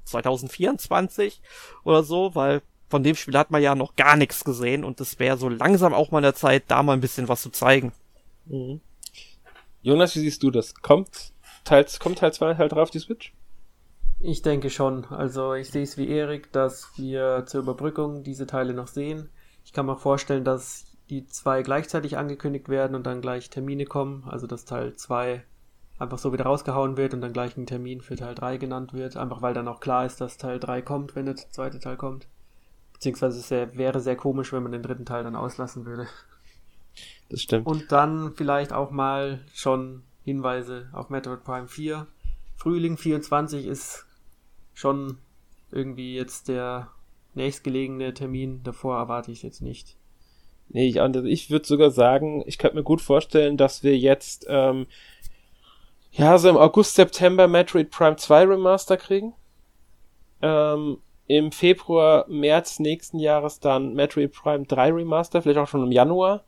2024 0.08 1.40
oder 1.84 2.02
so, 2.02 2.34
weil 2.34 2.62
von 2.88 3.02
dem 3.02 3.14
Spiel 3.14 3.36
hat 3.36 3.50
man 3.50 3.62
ja 3.62 3.74
noch 3.74 3.96
gar 3.96 4.16
nichts 4.16 4.44
gesehen 4.44 4.84
und 4.84 5.00
es 5.00 5.18
wäre 5.18 5.36
so 5.36 5.48
langsam 5.48 5.92
auch 5.92 6.10
mal 6.10 6.22
der 6.22 6.34
Zeit, 6.34 6.64
da 6.68 6.82
mal 6.82 6.94
ein 6.94 7.00
bisschen 7.00 7.28
was 7.28 7.42
zu 7.42 7.50
zeigen. 7.50 7.92
Mhm. 8.46 8.80
Jonas, 9.82 10.14
wie 10.16 10.20
siehst 10.20 10.42
du 10.42 10.50
das? 10.50 10.74
Kommt 10.74 11.32
Teil, 11.64 11.86
kommt 11.98 12.18
Teil 12.18 12.32
2, 12.32 12.54
Teil 12.54 12.68
3 12.68 12.82
auf 12.82 12.90
die 12.90 12.98
Switch? 12.98 13.32
Ich 14.20 14.42
denke 14.42 14.70
schon. 14.70 15.04
Also 15.06 15.54
ich 15.54 15.70
sehe 15.70 15.84
es 15.84 15.96
wie 15.96 16.08
Erik, 16.08 16.50
dass 16.52 16.88
wir 16.96 17.44
zur 17.46 17.60
Überbrückung 17.60 18.24
diese 18.24 18.46
Teile 18.46 18.74
noch 18.74 18.88
sehen. 18.88 19.28
Ich 19.64 19.72
kann 19.72 19.86
mir 19.86 19.96
vorstellen, 19.96 20.44
dass 20.44 20.86
die 21.08 21.26
zwei 21.26 21.62
gleichzeitig 21.62 22.16
angekündigt 22.16 22.68
werden 22.68 22.94
und 22.94 23.06
dann 23.06 23.20
gleich 23.20 23.50
Termine 23.50 23.84
kommen. 23.84 24.24
Also 24.26 24.46
dass 24.46 24.64
Teil 24.64 24.96
2 24.96 25.44
einfach 25.98 26.18
so 26.18 26.32
wieder 26.32 26.44
rausgehauen 26.44 26.96
wird 26.96 27.14
und 27.14 27.20
dann 27.20 27.32
gleich 27.32 27.56
ein 27.56 27.66
Termin 27.66 28.00
für 28.00 28.16
Teil 28.16 28.34
3 28.34 28.56
genannt 28.56 28.92
wird. 28.92 29.16
Einfach 29.16 29.42
weil 29.42 29.54
dann 29.54 29.68
auch 29.68 29.80
klar 29.80 30.06
ist, 30.06 30.20
dass 30.20 30.36
Teil 30.38 30.60
3 30.60 30.82
kommt, 30.82 31.16
wenn 31.16 31.26
der 31.26 31.36
zweite 31.36 31.80
Teil 31.80 31.96
kommt. 31.96 32.26
Beziehungsweise 32.92 33.38
es 33.38 33.50
wär- 33.50 33.76
wäre 33.76 34.00
sehr 34.00 34.16
komisch, 34.16 34.52
wenn 34.52 34.62
man 34.62 34.72
den 34.72 34.82
dritten 34.82 35.06
Teil 35.06 35.24
dann 35.24 35.36
auslassen 35.36 35.86
würde. 35.86 36.06
Das 37.28 37.42
stimmt. 37.42 37.66
Und 37.66 37.92
dann 37.92 38.34
vielleicht 38.34 38.72
auch 38.72 38.90
mal 38.90 39.40
schon 39.52 40.02
Hinweise 40.24 40.88
auf 40.92 41.10
Metroid 41.10 41.44
Prime 41.44 41.68
4. 41.68 42.06
Frühling 42.56 42.96
24 42.96 43.66
ist 43.66 44.06
schon 44.74 45.18
irgendwie 45.70 46.14
jetzt 46.14 46.48
der 46.48 46.88
nächstgelegene 47.34 48.14
Termin. 48.14 48.62
Davor 48.62 48.96
erwarte 48.98 49.30
ich 49.30 49.42
jetzt 49.42 49.62
nicht. 49.62 49.96
Nee, 50.70 50.88
ich, 50.88 50.96
ich 50.96 51.50
würde 51.50 51.66
sogar 51.66 51.90
sagen, 51.90 52.42
ich 52.46 52.58
könnte 52.58 52.76
mir 52.76 52.82
gut 52.82 53.00
vorstellen, 53.00 53.56
dass 53.56 53.82
wir 53.82 53.96
jetzt 53.96 54.44
ähm, 54.48 54.86
ja 56.18 56.36
so 56.38 56.48
im 56.48 56.56
August, 56.56 56.94
September 56.94 57.48
Metroid 57.48 57.90
Prime 57.90 58.16
2 58.16 58.44
Remaster 58.44 58.96
kriegen. 58.96 59.34
Ähm, 60.42 60.98
im 61.26 61.52
Februar, 61.52 62.26
März 62.28 62.78
nächsten 62.78 63.18
Jahres 63.18 63.60
dann 63.60 63.94
Metroid 63.94 64.32
Prime 64.32 64.64
3 64.64 64.92
Remaster, 64.92 65.42
vielleicht 65.42 65.58
auch 65.58 65.68
schon 65.68 65.84
im 65.84 65.92
Januar. 65.92 66.44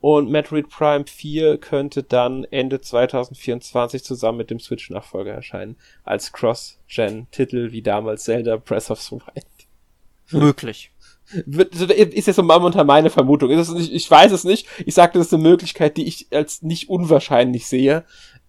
Und 0.00 0.30
Metroid 0.30 0.68
Prime 0.68 1.06
4 1.06 1.58
könnte 1.58 2.02
dann 2.02 2.44
Ende 2.44 2.80
2024 2.80 4.04
zusammen 4.04 4.38
mit 4.38 4.50
dem 4.50 4.60
Switch-Nachfolger 4.60 5.32
erscheinen. 5.32 5.76
Als 6.04 6.32
Cross-Gen-Titel 6.32 7.72
wie 7.72 7.80
damals 7.80 8.24
Zelda 8.24 8.56
Breath 8.56 8.90
of 8.90 9.00
the 9.00 9.12
Wild. 9.12 9.46
Möglich. 10.30 10.90
Ist 11.32 12.26
jetzt 12.26 12.36
so 12.36 12.42
momentan 12.42 12.86
meine 12.86 13.08
Vermutung. 13.08 13.48
Nicht, 13.48 13.92
ich 13.92 14.10
weiß 14.10 14.32
es 14.32 14.44
nicht. 14.44 14.68
Ich 14.84 14.94
sage, 14.94 15.14
das 15.14 15.28
ist 15.28 15.34
eine 15.34 15.42
Möglichkeit, 15.42 15.96
die 15.96 16.06
ich 16.06 16.26
als 16.30 16.62
nicht 16.62 16.90
unwahrscheinlich 16.90 17.66
sehe 17.66 18.04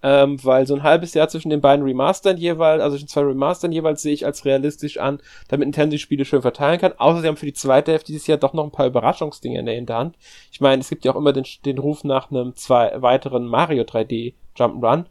ähm, 0.06 0.38
weil 0.43 0.68
so 0.68 0.76
ein 0.76 0.84
halbes 0.84 1.16
Jahr 1.16 1.30
zwischen 1.30 1.49
den 1.49 1.62
beiden 1.62 1.84
Remastern 1.84 2.38
jeweils, 2.38 2.80
also 2.80 2.95
zwischen 2.95 3.08
zwei 3.08 3.22
Remastern 3.22 3.72
jeweils 3.72 4.03
sehe 4.03 4.14
ich 4.14 4.24
als 4.24 4.45
realistisch 4.45 4.99
an, 4.99 5.20
damit 5.47 5.66
Nintendo 5.66 5.93
die 5.93 5.99
Spiele 5.99 6.26
schön 6.26 6.43
verteilen 6.43 6.80
kann. 6.80 6.93
Außer 6.95 7.22
sie 7.22 7.28
haben 7.28 7.38
für 7.38 7.47
die 7.47 7.53
zweite 7.53 7.91
Hälfte 7.91 8.12
dieses 8.12 8.28
Jahr 8.28 8.38
doch 8.38 8.53
noch 8.53 8.66
ein 8.66 8.72
paar 8.72 8.86
Überraschungsdinge 8.86 9.58
in 9.58 9.66
der 9.66 9.74
Hinterhand. 9.74 10.16
Ich 10.51 10.62
meine, 10.62 10.82
es 10.82 10.89
gibt 10.89 11.06
ja 11.06 11.12
auch 11.12 11.16
immer 11.16 11.34
den, 11.34 11.45
den 11.66 11.80
Ruf 11.80 12.03
nach 12.03 12.30
einem 12.30 12.56
zwei 12.56 13.01
weiteren 13.01 13.47
Mario 13.47 13.82
3D 13.82 14.36
Jump'n'Run. 14.56 15.06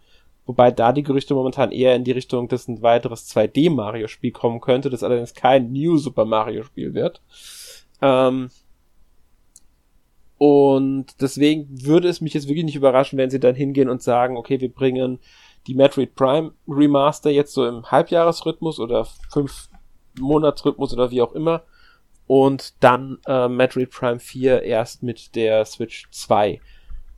Wobei 0.46 0.70
da 0.70 0.92
die 0.92 1.02
Gerüchte 1.02 1.34
momentan 1.34 1.72
eher 1.72 1.96
in 1.96 2.04
die 2.04 2.12
Richtung, 2.12 2.46
dass 2.46 2.68
ein 2.68 2.80
weiteres 2.80 3.28
2D 3.34 3.74
Mario 3.74 4.06
Spiel 4.06 4.30
kommen 4.30 4.60
könnte, 4.60 4.90
das 4.90 5.02
allerdings 5.02 5.34
kein 5.34 5.72
New 5.72 5.96
Super 5.96 6.24
Mario 6.24 6.62
Spiel 6.62 6.94
wird. 6.94 7.20
Ähm, 8.00 8.50
und 10.38 11.20
deswegen 11.20 11.68
würde 11.70 12.08
es 12.08 12.20
mich 12.20 12.34
jetzt 12.34 12.48
wirklich 12.48 12.64
nicht 12.64 12.76
überraschen, 12.76 13.18
wenn 13.18 13.30
sie 13.30 13.40
dann 13.40 13.54
hingehen 13.54 13.88
und 13.88 14.02
sagen, 14.02 14.36
okay, 14.36 14.60
wir 14.60 14.72
bringen 14.72 15.20
die 15.66 15.74
Metroid 15.74 16.14
Prime 16.14 16.52
Remaster 16.68 17.30
jetzt 17.30 17.54
so 17.54 17.66
im 17.66 17.90
Halbjahresrhythmus 17.90 18.80
oder 18.80 19.06
fünf 19.30 19.68
Monatsrhythmus 20.18 20.92
oder 20.92 21.10
wie 21.10 21.22
auch 21.22 21.32
immer. 21.32 21.62
Und 22.26 22.82
dann 22.82 23.18
äh, 23.26 23.48
Metroid 23.48 23.90
Prime 23.90 24.18
4 24.18 24.62
erst 24.62 25.02
mit 25.02 25.34
der 25.34 25.64
Switch 25.64 26.08
2. 26.10 26.60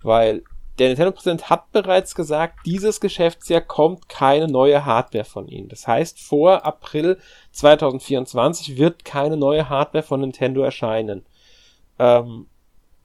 Weil 0.02 0.42
der 0.78 0.88
Nintendo-Präsident 0.88 1.48
hat 1.48 1.72
bereits 1.72 2.14
gesagt, 2.14 2.58
dieses 2.66 3.00
Geschäftsjahr 3.00 3.62
kommt 3.62 4.08
keine 4.08 4.46
neue 4.46 4.84
Hardware 4.84 5.24
von 5.24 5.48
ihnen. 5.48 5.68
Das 5.68 5.86
heißt, 5.86 6.20
vor 6.20 6.66
April 6.66 7.18
2024 7.52 8.76
wird 8.76 9.04
keine 9.04 9.36
neue 9.36 9.68
Hardware 9.68 10.02
von 10.02 10.20
Nintendo 10.20 10.62
erscheinen. 10.62 11.24
Ähm, 11.98 12.46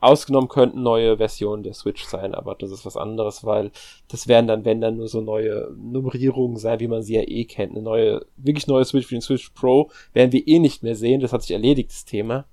Ausgenommen 0.01 0.49
könnten 0.49 0.81
neue 0.81 1.17
Versionen 1.17 1.61
der 1.61 1.75
Switch 1.75 2.03
sein, 2.05 2.33
aber 2.33 2.55
das 2.55 2.71
ist 2.71 2.87
was 2.87 2.97
anderes, 2.97 3.45
weil 3.45 3.71
das 4.07 4.27
werden 4.27 4.47
dann, 4.47 4.65
wenn 4.65 4.81
dann 4.81 4.97
nur 4.97 5.07
so 5.07 5.21
neue 5.21 5.71
Nummerierungen 5.77 6.57
sein, 6.57 6.79
wie 6.79 6.87
man 6.87 7.03
sie 7.03 7.13
ja 7.13 7.21
eh 7.21 7.45
kennt. 7.45 7.73
Eine 7.73 7.83
neue, 7.83 8.25
wirklich 8.35 8.65
neue 8.65 8.83
Switch 8.83 9.05
für 9.05 9.13
den 9.13 9.21
Switch 9.21 9.49
Pro 9.51 9.91
werden 10.13 10.31
wir 10.31 10.47
eh 10.47 10.57
nicht 10.57 10.81
mehr 10.81 10.95
sehen. 10.95 11.21
Das 11.21 11.33
hat 11.33 11.43
sich 11.43 11.51
erledigt, 11.51 11.91
das 11.91 12.03
Thema. 12.03 12.45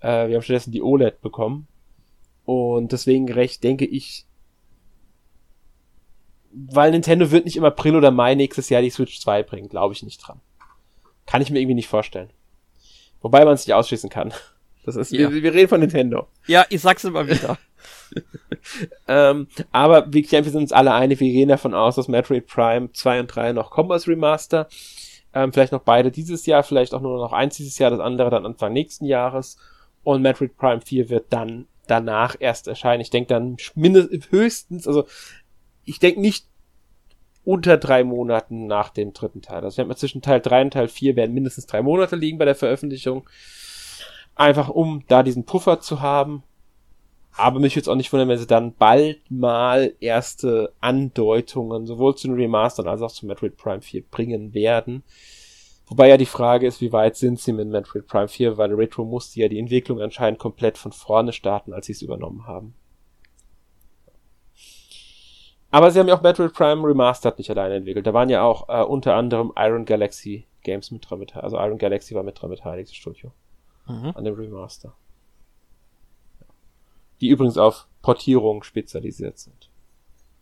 Äh, 0.00 0.26
wir 0.28 0.34
haben 0.34 0.42
stattdessen 0.42 0.72
die 0.72 0.82
OLED 0.82 1.20
bekommen. 1.20 1.68
Und 2.44 2.90
deswegen 2.90 3.30
recht 3.30 3.62
denke 3.62 3.84
ich, 3.84 4.26
weil 6.52 6.90
Nintendo 6.90 7.30
wird 7.30 7.44
nicht 7.44 7.56
im 7.56 7.64
April 7.64 7.94
oder 7.94 8.10
Mai 8.10 8.34
nächstes 8.34 8.68
Jahr 8.68 8.82
die 8.82 8.90
Switch 8.90 9.20
2 9.20 9.44
bringen, 9.44 9.68
glaube 9.68 9.94
ich 9.94 10.02
nicht 10.02 10.18
dran. 10.18 10.40
Kann 11.26 11.42
ich 11.42 11.50
mir 11.50 11.60
irgendwie 11.60 11.76
nicht 11.76 11.88
vorstellen. 11.88 12.30
Wobei 13.20 13.44
man 13.44 13.54
es 13.54 13.66
nicht 13.66 13.74
ausschließen 13.74 14.10
kann. 14.10 14.34
Das 14.84 14.96
ist, 14.96 15.12
ja. 15.12 15.30
wir, 15.30 15.42
wir, 15.42 15.54
reden 15.54 15.68
von 15.68 15.80
Nintendo. 15.80 16.26
Ja, 16.46 16.66
ich 16.68 16.80
sag's 16.80 17.04
immer 17.04 17.26
wieder. 17.26 17.58
ähm, 19.08 19.46
aber 19.70 20.12
wir, 20.12 20.28
wir 20.28 20.44
sind 20.44 20.56
uns 20.62 20.72
alle 20.72 20.92
einig, 20.92 21.20
wir 21.20 21.32
gehen 21.32 21.48
davon 21.48 21.74
aus, 21.74 21.96
dass 21.96 22.08
Metroid 22.08 22.46
Prime 22.46 22.90
2 22.92 23.20
und 23.20 23.26
3 23.28 23.52
noch 23.52 23.70
kommen 23.70 23.92
als 23.92 24.08
Remaster. 24.08 24.68
Ähm, 25.34 25.52
vielleicht 25.52 25.72
noch 25.72 25.82
beide 25.82 26.10
dieses 26.10 26.46
Jahr, 26.46 26.62
vielleicht 26.62 26.94
auch 26.94 27.00
nur 27.00 27.16
noch 27.18 27.32
eins 27.32 27.56
dieses 27.56 27.78
Jahr, 27.78 27.90
das 27.90 28.00
andere 28.00 28.30
dann 28.30 28.44
Anfang 28.44 28.72
nächsten 28.72 29.06
Jahres. 29.06 29.56
Und 30.02 30.22
Metroid 30.22 30.56
Prime 30.56 30.80
4 30.80 31.08
wird 31.08 31.26
dann 31.30 31.66
danach 31.86 32.36
erst 32.38 32.68
erscheinen. 32.68 33.00
Ich 33.00 33.10
denke 33.10 33.28
dann 33.28 33.56
mindestens 33.74 34.30
höchstens, 34.30 34.86
also 34.86 35.06
ich 35.84 35.98
denke 35.98 36.20
nicht 36.20 36.46
unter 37.44 37.76
drei 37.76 38.04
Monaten 38.04 38.66
nach 38.66 38.90
dem 38.90 39.12
dritten 39.12 39.42
Teil. 39.42 39.56
Also 39.56 39.68
ich 39.68 39.76
denke 39.76 39.88
mal 39.88 39.96
zwischen 39.96 40.22
Teil 40.22 40.40
3 40.40 40.62
und 40.62 40.72
Teil 40.72 40.88
4 40.88 41.16
werden 41.16 41.34
mindestens 41.34 41.66
drei 41.66 41.82
Monate 41.82 42.16
liegen 42.16 42.38
bei 42.38 42.44
der 42.44 42.54
Veröffentlichung. 42.54 43.28
Einfach 44.34 44.68
um 44.68 45.04
da 45.08 45.22
diesen 45.22 45.44
Puffer 45.44 45.80
zu 45.80 46.00
haben. 46.00 46.42
Aber 47.34 47.60
mich 47.60 47.74
jetzt 47.74 47.88
auch 47.88 47.94
nicht 47.94 48.12
wundern, 48.12 48.28
wenn 48.28 48.38
sie 48.38 48.46
dann 48.46 48.74
bald 48.74 49.18
mal 49.30 49.94
erste 50.00 50.72
Andeutungen 50.80 51.86
sowohl 51.86 52.14
zu 52.14 52.28
den 52.28 52.36
Remastern 52.36 52.88
als 52.88 53.00
auch 53.00 53.10
zu 53.10 53.26
Metroid 53.26 53.56
Prime 53.56 53.80
4 53.80 54.02
bringen 54.10 54.52
werden. 54.52 55.02
Wobei 55.86 56.08
ja 56.08 56.16
die 56.16 56.26
Frage 56.26 56.66
ist, 56.66 56.80
wie 56.80 56.92
weit 56.92 57.16
sind 57.16 57.40
sie 57.40 57.52
mit 57.52 57.68
Metroid 57.68 58.06
Prime 58.06 58.28
4, 58.28 58.58
weil 58.58 58.72
Retro 58.74 59.04
musste 59.04 59.40
ja 59.40 59.48
die 59.48 59.58
Entwicklung 59.58 60.00
anscheinend 60.00 60.38
komplett 60.38 60.76
von 60.78 60.92
vorne 60.92 61.32
starten, 61.32 61.72
als 61.72 61.86
sie 61.86 61.92
es 61.92 62.02
übernommen 62.02 62.46
haben. 62.46 62.74
Aber 65.70 65.90
sie 65.90 65.98
haben 65.98 66.08
ja 66.08 66.14
auch 66.14 66.22
Metroid 66.22 66.52
Prime 66.52 66.86
Remastered 66.86 67.38
nicht 67.38 67.50
alleine 67.50 67.76
entwickelt. 67.76 68.06
Da 68.06 68.12
waren 68.12 68.28
ja 68.28 68.42
auch 68.42 68.68
äh, 68.68 68.82
unter 68.82 69.14
anderem 69.14 69.52
Iron 69.56 69.86
Galaxy 69.86 70.46
Games 70.62 70.90
mit 70.90 71.08
dran 71.08 71.18
beteiligt. 71.18 71.44
Also 71.44 71.56
Iron 71.56 71.78
Galaxy 71.78 72.14
war 72.14 72.22
mit 72.22 72.40
dran 72.40 72.50
beteiligt, 72.50 72.90
das 72.90 72.96
Studio 72.96 73.32
mhm. 73.86 74.12
an 74.14 74.24
dem 74.24 74.34
Remaster. 74.34 74.94
Die 77.20 77.28
übrigens 77.28 77.58
auf 77.58 77.86
Portierung 78.02 78.62
spezialisiert 78.62 79.38
sind. 79.38 79.70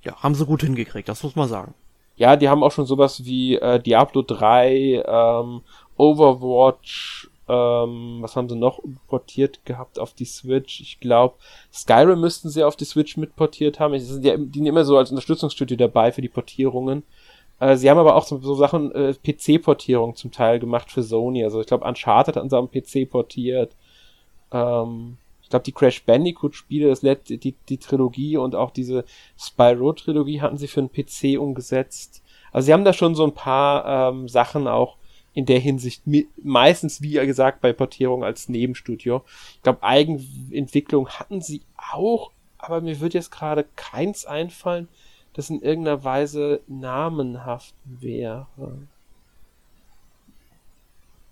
Ja, 0.02 0.22
haben 0.22 0.34
sie 0.34 0.46
gut 0.46 0.62
hingekriegt, 0.62 1.08
das 1.08 1.22
muss 1.22 1.36
man 1.36 1.48
sagen. 1.48 1.74
Ja, 2.16 2.36
die 2.36 2.48
haben 2.48 2.62
auch 2.62 2.72
schon 2.72 2.86
sowas 2.86 3.24
wie 3.24 3.56
äh, 3.56 3.80
Diablo 3.80 4.22
3, 4.22 5.04
ähm, 5.06 5.62
Overwatch, 5.96 7.30
ähm, 7.50 8.18
was 8.20 8.36
haben 8.36 8.48
sie 8.48 8.54
noch 8.54 8.80
portiert 9.08 9.64
gehabt 9.64 9.98
auf 9.98 10.14
die 10.14 10.24
Switch? 10.24 10.80
Ich 10.80 11.00
glaube, 11.00 11.34
Skyrim 11.72 12.20
müssten 12.20 12.48
sie 12.48 12.62
auf 12.62 12.76
die 12.76 12.84
Switch 12.84 13.16
mitportiert 13.16 13.80
haben. 13.80 13.92
Die 13.94 13.98
sind, 13.98 14.24
ja, 14.24 14.36
die 14.36 14.58
sind 14.58 14.66
immer 14.66 14.84
so 14.84 14.96
als 14.96 15.10
Unterstützungsstudio 15.10 15.76
dabei 15.76 16.12
für 16.12 16.22
die 16.22 16.28
Portierungen. 16.28 17.02
Äh, 17.60 17.76
sie 17.76 17.88
haben 17.88 17.98
aber 17.98 18.16
auch 18.16 18.24
so, 18.24 18.38
so 18.38 18.54
Sachen, 18.54 18.92
äh, 18.92 19.14
PC-Portierung 19.14 20.16
zum 20.16 20.32
Teil 20.32 20.58
gemacht 20.58 20.90
für 20.90 21.02
Sony. 21.02 21.44
Also 21.44 21.60
ich 21.60 21.66
glaube, 21.66 21.84
Uncharted 21.84 22.36
an 22.36 22.48
seinem 22.48 22.70
PC 22.70 23.08
portiert. 23.08 23.76
Ähm, 24.50 25.18
ich 25.42 25.50
glaube, 25.50 25.64
die 25.64 25.72
Crash 25.72 26.02
Bandicoot-Spiele, 26.04 26.94
die, 27.28 27.54
die, 27.68 27.78
Trilogie 27.78 28.36
und 28.36 28.54
auch 28.54 28.70
diese 28.70 29.04
Spyro-Trilogie 29.38 30.40
hatten 30.40 30.58
sie 30.58 30.68
für 30.68 30.80
einen 30.80 30.90
PC 30.90 31.38
umgesetzt. 31.38 32.22
Also 32.52 32.66
sie 32.66 32.72
haben 32.72 32.84
da 32.84 32.92
schon 32.92 33.14
so 33.14 33.24
ein 33.24 33.34
paar 33.34 34.10
ähm, 34.10 34.28
Sachen 34.28 34.66
auch 34.66 34.96
in 35.32 35.46
der 35.46 35.60
Hinsicht 35.60 36.02
meistens, 36.42 37.02
wie 37.02 37.12
gesagt, 37.12 37.60
bei 37.60 37.72
Portierung 37.72 38.24
als 38.24 38.48
Nebenstudio. 38.48 39.22
Ich 39.56 39.62
glaube, 39.62 39.82
Eigenentwicklung 39.82 41.08
hatten 41.08 41.40
sie 41.40 41.62
auch, 41.92 42.32
aber 42.58 42.80
mir 42.80 43.00
wird 43.00 43.14
jetzt 43.14 43.30
gerade 43.30 43.64
keins 43.76 44.26
einfallen 44.26 44.88
das 45.34 45.50
in 45.50 45.62
irgendeiner 45.62 46.04
Weise 46.04 46.60
namenhaft 46.66 47.74
wäre. 47.84 48.46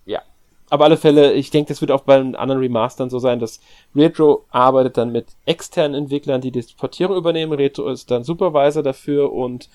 Ja. 0.06 0.22
Aber 0.70 0.84
alle 0.84 0.96
Fälle, 0.96 1.32
ich 1.32 1.50
denke, 1.50 1.68
das 1.68 1.80
wird 1.80 1.90
auch 1.90 2.02
bei 2.02 2.18
den 2.18 2.36
anderen 2.36 2.60
Remastern 2.60 3.10
so 3.10 3.18
sein, 3.18 3.40
dass 3.40 3.60
Retro 3.94 4.44
arbeitet 4.50 4.96
dann 4.98 5.12
mit 5.12 5.26
externen 5.46 5.94
Entwicklern, 5.94 6.40
die 6.40 6.50
die 6.50 6.64
Portierung 6.76 7.16
übernehmen. 7.16 7.52
Retro 7.52 7.88
ist 7.88 8.10
dann 8.10 8.24
Supervisor 8.24 8.82
dafür 8.82 9.32
und 9.32 9.68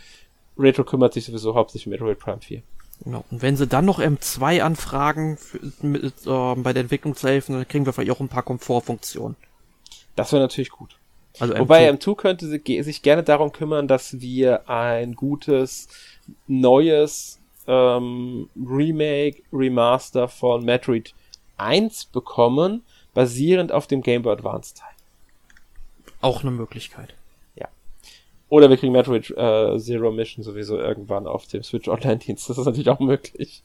Retro 0.57 0.83
kümmert 0.83 1.13
sich 1.13 1.25
sowieso 1.25 1.55
hauptsächlich 1.55 1.87
um 1.87 1.91
Metroid 1.91 2.19
Prime 2.19 2.41
4. 2.41 2.61
Genau. 3.03 3.25
Und 3.31 3.41
wenn 3.41 3.57
sie 3.57 3.67
dann 3.67 3.85
noch 3.85 3.99
M2 3.99 4.61
anfragen 4.61 5.37
für, 5.37 5.59
mit, 5.85 6.03
äh, 6.25 6.55
bei 6.55 6.73
der 6.73 6.81
Entwicklung 6.83 7.15
zu 7.15 7.27
helfen, 7.27 7.53
dann 7.53 7.67
kriegen 7.67 7.85
wir 7.85 7.93
vielleicht 7.93 8.11
auch 8.11 8.19
ein 8.19 8.29
paar 8.29 8.43
Komfortfunktionen. 8.43 9.35
Das 10.15 10.31
wäre 10.31 10.41
natürlich 10.41 10.69
gut. 10.69 10.95
Also 11.39 11.57
Wobei 11.57 11.89
M2 11.89 12.15
könnte 12.15 12.47
sich 12.47 13.01
gerne 13.01 13.23
darum 13.23 13.51
kümmern, 13.51 13.87
dass 13.87 14.19
wir 14.19 14.69
ein 14.69 15.15
gutes, 15.15 15.87
neues 16.47 17.39
ähm, 17.67 18.49
Remake, 18.55 19.41
Remaster 19.51 20.27
von 20.27 20.63
Metroid 20.63 21.13
1 21.57 22.05
bekommen, 22.05 22.83
basierend 23.13 23.71
auf 23.71 23.87
dem 23.87 24.01
Game 24.01 24.21
Boy 24.21 24.33
Advance 24.33 24.75
Teil. 24.75 24.89
Auch 26.21 26.41
eine 26.41 26.51
Möglichkeit. 26.51 27.15
Ja. 27.55 27.67
Oder 28.49 28.69
wir 28.69 28.77
kriegen 28.77 28.93
Metroid 28.93 29.31
äh, 29.31 29.77
Zero 29.79 30.11
Mission 30.11 30.43
sowieso 30.43 30.77
irgendwann 30.77 31.27
auf 31.27 31.47
dem 31.47 31.63
Switch 31.63 31.87
Online 31.87 32.17
Dienst. 32.17 32.49
Das 32.49 32.57
ist 32.57 32.65
natürlich 32.65 32.89
auch 32.89 32.99
möglich. 32.99 33.63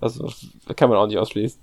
Also, 0.00 0.32
kann 0.74 0.90
man 0.90 0.98
auch 0.98 1.06
nicht 1.06 1.18
ausschließen. 1.18 1.60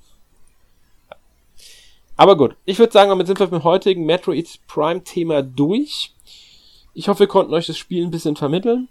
Aber 2.19 2.35
gut, 2.35 2.57
ich 2.65 2.77
würde 2.79 2.91
sagen, 2.91 3.07
damit 3.11 3.27
sind 3.27 3.39
wir 3.39 3.45
mit 3.45 3.53
dem 3.53 3.63
heutigen 3.63 4.05
Metroid 4.05 4.59
Prime 4.67 5.05
Thema 5.05 5.41
durch. 5.41 6.13
Ich 6.93 7.07
hoffe, 7.07 7.21
wir 7.21 7.27
konnten 7.27 7.53
euch 7.53 7.67
das 7.67 7.77
Spiel 7.77 8.05
ein 8.05 8.11
bisschen 8.11 8.35
vermitteln. 8.35 8.89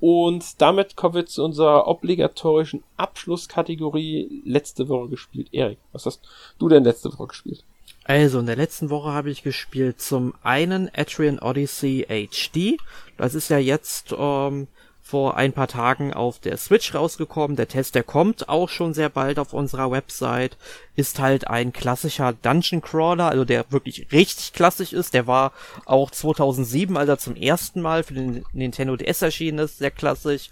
Und 0.00 0.60
damit 0.60 0.96
kommen 0.96 1.14
wir 1.14 1.26
zu 1.26 1.44
unserer 1.44 1.86
obligatorischen 1.86 2.82
Abschlusskategorie 2.96 4.42
letzte 4.44 4.88
Woche 4.88 5.10
gespielt. 5.10 5.46
Erik, 5.52 5.78
was 5.92 6.06
hast 6.06 6.28
du 6.58 6.68
denn 6.68 6.82
letzte 6.82 7.12
Woche 7.12 7.28
gespielt? 7.28 7.64
Also, 8.02 8.40
in 8.40 8.46
der 8.46 8.56
letzten 8.56 8.90
Woche 8.90 9.12
habe 9.12 9.30
ich 9.30 9.44
gespielt 9.44 10.00
zum 10.00 10.34
einen 10.42 10.90
Atrian 10.92 11.38
Odyssey 11.38 12.04
HD. 12.08 12.80
Das 13.16 13.36
ist 13.36 13.48
ja 13.48 13.58
jetzt 13.58 14.12
ähm, 14.18 14.66
vor 15.10 15.36
ein 15.36 15.52
paar 15.52 15.66
Tagen 15.66 16.14
auf 16.14 16.38
der 16.38 16.56
Switch 16.56 16.94
rausgekommen. 16.94 17.56
Der 17.56 17.66
Test, 17.66 17.96
der 17.96 18.04
kommt 18.04 18.48
auch 18.48 18.68
schon 18.68 18.94
sehr 18.94 19.08
bald 19.08 19.40
auf 19.40 19.52
unserer 19.52 19.90
Website, 19.90 20.56
ist 20.94 21.18
halt 21.18 21.48
ein 21.48 21.72
klassischer 21.72 22.32
Dungeon 22.32 22.80
Crawler, 22.80 23.28
also 23.28 23.44
der 23.44 23.64
wirklich 23.70 24.06
richtig 24.12 24.52
klassisch 24.52 24.92
ist. 24.92 25.12
Der 25.12 25.26
war 25.26 25.52
auch 25.84 26.12
2007, 26.12 26.96
als 26.96 27.08
er 27.08 27.18
zum 27.18 27.34
ersten 27.34 27.80
Mal 27.80 28.04
für 28.04 28.14
den 28.14 28.44
Nintendo 28.52 28.94
DS 28.94 29.22
erschienen 29.22 29.58
ist, 29.58 29.78
sehr 29.78 29.90
klassisch. 29.90 30.48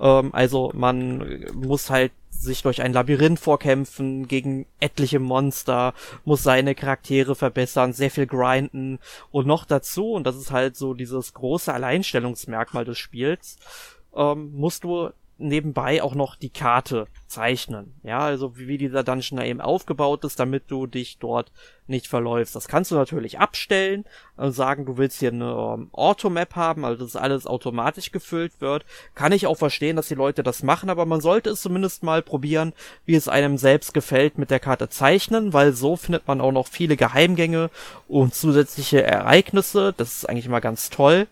Ähm, 0.00 0.30
also 0.34 0.72
man 0.74 1.46
muss 1.54 1.88
halt 1.88 2.10
sich 2.30 2.62
durch 2.62 2.82
ein 2.82 2.92
Labyrinth 2.92 3.38
vorkämpfen 3.38 4.26
gegen 4.26 4.66
etliche 4.80 5.20
Monster, 5.20 5.94
muss 6.24 6.42
seine 6.42 6.74
Charaktere 6.74 7.34
verbessern, 7.34 7.92
sehr 7.92 8.10
viel 8.10 8.26
grinden 8.26 8.98
und 9.30 9.46
noch 9.46 9.66
dazu, 9.66 10.12
und 10.12 10.24
das 10.26 10.36
ist 10.36 10.50
halt 10.50 10.76
so 10.76 10.94
dieses 10.94 11.34
große 11.34 11.72
Alleinstellungsmerkmal 11.72 12.84
des 12.84 12.98
Spiels, 12.98 13.58
ähm, 14.14 14.52
musst 14.54 14.84
du 14.84 15.10
nebenbei 15.40 16.02
auch 16.02 16.14
noch 16.14 16.36
die 16.36 16.50
Karte 16.50 17.06
zeichnen. 17.26 17.94
Ja, 18.02 18.20
also 18.20 18.58
wie, 18.58 18.68
wie 18.68 18.78
dieser 18.78 19.02
Dungeon 19.02 19.38
da 19.38 19.44
eben 19.44 19.60
aufgebaut 19.60 20.24
ist, 20.24 20.38
damit 20.38 20.64
du 20.68 20.86
dich 20.86 21.18
dort 21.18 21.50
nicht 21.86 22.06
verläufst. 22.06 22.54
Das 22.54 22.68
kannst 22.68 22.90
du 22.90 22.94
natürlich 22.94 23.38
abstellen, 23.38 24.04
also 24.36 24.52
sagen, 24.52 24.84
du 24.84 24.96
willst 24.96 25.18
hier 25.20 25.32
eine 25.32 25.50
ähm, 25.50 25.88
Automap 25.92 26.56
haben, 26.56 26.84
also 26.84 27.04
dass 27.04 27.16
alles 27.16 27.46
automatisch 27.46 28.12
gefüllt 28.12 28.60
wird. 28.60 28.84
Kann 29.14 29.32
ich 29.32 29.46
auch 29.46 29.56
verstehen, 29.56 29.96
dass 29.96 30.08
die 30.08 30.14
Leute 30.14 30.42
das 30.42 30.62
machen, 30.62 30.90
aber 30.90 31.06
man 31.06 31.20
sollte 31.20 31.50
es 31.50 31.62
zumindest 31.62 32.02
mal 32.02 32.22
probieren, 32.22 32.72
wie 33.06 33.14
es 33.14 33.28
einem 33.28 33.56
selbst 33.58 33.94
gefällt 33.94 34.38
mit 34.38 34.50
der 34.50 34.60
Karte 34.60 34.88
zeichnen, 34.88 35.52
weil 35.52 35.72
so 35.72 35.96
findet 35.96 36.28
man 36.28 36.40
auch 36.40 36.52
noch 36.52 36.68
viele 36.68 36.96
Geheimgänge 36.96 37.70
und 38.08 38.34
zusätzliche 38.34 39.02
Ereignisse. 39.02 39.94
Das 39.96 40.14
ist 40.14 40.28
eigentlich 40.28 40.46
immer 40.46 40.60
ganz 40.60 40.90
toll. 40.90 41.26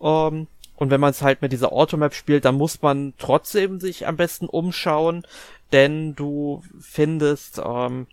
Ähm, 0.00 0.48
und 0.82 0.90
wenn 0.90 1.00
man 1.00 1.10
es 1.10 1.22
halt 1.22 1.42
mit 1.42 1.52
dieser 1.52 1.70
Automap 1.70 2.12
spielt, 2.12 2.44
dann 2.44 2.56
muss 2.56 2.82
man 2.82 3.14
trotzdem 3.16 3.78
sich 3.78 4.08
am 4.08 4.16
besten 4.16 4.46
umschauen, 4.46 5.24
denn 5.70 6.16
du 6.16 6.64
findest, 6.80 7.62
ähm, 7.64 8.08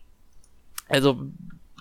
also 0.87 1.19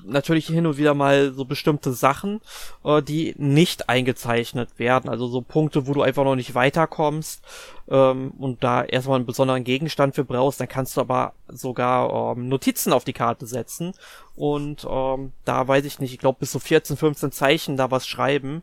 natürlich 0.03 0.47
hin 0.47 0.67
und 0.67 0.79
wieder 0.79 0.95
mal 0.95 1.35
so 1.35 1.45
bestimmte 1.45 1.93
Sachen, 1.93 2.41
äh, 2.85 3.03
die 3.03 3.35
nicht 3.37 3.91
eingezeichnet 3.91 4.79
werden. 4.79 5.11
Also 5.11 5.29
so 5.29 5.43
Punkte, 5.43 5.87
wo 5.87 5.93
du 5.93 6.01
einfach 6.01 6.25
noch 6.25 6.37
nicht 6.37 6.55
weiterkommst 6.55 7.43
ähm, 7.91 8.31
und 8.39 8.65
da 8.65 8.83
erstmal 8.83 9.17
einen 9.17 9.27
besonderen 9.27 9.65
Gegenstand 9.65 10.15
für 10.15 10.25
brauchst, 10.25 10.59
dann 10.59 10.69
kannst 10.69 10.97
du 10.97 11.03
aber 11.03 11.35
sogar 11.49 12.33
ähm, 12.33 12.49
Notizen 12.49 12.95
auf 12.95 13.05
die 13.05 13.13
Karte 13.13 13.47
setzen 13.47 13.93
und 14.37 14.87
ähm, 14.89 15.33
da 15.45 15.69
weiß 15.69 15.85
ich 15.85 15.99
nicht, 15.99 16.15
ich 16.15 16.19
glaube 16.19 16.39
bis 16.41 16.53
zu 16.53 16.61
14, 16.61 16.97
15 16.97 17.31
Zeichen 17.31 17.77
da 17.77 17.91
was 17.91 18.07
schreiben 18.07 18.63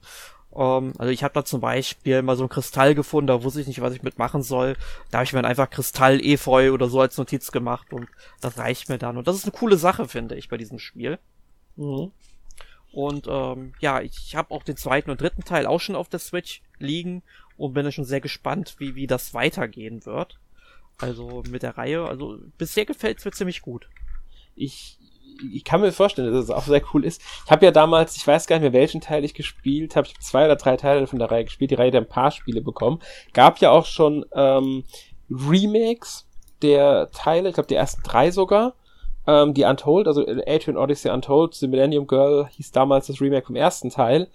ähm, 0.56 0.94
also 0.98 1.12
ich 1.12 1.24
habe 1.24 1.34
da 1.34 1.44
zum 1.44 1.62
Beispiel 1.62 2.22
mal 2.22 2.38
so 2.38 2.44
ein 2.44 2.50
Kristall 2.50 2.96
gefunden, 2.96 3.28
da 3.28 3.44
wusste 3.44 3.62
ich 3.62 3.68
nicht, 3.68 3.82
was 3.82 3.94
ich 3.94 4.04
mitmachen 4.04 4.42
soll. 4.42 4.76
Da 5.12 5.20
habe 5.20 5.26
ich 5.26 5.34
mir 5.34 5.42
dann 5.42 5.50
einfach 5.50 5.70
Kristall-Efeu 5.70 6.72
oder 6.72 6.88
so 6.88 7.02
als 7.02 7.18
Notiz 7.18 7.52
gemacht 7.52 7.94
und 7.94 8.08
das 8.42 8.58
reicht 8.58 8.90
mir 8.90 8.98
dann. 8.98 9.18
Und 9.18 9.28
das 9.28 9.36
ist 9.36 9.44
eine 9.44 9.52
coole 9.52 9.78
Sache, 9.78 10.08
finde 10.08 10.36
ich, 10.36 10.50
bei 10.50 10.58
diesem 10.58 10.80
Spiel. 10.80 11.20
Mhm. 11.76 12.12
Und 12.92 13.28
ähm, 13.28 13.74
ja, 13.82 14.00
ich, 14.00 14.38
habe 14.38 14.52
auch 14.52 14.64
den 14.64 14.78
zweiten 14.78 15.12
und 15.12 15.20
dritten 15.20 15.44
Teil 15.44 15.66
auch 15.66 15.82
schon 15.82 15.98
auf 15.98 16.08
der 16.08 16.20
Switch 16.20 16.62
liegen 16.80 17.24
und 17.58 17.74
bin 17.74 17.84
da 17.84 17.92
schon 17.92 18.06
sehr 18.06 18.22
gespannt, 18.22 18.76
wie, 18.78 18.96
wie 18.96 19.06
das 19.06 19.34
weitergehen 19.34 20.06
wird. 20.06 20.40
Also 20.98 21.44
mit 21.50 21.64
der 21.64 21.78
Reihe. 21.78 22.06
Also 22.06 22.40
bisher 22.58 22.86
gefällt's 22.86 23.26
mir 23.26 23.32
ziemlich 23.32 23.62
gut. 23.62 23.90
Ich 24.56 24.98
ich 25.54 25.64
kann 25.64 25.82
mir 25.82 25.92
vorstellen, 25.92 26.32
dass 26.32 26.46
es 26.46 26.50
auch 26.50 26.64
sehr 26.64 26.82
cool 26.94 27.06
ist. 27.06 27.22
Ich 27.46 27.52
habe 27.52 27.66
ja 27.66 27.72
damals, 27.72 28.16
ich 28.16 28.26
weiß 28.26 28.48
gar 28.48 28.58
nicht 28.58 28.64
mehr, 28.64 28.80
welchen 28.80 29.02
Teil 29.02 29.24
ich 29.24 29.34
gespielt 29.34 29.96
habe. 29.96 30.08
Ich 30.08 30.14
habe 30.14 30.24
zwei 30.24 30.46
oder 30.46 30.56
drei 30.56 30.78
Teile 30.78 31.08
von 31.08 31.20
der 31.20 31.32
Reihe 31.32 31.46
gespielt. 31.46 31.72
Die 31.72 31.76
Reihe 31.76 31.88
hat 31.88 31.96
ein 31.96 32.08
paar 32.08 32.32
Spiele 32.32 32.62
bekommen. 32.62 33.00
Gab 33.34 33.60
ja 33.60 33.72
auch 33.72 33.86
schon 33.86 34.26
ähm, 34.34 34.84
Remakes 35.30 36.28
der 36.62 37.10
Teile, 37.12 37.50
ich 37.50 37.56
glaube 37.56 37.68
die 37.68 37.76
ersten 37.76 38.02
drei 38.04 38.32
sogar. 38.32 38.74
Ähm, 39.28 39.54
die 39.54 39.64
Untold, 39.64 40.08
also 40.08 40.22
Adrian 40.22 40.78
Odyssey 40.78 41.10
Untold, 41.12 41.56
The 41.56 41.68
Millennium 41.68 42.08
Girl 42.08 42.48
hieß 42.48 42.72
damals 42.72 43.08
das 43.08 43.20
Remake 43.22 43.48
vom 43.48 43.56
ersten 43.56 43.90
Teil. 43.90 44.28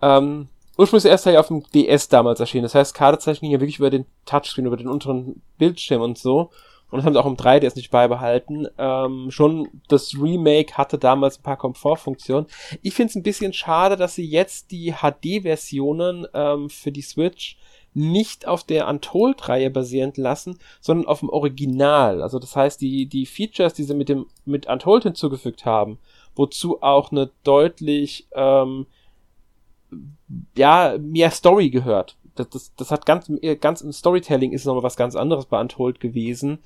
Ähm, 0.00 0.48
ursprünglich 0.78 1.02
der 1.02 1.12
erste 1.12 1.30
Teil 1.30 1.38
auf 1.38 1.48
dem 1.48 1.64
DS 1.74 2.08
damals 2.08 2.40
erschienen. 2.40 2.64
Das 2.64 2.74
heißt, 2.74 2.94
Kartezeichen 2.94 3.40
ging 3.40 3.52
ja 3.52 3.60
wirklich 3.60 3.78
über 3.78 3.90
den 3.90 4.06
Touchscreen, 4.26 4.66
über 4.66 4.76
den 4.76 4.88
unteren 4.88 5.42
Bildschirm 5.58 6.02
und 6.02 6.18
so 6.18 6.50
und 6.90 6.98
das 6.98 7.06
haben 7.06 7.14
sie 7.14 7.20
auch 7.20 7.26
im 7.26 7.36
3DS 7.36 7.76
nicht 7.76 7.90
beibehalten. 7.90 8.68
Ähm, 8.78 9.30
schon 9.30 9.68
das 9.88 10.14
Remake 10.14 10.74
hatte 10.74 10.98
damals 10.98 11.38
ein 11.38 11.42
paar 11.42 11.56
Komfortfunktionen. 11.56 12.46
Ich 12.82 12.94
finde 12.94 13.10
es 13.10 13.16
ein 13.16 13.22
bisschen 13.22 13.52
schade, 13.52 13.96
dass 13.96 14.14
sie 14.14 14.26
jetzt 14.26 14.70
die 14.70 14.92
HD-Versionen 14.92 16.26
ähm, 16.34 16.70
für 16.70 16.92
die 16.92 17.02
Switch 17.02 17.56
nicht 17.94 18.46
auf 18.46 18.64
der 18.64 18.88
Untold-Reihe 18.88 19.70
basierend 19.70 20.16
lassen, 20.18 20.58
sondern 20.80 21.06
auf 21.06 21.20
dem 21.20 21.28
Original. 21.30 22.22
Also 22.22 22.38
das 22.38 22.54
heißt, 22.54 22.80
die, 22.80 23.06
die 23.06 23.24
Features, 23.24 23.74
die 23.74 23.84
sie 23.84 23.94
mit 23.94 24.08
dem 24.08 24.26
mit 24.44 24.66
Untold 24.66 25.04
hinzugefügt 25.04 25.64
haben, 25.64 25.98
wozu 26.34 26.82
auch 26.82 27.12
eine 27.12 27.30
deutlich 27.44 28.26
ähm, 28.34 28.86
ja 30.56 30.96
mehr 31.00 31.30
Story 31.30 31.70
gehört. 31.70 32.16
Das, 32.34 32.48
das, 32.48 32.74
das 32.74 32.90
hat 32.90 33.06
ganz, 33.06 33.30
ganz 33.60 33.80
im 33.80 33.92
Storytelling 33.92 34.52
ist 34.52 34.64
nochmal 34.64 34.82
was 34.82 34.96
ganz 34.96 35.14
anderes 35.14 35.46
bei 35.46 35.60
Untold 35.60 36.00
gewesen 36.00 36.58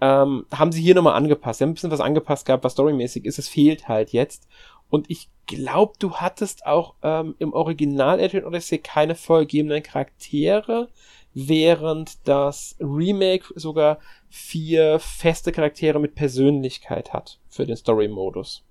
ähm, 0.00 0.46
haben 0.52 0.72
sie 0.72 0.82
hier 0.82 0.94
nochmal 0.94 1.14
angepasst. 1.14 1.58
Sie 1.58 1.64
haben 1.64 1.70
ein 1.70 1.74
bisschen 1.74 1.90
was 1.90 2.00
angepasst 2.00 2.46
gehabt, 2.46 2.64
was 2.64 2.72
storymäßig 2.72 3.24
ist. 3.24 3.38
Es 3.38 3.48
fehlt 3.48 3.88
halt 3.88 4.10
jetzt. 4.10 4.48
Und 4.90 5.10
ich 5.10 5.28
glaube, 5.46 5.94
du 5.98 6.16
hattest 6.16 6.66
auch 6.66 6.94
ähm, 7.02 7.34
im 7.38 7.52
Original 7.52 8.20
Adrian 8.20 8.44
Odyssey 8.44 8.78
keine 8.78 9.14
vorgegebenen 9.14 9.82
Charaktere, 9.82 10.88
während 11.32 12.28
das 12.28 12.76
Remake 12.80 13.46
sogar 13.56 13.98
vier 14.28 14.98
feste 14.98 15.52
Charaktere 15.52 15.98
mit 15.98 16.14
Persönlichkeit 16.14 17.12
hat 17.12 17.40
für 17.48 17.66
den 17.66 17.76
Story-Modus. 17.76 18.62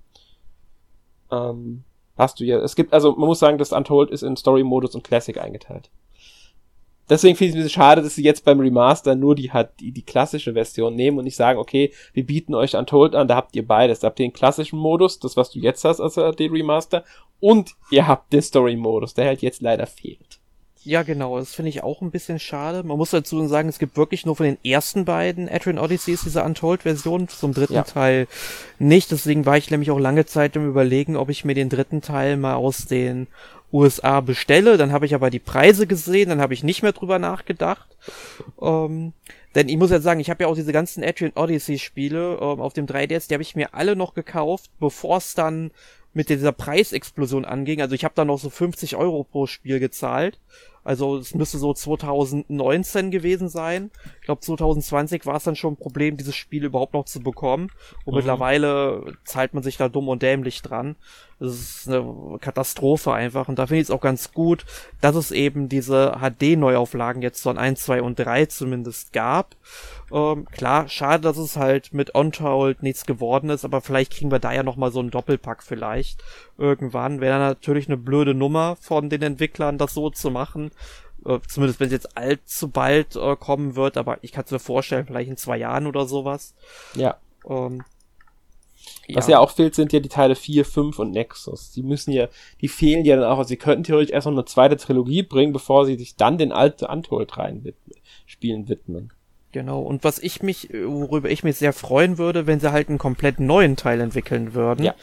Ähm, 1.31 1.83
hast 2.15 2.39
du 2.39 2.43
ja. 2.45 2.59
Es 2.59 2.75
gibt, 2.75 2.93
also 2.93 3.15
man 3.15 3.27
muss 3.27 3.39
sagen, 3.39 3.57
das 3.57 3.71
Untold 3.71 4.11
ist 4.11 4.21
in 4.21 4.37
Story-Modus 4.37 4.93
und 4.95 5.03
Classic 5.03 5.37
eingeteilt 5.37 5.89
deswegen 7.09 7.35
finde 7.35 7.49
ich 7.49 7.51
es 7.51 7.55
ein 7.55 7.63
bisschen 7.63 7.81
schade, 7.81 8.01
dass 8.01 8.15
sie 8.15 8.23
jetzt 8.23 8.45
beim 8.45 8.59
Remaster 8.59 9.15
nur 9.15 9.35
die, 9.35 9.51
hat, 9.51 9.79
die, 9.79 9.91
die 9.91 10.03
klassische 10.03 10.53
Version 10.53 10.95
nehmen 10.95 11.17
und 11.17 11.25
nicht 11.25 11.35
sagen, 11.35 11.59
okay, 11.59 11.91
wir 12.13 12.25
bieten 12.25 12.55
euch 12.55 12.75
Untold 12.75 13.15
an, 13.15 13.27
da 13.27 13.35
habt 13.35 13.55
ihr 13.55 13.67
beides. 13.67 13.99
Da 13.99 14.07
habt 14.07 14.19
ihr 14.19 14.27
den 14.27 14.33
klassischen 14.33 14.79
Modus, 14.79 15.19
das 15.19 15.37
was 15.37 15.51
du 15.51 15.59
jetzt 15.59 15.83
hast 15.83 15.99
als 15.99 16.15
den 16.35 16.51
Remaster, 16.51 17.03
und 17.39 17.71
ihr 17.91 18.07
habt 18.07 18.31
den 18.31 18.41
Story-Modus, 18.41 19.15
der 19.15 19.25
halt 19.25 19.41
jetzt 19.41 19.61
leider 19.61 19.85
fehlt. 19.85 20.39
Ja, 20.85 21.03
genau, 21.03 21.39
das 21.39 21.55
finde 21.55 21.69
ich 21.69 21.81
auch 21.81 22.01
ein 22.01 22.11
bisschen 22.11 22.39
schade. 22.39 22.83
Man 22.83 22.97
muss 22.97 23.11
dazu 23.11 23.45
sagen, 23.47 23.69
es 23.69 23.79
gibt 23.79 23.95
wirklich 23.95 24.25
nur 24.25 24.35
von 24.35 24.45
den 24.45 24.57
ersten 24.65 25.05
beiden 25.05 25.47
Adrian 25.47 25.79
Odysseys 25.79 26.23
diese 26.23 26.43
Untold-Version, 26.43 27.29
zum 27.29 27.53
dritten 27.53 27.73
ja. 27.73 27.83
Teil 27.83 28.27
nicht. 28.79 29.11
Deswegen 29.11 29.45
war 29.45 29.55
ich 29.55 29.71
nämlich 29.71 29.91
auch 29.91 29.99
lange 29.99 30.25
Zeit 30.25 30.57
im 30.57 30.67
Überlegen, 30.67 31.15
ob 31.15 31.29
ich 31.29 31.45
mir 31.45 31.55
den 31.55 31.69
dritten 31.69 32.01
Teil 32.01 32.35
mal 32.35 32.55
aus 32.55 32.85
den 32.85 33.27
USA 33.73 34.21
bestelle. 34.21 34.77
Dann 34.77 34.91
habe 34.91 35.05
ich 35.05 35.15
aber 35.15 35.29
die 35.29 35.39
Preise 35.39 35.87
gesehen, 35.87 36.29
dann 36.29 36.41
habe 36.41 36.53
ich 36.53 36.63
nicht 36.63 36.83
mehr 36.83 36.93
drüber 36.93 37.19
nachgedacht. 37.19 37.97
Ähm, 38.61 39.13
denn 39.55 39.69
ich 39.69 39.77
muss 39.77 39.91
jetzt 39.91 40.03
sagen, 40.03 40.19
ich 40.19 40.29
habe 40.29 40.43
ja 40.43 40.49
auch 40.49 40.55
diese 40.55 40.71
ganzen 40.71 41.03
Adrian 41.03 41.33
Odyssey 41.35 41.79
Spiele 41.79 42.37
ähm, 42.39 42.61
auf 42.61 42.73
dem 42.73 42.85
3DS, 42.85 43.27
die 43.27 43.33
habe 43.33 43.43
ich 43.43 43.55
mir 43.55 43.73
alle 43.73 43.95
noch 43.95 44.13
gekauft, 44.13 44.69
bevor 44.79 45.17
es 45.17 45.33
dann 45.33 45.71
mit 46.13 46.29
dieser 46.29 46.51
Preisexplosion 46.51 47.45
anging. 47.45 47.81
Also 47.81 47.95
ich 47.95 48.03
habe 48.03 48.13
da 48.15 48.23
noch 48.23 48.39
so 48.39 48.49
50 48.49 48.95
Euro 48.95 49.23
pro 49.23 49.47
Spiel 49.47 49.79
gezahlt. 49.79 50.39
Also 50.83 51.17
es 51.17 51.33
müsste 51.33 51.57
so 51.57 51.73
2019 51.73 53.11
gewesen 53.11 53.49
sein. 53.49 53.91
Ich 54.19 54.25
glaube 54.25 54.41
2020 54.41 55.25
war 55.25 55.37
es 55.37 55.43
dann 55.43 55.55
schon 55.55 55.73
ein 55.73 55.77
Problem, 55.77 56.17
dieses 56.17 56.35
Spiel 56.35 56.65
überhaupt 56.65 56.93
noch 56.93 57.05
zu 57.05 57.21
bekommen. 57.21 57.69
Und 58.05 58.13
mhm. 58.13 58.17
mittlerweile 58.17 59.13
zahlt 59.23 59.53
man 59.53 59.63
sich 59.63 59.77
da 59.77 59.89
dumm 59.89 60.09
und 60.09 60.21
dämlich 60.21 60.61
dran. 60.61 60.95
Das 61.39 61.53
ist 61.53 61.89
eine 61.89 62.37
Katastrophe 62.39 63.13
einfach. 63.13 63.47
Und 63.47 63.59
da 63.59 63.67
finde 63.67 63.81
ich 63.81 63.87
es 63.87 63.91
auch 63.91 64.01
ganz 64.01 64.31
gut, 64.31 64.65
dass 65.01 65.15
es 65.15 65.31
eben 65.31 65.69
diese 65.69 66.17
HD-Neuauflagen 66.19 67.21
jetzt 67.21 67.41
von 67.41 67.57
1, 67.57 67.81
2 67.83 68.01
und 68.01 68.19
3 68.19 68.45
zumindest 68.45 69.13
gab. 69.13 69.55
Ähm, 70.11 70.45
klar, 70.51 70.87
schade, 70.89 71.23
dass 71.23 71.37
es 71.37 71.57
halt 71.57 71.93
mit 71.93 72.11
Untold 72.11 72.83
nichts 72.83 73.05
geworden 73.05 73.49
ist, 73.49 73.65
aber 73.65 73.81
vielleicht 73.81 74.13
kriegen 74.13 74.31
wir 74.31 74.39
da 74.39 74.51
ja 74.51 74.63
nochmal 74.63 74.91
so 74.91 74.99
einen 74.99 75.11
Doppelpack 75.11 75.63
vielleicht 75.63 76.23
irgendwann. 76.57 77.21
Wäre 77.21 77.39
natürlich 77.39 77.87
eine 77.87 77.97
blöde 77.97 78.33
Nummer 78.33 78.75
von 78.79 79.09
den 79.09 79.21
Entwicklern, 79.21 79.77
das 79.77 79.93
so 79.93 80.09
zu 80.09 80.31
machen. 80.31 80.71
Äh, 81.25 81.39
zumindest 81.47 81.79
wenn 81.79 81.87
es 81.87 81.93
jetzt 81.93 82.17
allzu 82.17 82.69
bald 82.69 83.15
äh, 83.15 83.35
kommen 83.35 83.75
wird, 83.75 83.97
aber 83.97 84.17
ich 84.21 84.31
kann 84.31 84.43
es 84.45 84.51
mir 84.51 84.59
vorstellen, 84.59 85.05
vielleicht 85.05 85.29
in 85.29 85.37
zwei 85.37 85.57
Jahren 85.57 85.87
oder 85.87 86.05
sowas. 86.05 86.53
Ja. 86.95 87.17
Ähm, 87.47 87.83
was 89.13 89.27
ja. 89.27 89.33
ja. 89.33 89.39
auch 89.39 89.51
fehlt, 89.51 89.75
sind 89.75 89.93
ja 89.93 89.99
die 89.99 90.09
Teile 90.09 90.35
4, 90.35 90.65
5 90.65 90.99
und 90.99 91.11
Nexus. 91.11 91.71
Die 91.71 91.83
müssen 91.83 92.11
ja, 92.11 92.27
die 92.61 92.67
fehlen 92.67 93.05
ja 93.05 93.15
dann 93.15 93.25
auch. 93.25 93.37
Also 93.37 93.49
sie 93.49 93.57
könnten 93.57 93.83
theoretisch 93.83 94.13
erst 94.13 94.25
noch 94.25 94.33
eine 94.33 94.45
zweite 94.45 94.77
Trilogie 94.77 95.23
bringen, 95.23 95.53
bevor 95.53 95.85
sie 95.85 95.95
sich 95.95 96.15
dann 96.15 96.37
den 96.37 96.51
alten 96.51 96.85
Untold 96.85 97.37
rein 97.37 97.63
widmen, 97.63 97.97
spielen 98.25 98.69
widmen. 98.69 99.11
Genau, 99.51 99.81
und 99.83 100.03
was 100.03 100.17
ich 100.17 100.41
mich, 100.41 100.69
worüber 100.73 101.29
ich 101.29 101.43
mich 101.43 101.57
sehr 101.57 101.73
freuen 101.73 102.17
würde, 102.17 102.47
wenn 102.47 102.59
sie 102.59 102.71
halt 102.71 102.89
einen 102.89 102.97
komplett 102.97 103.39
neuen 103.39 103.75
Teil 103.75 104.01
entwickeln 104.01 104.55
würden. 104.55 104.83
Ja. 104.83 104.95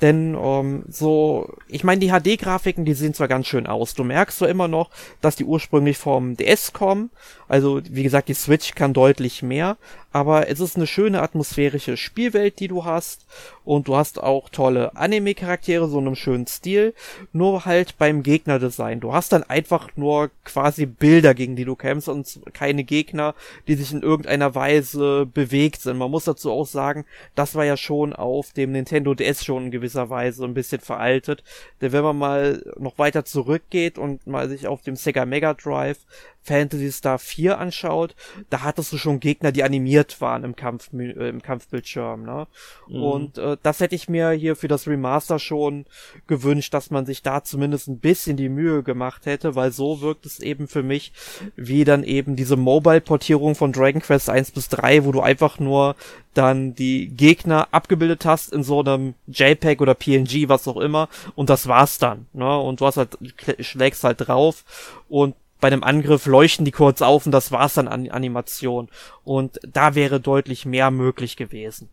Denn 0.00 0.36
ähm, 0.38 0.84
so, 0.88 1.48
ich 1.68 1.84
meine, 1.84 2.00
die 2.00 2.10
HD-Grafiken, 2.10 2.84
die 2.84 2.94
sehen 2.94 3.14
zwar 3.14 3.28
ganz 3.28 3.46
schön 3.46 3.66
aus. 3.66 3.94
Du 3.94 4.04
merkst 4.04 4.38
so 4.38 4.46
immer 4.46 4.68
noch, 4.68 4.90
dass 5.20 5.36
die 5.36 5.44
ursprünglich 5.44 5.98
vom 5.98 6.36
DS 6.36 6.72
kommen. 6.72 7.10
Also, 7.48 7.80
wie 7.88 8.02
gesagt, 8.02 8.28
die 8.28 8.34
Switch 8.34 8.74
kann 8.74 8.92
deutlich 8.92 9.42
mehr. 9.42 9.76
Aber 10.14 10.48
es 10.48 10.60
ist 10.60 10.76
eine 10.76 10.86
schöne 10.86 11.20
atmosphärische 11.20 11.96
Spielwelt, 11.96 12.60
die 12.60 12.68
du 12.68 12.84
hast. 12.84 13.26
Und 13.64 13.88
du 13.88 13.96
hast 13.96 14.22
auch 14.22 14.48
tolle 14.48 14.94
Anime-Charaktere, 14.94 15.88
so 15.88 15.98
in 15.98 16.06
einem 16.06 16.14
schönen 16.14 16.46
Stil. 16.46 16.94
Nur 17.32 17.64
halt 17.64 17.98
beim 17.98 18.22
Gegnerdesign. 18.22 19.00
Du 19.00 19.12
hast 19.12 19.32
dann 19.32 19.42
einfach 19.42 19.88
nur 19.96 20.30
quasi 20.44 20.86
Bilder, 20.86 21.34
gegen 21.34 21.56
die 21.56 21.64
du 21.64 21.74
kämpfst 21.74 22.08
und 22.08 22.40
keine 22.52 22.84
Gegner, 22.84 23.34
die 23.66 23.74
sich 23.74 23.92
in 23.92 24.02
irgendeiner 24.02 24.54
Weise 24.54 25.26
bewegt 25.26 25.80
sind. 25.80 25.98
Man 25.98 26.12
muss 26.12 26.26
dazu 26.26 26.52
auch 26.52 26.66
sagen, 26.66 27.06
das 27.34 27.56
war 27.56 27.64
ja 27.64 27.76
schon 27.76 28.12
auf 28.12 28.52
dem 28.52 28.70
Nintendo 28.70 29.14
DS 29.14 29.44
schon 29.44 29.64
in 29.64 29.70
gewisser 29.72 30.10
Weise 30.10 30.44
ein 30.44 30.54
bisschen 30.54 30.80
veraltet. 30.80 31.42
Denn 31.80 31.90
wenn 31.90 32.04
man 32.04 32.18
mal 32.18 32.72
noch 32.78 32.98
weiter 32.98 33.24
zurückgeht 33.24 33.98
und 33.98 34.28
mal 34.28 34.48
sich 34.48 34.68
auf 34.68 34.82
dem 34.82 34.94
Sega 34.94 35.26
Mega 35.26 35.54
Drive 35.54 35.98
Fantasy 36.44 36.92
Star 36.92 37.18
4 37.18 37.58
anschaut, 37.58 38.14
da 38.50 38.62
hattest 38.62 38.92
du 38.92 38.98
schon 38.98 39.18
Gegner, 39.18 39.50
die 39.50 39.64
animiert 39.64 40.20
waren 40.20 40.44
im 40.44 40.54
Kampf 40.54 40.90
äh, 40.92 41.28
im 41.28 41.42
Kampfbildschirm, 41.42 42.22
ne? 42.22 42.46
Mhm. 42.86 43.02
Und 43.02 43.38
äh, 43.38 43.56
das 43.62 43.80
hätte 43.80 43.94
ich 43.94 44.08
mir 44.08 44.30
hier 44.30 44.54
für 44.54 44.68
das 44.68 44.86
Remaster 44.86 45.38
schon 45.38 45.86
gewünscht, 46.26 46.74
dass 46.74 46.90
man 46.90 47.06
sich 47.06 47.22
da 47.22 47.42
zumindest 47.42 47.88
ein 47.88 47.98
bisschen 47.98 48.36
die 48.36 48.50
Mühe 48.50 48.82
gemacht 48.82 49.26
hätte, 49.26 49.54
weil 49.54 49.72
so 49.72 50.00
wirkt 50.02 50.26
es 50.26 50.38
eben 50.38 50.68
für 50.68 50.82
mich 50.82 51.12
wie 51.56 51.84
dann 51.84 52.04
eben 52.04 52.36
diese 52.36 52.56
Mobile 52.56 53.00
Portierung 53.00 53.54
von 53.54 53.72
Dragon 53.72 54.02
Quest 54.02 54.28
1 54.28 54.50
bis 54.50 54.68
3, 54.68 55.04
wo 55.04 55.12
du 55.12 55.20
einfach 55.20 55.58
nur 55.58 55.96
dann 56.34 56.74
die 56.74 57.08
Gegner 57.08 57.68
abgebildet 57.70 58.24
hast 58.24 58.52
in 58.52 58.62
so 58.62 58.80
einem 58.80 59.14
JPEG 59.28 59.80
oder 59.80 59.94
PNG, 59.94 60.48
was 60.48 60.68
auch 60.68 60.76
immer, 60.76 61.08
und 61.36 61.48
das 61.48 61.68
war's 61.68 61.98
dann, 61.98 62.26
ne? 62.32 62.58
Und 62.58 62.80
du 62.80 62.86
hast 62.86 62.96
halt, 62.96 63.16
schlägst 63.60 64.04
halt 64.04 64.26
drauf 64.26 64.64
und 65.08 65.34
bei 65.60 65.68
einem 65.68 65.82
Angriff 65.82 66.26
leuchten 66.26 66.64
die 66.64 66.70
kurz 66.70 67.02
auf 67.02 67.26
und 67.26 67.32
das 67.32 67.52
war's 67.52 67.74
dann 67.74 67.88
an 67.88 68.08
Animation. 68.08 68.88
Und 69.22 69.58
da 69.66 69.94
wäre 69.94 70.20
deutlich 70.20 70.66
mehr 70.66 70.90
möglich 70.90 71.36
gewesen. 71.36 71.88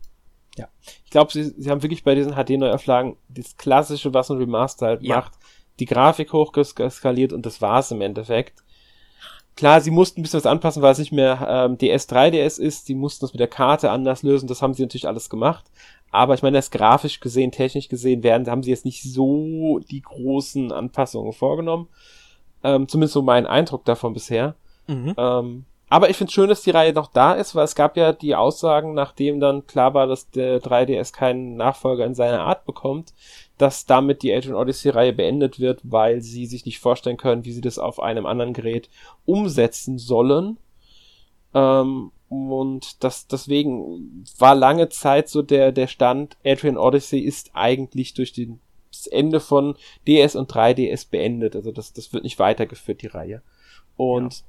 Ja, 0.58 0.68
ich 1.04 1.10
glaube, 1.10 1.32
sie, 1.32 1.44
sie 1.56 1.70
haben 1.70 1.82
wirklich 1.82 2.04
bei 2.04 2.14
diesen 2.14 2.34
HD-Neuauflagen 2.34 3.16
das 3.28 3.56
Klassische, 3.56 4.12
was 4.12 4.30
ein 4.30 4.36
Remaster 4.36 4.86
halt 4.86 5.02
ja. 5.02 5.16
macht, 5.16 5.32
die 5.80 5.86
Grafik 5.86 6.32
hochgeskaliert 6.32 7.32
und 7.32 7.46
das 7.46 7.62
war's 7.62 7.90
im 7.90 8.02
Endeffekt. 8.02 8.62
Klar, 9.56 9.80
sie 9.80 9.90
mussten 9.90 10.20
ein 10.20 10.22
bisschen 10.22 10.38
was 10.38 10.46
anpassen, 10.46 10.82
weil 10.82 10.92
es 10.92 10.98
nicht 10.98 11.12
mehr 11.12 11.46
ähm, 11.48 11.76
DS 11.76 12.08
3DS 12.08 12.58
ist. 12.58 12.86
Sie 12.86 12.94
mussten 12.94 13.24
das 13.24 13.34
mit 13.34 13.40
der 13.40 13.48
Karte 13.48 13.90
anders 13.90 14.22
lösen. 14.22 14.46
Das 14.46 14.62
haben 14.62 14.72
sie 14.72 14.82
natürlich 14.82 15.06
alles 15.06 15.28
gemacht. 15.28 15.70
Aber 16.10 16.34
ich 16.34 16.42
meine, 16.42 16.58
das 16.58 16.70
grafisch 16.70 17.20
gesehen, 17.20 17.52
technisch 17.52 17.88
gesehen, 17.88 18.22
werden, 18.22 18.48
haben 18.48 18.62
sie 18.62 18.70
jetzt 18.70 18.84
nicht 18.84 19.02
so 19.02 19.78
die 19.90 20.00
großen 20.00 20.72
Anpassungen 20.72 21.32
vorgenommen. 21.32 21.88
Ähm, 22.64 22.88
zumindest 22.88 23.14
so 23.14 23.22
mein 23.22 23.46
Eindruck 23.46 23.84
davon 23.84 24.12
bisher. 24.14 24.54
Mhm. 24.86 25.14
Ähm, 25.16 25.64
aber 25.92 26.08
ich 26.08 26.16
finde 26.16 26.32
schön, 26.32 26.48
dass 26.48 26.62
die 26.62 26.70
Reihe 26.70 26.94
noch 26.94 27.08
da 27.08 27.34
ist, 27.34 27.54
weil 27.54 27.66
es 27.66 27.74
gab 27.74 27.98
ja 27.98 28.14
die 28.14 28.34
Aussagen, 28.34 28.94
nachdem 28.94 29.40
dann 29.40 29.66
klar 29.66 29.92
war, 29.92 30.06
dass 30.06 30.30
der 30.30 30.58
3DS 30.62 31.12
keinen 31.12 31.56
Nachfolger 31.56 32.06
in 32.06 32.14
seiner 32.14 32.44
Art 32.44 32.64
bekommt, 32.64 33.12
dass 33.58 33.84
damit 33.84 34.22
die 34.22 34.32
Adrian 34.32 34.56
Odyssey-Reihe 34.56 35.12
beendet 35.12 35.60
wird, 35.60 35.80
weil 35.82 36.22
sie 36.22 36.46
sich 36.46 36.64
nicht 36.64 36.80
vorstellen 36.80 37.18
können, 37.18 37.44
wie 37.44 37.52
sie 37.52 37.60
das 37.60 37.78
auf 37.78 38.00
einem 38.00 38.24
anderen 38.24 38.54
Gerät 38.54 38.88
umsetzen 39.26 39.98
sollen. 39.98 40.56
Ähm, 41.52 42.10
und 42.30 43.04
das, 43.04 43.26
deswegen 43.26 44.24
war 44.38 44.54
lange 44.54 44.88
Zeit 44.88 45.28
so 45.28 45.42
der, 45.42 45.72
der 45.72 45.88
Stand, 45.88 46.38
Adrian 46.42 46.78
Odyssey 46.78 47.20
ist 47.20 47.50
eigentlich 47.52 48.14
durch 48.14 48.32
den 48.32 48.60
das 49.04 49.12
Ende 49.12 49.40
von 49.40 49.76
DS 50.06 50.36
und 50.36 50.52
3DS 50.52 51.08
beendet. 51.10 51.56
Also 51.56 51.72
das, 51.72 51.92
das 51.92 52.12
wird 52.12 52.24
nicht 52.24 52.38
weitergeführt, 52.38 53.02
die 53.02 53.08
Reihe. 53.08 53.42
Und 53.96 54.34
ja. 54.34 54.44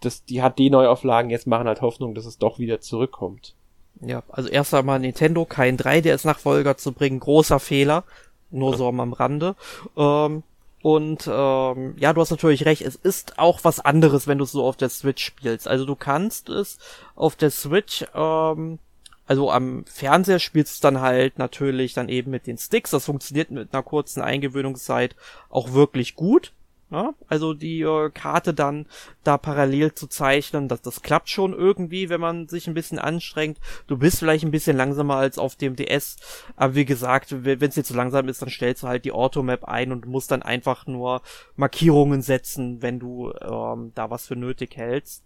das, 0.00 0.24
die 0.24 0.40
HD-Neuauflagen 0.40 1.30
jetzt 1.30 1.46
machen 1.46 1.66
halt 1.66 1.80
Hoffnung, 1.80 2.14
dass 2.14 2.26
es 2.26 2.38
doch 2.38 2.58
wieder 2.58 2.80
zurückkommt. 2.80 3.54
Ja, 4.00 4.22
also 4.28 4.48
erst 4.48 4.74
einmal 4.74 4.98
Nintendo 4.98 5.44
kein 5.44 5.78
3DS-Nachfolger 5.78 6.76
zu 6.76 6.92
bringen, 6.92 7.20
großer 7.20 7.60
Fehler. 7.60 8.04
Nur 8.50 8.72
ja. 8.72 8.76
so 8.76 8.88
am 8.88 9.12
Rande. 9.12 9.56
Ähm, 9.96 10.42
und 10.82 11.26
ähm, 11.32 11.94
ja, 11.98 12.12
du 12.12 12.20
hast 12.20 12.30
natürlich 12.30 12.66
recht, 12.66 12.82
es 12.82 12.94
ist 12.94 13.38
auch 13.38 13.60
was 13.62 13.80
anderes, 13.80 14.26
wenn 14.26 14.36
du 14.36 14.44
es 14.44 14.52
so 14.52 14.64
auf 14.64 14.76
der 14.76 14.90
Switch 14.90 15.24
spielst. 15.24 15.66
Also 15.66 15.86
du 15.86 15.96
kannst 15.96 16.50
es 16.50 16.78
auf 17.16 17.36
der 17.36 17.50
Switch 17.50 18.04
ähm, 18.14 18.78
also 19.26 19.50
am 19.50 19.84
Fernseher 19.86 20.38
spielst 20.38 20.78
du 20.78 20.86
dann 20.88 21.00
halt 21.00 21.38
natürlich 21.38 21.94
dann 21.94 22.08
eben 22.08 22.30
mit 22.30 22.46
den 22.46 22.58
Sticks. 22.58 22.90
Das 22.90 23.06
funktioniert 23.06 23.50
mit 23.50 23.72
einer 23.72 23.82
kurzen 23.82 24.22
Eingewöhnungszeit 24.22 25.16
auch 25.48 25.72
wirklich 25.72 26.14
gut. 26.14 26.52
Ja? 26.90 27.14
Also 27.28 27.54
die 27.54 27.80
äh, 27.80 28.10
Karte 28.10 28.54
dann 28.54 28.86
da 29.24 29.38
parallel 29.38 29.94
zu 29.94 30.06
zeichnen, 30.06 30.68
das, 30.68 30.82
das 30.82 31.02
klappt 31.02 31.28
schon 31.28 31.52
irgendwie, 31.52 32.08
wenn 32.08 32.20
man 32.20 32.46
sich 32.48 32.66
ein 32.66 32.74
bisschen 32.74 32.98
anstrengt. 32.98 33.58
Du 33.86 33.96
bist 33.96 34.18
vielleicht 34.18 34.44
ein 34.44 34.50
bisschen 34.50 34.76
langsamer 34.76 35.16
als 35.16 35.38
auf 35.38 35.56
dem 35.56 35.76
DS, 35.76 36.16
aber 36.56 36.74
wie 36.74 36.84
gesagt, 36.84 37.44
wenn 37.44 37.60
es 37.60 37.74
dir 37.74 37.84
zu 37.84 37.94
langsam 37.94 38.28
ist, 38.28 38.42
dann 38.42 38.50
stellst 38.50 38.82
du 38.82 38.88
halt 38.88 39.04
die 39.04 39.12
Automap 39.12 39.64
ein 39.64 39.90
und 39.92 40.06
musst 40.06 40.30
dann 40.30 40.42
einfach 40.42 40.86
nur 40.86 41.22
Markierungen 41.56 42.22
setzen, 42.22 42.82
wenn 42.82 43.00
du 43.00 43.32
ähm, 43.40 43.92
da 43.94 44.10
was 44.10 44.26
für 44.26 44.36
nötig 44.36 44.76
hältst. 44.76 45.24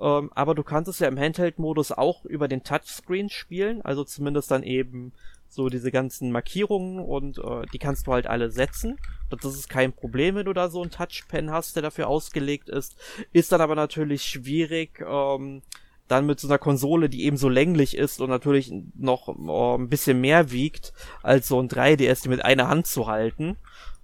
Ähm, 0.00 0.30
aber 0.34 0.54
du 0.54 0.62
kannst 0.62 0.88
es 0.88 0.98
ja 0.98 1.08
im 1.08 1.18
Handheld-Modus 1.18 1.92
auch 1.92 2.24
über 2.24 2.48
den 2.48 2.62
Touchscreen 2.62 3.28
spielen, 3.28 3.82
also 3.82 4.02
zumindest 4.04 4.50
dann 4.50 4.62
eben 4.62 5.12
so 5.48 5.68
diese 5.68 5.90
ganzen 5.90 6.30
Markierungen 6.30 7.00
und 7.00 7.38
äh, 7.38 7.66
die 7.72 7.78
kannst 7.78 8.06
du 8.06 8.12
halt 8.12 8.26
alle 8.26 8.50
setzen. 8.50 8.98
Das 9.28 9.44
ist 9.44 9.68
kein 9.68 9.92
Problem, 9.92 10.36
wenn 10.36 10.46
du 10.46 10.52
da 10.52 10.68
so 10.70 10.80
einen 10.80 10.92
Touchpen 10.92 11.50
hast, 11.50 11.74
der 11.76 11.82
dafür 11.82 12.08
ausgelegt 12.08 12.68
ist. 12.68 12.96
Ist 13.32 13.52
dann 13.52 13.60
aber 13.60 13.74
natürlich 13.74 14.22
schwierig, 14.22 15.04
ähm, 15.06 15.62
dann 16.06 16.26
mit 16.26 16.40
so 16.40 16.48
einer 16.48 16.58
Konsole, 16.58 17.08
die 17.08 17.24
eben 17.24 17.36
so 17.36 17.48
länglich 17.48 17.96
ist 17.96 18.20
und 18.20 18.30
natürlich 18.30 18.72
noch 18.96 19.28
äh, 19.28 19.82
ein 19.82 19.88
bisschen 19.88 20.20
mehr 20.20 20.50
wiegt, 20.50 20.92
als 21.22 21.48
so 21.48 21.60
ein 21.60 21.68
3DS, 21.68 22.22
die 22.22 22.28
mit 22.28 22.44
einer 22.44 22.68
Hand 22.68 22.86
zu 22.86 23.06
halten. 23.06 23.56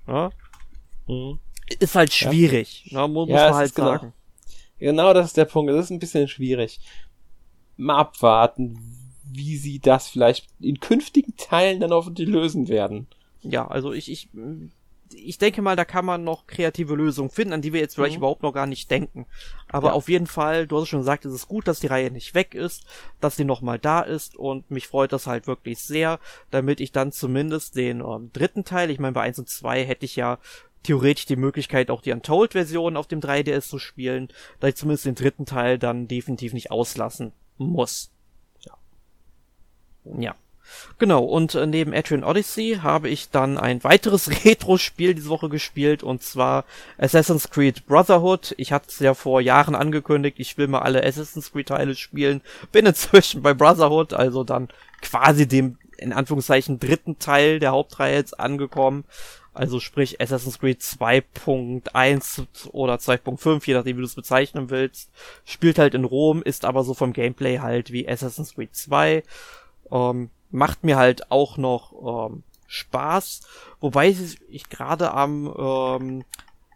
Ja? 0.07 0.31
Mhm. 1.07 1.39
Ist 1.79 1.95
halt 1.95 2.13
schwierig, 2.13 2.87
ja. 2.87 3.07
ne? 3.07 3.13
muss, 3.13 3.29
ja, 3.29 3.51
man 3.51 3.55
halt 3.55 3.75
genau. 3.75 3.89
sagen. 3.89 4.01
Genau 4.01 4.26
das 4.79 5.27
ist 5.27 5.37
der 5.37 5.45
Punkt. 5.45 5.73
Es 5.73 5.87
ist 5.87 5.91
ein 5.91 5.99
bisschen 5.99 6.29
schwierig. 6.29 6.81
Mal 7.77 7.99
abwarten, 7.99 8.79
wie 9.31 9.57
sie 9.57 9.79
das 9.79 10.09
vielleicht 10.09 10.47
in 10.61 10.81
künftigen 10.81 11.37
Teilen 11.37 11.81
dann 11.81 11.93
hoffentlich 11.93 12.29
lösen 12.29 12.69
werden. 12.69 13.07
Ja, 13.43 13.67
also 13.67 13.93
ich, 13.93 14.11
ich, 14.11 14.29
ich 15.13 15.39
denke 15.39 15.63
mal, 15.63 15.77
da 15.77 15.85
kann 15.85 16.05
man 16.05 16.25
noch 16.25 16.47
kreative 16.47 16.95
Lösungen 16.95 17.31
finden, 17.31 17.55
an 17.55 17.63
die 17.63 17.73
wir 17.73 17.81
jetzt 17.81 17.95
vielleicht 17.95 18.15
mhm. 18.15 18.19
überhaupt 18.19 18.43
noch 18.43 18.53
gar 18.53 18.67
nicht 18.67 18.91
denken. 18.91 19.27
Aber 19.69 19.89
ja. 19.89 19.95
auf 19.95 20.09
jeden 20.09 20.27
Fall, 20.27 20.67
du 20.67 20.81
hast 20.81 20.89
schon 20.89 21.01
gesagt, 21.01 21.25
es 21.25 21.35
ist 21.35 21.49
gut, 21.49 21.69
dass 21.69 21.81
die 21.81 21.87
Reihe 21.87 22.11
nicht 22.11 22.35
weg 22.35 22.55
ist, 22.55 22.85
dass 23.21 23.37
sie 23.37 23.45
nochmal 23.45 23.79
da 23.79 24.01
ist 24.01 24.37
und 24.37 24.71
mich 24.71 24.87
freut 24.87 25.13
das 25.13 25.27
halt 25.27 25.47
wirklich 25.47 25.81
sehr, 25.81 26.19
damit 26.51 26.81
ich 26.81 26.93
dann 26.93 27.13
zumindest 27.13 27.77
den 27.77 28.01
ähm, 28.01 28.31
dritten 28.33 28.65
Teil, 28.65 28.91
ich 28.91 28.99
meine, 28.99 29.13
bei 29.13 29.23
1 29.23 29.39
und 29.39 29.49
2 29.49 29.85
hätte 29.85 30.05
ich 30.05 30.17
ja 30.17 30.39
theoretisch 30.87 31.27
die 31.27 31.37
Möglichkeit, 31.37 31.91
auch 31.91 32.01
die 32.01 32.13
Untold-Version 32.13 32.97
auf 32.97 33.07
dem 33.07 33.21
3DS 33.21 33.69
zu 33.69 33.79
spielen, 33.79 34.29
da 34.61 34.69
ich 34.69 34.77
zumindest 34.77 35.07
den 35.07 35.15
dritten 35.15 35.47
Teil 35.47 35.79
dann 35.79 36.09
definitiv 36.09 36.53
nicht 36.53 36.71
auslassen 36.71 37.33
muss. 37.59 38.11
Ja. 38.61 38.75
Ja. 40.19 40.35
Genau, 40.99 41.23
und 41.25 41.55
äh, 41.55 41.67
neben 41.67 41.95
Adrian 41.95 42.25
Odyssey 42.25 42.79
habe 42.83 43.09
ich 43.09 43.31
dann 43.31 43.59
ein 43.59 43.85
weiteres 43.85 44.29
Retro-Spiel 44.45 45.15
diese 45.15 45.29
Woche 45.29 45.49
gespielt, 45.49 46.03
und 46.03 46.23
zwar 46.23 46.65
Assassin's 46.99 47.51
Creed 47.51 47.87
Brotherhood. 47.87 48.55
Ich 48.59 48.73
hatte 48.73 48.89
es 48.89 48.99
ja 48.99 49.15
vor 49.15 49.41
Jahren 49.41 49.75
angekündigt, 49.75 50.39
ich 50.39 50.59
will 50.59 50.69
mal 50.69 50.81
alle 50.81 51.05
Assassin's 51.05 51.53
Creed-Teile 51.53 51.95
spielen. 51.95 52.41
Bin 52.73 52.87
inzwischen 52.87 53.43
bei 53.43 53.55
Brotherhood, 53.55 54.13
also 54.13 54.45
dann 54.45 54.69
quasi 55.03 55.47
dem, 55.47 55.79
in 55.99 56.13
Anführungszeichen, 56.13 56.79
dritten 56.79 57.19
Teil 57.19 57.61
der 57.61 57.73
Hauptreihe 57.73 58.15
jetzt 58.15 58.39
angekommen. 58.39 59.05
Also 59.57 59.81
sprich 59.81 60.21
Assassin's 60.21 60.59
Creed 60.59 60.83
2.1 60.83 62.71
oder 62.73 62.97
2.5, 62.97 63.67
je 63.67 63.73
nachdem 63.73 63.97
wie 63.97 64.01
du 64.01 64.07
es 64.07 64.15
bezeichnen 64.15 64.69
willst. 64.69 65.11
Spielt 65.47 65.79
halt 65.79 65.95
in 65.95 66.05
Rom, 66.05 66.43
ist 66.43 66.67
aber 66.67 66.85
so 66.85 66.93
vom 66.93 67.15
Gameplay 67.15 67.59
halt 67.61 67.91
wie 67.91 68.07
Assassin's 68.07 68.55
Creed 68.55 68.77
2. 68.77 69.23
Ähm, 69.91 70.29
macht 70.51 70.85
mir 70.85 70.99
halt 70.99 71.31
auch 71.31 71.57
noch 71.57 72.31
ähm, 72.31 72.43
Spaß. 72.67 73.41
Wobei 73.81 74.09
ich, 74.51 74.69
gerade 74.69 75.13
am 75.13 75.55
ähm, 75.59 76.25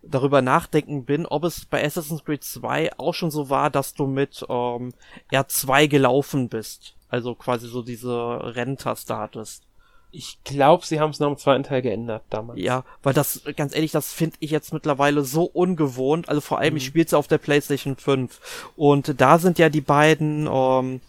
darüber 0.02 0.40
nachdenken 0.40 1.04
bin, 1.04 1.26
ob 1.26 1.44
es 1.44 1.66
bei 1.66 1.84
Assassin's 1.84 2.24
Creed 2.24 2.42
2 2.42 2.98
auch 2.98 3.12
schon 3.12 3.30
so 3.30 3.50
war, 3.50 3.68
dass 3.68 3.92
du 3.92 4.06
mit 4.06 4.42
ähm, 4.48 4.94
R2 5.30 5.86
gelaufen 5.86 6.48
bist. 6.48 6.94
Also 7.10 7.34
quasi 7.34 7.68
so 7.68 7.82
diese 7.82 8.10
Renntaste 8.56 9.18
hattest. 9.18 9.64
Ich 10.12 10.38
glaube, 10.44 10.84
sie 10.84 11.00
haben 11.00 11.10
es 11.10 11.20
nach 11.20 11.28
dem 11.28 11.36
zweiten 11.36 11.62
Teil 11.62 11.82
geändert 11.82 12.22
damals. 12.30 12.60
Ja, 12.60 12.84
weil 13.02 13.14
das, 13.14 13.42
ganz 13.56 13.74
ehrlich, 13.74 13.92
das 13.92 14.12
finde 14.12 14.36
ich 14.40 14.50
jetzt 14.50 14.72
mittlerweile 14.72 15.22
so 15.24 15.44
ungewohnt. 15.44 16.28
Also 16.28 16.40
vor 16.40 16.58
allem, 16.58 16.74
mhm. 16.74 16.78
ich 16.78 16.86
spiele 16.86 17.04
es 17.04 17.14
auf 17.14 17.28
der 17.28 17.38
PlayStation 17.38 17.96
5. 17.96 18.72
Und 18.76 19.20
da 19.20 19.38
sind 19.38 19.58
ja 19.58 19.68
die 19.68 19.80
beiden 19.80 20.48
ähm, 20.50 21.00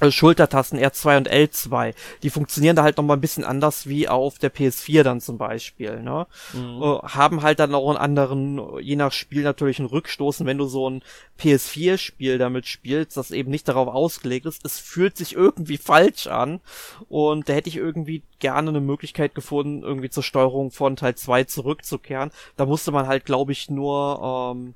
äh, 0.00 0.10
Schultertasten 0.10 0.78
R2 0.78 1.16
und 1.16 1.30
L2, 1.30 1.94
die 2.22 2.30
funktionieren 2.30 2.76
da 2.76 2.82
halt 2.84 2.96
nochmal 2.96 3.16
ein 3.16 3.20
bisschen 3.20 3.44
anders 3.44 3.88
wie 3.88 4.08
auf 4.08 4.38
der 4.38 4.54
PS4 4.54 5.02
dann 5.02 5.20
zum 5.20 5.38
Beispiel, 5.38 6.00
ne? 6.00 6.26
Mhm. 6.52 6.82
Äh, 6.82 6.98
haben 7.08 7.42
halt 7.42 7.58
dann 7.58 7.74
auch 7.74 7.88
einen 7.88 7.98
anderen, 7.98 8.78
je 8.80 8.96
nach 8.96 9.12
Spiel 9.12 9.42
natürlich 9.42 9.80
einen 9.80 9.88
Rückstoßen, 9.88 10.46
wenn 10.46 10.58
du 10.58 10.66
so 10.66 10.88
ein 10.88 11.02
PS4-Spiel 11.40 12.38
damit 12.38 12.66
spielst, 12.66 13.16
das 13.16 13.30
eben 13.32 13.50
nicht 13.50 13.66
darauf 13.66 13.88
ausgelegt 13.88 14.46
ist. 14.46 14.64
Es 14.64 14.78
fühlt 14.78 15.16
sich 15.16 15.34
irgendwie 15.34 15.78
falsch 15.78 16.28
an 16.28 16.60
und 17.08 17.48
da 17.48 17.52
hätte 17.54 17.68
ich 17.68 17.76
irgendwie 17.76 18.22
gerne 18.38 18.70
eine 18.70 18.80
Möglichkeit 18.80 19.34
gefunden, 19.34 19.82
irgendwie 19.82 20.10
zur 20.10 20.22
Steuerung 20.22 20.70
von 20.70 20.96
Teil 20.96 21.16
2 21.16 21.44
zurückzukehren. 21.44 22.30
Da 22.56 22.66
musste 22.66 22.92
man 22.92 23.08
halt, 23.08 23.24
glaube 23.24 23.50
ich, 23.50 23.68
nur, 23.68 24.54
ähm, 24.54 24.74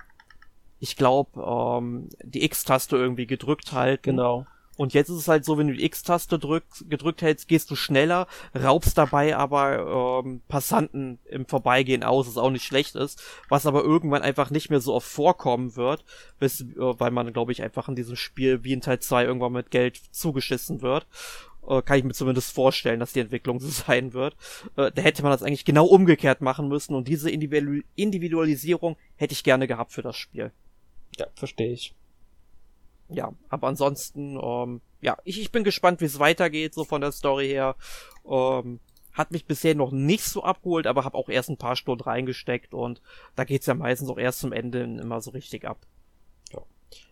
ich 0.81 0.97
glaube, 0.97 1.41
ähm, 1.41 2.09
die 2.25 2.45
X-Taste 2.45 2.97
irgendwie 2.97 3.27
gedrückt 3.29 3.73
halten. 3.73 4.03
Genau 4.17 4.47
und 4.77 4.95
jetzt 4.95 5.11
ist 5.11 5.17
es 5.17 5.29
halt 5.29 5.45
so, 5.45 5.59
wenn 5.59 5.69
du 5.69 5.75
die 5.75 5.85
X-Taste 5.85 6.39
drückt, 6.39 6.89
gedrückt 6.89 7.21
hältst, 7.21 7.47
gehst 7.47 7.71
du 7.71 7.77
schneller, 7.77 8.27
raubst 8.55 8.97
dabei 8.97 9.37
aber 9.37 10.23
ähm, 10.25 10.41
Passanten 10.49 11.19
im 11.27 11.47
Vorbeigehen 11.47 12.03
aus, 12.03 12.27
was 12.27 12.39
auch 12.39 12.51
nicht 12.51 12.65
schlecht 12.65 12.95
ist, 12.95 13.23
was 13.51 13.67
aber 13.67 13.83
irgendwann 13.83 14.23
einfach 14.23 14.51
nicht 14.51 14.71
mehr 14.71 14.81
so 14.81 14.95
oft 14.95 15.07
vorkommen 15.07 15.77
wird, 15.77 16.05
bis, 16.39 16.63
äh, 16.63 16.75
weil 16.77 17.11
man, 17.11 17.33
glaube 17.35 17.53
ich, 17.53 17.63
einfach 17.63 17.89
in 17.89 17.97
diesem 17.97 18.17
Spiel 18.17 18.65
wie 18.65 18.73
in 18.73 18.81
Teil 18.81 18.99
2 18.99 19.25
irgendwann 19.25 19.53
mit 19.53 19.71
Geld 19.71 20.01
zugeschissen 20.11 20.81
wird. 20.81 21.07
Äh, 21.69 21.83
kann 21.83 21.99
ich 21.99 22.05
mir 22.05 22.15
zumindest 22.15 22.53
vorstellen, 22.55 22.99
dass 23.01 23.13
die 23.13 23.21
Entwicklung 23.21 23.61
so 23.61 23.69
sein 23.87 24.15
wird. 24.15 24.37
Äh, 24.77 24.91
da 24.91 25.03
hätte 25.03 25.23
man 25.23 25.33
das 25.33 25.43
eigentlich 25.43 25.67
genau 25.67 25.85
umgekehrt 25.85 26.41
machen 26.41 26.69
müssen 26.69 26.95
und 26.95 27.09
diese 27.09 27.31
Individualisierung 27.31 28.97
hätte 29.17 29.35
ich 29.35 29.45
gerne 29.45 29.67
gehabt 29.67 29.93
für 29.93 30.03
das 30.03 30.17
Spiel. 30.17 30.51
Ja, 31.19 31.27
verstehe 31.35 31.73
ich 31.73 31.95
ja, 33.13 33.33
aber 33.49 33.69
ansonsten, 33.69 34.39
ähm, 34.43 34.81
ja, 35.01 35.17
ich, 35.25 35.41
ich 35.41 35.53
bin 35.53 35.65
gespannt, 35.65 36.01
wie 36.01 36.07
es 36.07 36.19
weitergeht, 36.19 36.75
so 36.75 36.85
von 36.85 37.01
der 37.01 37.13
Story 37.13 37.49
her. 37.49 37.77
Ähm, 38.29 38.81
hat 39.13 39.31
mich 39.31 39.45
bisher 39.47 39.75
noch 39.75 39.93
nicht 39.93 40.25
so 40.25 40.43
abgeholt, 40.43 40.87
aber 40.87 41.05
habe 41.05 41.19
auch 41.19 41.29
erst 41.29 41.51
ein 41.51 41.59
paar 41.59 41.77
Stunden 41.77 42.05
reingesteckt 42.05 42.73
und 42.73 43.03
da 43.37 43.45
geht's 43.45 43.67
ja 43.67 43.75
meistens 43.75 44.09
auch 44.09 44.19
erst 44.19 44.41
zum 44.41 44.53
Ende 44.53 44.83
immer 44.83 45.21
so 45.21 45.33
richtig 45.33 45.67
ab. 45.67 45.79
Ja. 46.53 46.63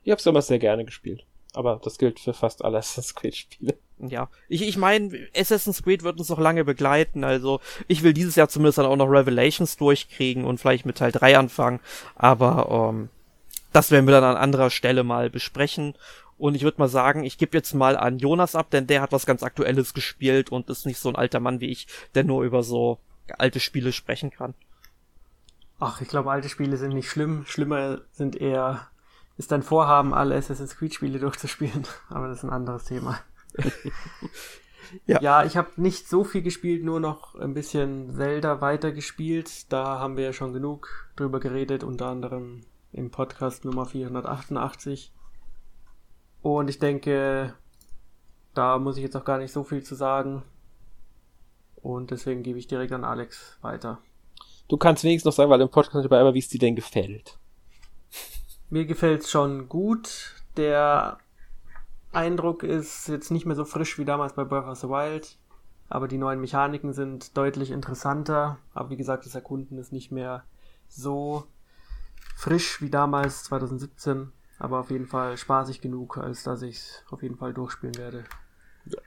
Ich 0.04 0.10
habe 0.10 0.18
es 0.18 0.26
immer 0.26 0.42
sehr 0.42 0.58
gerne 0.58 0.84
gespielt. 0.84 1.26
Aber 1.52 1.80
das 1.82 1.98
gilt 1.98 2.20
für 2.20 2.32
fast 2.32 2.64
alle 2.64 2.78
Assassin's 2.78 3.14
Creed 3.14 3.36
Spiele. 3.36 3.78
Ja, 3.98 4.30
ich, 4.48 4.62
ich 4.62 4.78
meine, 4.78 5.28
Assassin's 5.36 5.82
Creed 5.82 6.02
wird 6.04 6.18
uns 6.18 6.30
noch 6.30 6.38
lange 6.38 6.64
begleiten, 6.64 7.22
also 7.22 7.60
ich 7.86 8.02
will 8.02 8.14
dieses 8.14 8.34
Jahr 8.34 8.48
zumindest 8.48 8.78
dann 8.78 8.86
auch 8.86 8.96
noch 8.96 9.08
Revelations 9.10 9.76
durchkriegen 9.76 10.44
und 10.44 10.58
vielleicht 10.58 10.86
mit 10.86 10.96
Teil 10.96 11.12
3 11.12 11.36
anfangen, 11.36 11.80
aber 12.14 12.90
ähm, 12.90 13.10
das 13.72 13.90
werden 13.90 14.06
wir 14.06 14.12
dann 14.12 14.24
an 14.24 14.36
anderer 14.36 14.70
Stelle 14.70 15.04
mal 15.04 15.30
besprechen. 15.30 15.94
Und 16.38 16.54
ich 16.54 16.62
würde 16.62 16.78
mal 16.78 16.88
sagen, 16.88 17.24
ich 17.24 17.36
gebe 17.36 17.56
jetzt 17.56 17.74
mal 17.74 17.96
an 17.96 18.18
Jonas 18.18 18.54
ab, 18.54 18.70
denn 18.70 18.86
der 18.86 19.02
hat 19.02 19.12
was 19.12 19.26
ganz 19.26 19.42
Aktuelles 19.42 19.92
gespielt 19.92 20.50
und 20.50 20.70
ist 20.70 20.86
nicht 20.86 20.98
so 20.98 21.10
ein 21.10 21.16
alter 21.16 21.38
Mann 21.38 21.60
wie 21.60 21.68
ich, 21.70 21.86
der 22.14 22.24
nur 22.24 22.44
über 22.44 22.62
so 22.62 22.98
alte 23.36 23.60
Spiele 23.60 23.92
sprechen 23.92 24.30
kann. 24.30 24.54
Ach, 25.78 26.00
ich 26.00 26.08
glaube, 26.08 26.30
alte 26.30 26.48
Spiele 26.48 26.76
sind 26.76 26.94
nicht 26.94 27.10
schlimm. 27.10 27.44
Schlimmer 27.46 28.00
sind 28.12 28.36
eher, 28.36 28.88
ist 29.36 29.52
dein 29.52 29.62
Vorhaben, 29.62 30.14
alle 30.14 30.34
Assassin's 30.34 30.76
Creed 30.76 30.94
Spiele 30.94 31.18
durchzuspielen. 31.18 31.84
Aber 32.08 32.28
das 32.28 32.38
ist 32.38 32.44
ein 32.44 32.50
anderes 32.50 32.84
Thema. 32.84 33.18
ja. 35.06 35.20
ja, 35.20 35.44
ich 35.44 35.56
habe 35.56 35.70
nicht 35.76 36.08
so 36.08 36.24
viel 36.24 36.42
gespielt, 36.42 36.84
nur 36.84 37.00
noch 37.00 37.34
ein 37.34 37.54
bisschen 37.54 38.14
Zelda 38.14 38.60
weitergespielt. 38.60 39.72
Da 39.72 39.98
haben 39.98 40.16
wir 40.16 40.24
ja 40.24 40.32
schon 40.32 40.52
genug 40.52 41.10
drüber 41.16 41.40
geredet, 41.40 41.84
unter 41.84 42.06
anderem 42.06 42.62
im 42.92 43.10
Podcast 43.10 43.64
Nummer 43.64 43.86
488. 43.86 45.12
Und 46.42 46.70
ich 46.70 46.78
denke, 46.78 47.54
da 48.54 48.78
muss 48.78 48.96
ich 48.96 49.02
jetzt 49.02 49.16
auch 49.16 49.24
gar 49.24 49.38
nicht 49.38 49.52
so 49.52 49.64
viel 49.64 49.82
zu 49.82 49.94
sagen. 49.94 50.42
Und 51.76 52.10
deswegen 52.10 52.42
gebe 52.42 52.58
ich 52.58 52.66
direkt 52.66 52.92
an 52.92 53.04
Alex 53.04 53.58
weiter. 53.62 53.98
Du 54.68 54.76
kannst 54.76 55.04
wenigstens 55.04 55.30
noch 55.30 55.36
sagen, 55.36 55.50
weil 55.50 55.60
im 55.60 55.70
Podcast 55.70 56.04
dabei 56.04 56.20
immer, 56.20 56.34
wie 56.34 56.38
es 56.38 56.48
dir 56.48 56.60
denn 56.60 56.76
gefällt. 56.76 57.38
Mir 58.68 58.86
gefällt 58.86 59.22
es 59.22 59.30
schon 59.30 59.68
gut. 59.68 60.34
Der 60.56 61.18
Eindruck 62.12 62.62
ist 62.62 63.08
jetzt 63.08 63.30
nicht 63.30 63.46
mehr 63.46 63.56
so 63.56 63.64
frisch 63.64 63.98
wie 63.98 64.04
damals 64.04 64.34
bei 64.34 64.44
Breath 64.44 64.66
of 64.66 64.78
the 64.78 64.88
Wild. 64.88 65.36
Aber 65.88 66.06
die 66.06 66.18
neuen 66.18 66.40
Mechaniken 66.40 66.92
sind 66.92 67.36
deutlich 67.36 67.70
interessanter. 67.70 68.58
Aber 68.74 68.90
wie 68.90 68.96
gesagt, 68.96 69.26
das 69.26 69.34
Erkunden 69.34 69.78
ist 69.78 69.92
nicht 69.92 70.12
mehr 70.12 70.44
so 70.88 71.44
frisch 72.40 72.80
wie 72.80 72.88
damals 72.88 73.44
2017, 73.44 74.32
aber 74.58 74.80
auf 74.80 74.90
jeden 74.90 75.06
Fall 75.06 75.36
spaßig 75.36 75.82
genug, 75.82 76.16
als 76.16 76.42
dass 76.42 76.62
ich 76.62 76.76
es 76.76 77.04
auf 77.10 77.22
jeden 77.22 77.36
Fall 77.36 77.52
durchspielen 77.52 77.96
werde. 77.96 78.24
Ja. 78.86 78.98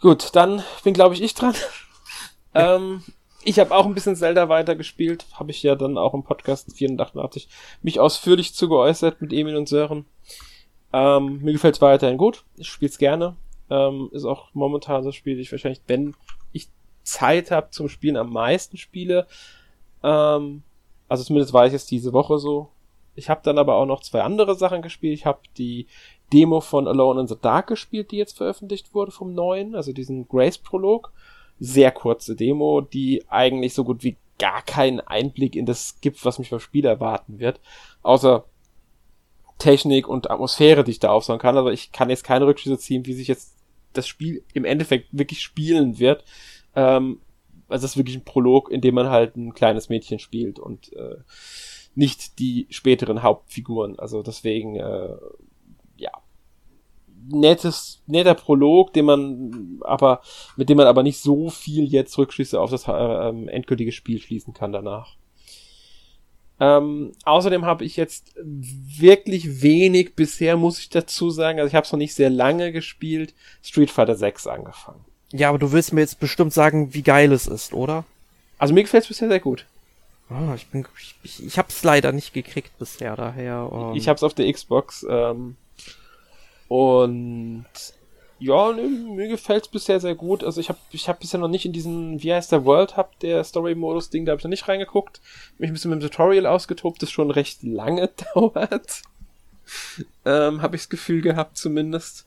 Gut, 0.00 0.36
dann 0.36 0.62
bin 0.84 0.94
glaube 0.94 1.14
ich 1.14 1.22
ich 1.22 1.34
dran. 1.34 1.54
Ja. 1.54 1.60
Ähm, 2.54 3.02
ich 3.44 3.58
habe 3.58 3.74
auch 3.74 3.86
ein 3.86 3.94
bisschen 3.94 4.14
Zelda 4.14 4.50
weitergespielt, 4.50 5.24
habe 5.32 5.50
ich 5.50 5.62
ja 5.62 5.74
dann 5.74 5.96
auch 5.96 6.12
im 6.12 6.22
Podcast 6.22 6.70
84 6.76 7.48
mich 7.80 7.98
ausführlich 7.98 8.52
zu 8.52 8.68
geäußert 8.68 9.22
mit 9.22 9.32
Emil 9.32 9.56
und 9.56 9.70
Sören. 9.70 10.04
Ähm, 10.92 11.40
mir 11.40 11.52
gefällt 11.52 11.76
es 11.76 11.80
weiterhin 11.80 12.18
gut, 12.18 12.44
ich 12.58 12.68
spiele 12.68 12.90
es 12.90 12.98
gerne. 12.98 13.36
Ähm, 13.70 14.10
ist 14.12 14.26
auch 14.26 14.50
momentan 14.52 15.02
das 15.02 15.14
Spiel, 15.14 15.36
das 15.36 15.46
ich 15.46 15.50
wahrscheinlich, 15.50 15.80
wenn 15.86 16.14
ich 16.52 16.68
Zeit 17.04 17.50
habe 17.50 17.70
zum 17.70 17.88
Spielen, 17.88 18.18
am 18.18 18.34
meisten 18.34 18.76
spiele. 18.76 19.26
Ähm, 20.02 20.62
also 21.12 21.24
zumindest 21.24 21.52
war 21.52 21.66
ich 21.66 21.74
es 21.74 21.84
diese 21.84 22.14
Woche 22.14 22.38
so. 22.38 22.70
Ich 23.14 23.28
habe 23.28 23.42
dann 23.44 23.58
aber 23.58 23.74
auch 23.74 23.84
noch 23.84 24.00
zwei 24.00 24.22
andere 24.22 24.54
Sachen 24.54 24.80
gespielt. 24.80 25.12
Ich 25.12 25.26
habe 25.26 25.40
die 25.58 25.86
Demo 26.32 26.62
von 26.62 26.88
Alone 26.88 27.20
in 27.20 27.26
the 27.26 27.36
Dark 27.38 27.66
gespielt, 27.66 28.12
die 28.12 28.16
jetzt 28.16 28.38
veröffentlicht 28.38 28.94
wurde 28.94 29.12
vom 29.12 29.34
neuen, 29.34 29.74
also 29.74 29.92
diesen 29.92 30.26
Grace-Prolog. 30.26 31.12
Sehr 31.60 31.90
kurze 31.90 32.34
Demo, 32.34 32.80
die 32.80 33.24
eigentlich 33.28 33.74
so 33.74 33.84
gut 33.84 34.02
wie 34.02 34.16
gar 34.38 34.62
keinen 34.62 35.00
Einblick 35.00 35.54
in 35.54 35.66
das 35.66 36.00
gibt, 36.00 36.24
was 36.24 36.38
mich 36.38 36.48
beim 36.48 36.60
Spiel 36.60 36.86
erwarten 36.86 37.38
wird. 37.38 37.60
Außer 38.02 38.46
Technik 39.58 40.08
und 40.08 40.30
Atmosphäre, 40.30 40.82
die 40.82 40.92
ich 40.92 40.98
da 40.98 41.10
aufsagen 41.10 41.42
kann. 41.42 41.58
Aber 41.58 41.74
ich 41.74 41.92
kann 41.92 42.08
jetzt 42.08 42.24
keine 42.24 42.46
Rückschlüsse 42.46 42.78
ziehen, 42.78 43.04
wie 43.04 43.12
sich 43.12 43.28
jetzt 43.28 43.54
das 43.92 44.08
Spiel 44.08 44.42
im 44.54 44.64
Endeffekt 44.64 45.08
wirklich 45.12 45.42
spielen 45.42 45.98
wird. 45.98 46.24
Ähm, 46.74 47.20
also 47.72 47.84
es 47.84 47.92
ist 47.92 47.96
wirklich 47.96 48.16
ein 48.16 48.24
Prolog, 48.24 48.70
in 48.70 48.80
dem 48.80 48.94
man 48.94 49.08
halt 49.08 49.36
ein 49.36 49.54
kleines 49.54 49.88
Mädchen 49.88 50.18
spielt 50.18 50.58
und 50.58 50.92
äh, 50.92 51.16
nicht 51.94 52.38
die 52.38 52.66
späteren 52.70 53.22
Hauptfiguren. 53.22 53.98
Also 53.98 54.22
deswegen, 54.22 54.76
äh, 54.76 55.16
ja, 55.96 56.12
nettes, 57.28 58.02
netter 58.06 58.34
Prolog, 58.34 58.92
den 58.92 59.04
man 59.04 59.80
aber, 59.82 60.20
mit 60.56 60.68
dem 60.68 60.76
man 60.76 60.86
aber 60.86 61.02
nicht 61.02 61.18
so 61.18 61.50
viel 61.50 61.84
jetzt 61.84 62.16
Rückschlüsse 62.18 62.60
auf 62.60 62.70
das 62.70 62.88
äh, 62.88 62.92
ähm, 62.92 63.48
endgültige 63.48 63.92
Spiel 63.92 64.20
schließen 64.20 64.54
kann 64.54 64.72
danach. 64.72 65.16
Ähm, 66.60 67.12
außerdem 67.24 67.64
habe 67.64 67.84
ich 67.84 67.96
jetzt 67.96 68.34
wirklich 68.36 69.62
wenig 69.62 70.14
bisher, 70.14 70.56
muss 70.56 70.78
ich 70.78 70.90
dazu 70.90 71.30
sagen, 71.30 71.58
also 71.58 71.68
ich 71.68 71.74
habe 71.74 71.84
es 71.84 71.92
noch 71.92 71.98
nicht 71.98 72.14
sehr 72.14 72.30
lange 72.30 72.70
gespielt, 72.70 73.34
Street 73.62 73.90
Fighter 73.90 74.14
6 74.14 74.46
angefangen. 74.46 75.04
Ja, 75.32 75.48
aber 75.48 75.58
du 75.58 75.72
willst 75.72 75.92
mir 75.92 76.00
jetzt 76.00 76.20
bestimmt 76.20 76.52
sagen, 76.52 76.94
wie 76.94 77.02
geil 77.02 77.32
es 77.32 77.46
ist, 77.46 77.72
oder? 77.72 78.04
Also 78.58 78.74
mir 78.74 78.82
gefällt 78.82 79.04
es 79.04 79.08
bisher 79.08 79.28
sehr 79.28 79.40
gut. 79.40 79.66
Oh, 80.30 80.54
ich 80.54 80.66
bin, 80.68 80.86
ich, 81.22 81.44
ich 81.44 81.58
hab's 81.58 81.82
leider 81.82 82.12
nicht 82.12 82.32
gekriegt 82.32 82.78
bisher, 82.78 83.16
daher. 83.16 83.70
Ähm. 83.72 83.96
Ich 83.96 84.08
hab's 84.08 84.22
auf 84.22 84.34
der 84.34 84.50
Xbox 84.50 85.04
ähm, 85.08 85.56
und 86.68 87.66
ja, 88.38 88.72
ne, 88.72 88.82
mir 88.82 89.28
gefällt's 89.28 89.68
bisher 89.68 90.00
sehr 90.00 90.14
gut. 90.14 90.42
Also 90.42 90.60
ich 90.60 90.68
habe 90.68 90.78
ich 90.90 91.08
hab 91.08 91.20
bisher 91.20 91.38
noch 91.38 91.48
nicht 91.48 91.64
in 91.64 91.72
diesen, 91.72 92.22
wie 92.22 92.32
heißt 92.32 92.50
der 92.50 92.64
World 92.64 92.96
Hub, 92.96 93.18
der 93.20 93.44
Story-Modus-Ding, 93.44 94.24
da 94.24 94.32
habe 94.32 94.40
ich 94.40 94.44
noch 94.44 94.50
nicht 94.50 94.66
reingeguckt. 94.68 95.20
Mich 95.58 95.70
ein 95.70 95.74
bisschen 95.74 95.90
mit 95.90 96.02
dem 96.02 96.08
Tutorial 96.08 96.46
ausgetobt, 96.46 97.02
das 97.02 97.10
schon 97.10 97.30
recht 97.30 97.62
lange 97.62 98.10
dauert. 98.34 99.02
ähm, 100.24 100.60
habe 100.60 100.76
ich 100.76 100.82
das 100.82 100.88
Gefühl 100.88 101.20
gehabt 101.20 101.56
zumindest. 101.56 102.26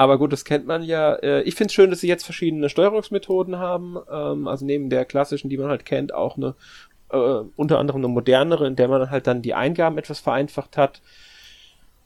Aber 0.00 0.16
gut, 0.16 0.32
das 0.32 0.46
kennt 0.46 0.66
man 0.66 0.82
ja. 0.82 1.16
Äh, 1.16 1.42
ich 1.42 1.56
finde 1.56 1.66
es 1.66 1.74
schön, 1.74 1.90
dass 1.90 2.00
sie 2.00 2.08
jetzt 2.08 2.24
verschiedene 2.24 2.70
Steuerungsmethoden 2.70 3.58
haben. 3.58 3.98
Ähm, 4.10 4.48
also 4.48 4.64
neben 4.64 4.88
der 4.88 5.04
klassischen, 5.04 5.50
die 5.50 5.58
man 5.58 5.68
halt 5.68 5.84
kennt, 5.84 6.14
auch 6.14 6.38
eine 6.38 6.54
äh, 7.10 7.42
unter 7.54 7.78
anderem 7.78 8.00
eine 8.00 8.08
modernere, 8.08 8.66
in 8.66 8.76
der 8.76 8.88
man 8.88 9.10
halt 9.10 9.26
dann 9.26 9.42
die 9.42 9.52
Eingaben 9.52 9.98
etwas 9.98 10.18
vereinfacht 10.18 10.78
hat. 10.78 11.02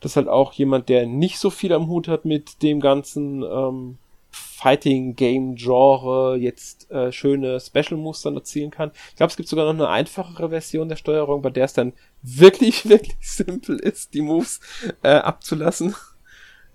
Dass 0.00 0.16
halt 0.16 0.26
auch 0.26 0.54
jemand, 0.54 0.88
der 0.88 1.06
nicht 1.06 1.38
so 1.38 1.50
viel 1.50 1.72
am 1.72 1.86
Hut 1.86 2.08
hat 2.08 2.24
mit 2.24 2.64
dem 2.64 2.80
ganzen 2.80 3.44
ähm, 3.44 3.98
Fighting 4.32 5.14
Game 5.14 5.54
Genre 5.54 6.36
jetzt 6.36 6.90
äh, 6.90 7.12
schöne 7.12 7.60
Special 7.60 7.96
Moves 7.96 8.22
dann 8.22 8.34
erzielen 8.34 8.72
kann. 8.72 8.90
Ich 9.10 9.16
glaube, 9.16 9.30
es 9.30 9.36
gibt 9.36 9.48
sogar 9.48 9.66
noch 9.66 9.72
eine 9.72 9.88
einfachere 9.88 10.48
Version 10.48 10.88
der 10.88 10.96
Steuerung, 10.96 11.42
bei 11.42 11.50
der 11.50 11.66
es 11.66 11.74
dann 11.74 11.92
wirklich, 12.22 12.88
wirklich 12.88 13.18
simpel 13.20 13.78
ist, 13.78 14.14
die 14.14 14.22
Moves 14.22 14.58
äh, 15.04 15.10
abzulassen. 15.10 15.94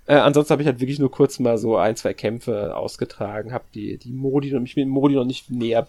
Äh, 0.10 0.16
ansonsten 0.16 0.54
habe 0.54 0.64
ich 0.64 0.68
halt 0.68 0.80
wirklich 0.80 0.98
nur 0.98 1.12
kurz 1.12 1.38
mal 1.38 1.60
so 1.60 1.78
ein, 1.78 1.96
zwei 1.96 2.16
Kämpfe 2.16 2.76
ausgetragen, 2.76 3.54
habe 3.54 3.66
die, 3.76 4.00
die 4.00 4.12
Modi 4.12 4.56
und 4.56 4.64
mich 4.64 4.76
mit 4.76 4.88
Modi 4.88 5.14
noch 5.14 5.24
nicht 5.24 5.52
näher 5.52 5.86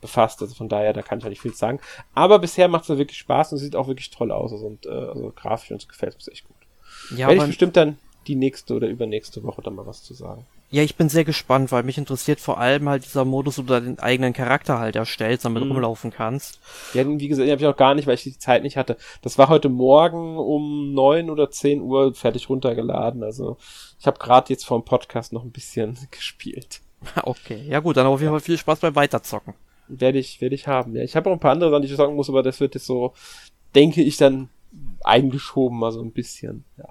befasst. 0.00 0.40
Also 0.40 0.54
von 0.54 0.68
daher, 0.68 0.92
da 0.92 1.02
kann 1.02 1.18
ich 1.18 1.24
halt 1.24 1.32
nicht 1.32 1.40
viel 1.40 1.54
sagen. 1.54 1.80
Aber 2.14 2.38
bisher 2.38 2.68
macht 2.68 2.88
es 2.88 2.96
wirklich 2.96 3.18
Spaß 3.18 3.50
und 3.50 3.58
sieht 3.58 3.74
auch 3.74 3.88
wirklich 3.88 4.10
toll 4.10 4.30
aus. 4.30 4.52
Also, 4.52 4.64
und, 4.64 4.86
äh, 4.86 4.90
also 4.90 5.32
grafisch 5.34 5.72
und 5.72 5.88
gefällt 5.88 6.16
mir 6.16 6.32
echt 6.32 6.46
gut. 6.46 6.56
Ja, 7.10 7.26
Werde 7.26 7.40
ich 7.40 7.46
bestimmt 7.48 7.76
dann 7.76 7.98
die 8.28 8.36
nächste 8.36 8.74
oder 8.74 8.86
übernächste 8.86 9.42
Woche 9.42 9.60
dann 9.60 9.74
mal 9.74 9.86
was 9.86 10.04
zu 10.04 10.14
sagen. 10.14 10.46
Ja, 10.70 10.82
ich 10.82 10.96
bin 10.96 11.08
sehr 11.08 11.24
gespannt, 11.24 11.72
weil 11.72 11.82
mich 11.82 11.96
interessiert 11.96 12.40
vor 12.40 12.58
allem 12.58 12.90
halt 12.90 13.06
dieser 13.06 13.24
Modus, 13.24 13.56
wo 13.56 13.62
du 13.62 13.68
deinen 13.68 13.98
eigenen 14.00 14.34
Charakter 14.34 14.78
halt 14.78 14.96
erstellst, 14.96 15.46
damit 15.46 15.64
mhm. 15.64 15.72
rumlaufen 15.72 16.10
kannst. 16.10 16.60
Ja, 16.92 17.08
wie 17.08 17.26
gesagt, 17.26 17.46
den 17.46 17.52
habe 17.52 17.62
ich 17.62 17.66
auch 17.66 17.76
gar 17.76 17.94
nicht, 17.94 18.06
weil 18.06 18.16
ich 18.16 18.22
die 18.22 18.38
Zeit 18.38 18.62
nicht 18.62 18.76
hatte. 18.76 18.98
Das 19.22 19.38
war 19.38 19.48
heute 19.48 19.70
Morgen 19.70 20.36
um 20.36 20.92
neun 20.92 21.30
oder 21.30 21.50
zehn 21.50 21.80
Uhr 21.80 22.14
fertig 22.14 22.50
runtergeladen. 22.50 23.22
Also 23.22 23.56
ich 23.98 24.06
habe 24.06 24.18
gerade 24.18 24.52
jetzt 24.52 24.66
vor 24.66 24.78
dem 24.78 24.84
Podcast 24.84 25.32
noch 25.32 25.42
ein 25.42 25.52
bisschen 25.52 25.96
gespielt. 26.10 26.80
Okay, 27.22 27.62
ja 27.66 27.78
gut, 27.78 27.96
dann 27.96 28.06
auf 28.06 28.20
jeden 28.20 28.32
Fall 28.32 28.40
viel 28.40 28.58
Spaß 28.58 28.80
beim 28.80 28.96
Weiterzocken. 28.96 29.54
Werde 29.86 30.18
ich, 30.18 30.40
werde 30.40 30.56
ich 30.56 30.66
haben. 30.66 30.96
Ja, 30.96 31.02
ich 31.02 31.14
habe 31.16 31.30
auch 31.30 31.34
ein 31.34 31.40
paar 31.40 31.52
andere 31.52 31.70
Sachen, 31.70 31.82
die 31.82 31.88
ich 31.88 31.96
sagen 31.96 32.16
muss, 32.16 32.28
aber 32.28 32.42
das 32.42 32.60
wird 32.60 32.74
jetzt 32.74 32.86
so, 32.86 33.14
denke 33.74 34.02
ich, 34.02 34.16
dann 34.16 34.50
eingeschoben, 35.04 35.78
mal 35.78 35.92
so 35.92 36.02
ein 36.02 36.10
bisschen. 36.10 36.64
Ja. 36.76 36.88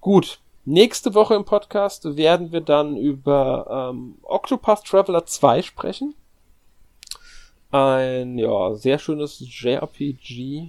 Gut, 0.00 0.40
Nächste 0.70 1.14
Woche 1.14 1.34
im 1.34 1.46
Podcast 1.46 2.18
werden 2.18 2.52
wir 2.52 2.60
dann 2.60 2.94
über 2.94 3.90
ähm, 3.90 4.18
Octopath 4.20 4.84
Traveler 4.84 5.24
2 5.24 5.62
sprechen. 5.62 6.14
Ein 7.70 8.36
ja 8.36 8.74
sehr 8.74 8.98
schönes 8.98 9.42
JRPG, 9.48 10.68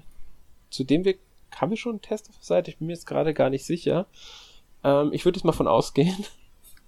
zu 0.69 0.85
dem 0.85 1.03
wir 1.03 1.15
haben 1.53 1.71
wir 1.71 1.77
schon 1.77 1.91
einen 1.91 2.01
Test 2.01 2.29
auf 2.29 2.35
der 2.37 2.45
Seite. 2.45 2.71
Ich 2.71 2.77
bin 2.77 2.87
mir 2.87 2.93
jetzt 2.93 3.07
gerade 3.07 3.33
gar 3.33 3.49
nicht 3.49 3.65
sicher. 3.65 4.05
Ähm, 4.85 5.11
ich 5.11 5.25
würde 5.25 5.37
jetzt 5.37 5.43
mal 5.43 5.51
von 5.51 5.67
ausgehen. 5.67 6.25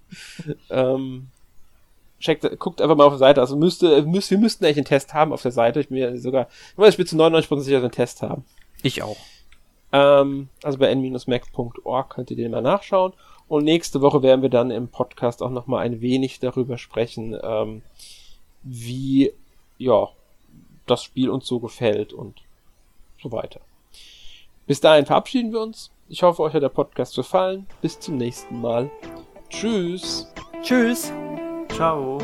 ähm, 0.70 1.28
checkt, 2.18 2.58
guckt 2.58 2.80
einfach 2.80 2.96
mal 2.96 3.04
auf 3.04 3.12
der 3.12 3.18
Seite. 3.18 3.42
Also 3.42 3.56
müsste, 3.56 4.04
müsst, 4.04 4.30
wir 4.30 4.38
müssten 4.38 4.64
eigentlich 4.64 4.78
einen 4.78 4.86
Test 4.86 5.12
haben 5.12 5.34
auf 5.34 5.42
der 5.42 5.52
Seite. 5.52 5.80
Ich 5.80 5.88
bin 5.88 5.98
mir 5.98 6.16
sogar, 6.16 6.48
ich 6.78 6.96
bin 6.96 7.06
zu 7.06 7.16
99% 7.16 7.42
sicher, 7.42 7.56
dass 7.56 7.66
wir 7.66 7.76
einen 7.80 7.90
Test 7.90 8.22
haben. 8.22 8.46
Ich 8.82 9.02
auch. 9.02 9.18
Ähm, 9.92 10.48
also 10.62 10.78
bei 10.78 10.88
n-mac.org 10.88 12.10
könnt 12.10 12.30
ihr 12.30 12.36
den 12.36 12.50
mal 12.50 12.62
nachschauen. 12.62 13.12
Und 13.48 13.64
nächste 13.64 14.00
Woche 14.00 14.22
werden 14.22 14.42
wir 14.42 14.48
dann 14.48 14.70
im 14.70 14.88
Podcast 14.88 15.42
auch 15.42 15.50
nochmal 15.50 15.84
ein 15.84 16.00
wenig 16.00 16.40
darüber 16.40 16.78
sprechen, 16.78 17.36
ähm, 17.42 17.82
wie, 18.62 19.32
ja, 19.78 20.08
das 20.86 21.02
Spiel 21.02 21.28
uns 21.28 21.46
so 21.46 21.60
gefällt 21.60 22.12
und 22.12 22.42
so 23.22 23.30
weiter. 23.30 23.60
Bis 24.66 24.80
dahin 24.80 25.06
verabschieden 25.06 25.52
wir 25.52 25.60
uns. 25.60 25.90
Ich 26.08 26.22
hoffe, 26.22 26.42
euch 26.42 26.54
hat 26.54 26.62
der 26.62 26.68
Podcast 26.68 27.14
gefallen. 27.14 27.66
Bis 27.80 27.98
zum 27.98 28.16
nächsten 28.16 28.60
Mal. 28.60 28.90
Tschüss. 29.48 30.32
Tschüss. 30.62 31.12
Ciao. 31.68 32.18